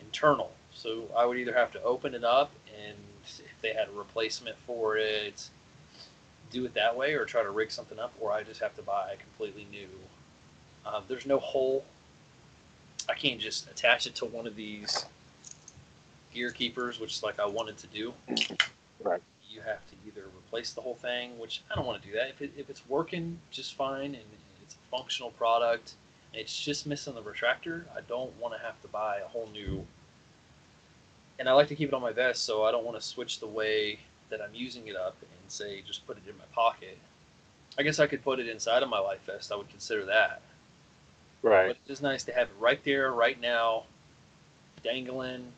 internal. 0.00 0.52
So 0.74 1.04
I 1.16 1.24
would 1.24 1.38
either 1.38 1.54
have 1.54 1.72
to 1.72 1.82
open 1.82 2.14
it 2.14 2.24
up 2.24 2.50
and 2.88 2.96
if 3.24 3.54
they 3.60 3.72
had 3.72 3.88
a 3.88 3.92
replacement 3.92 4.56
for 4.66 4.96
it, 4.96 5.48
do 6.50 6.64
it 6.64 6.74
that 6.74 6.96
way 6.96 7.14
or 7.14 7.24
try 7.24 7.42
to 7.42 7.50
rig 7.50 7.70
something 7.70 7.98
up, 7.98 8.12
or 8.20 8.32
I 8.32 8.42
just 8.42 8.60
have 8.60 8.74
to 8.76 8.82
buy 8.82 9.12
a 9.12 9.16
completely 9.16 9.66
new. 9.70 9.88
Uh, 10.84 11.00
there's 11.08 11.26
no 11.26 11.38
hole. 11.38 11.84
I 13.08 13.14
can't 13.14 13.40
just 13.40 13.70
attach 13.70 14.06
it 14.06 14.14
to 14.16 14.26
one 14.26 14.46
of 14.46 14.54
these 14.54 15.06
gear 16.32 16.50
keepers, 16.50 17.00
which 17.00 17.14
is 17.14 17.22
like 17.22 17.40
I 17.40 17.46
wanted 17.46 17.78
to 17.78 17.86
do. 17.88 18.12
Right. 19.00 19.22
You 19.48 19.60
have 19.62 19.86
to 19.88 19.94
either 20.06 20.26
replace 20.52 20.72
the 20.72 20.80
whole 20.82 20.96
thing, 20.96 21.38
which 21.38 21.62
I 21.70 21.74
don't 21.74 21.86
want 21.86 22.02
to 22.02 22.08
do 22.08 22.14
that. 22.14 22.28
If, 22.28 22.42
it, 22.42 22.52
if 22.58 22.68
it's 22.68 22.82
working 22.86 23.38
just 23.50 23.74
fine 23.74 24.14
and 24.14 24.24
it's 24.62 24.74
a 24.74 24.96
functional 24.96 25.30
product, 25.30 25.94
and 26.32 26.40
it's 26.40 26.58
just 26.58 26.86
missing 26.86 27.14
the 27.14 27.22
retractor, 27.22 27.84
I 27.96 28.00
don't 28.06 28.38
want 28.38 28.54
to 28.54 28.60
have 28.60 28.80
to 28.82 28.88
buy 28.88 29.18
a 29.18 29.28
whole 29.28 29.48
new. 29.52 29.84
And 31.38 31.48
I 31.48 31.52
like 31.52 31.68
to 31.68 31.74
keep 31.74 31.88
it 31.88 31.94
on 31.94 32.02
my 32.02 32.12
vest, 32.12 32.44
so 32.44 32.64
I 32.64 32.70
don't 32.70 32.84
want 32.84 33.00
to 33.00 33.06
switch 33.06 33.40
the 33.40 33.46
way 33.46 33.98
that 34.28 34.42
I'm 34.42 34.54
using 34.54 34.88
it 34.88 34.96
up 34.96 35.16
and 35.22 35.50
say 35.50 35.82
just 35.86 36.06
put 36.06 36.18
it 36.18 36.28
in 36.28 36.36
my 36.36 36.44
pocket. 36.54 36.98
I 37.78 37.82
guess 37.82 37.98
I 37.98 38.06
could 38.06 38.22
put 38.22 38.38
it 38.38 38.46
inside 38.46 38.82
of 38.82 38.90
my 38.90 38.98
life 38.98 39.20
vest. 39.26 39.52
I 39.52 39.56
would 39.56 39.70
consider 39.70 40.04
that. 40.04 40.42
Right. 41.42 41.68
But 41.68 41.76
it's 41.88 42.02
nice 42.02 42.24
to 42.24 42.32
have 42.32 42.48
it 42.48 42.54
right 42.60 42.82
there, 42.84 43.12
right 43.12 43.40
now, 43.40 43.84
dangling. 44.84 45.50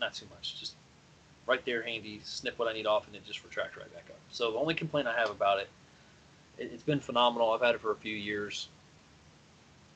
Not 0.00 0.14
too 0.14 0.26
much, 0.34 0.58
just 0.58 0.74
right 1.46 1.64
there, 1.64 1.82
handy. 1.82 2.20
Snip 2.24 2.58
what 2.58 2.68
I 2.68 2.72
need 2.72 2.86
off, 2.86 3.06
and 3.06 3.14
then 3.14 3.22
just 3.26 3.44
retract 3.44 3.76
right 3.76 3.92
back 3.92 4.04
up. 4.08 4.18
So 4.30 4.52
the 4.52 4.58
only 4.58 4.74
complaint 4.74 5.08
I 5.08 5.16
have 5.16 5.30
about 5.30 5.58
it, 5.58 5.68
it 6.58 6.70
it's 6.72 6.82
been 6.82 7.00
phenomenal. 7.00 7.52
I've 7.52 7.60
had 7.62 7.74
it 7.74 7.80
for 7.80 7.92
a 7.92 7.96
few 7.96 8.16
years. 8.16 8.68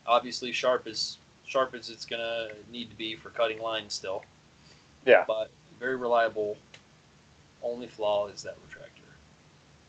Obviously, 0.06 0.52
sharp 0.52 0.86
as 0.86 1.18
sharp 1.46 1.74
as 1.74 1.90
it's 1.90 2.04
gonna 2.04 2.48
need 2.70 2.90
to 2.90 2.96
be 2.96 3.14
for 3.14 3.30
cutting 3.30 3.60
lines 3.60 3.94
still, 3.94 4.24
Yeah. 5.04 5.24
but 5.26 5.50
very 5.78 5.96
reliable. 5.96 6.56
Only 7.62 7.86
flaw 7.86 8.26
is 8.28 8.42
that 8.42 8.56
retractor. 8.68 9.02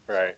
Right. 0.08 0.38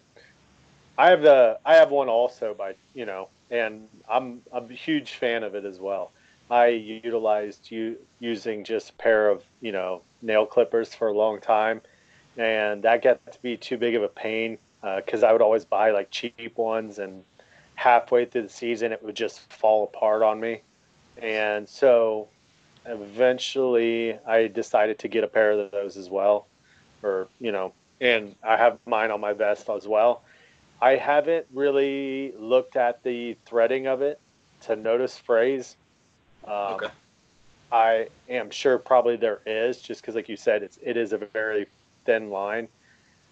I 0.97 1.09
have 1.09 1.21
the 1.21 1.59
I 1.65 1.75
have 1.75 1.91
one 1.91 2.09
also 2.09 2.53
by 2.53 2.75
you 2.93 3.05
know, 3.05 3.29
and 3.51 3.87
I'm 4.09 4.41
I'm 4.51 4.69
a 4.69 4.73
huge 4.73 5.13
fan 5.13 5.43
of 5.43 5.55
it 5.55 5.65
as 5.65 5.79
well. 5.79 6.11
I 6.49 6.67
utilized 6.67 7.69
you 7.69 7.97
using 8.19 8.63
just 8.63 8.91
a 8.91 8.93
pair 8.93 9.29
of 9.29 9.43
you 9.61 9.71
know 9.71 10.01
nail 10.21 10.45
clippers 10.45 10.93
for 10.93 11.07
a 11.07 11.13
long 11.13 11.39
time, 11.39 11.81
and 12.37 12.83
that 12.83 13.03
got 13.03 13.19
to 13.31 13.41
be 13.41 13.57
too 13.57 13.77
big 13.77 13.95
of 13.95 14.03
a 14.03 14.07
pain 14.07 14.57
uh, 14.83 14.97
because 14.97 15.23
I 15.23 15.31
would 15.31 15.41
always 15.41 15.65
buy 15.65 15.91
like 15.91 16.11
cheap 16.11 16.57
ones, 16.57 16.99
and 16.99 17.23
halfway 17.75 18.25
through 18.25 18.43
the 18.43 18.49
season 18.49 18.91
it 18.91 19.03
would 19.03 19.15
just 19.15 19.51
fall 19.51 19.85
apart 19.85 20.21
on 20.23 20.39
me, 20.39 20.61
and 21.17 21.67
so 21.67 22.27
eventually 22.85 24.17
I 24.25 24.47
decided 24.47 24.99
to 24.99 25.07
get 25.07 25.23
a 25.23 25.27
pair 25.27 25.51
of 25.51 25.71
those 25.71 25.97
as 25.97 26.09
well, 26.09 26.47
or 27.03 27.27
you 27.39 27.51
know 27.51 27.73
and 28.01 28.35
I 28.43 28.57
have 28.57 28.79
mine 28.85 29.11
on 29.11 29.19
my 29.19 29.33
vest 29.33 29.69
as 29.69 29.87
well. 29.87 30.23
I 30.81 30.95
haven't 30.95 31.45
really 31.53 32.33
looked 32.37 32.75
at 32.75 33.03
the 33.03 33.37
threading 33.45 33.87
of 33.87 34.01
it 34.01 34.19
to 34.61 34.75
notice 34.75 35.17
frays. 35.17 35.75
Um, 36.47 36.75
Okay. 36.75 36.89
I 37.71 38.07
am 38.27 38.49
sure 38.49 38.79
probably 38.79 39.15
there 39.15 39.41
is, 39.45 39.79
just 39.81 40.01
because, 40.01 40.15
like 40.15 40.27
you 40.27 40.37
said, 40.37 40.63
it's 40.63 40.79
it 40.81 40.97
is 40.97 41.13
a 41.13 41.17
very 41.17 41.67
thin 42.05 42.31
line. 42.31 42.67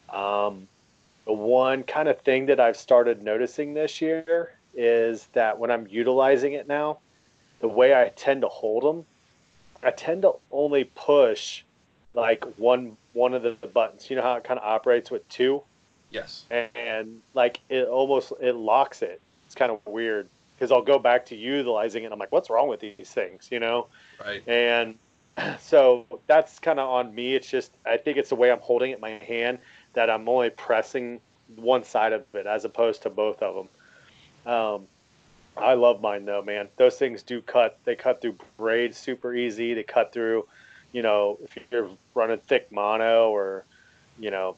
Um, 0.09 0.67
the 1.25 1.33
one 1.33 1.83
kind 1.83 2.07
of 2.07 2.21
thing 2.21 2.45
that 2.45 2.59
I've 2.59 2.77
started 2.77 3.23
noticing 3.23 3.73
this 3.73 3.99
year 3.99 4.51
is 4.75 5.27
that 5.33 5.57
when 5.57 5.71
I'm 5.71 5.87
utilizing 5.89 6.53
it 6.53 6.67
now, 6.67 6.99
the 7.61 7.67
way 7.67 7.95
I 7.95 8.09
tend 8.09 8.41
to 8.41 8.47
hold 8.47 8.83
them, 8.83 9.05
I 9.83 9.89
tend 9.89 10.21
to 10.21 10.33
only 10.51 10.83
push 10.83 11.63
like 12.13 12.45
one 12.57 12.95
one 13.13 13.33
of 13.33 13.41
the 13.41 13.55
buttons. 13.73 14.07
You 14.09 14.17
know 14.17 14.21
how 14.21 14.35
it 14.35 14.43
kind 14.43 14.59
of 14.59 14.65
operates 14.65 15.09
with 15.09 15.27
two, 15.29 15.63
Yes. 16.11 16.45
and 16.51 17.21
like 17.33 17.59
it 17.69 17.87
almost 17.87 18.33
it 18.39 18.55
locks 18.55 19.01
it. 19.01 19.19
It's 19.47 19.55
kind 19.55 19.71
of 19.71 19.79
weird 19.87 20.27
because 20.57 20.71
I'll 20.71 20.81
go 20.81 20.97
back 20.97 21.25
to 21.27 21.35
utilizing 21.35 22.03
it. 22.03 22.07
and 22.07 22.13
I'm 22.13 22.19
like, 22.19 22.31
what's 22.31 22.49
wrong 22.49 22.67
with 22.67 22.79
these 22.79 23.09
things? 23.09 23.47
You 23.51 23.59
know, 23.59 23.87
Right. 24.23 24.43
and 24.47 24.95
so 25.59 26.05
that's 26.25 26.59
kind 26.59 26.79
of 26.79 26.89
on 26.89 27.13
me. 27.13 27.35
It's 27.35 27.49
just 27.49 27.71
I 27.85 27.97
think 27.97 28.17
it's 28.17 28.29
the 28.29 28.35
way 28.35 28.51
I'm 28.51 28.59
holding 28.59 28.91
it 28.91 28.95
in 28.95 29.01
my 29.01 29.21
hand 29.23 29.59
that 29.93 30.09
I'm 30.09 30.27
only 30.27 30.49
pressing 30.49 31.19
one 31.55 31.83
side 31.83 32.13
of 32.13 32.25
it 32.33 32.47
as 32.47 32.65
opposed 32.65 33.03
to 33.03 33.09
both 33.09 33.41
of 33.41 33.55
them. 34.45 34.53
Um, 34.53 34.87
I 35.55 35.73
love 35.73 36.01
mine 36.01 36.25
though, 36.25 36.41
man. 36.41 36.69
Those 36.77 36.97
things 36.97 37.23
do 37.23 37.41
cut. 37.41 37.79
They 37.83 37.95
cut 37.95 38.21
through 38.21 38.37
braids 38.57 38.97
super 38.97 39.33
easy. 39.33 39.73
They 39.73 39.83
cut 39.83 40.13
through, 40.13 40.47
you 40.91 41.01
know, 41.01 41.39
if 41.41 41.57
you're 41.71 41.89
running 42.13 42.39
thick 42.47 42.71
mono 42.71 43.29
or, 43.29 43.65
you 44.19 44.29
know, 44.29 44.57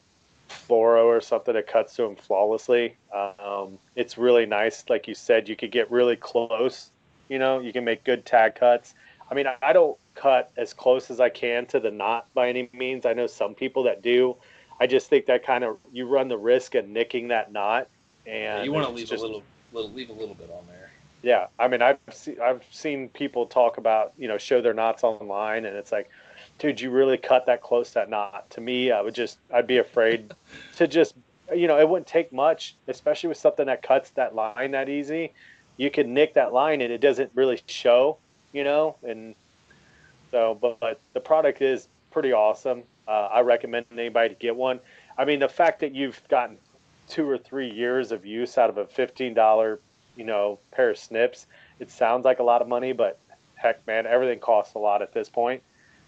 fluoro 0.50 1.04
or 1.04 1.20
something, 1.20 1.54
it 1.56 1.66
cuts 1.66 1.96
to 1.96 2.02
them 2.02 2.16
flawlessly. 2.16 2.96
Um, 3.14 3.78
it's 3.96 4.18
really 4.18 4.46
nice. 4.46 4.84
Like 4.88 5.08
you 5.08 5.14
said, 5.14 5.48
you 5.48 5.56
could 5.56 5.70
get 5.70 5.90
really 5.90 6.16
close. 6.16 6.90
You 7.28 7.38
know, 7.38 7.60
you 7.60 7.72
can 7.72 7.84
make 7.84 8.04
good 8.04 8.26
tag 8.26 8.54
cuts. 8.56 8.94
I 9.30 9.34
mean, 9.34 9.46
I 9.62 9.72
don't 9.72 9.96
cut 10.14 10.50
as 10.56 10.74
close 10.74 11.10
as 11.10 11.20
I 11.20 11.28
can 11.28 11.66
to 11.66 11.78
the 11.80 11.90
knot 11.90 12.26
by 12.34 12.48
any 12.48 12.68
means. 12.72 13.06
I 13.06 13.12
know 13.12 13.26
some 13.26 13.54
people 13.54 13.84
that 13.84 14.02
do. 14.02 14.36
I 14.80 14.86
just 14.86 15.08
think 15.08 15.26
that 15.26 15.44
kind 15.44 15.62
of 15.62 15.76
you 15.92 16.06
run 16.06 16.28
the 16.28 16.38
risk 16.38 16.74
of 16.74 16.88
nicking 16.88 17.28
that 17.28 17.52
knot. 17.52 17.88
And 18.26 18.64
you 18.64 18.72
want 18.72 18.86
to 18.86 18.92
leave 18.92 19.08
just- 19.08 19.22
a 19.22 19.26
little, 19.26 19.42
little, 19.72 19.90
leave 19.90 20.10
a 20.10 20.12
little 20.12 20.34
bit 20.34 20.50
on 20.50 20.66
there. 20.68 20.90
yeah, 21.22 21.46
I 21.58 21.68
mean, 21.68 21.82
I've 21.82 21.98
see, 22.10 22.38
I've 22.38 22.64
seen 22.70 23.08
people 23.10 23.46
talk 23.46 23.78
about 23.78 24.12
you 24.18 24.26
know 24.26 24.38
show 24.38 24.60
their 24.60 24.74
knots 24.74 25.04
online, 25.04 25.64
and 25.64 25.76
it's 25.76 25.92
like, 25.92 26.10
dude, 26.60 26.80
you 26.80 26.90
really 26.90 27.16
cut 27.16 27.46
that 27.46 27.62
close 27.62 27.92
that 27.94 28.08
knot. 28.08 28.48
To 28.50 28.60
me, 28.60 28.92
I 28.92 29.00
would 29.00 29.14
just 29.14 29.38
I'd 29.52 29.66
be 29.66 29.78
afraid 29.78 30.32
to 30.76 30.86
just 30.86 31.14
you 31.52 31.66
know 31.66 31.78
it 31.78 31.88
wouldn't 31.88 32.06
take 32.06 32.32
much, 32.32 32.76
especially 32.86 33.28
with 33.28 33.38
something 33.38 33.66
that 33.66 33.82
cuts 33.82 34.10
that 34.10 34.36
line 34.36 34.70
that 34.70 34.88
easy. 34.88 35.32
You 35.76 35.90
can 35.90 36.14
nick 36.14 36.34
that 36.34 36.52
line, 36.52 36.82
and 36.82 36.92
it 36.92 37.00
doesn't 37.00 37.30
really 37.34 37.60
show, 37.66 38.18
you 38.52 38.62
know. 38.62 38.96
And 39.02 39.34
so, 40.30 40.56
but, 40.60 40.78
but 40.78 41.00
the 41.14 41.20
product 41.20 41.62
is 41.62 41.88
pretty 42.10 42.32
awesome. 42.32 42.82
Uh, 43.08 43.28
I 43.32 43.40
recommend 43.40 43.86
anybody 43.90 44.28
to 44.28 44.34
get 44.34 44.54
one. 44.54 44.78
I 45.16 45.24
mean, 45.24 45.40
the 45.40 45.48
fact 45.48 45.80
that 45.80 45.94
you've 45.94 46.20
gotten 46.28 46.58
two 47.08 47.28
or 47.28 47.38
three 47.38 47.70
years 47.70 48.12
of 48.12 48.26
use 48.26 48.58
out 48.58 48.68
of 48.68 48.76
a 48.76 48.86
fifteen 48.86 49.32
dollar, 49.32 49.80
you 50.16 50.24
know, 50.24 50.58
pair 50.70 50.90
of 50.90 50.98
snips, 50.98 51.46
it 51.78 51.90
sounds 51.90 52.26
like 52.26 52.40
a 52.40 52.44
lot 52.44 52.60
of 52.60 52.68
money, 52.68 52.92
but 52.92 53.18
heck, 53.54 53.84
man, 53.86 54.06
everything 54.06 54.38
costs 54.38 54.74
a 54.74 54.78
lot 54.78 55.00
at 55.00 55.14
this 55.14 55.30
point. 55.30 55.62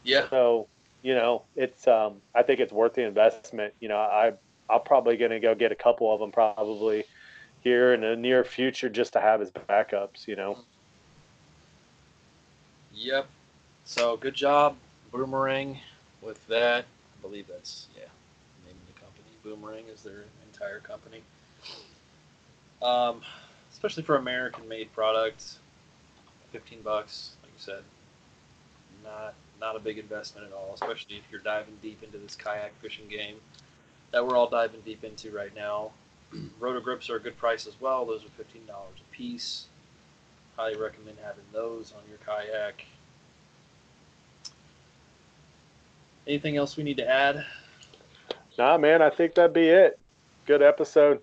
Yeah. 0.04 0.28
So, 0.30 0.66
you 1.02 1.14
know, 1.14 1.42
it's 1.56 1.86
um, 1.86 2.20
I 2.34 2.42
think 2.42 2.60
it's 2.60 2.72
worth 2.72 2.94
the 2.94 3.04
investment. 3.06 3.74
You 3.80 3.88
know, 3.88 3.98
I 3.98 4.32
I'm 4.70 4.82
probably 4.82 5.16
gonna 5.16 5.40
go 5.40 5.54
get 5.54 5.72
a 5.72 5.76
couple 5.76 6.12
of 6.12 6.20
them 6.20 6.32
probably 6.32 7.04
here 7.62 7.94
in 7.94 8.00
the 8.00 8.16
near 8.16 8.44
future 8.44 8.88
just 8.88 9.12
to 9.14 9.20
have 9.20 9.40
as 9.40 9.50
backups. 9.50 10.26
You 10.26 10.36
know. 10.36 10.58
Yep. 12.94 13.26
So 13.84 14.16
good 14.16 14.34
job, 14.34 14.76
Boomerang, 15.10 15.78
with 16.20 16.44
that. 16.46 16.84
I 16.84 17.22
believe 17.22 17.46
that's 17.48 17.88
yeah, 17.96 18.02
name 18.66 18.76
of 18.76 18.94
the 18.94 19.00
company. 19.00 19.28
Boomerang 19.42 19.84
is 19.92 20.02
their 20.02 20.24
entire 20.52 20.80
company. 20.80 21.22
Um, 22.80 23.22
especially 23.72 24.02
for 24.02 24.16
American-made 24.16 24.92
products, 24.92 25.58
fifteen 26.50 26.80
bucks, 26.82 27.32
like 27.42 27.52
you 27.52 27.58
said, 27.58 27.82
not 29.04 29.34
not 29.62 29.76
a 29.76 29.78
big 29.78 29.98
investment 29.98 30.46
at 30.46 30.52
all. 30.52 30.72
Especially 30.74 31.16
if 31.16 31.22
you're 31.30 31.40
diving 31.40 31.76
deep 31.80 32.02
into 32.02 32.18
this 32.18 32.34
kayak 32.34 32.72
fishing 32.82 33.08
game 33.08 33.36
that 34.10 34.26
we're 34.26 34.36
all 34.36 34.48
diving 34.48 34.80
deep 34.82 35.04
into 35.04 35.30
right 35.30 35.54
now. 35.56 35.90
Roto 36.60 36.80
grips 36.80 37.08
are 37.08 37.16
a 37.16 37.20
good 37.20 37.38
price 37.38 37.66
as 37.66 37.80
well. 37.80 38.04
Those 38.04 38.24
are 38.24 38.28
fifteen 38.36 38.66
dollars 38.66 38.98
a 39.00 39.14
piece. 39.16 39.66
Highly 40.56 40.76
recommend 40.76 41.16
having 41.24 41.44
those 41.52 41.94
on 41.96 42.02
your 42.08 42.18
kayak. 42.26 42.84
Anything 46.26 46.56
else 46.56 46.76
we 46.76 46.84
need 46.84 46.98
to 46.98 47.08
add? 47.08 47.44
Nah, 48.58 48.76
man, 48.76 49.00
I 49.00 49.10
think 49.10 49.34
that'd 49.34 49.54
be 49.54 49.68
it. 49.68 49.98
Good 50.46 50.62
episode. 50.62 51.20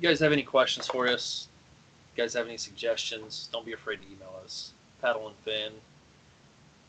you 0.00 0.08
guys 0.08 0.18
have 0.20 0.32
any 0.32 0.42
questions 0.42 0.86
for 0.86 1.06
us? 1.06 1.48
you 2.14 2.22
guys 2.22 2.34
have 2.34 2.46
any 2.46 2.56
suggestions? 2.56 3.48
Don't 3.52 3.66
be 3.66 3.72
afraid 3.72 4.00
to 4.02 4.06
email 4.06 4.34
us. 4.44 4.72
Paddle 5.00 5.28
and 5.28 5.36
Fin, 5.44 5.72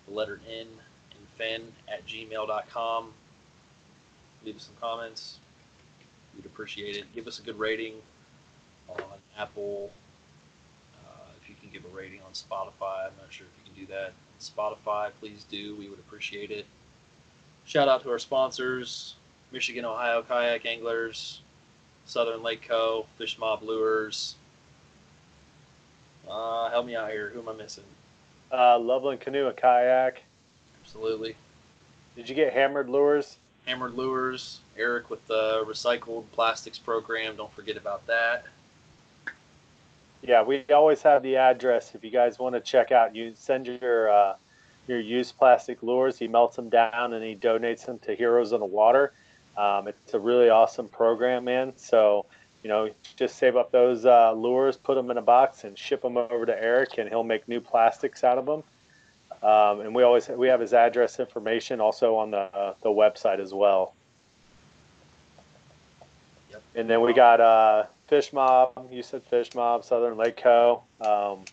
the 0.07 0.13
letter 0.13 0.39
N 0.49 0.67
and 1.11 1.27
Fin 1.37 1.63
at 1.87 2.05
gmail.com. 2.05 3.13
Leave 4.43 4.55
us 4.55 4.63
some 4.63 4.75
comments. 4.79 5.39
We'd 6.35 6.45
appreciate 6.45 6.95
it. 6.95 7.05
Give 7.13 7.27
us 7.27 7.39
a 7.39 7.41
good 7.41 7.57
rating 7.57 7.95
on 8.89 9.01
Apple. 9.37 9.91
Uh, 11.05 11.29
if 11.41 11.49
you 11.49 11.55
can 11.59 11.69
give 11.69 11.83
a 11.91 11.95
rating 11.95 12.19
on 12.21 12.31
Spotify, 12.33 13.07
I'm 13.07 13.13
not 13.19 13.31
sure 13.31 13.47
if 13.47 13.67
you 13.67 13.73
can 13.73 13.85
do 13.85 13.93
that. 13.93 14.13
Spotify, 14.39 15.11
please 15.19 15.45
do. 15.49 15.75
We 15.75 15.89
would 15.89 15.99
appreciate 15.99 16.51
it. 16.51 16.65
Shout 17.65 17.87
out 17.87 18.03
to 18.03 18.11
our 18.11 18.19
sponsors 18.19 19.15
Michigan, 19.51 19.85
Ohio 19.85 20.21
Kayak 20.21 20.65
Anglers, 20.65 21.41
Southern 22.05 22.43
Lake 22.43 22.67
Co., 22.67 23.05
Fish 23.17 23.37
Mob 23.39 23.63
Lures. 23.63 24.35
Uh, 26.29 26.69
help 26.69 26.85
me 26.85 26.95
out 26.95 27.09
here. 27.09 27.29
Who 27.29 27.39
am 27.39 27.49
I 27.49 27.53
missing? 27.53 27.83
Uh, 28.51 28.77
Loveland 28.77 29.19
Canoe 29.19 29.47
and 29.47 29.57
Kayak. 29.57 30.23
Absolutely. 30.83 31.35
Did 32.15 32.29
you 32.29 32.35
get 32.35 32.53
hammered 32.53 32.89
lures? 32.89 33.37
Hammered 33.65 33.95
Lures, 33.95 34.59
Eric 34.77 35.09
with 35.09 35.25
the 35.27 35.65
recycled 35.67 36.25
plastics 36.31 36.77
program. 36.77 37.35
Don't 37.35 37.51
forget 37.53 37.77
about 37.77 38.05
that. 38.07 38.45
Yeah, 40.21 40.43
we 40.43 40.63
always 40.73 41.01
have 41.01 41.23
the 41.23 41.35
address. 41.35 41.93
If 41.95 42.03
you 42.03 42.11
guys 42.11 42.39
want 42.39 42.55
to 42.55 42.61
check 42.61 42.91
out, 42.91 43.15
you 43.15 43.33
send 43.35 43.67
your 43.67 44.09
uh, 44.09 44.35
your 44.87 44.99
used 44.99 45.37
plastic 45.37 45.81
lures. 45.81 46.17
He 46.17 46.27
melts 46.27 46.55
them 46.55 46.69
down 46.69 47.13
and 47.13 47.23
he 47.23 47.35
donates 47.35 47.85
them 47.85 47.99
to 47.99 48.15
Heroes 48.15 48.53
on 48.53 48.59
the 48.59 48.65
Water. 48.65 49.13
Um, 49.57 49.87
it's 49.87 50.13
a 50.13 50.19
really 50.19 50.49
awesome 50.49 50.87
program, 50.87 51.45
man. 51.45 51.73
So 51.75 52.25
you 52.65 52.69
know, 52.69 52.89
just 53.15 53.37
save 53.37 53.55
up 53.55 53.71
those 53.71 54.07
uh, 54.07 54.33
lures, 54.33 54.75
put 54.75 54.95
them 54.95 55.11
in 55.11 55.19
a 55.19 55.21
box, 55.21 55.65
and 55.65 55.77
ship 55.77 56.01
them 56.01 56.17
over 56.17 56.47
to 56.47 56.59
Eric, 56.59 56.97
and 56.97 57.07
he'll 57.07 57.23
make 57.23 57.47
new 57.47 57.61
plastics 57.61 58.23
out 58.23 58.39
of 58.39 58.47
them. 58.47 58.63
Um, 59.47 59.81
and 59.81 59.93
we 59.93 60.01
always 60.01 60.27
we 60.29 60.47
have 60.47 60.61
his 60.61 60.73
address 60.73 61.19
information 61.19 61.79
also 61.79 62.15
on 62.15 62.31
the 62.31 62.37
uh, 62.39 62.73
the 62.81 62.89
website 62.89 63.37
as 63.39 63.53
well. 63.53 63.93
Yep. 66.49 66.63
And 66.73 66.89
then 66.89 67.01
we 67.01 67.13
got 67.13 67.39
uh, 67.39 67.83
Fish 68.07 68.33
Mob. 68.33 68.89
You 68.91 69.03
said 69.03 69.21
Fish 69.25 69.53
Mob, 69.53 69.85
Southern 69.85 70.17
Lake 70.17 70.37
Co. 70.37 70.81
Um, 71.01 71.45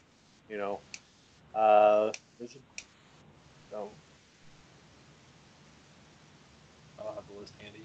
you 0.49 0.57
know, 0.57 0.81
uh, 1.55 2.11
is 2.41 2.55
it, 2.55 2.63
um, 3.77 3.83
I 6.99 7.03
don't 7.03 7.15
have 7.17 7.25
the 7.29 7.39
list 7.39 7.53
handy. 7.61 7.83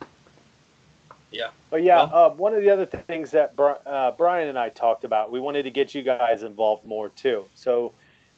But... 0.00 0.08
Yeah. 1.30 1.48
But 1.70 1.82
yeah, 1.82 2.04
Well- 2.04 2.26
uh, 2.32 2.34
one 2.34 2.54
of 2.54 2.62
the 2.62 2.70
other 2.70 2.86
things 2.86 3.30
that 3.32 3.54
uh, 3.58 4.12
Brian 4.12 4.48
and 4.48 4.58
I 4.58 4.68
talked 4.68 5.04
about, 5.04 5.30
we 5.30 5.40
wanted 5.40 5.64
to 5.64 5.70
get 5.70 5.94
you 5.94 6.02
guys 6.02 6.42
involved 6.42 6.84
more 6.84 7.08
too. 7.10 7.44
So 7.54 7.92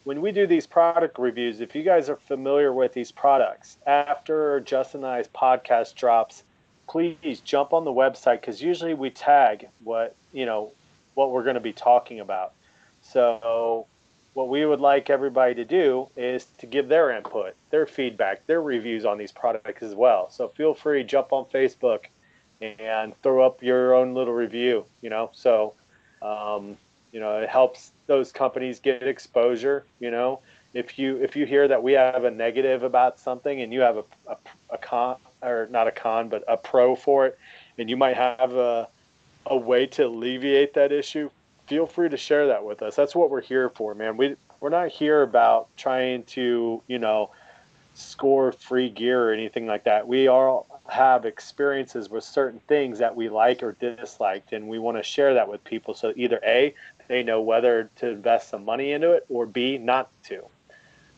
when 0.05 0.21
we 0.21 0.33
do 0.33 0.47
these 0.47 0.67
product 0.67 1.19
reviews, 1.19 1.61
if 1.61 1.75
you 1.75 1.83
guys 1.83 2.09
are 2.09 2.17
familiar 2.17 2.73
with 2.73 2.93
these 2.93 3.13
products, 3.13 3.79
after 3.87 4.61
Justin 4.61 5.05
and 5.05 5.13
I's 5.13 5.29
podcast 5.29 5.95
drops, 5.95 6.45
please 6.89 7.41
jump 7.41 7.73
on 7.73 7.85
the 7.85 7.93
website 7.93 8.41
because 8.41 8.63
usually 8.63 8.95
we 8.95 9.11
tag 9.11 9.69
what 9.85 10.15
you 10.33 10.47
know 10.47 10.73
what 11.15 11.31
we're 11.31 11.43
going 11.43 11.55
to 11.55 11.61
be 11.61 11.73
talking 11.73 12.21
about. 12.21 12.53
So 13.03 13.87
what 14.35 14.49
we 14.49 14.65
would 14.65 14.81
like 14.81 15.11
everybody 15.11 15.55
to 15.55 15.65
do 15.65 16.09
is 16.17 16.47
to 16.59 16.67
give 16.67 16.89
their 16.89 17.11
input, 17.11 17.55
their 17.71 17.87
feedback, 17.87 18.47
their 18.47 18.63
reviews 18.63 19.05
on 19.05 19.19
these 19.19 19.33
products 19.33 19.83
as 19.83 19.95
well. 19.95 20.31
So 20.31 20.49
feel 20.49 20.75
free 20.75 21.03
jump 21.05 21.33
on 21.33 21.45
Facebook 21.47 22.05
and 22.61 23.21
throw 23.23 23.45
up 23.45 23.63
your 23.63 23.95
own 23.95 24.15
little 24.15 24.35
review, 24.35 24.85
you 25.01 25.11
know. 25.11 25.31
So, 25.33 25.75
um, 26.23 26.77
you 27.13 27.21
know, 27.21 27.39
it 27.39 27.49
helps 27.49 27.93
those 28.07 28.33
companies 28.33 28.81
get 28.81 29.03
exposure. 29.03 29.85
You 30.01 30.11
know, 30.11 30.41
if 30.75 30.99
you 30.99 31.17
if 31.23 31.37
you 31.37 31.47
hear 31.47 31.69
that 31.69 31.83
we 31.83 31.93
have 31.93 32.25
a 32.25 32.31
negative 32.31 32.83
about 32.83 33.19
something 33.19 33.63
and 33.63 33.73
you 33.73 33.81
have 33.81 33.99
a, 33.99 34.05
a, 34.27 34.37
a 34.71 34.79
con 34.79 35.17
or 35.43 35.69
not 35.71 35.87
a 35.87 35.93
con 35.93 36.29
but 36.29 36.43
a 36.49 36.57
pro 36.57 36.97
for 36.97 37.27
it, 37.27 37.39
and 37.79 37.89
you 37.89 37.97
might 37.97 38.17
have 38.17 38.55
a 38.55 38.89
a 39.47 39.57
way 39.57 39.87
to 39.87 40.07
alleviate 40.07 40.75
that 40.75 40.93
issue, 40.93 41.31
feel 41.67 41.87
free 41.87 42.09
to 42.09 42.17
share 42.17 42.47
that 42.47 42.65
with 42.65 42.83
us. 42.83 42.95
That's 42.97 43.15
what 43.15 43.31
we're 43.31 43.41
here 43.41 43.71
for, 43.71 43.95
man. 43.95 44.17
We 44.17 44.37
we're 44.61 44.71
not 44.71 44.89
here 44.89 45.23
about 45.23 45.69
trying 45.77 46.25
to, 46.25 46.83
you 46.89 46.99
know, 46.99 47.31
score 47.99 48.53
free 48.53 48.89
gear 48.89 49.29
or 49.29 49.33
anything 49.33 49.67
like 49.67 49.85
that. 49.85 50.07
We 50.07 50.29
all 50.29 50.81
have 50.89 51.27
experiences 51.27 52.09
with 52.09 52.25
certain 52.25 52.61
things 52.69 52.99
that 52.99 53.15
we 53.15 53.29
like 53.29 53.63
or 53.63 53.73
disliked, 53.73 54.53
and 54.53 54.69
we 54.69 54.79
want 54.79 54.97
to 54.97 55.03
share 55.03 55.35
that 55.35 55.49
with 55.49 55.63
people. 55.65 55.95
So 55.95 56.13
either 56.17 56.41
A, 56.47 56.75
they 57.09 57.23
know 57.23 57.41
whether 57.41 57.91
to 57.97 58.09
invest 58.09 58.51
some 58.51 58.65
money 58.65 58.93
into 58.93 59.13
it, 59.13 59.27
or 59.29 59.47
B, 59.47 59.79
not 59.79 60.11
to. 60.25 60.45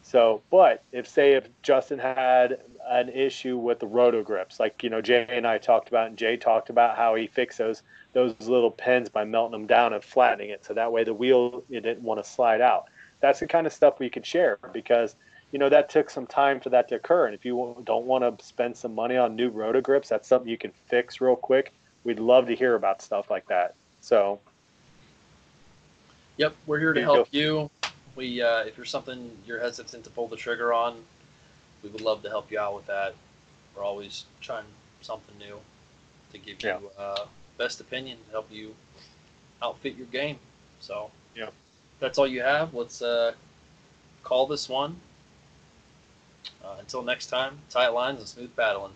So, 0.02 0.40
but 0.50 0.82
if 0.92 1.06
say 1.06 1.32
if 1.34 1.48
Justin 1.62 1.98
had 1.98 2.60
an 2.88 3.10
issue 3.10 3.58
with 3.58 3.78
the 3.78 3.86
roto 3.86 4.22
grips, 4.22 4.58
like 4.58 4.82
you 4.82 4.88
know 4.88 5.02
Jay 5.02 5.26
and 5.28 5.46
I 5.46 5.58
talked 5.58 5.88
about, 5.88 6.08
and 6.08 6.16
Jay 6.16 6.36
talked 6.36 6.70
about 6.70 6.96
how 6.96 7.14
he 7.14 7.26
fixed 7.26 7.58
those 7.58 7.82
those 8.12 8.34
little 8.40 8.70
pins 8.70 9.08
by 9.08 9.24
melting 9.24 9.52
them 9.52 9.66
down 9.66 9.92
and 9.92 10.02
flattening 10.02 10.50
it, 10.50 10.64
so 10.64 10.72
that 10.74 10.90
way 10.90 11.04
the 11.04 11.14
wheel 11.14 11.62
it 11.68 11.82
didn't 11.82 12.02
want 12.02 12.24
to 12.24 12.28
slide 12.28 12.62
out. 12.62 12.86
That's 13.20 13.40
the 13.40 13.46
kind 13.46 13.66
of 13.66 13.72
stuff 13.72 13.98
we 13.98 14.08
could 14.08 14.24
share 14.24 14.58
because 14.72 15.14
you 15.52 15.58
know 15.58 15.68
that 15.68 15.88
took 15.88 16.10
some 16.10 16.26
time 16.26 16.60
for 16.60 16.70
that 16.70 16.88
to 16.88 16.94
occur. 16.96 17.26
And 17.26 17.34
if 17.34 17.44
you 17.44 17.82
don't 17.84 18.06
want 18.06 18.38
to 18.38 18.44
spend 18.44 18.76
some 18.76 18.94
money 18.94 19.16
on 19.16 19.34
new 19.34 19.50
roto 19.50 19.80
grips, 19.80 20.08
that's 20.08 20.28
something 20.28 20.48
you 20.48 20.58
can 20.58 20.72
fix 20.88 21.20
real 21.20 21.36
quick. 21.36 21.72
We'd 22.04 22.20
love 22.20 22.46
to 22.46 22.54
hear 22.56 22.74
about 22.74 23.02
stuff 23.02 23.30
like 23.30 23.46
that. 23.48 23.72
So 24.00 24.40
Yep, 26.36 26.56
we're 26.66 26.78
here 26.78 26.94
to 26.94 27.02
help 27.02 27.28
you. 27.32 27.68
We, 28.16 28.40
uh, 28.40 28.60
if 28.60 28.76
there's 28.76 28.90
something 28.90 29.30
you're 29.46 29.60
hesitant 29.60 30.04
to 30.04 30.10
pull 30.10 30.26
the 30.26 30.36
trigger 30.36 30.72
on, 30.72 30.96
we 31.82 31.90
would 31.90 32.00
love 32.00 32.22
to 32.22 32.28
help 32.28 32.50
you 32.50 32.58
out 32.58 32.74
with 32.74 32.86
that. 32.86 33.14
We're 33.76 33.84
always 33.84 34.24
trying 34.40 34.64
something 35.02 35.36
new 35.38 35.58
to 36.32 36.38
give 36.38 36.62
Yeah. 36.62 36.78
you 36.78 36.90
uh, 36.98 37.26
best 37.58 37.80
opinion 37.80 38.18
to 38.26 38.30
help 38.30 38.50
you 38.50 38.74
outfit 39.62 39.96
your 39.96 40.06
game. 40.06 40.38
So, 40.80 41.10
Yeah. 41.34 41.50
that's 41.98 42.18
all 42.18 42.26
you 42.26 42.40
have. 42.42 42.72
Let's 42.72 43.02
uh, 43.02 43.34
call 44.22 44.46
this 44.46 44.68
one. 44.68 44.98
Uh, 46.64 46.76
until 46.78 47.02
next 47.02 47.26
time, 47.26 47.58
tight 47.70 47.88
lines 47.88 48.18
and 48.18 48.28
smooth 48.28 48.54
paddling. 48.56 48.92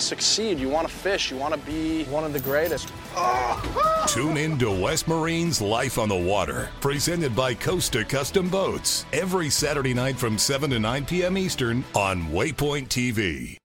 To 0.00 0.06
succeed. 0.06 0.58
You 0.58 0.68
want 0.68 0.88
to 0.88 0.92
fish. 0.92 1.30
You 1.30 1.36
want 1.36 1.54
to 1.54 1.60
be 1.60 2.04
one 2.04 2.24
of 2.24 2.32
the 2.32 2.40
greatest. 2.40 2.92
Tune 4.06 4.36
in 4.36 4.58
to 4.58 4.70
West 4.70 5.06
Marine's 5.06 5.60
Life 5.60 5.98
on 5.98 6.08
the 6.08 6.16
Water, 6.16 6.70
presented 6.80 7.36
by 7.36 7.54
Costa 7.54 8.04
Custom 8.04 8.48
Boats, 8.48 9.04
every 9.12 9.50
Saturday 9.50 9.94
night 9.94 10.16
from 10.16 10.38
7 10.38 10.70
to 10.70 10.78
9 10.78 11.04
p.m. 11.04 11.38
Eastern 11.38 11.84
on 11.94 12.28
Waypoint 12.28 12.88
TV. 12.88 13.56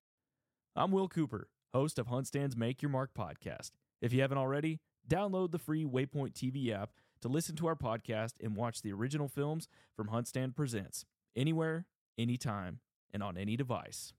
I'm 0.75 0.91
Will 0.91 1.07
Cooper, 1.07 1.47
host 1.73 1.97
of 1.97 2.07
HuntStand's 2.07 2.57
Make 2.57 2.81
Your 2.81 2.89
Mark 2.91 3.11
podcast. 3.17 3.71
If 4.01 4.11
you 4.11 4.21
haven't 4.21 4.37
already, 4.37 4.79
download 5.09 5.51
the 5.51 5.59
free 5.59 5.85
Waypoint 5.85 6.33
TV 6.33 6.71
app 6.71 6.89
to 7.21 7.29
listen 7.29 7.55
to 7.55 7.67
our 7.67 7.75
podcast 7.75 8.33
and 8.43 8.55
watch 8.55 8.81
the 8.81 8.91
original 8.91 9.29
films 9.29 9.67
from 9.95 10.07
HuntStand 10.07 10.55
Presents 10.55 11.05
anywhere, 11.35 11.85
anytime, 12.17 12.79
and 13.13 13.23
on 13.23 13.37
any 13.37 13.55
device. 13.55 14.13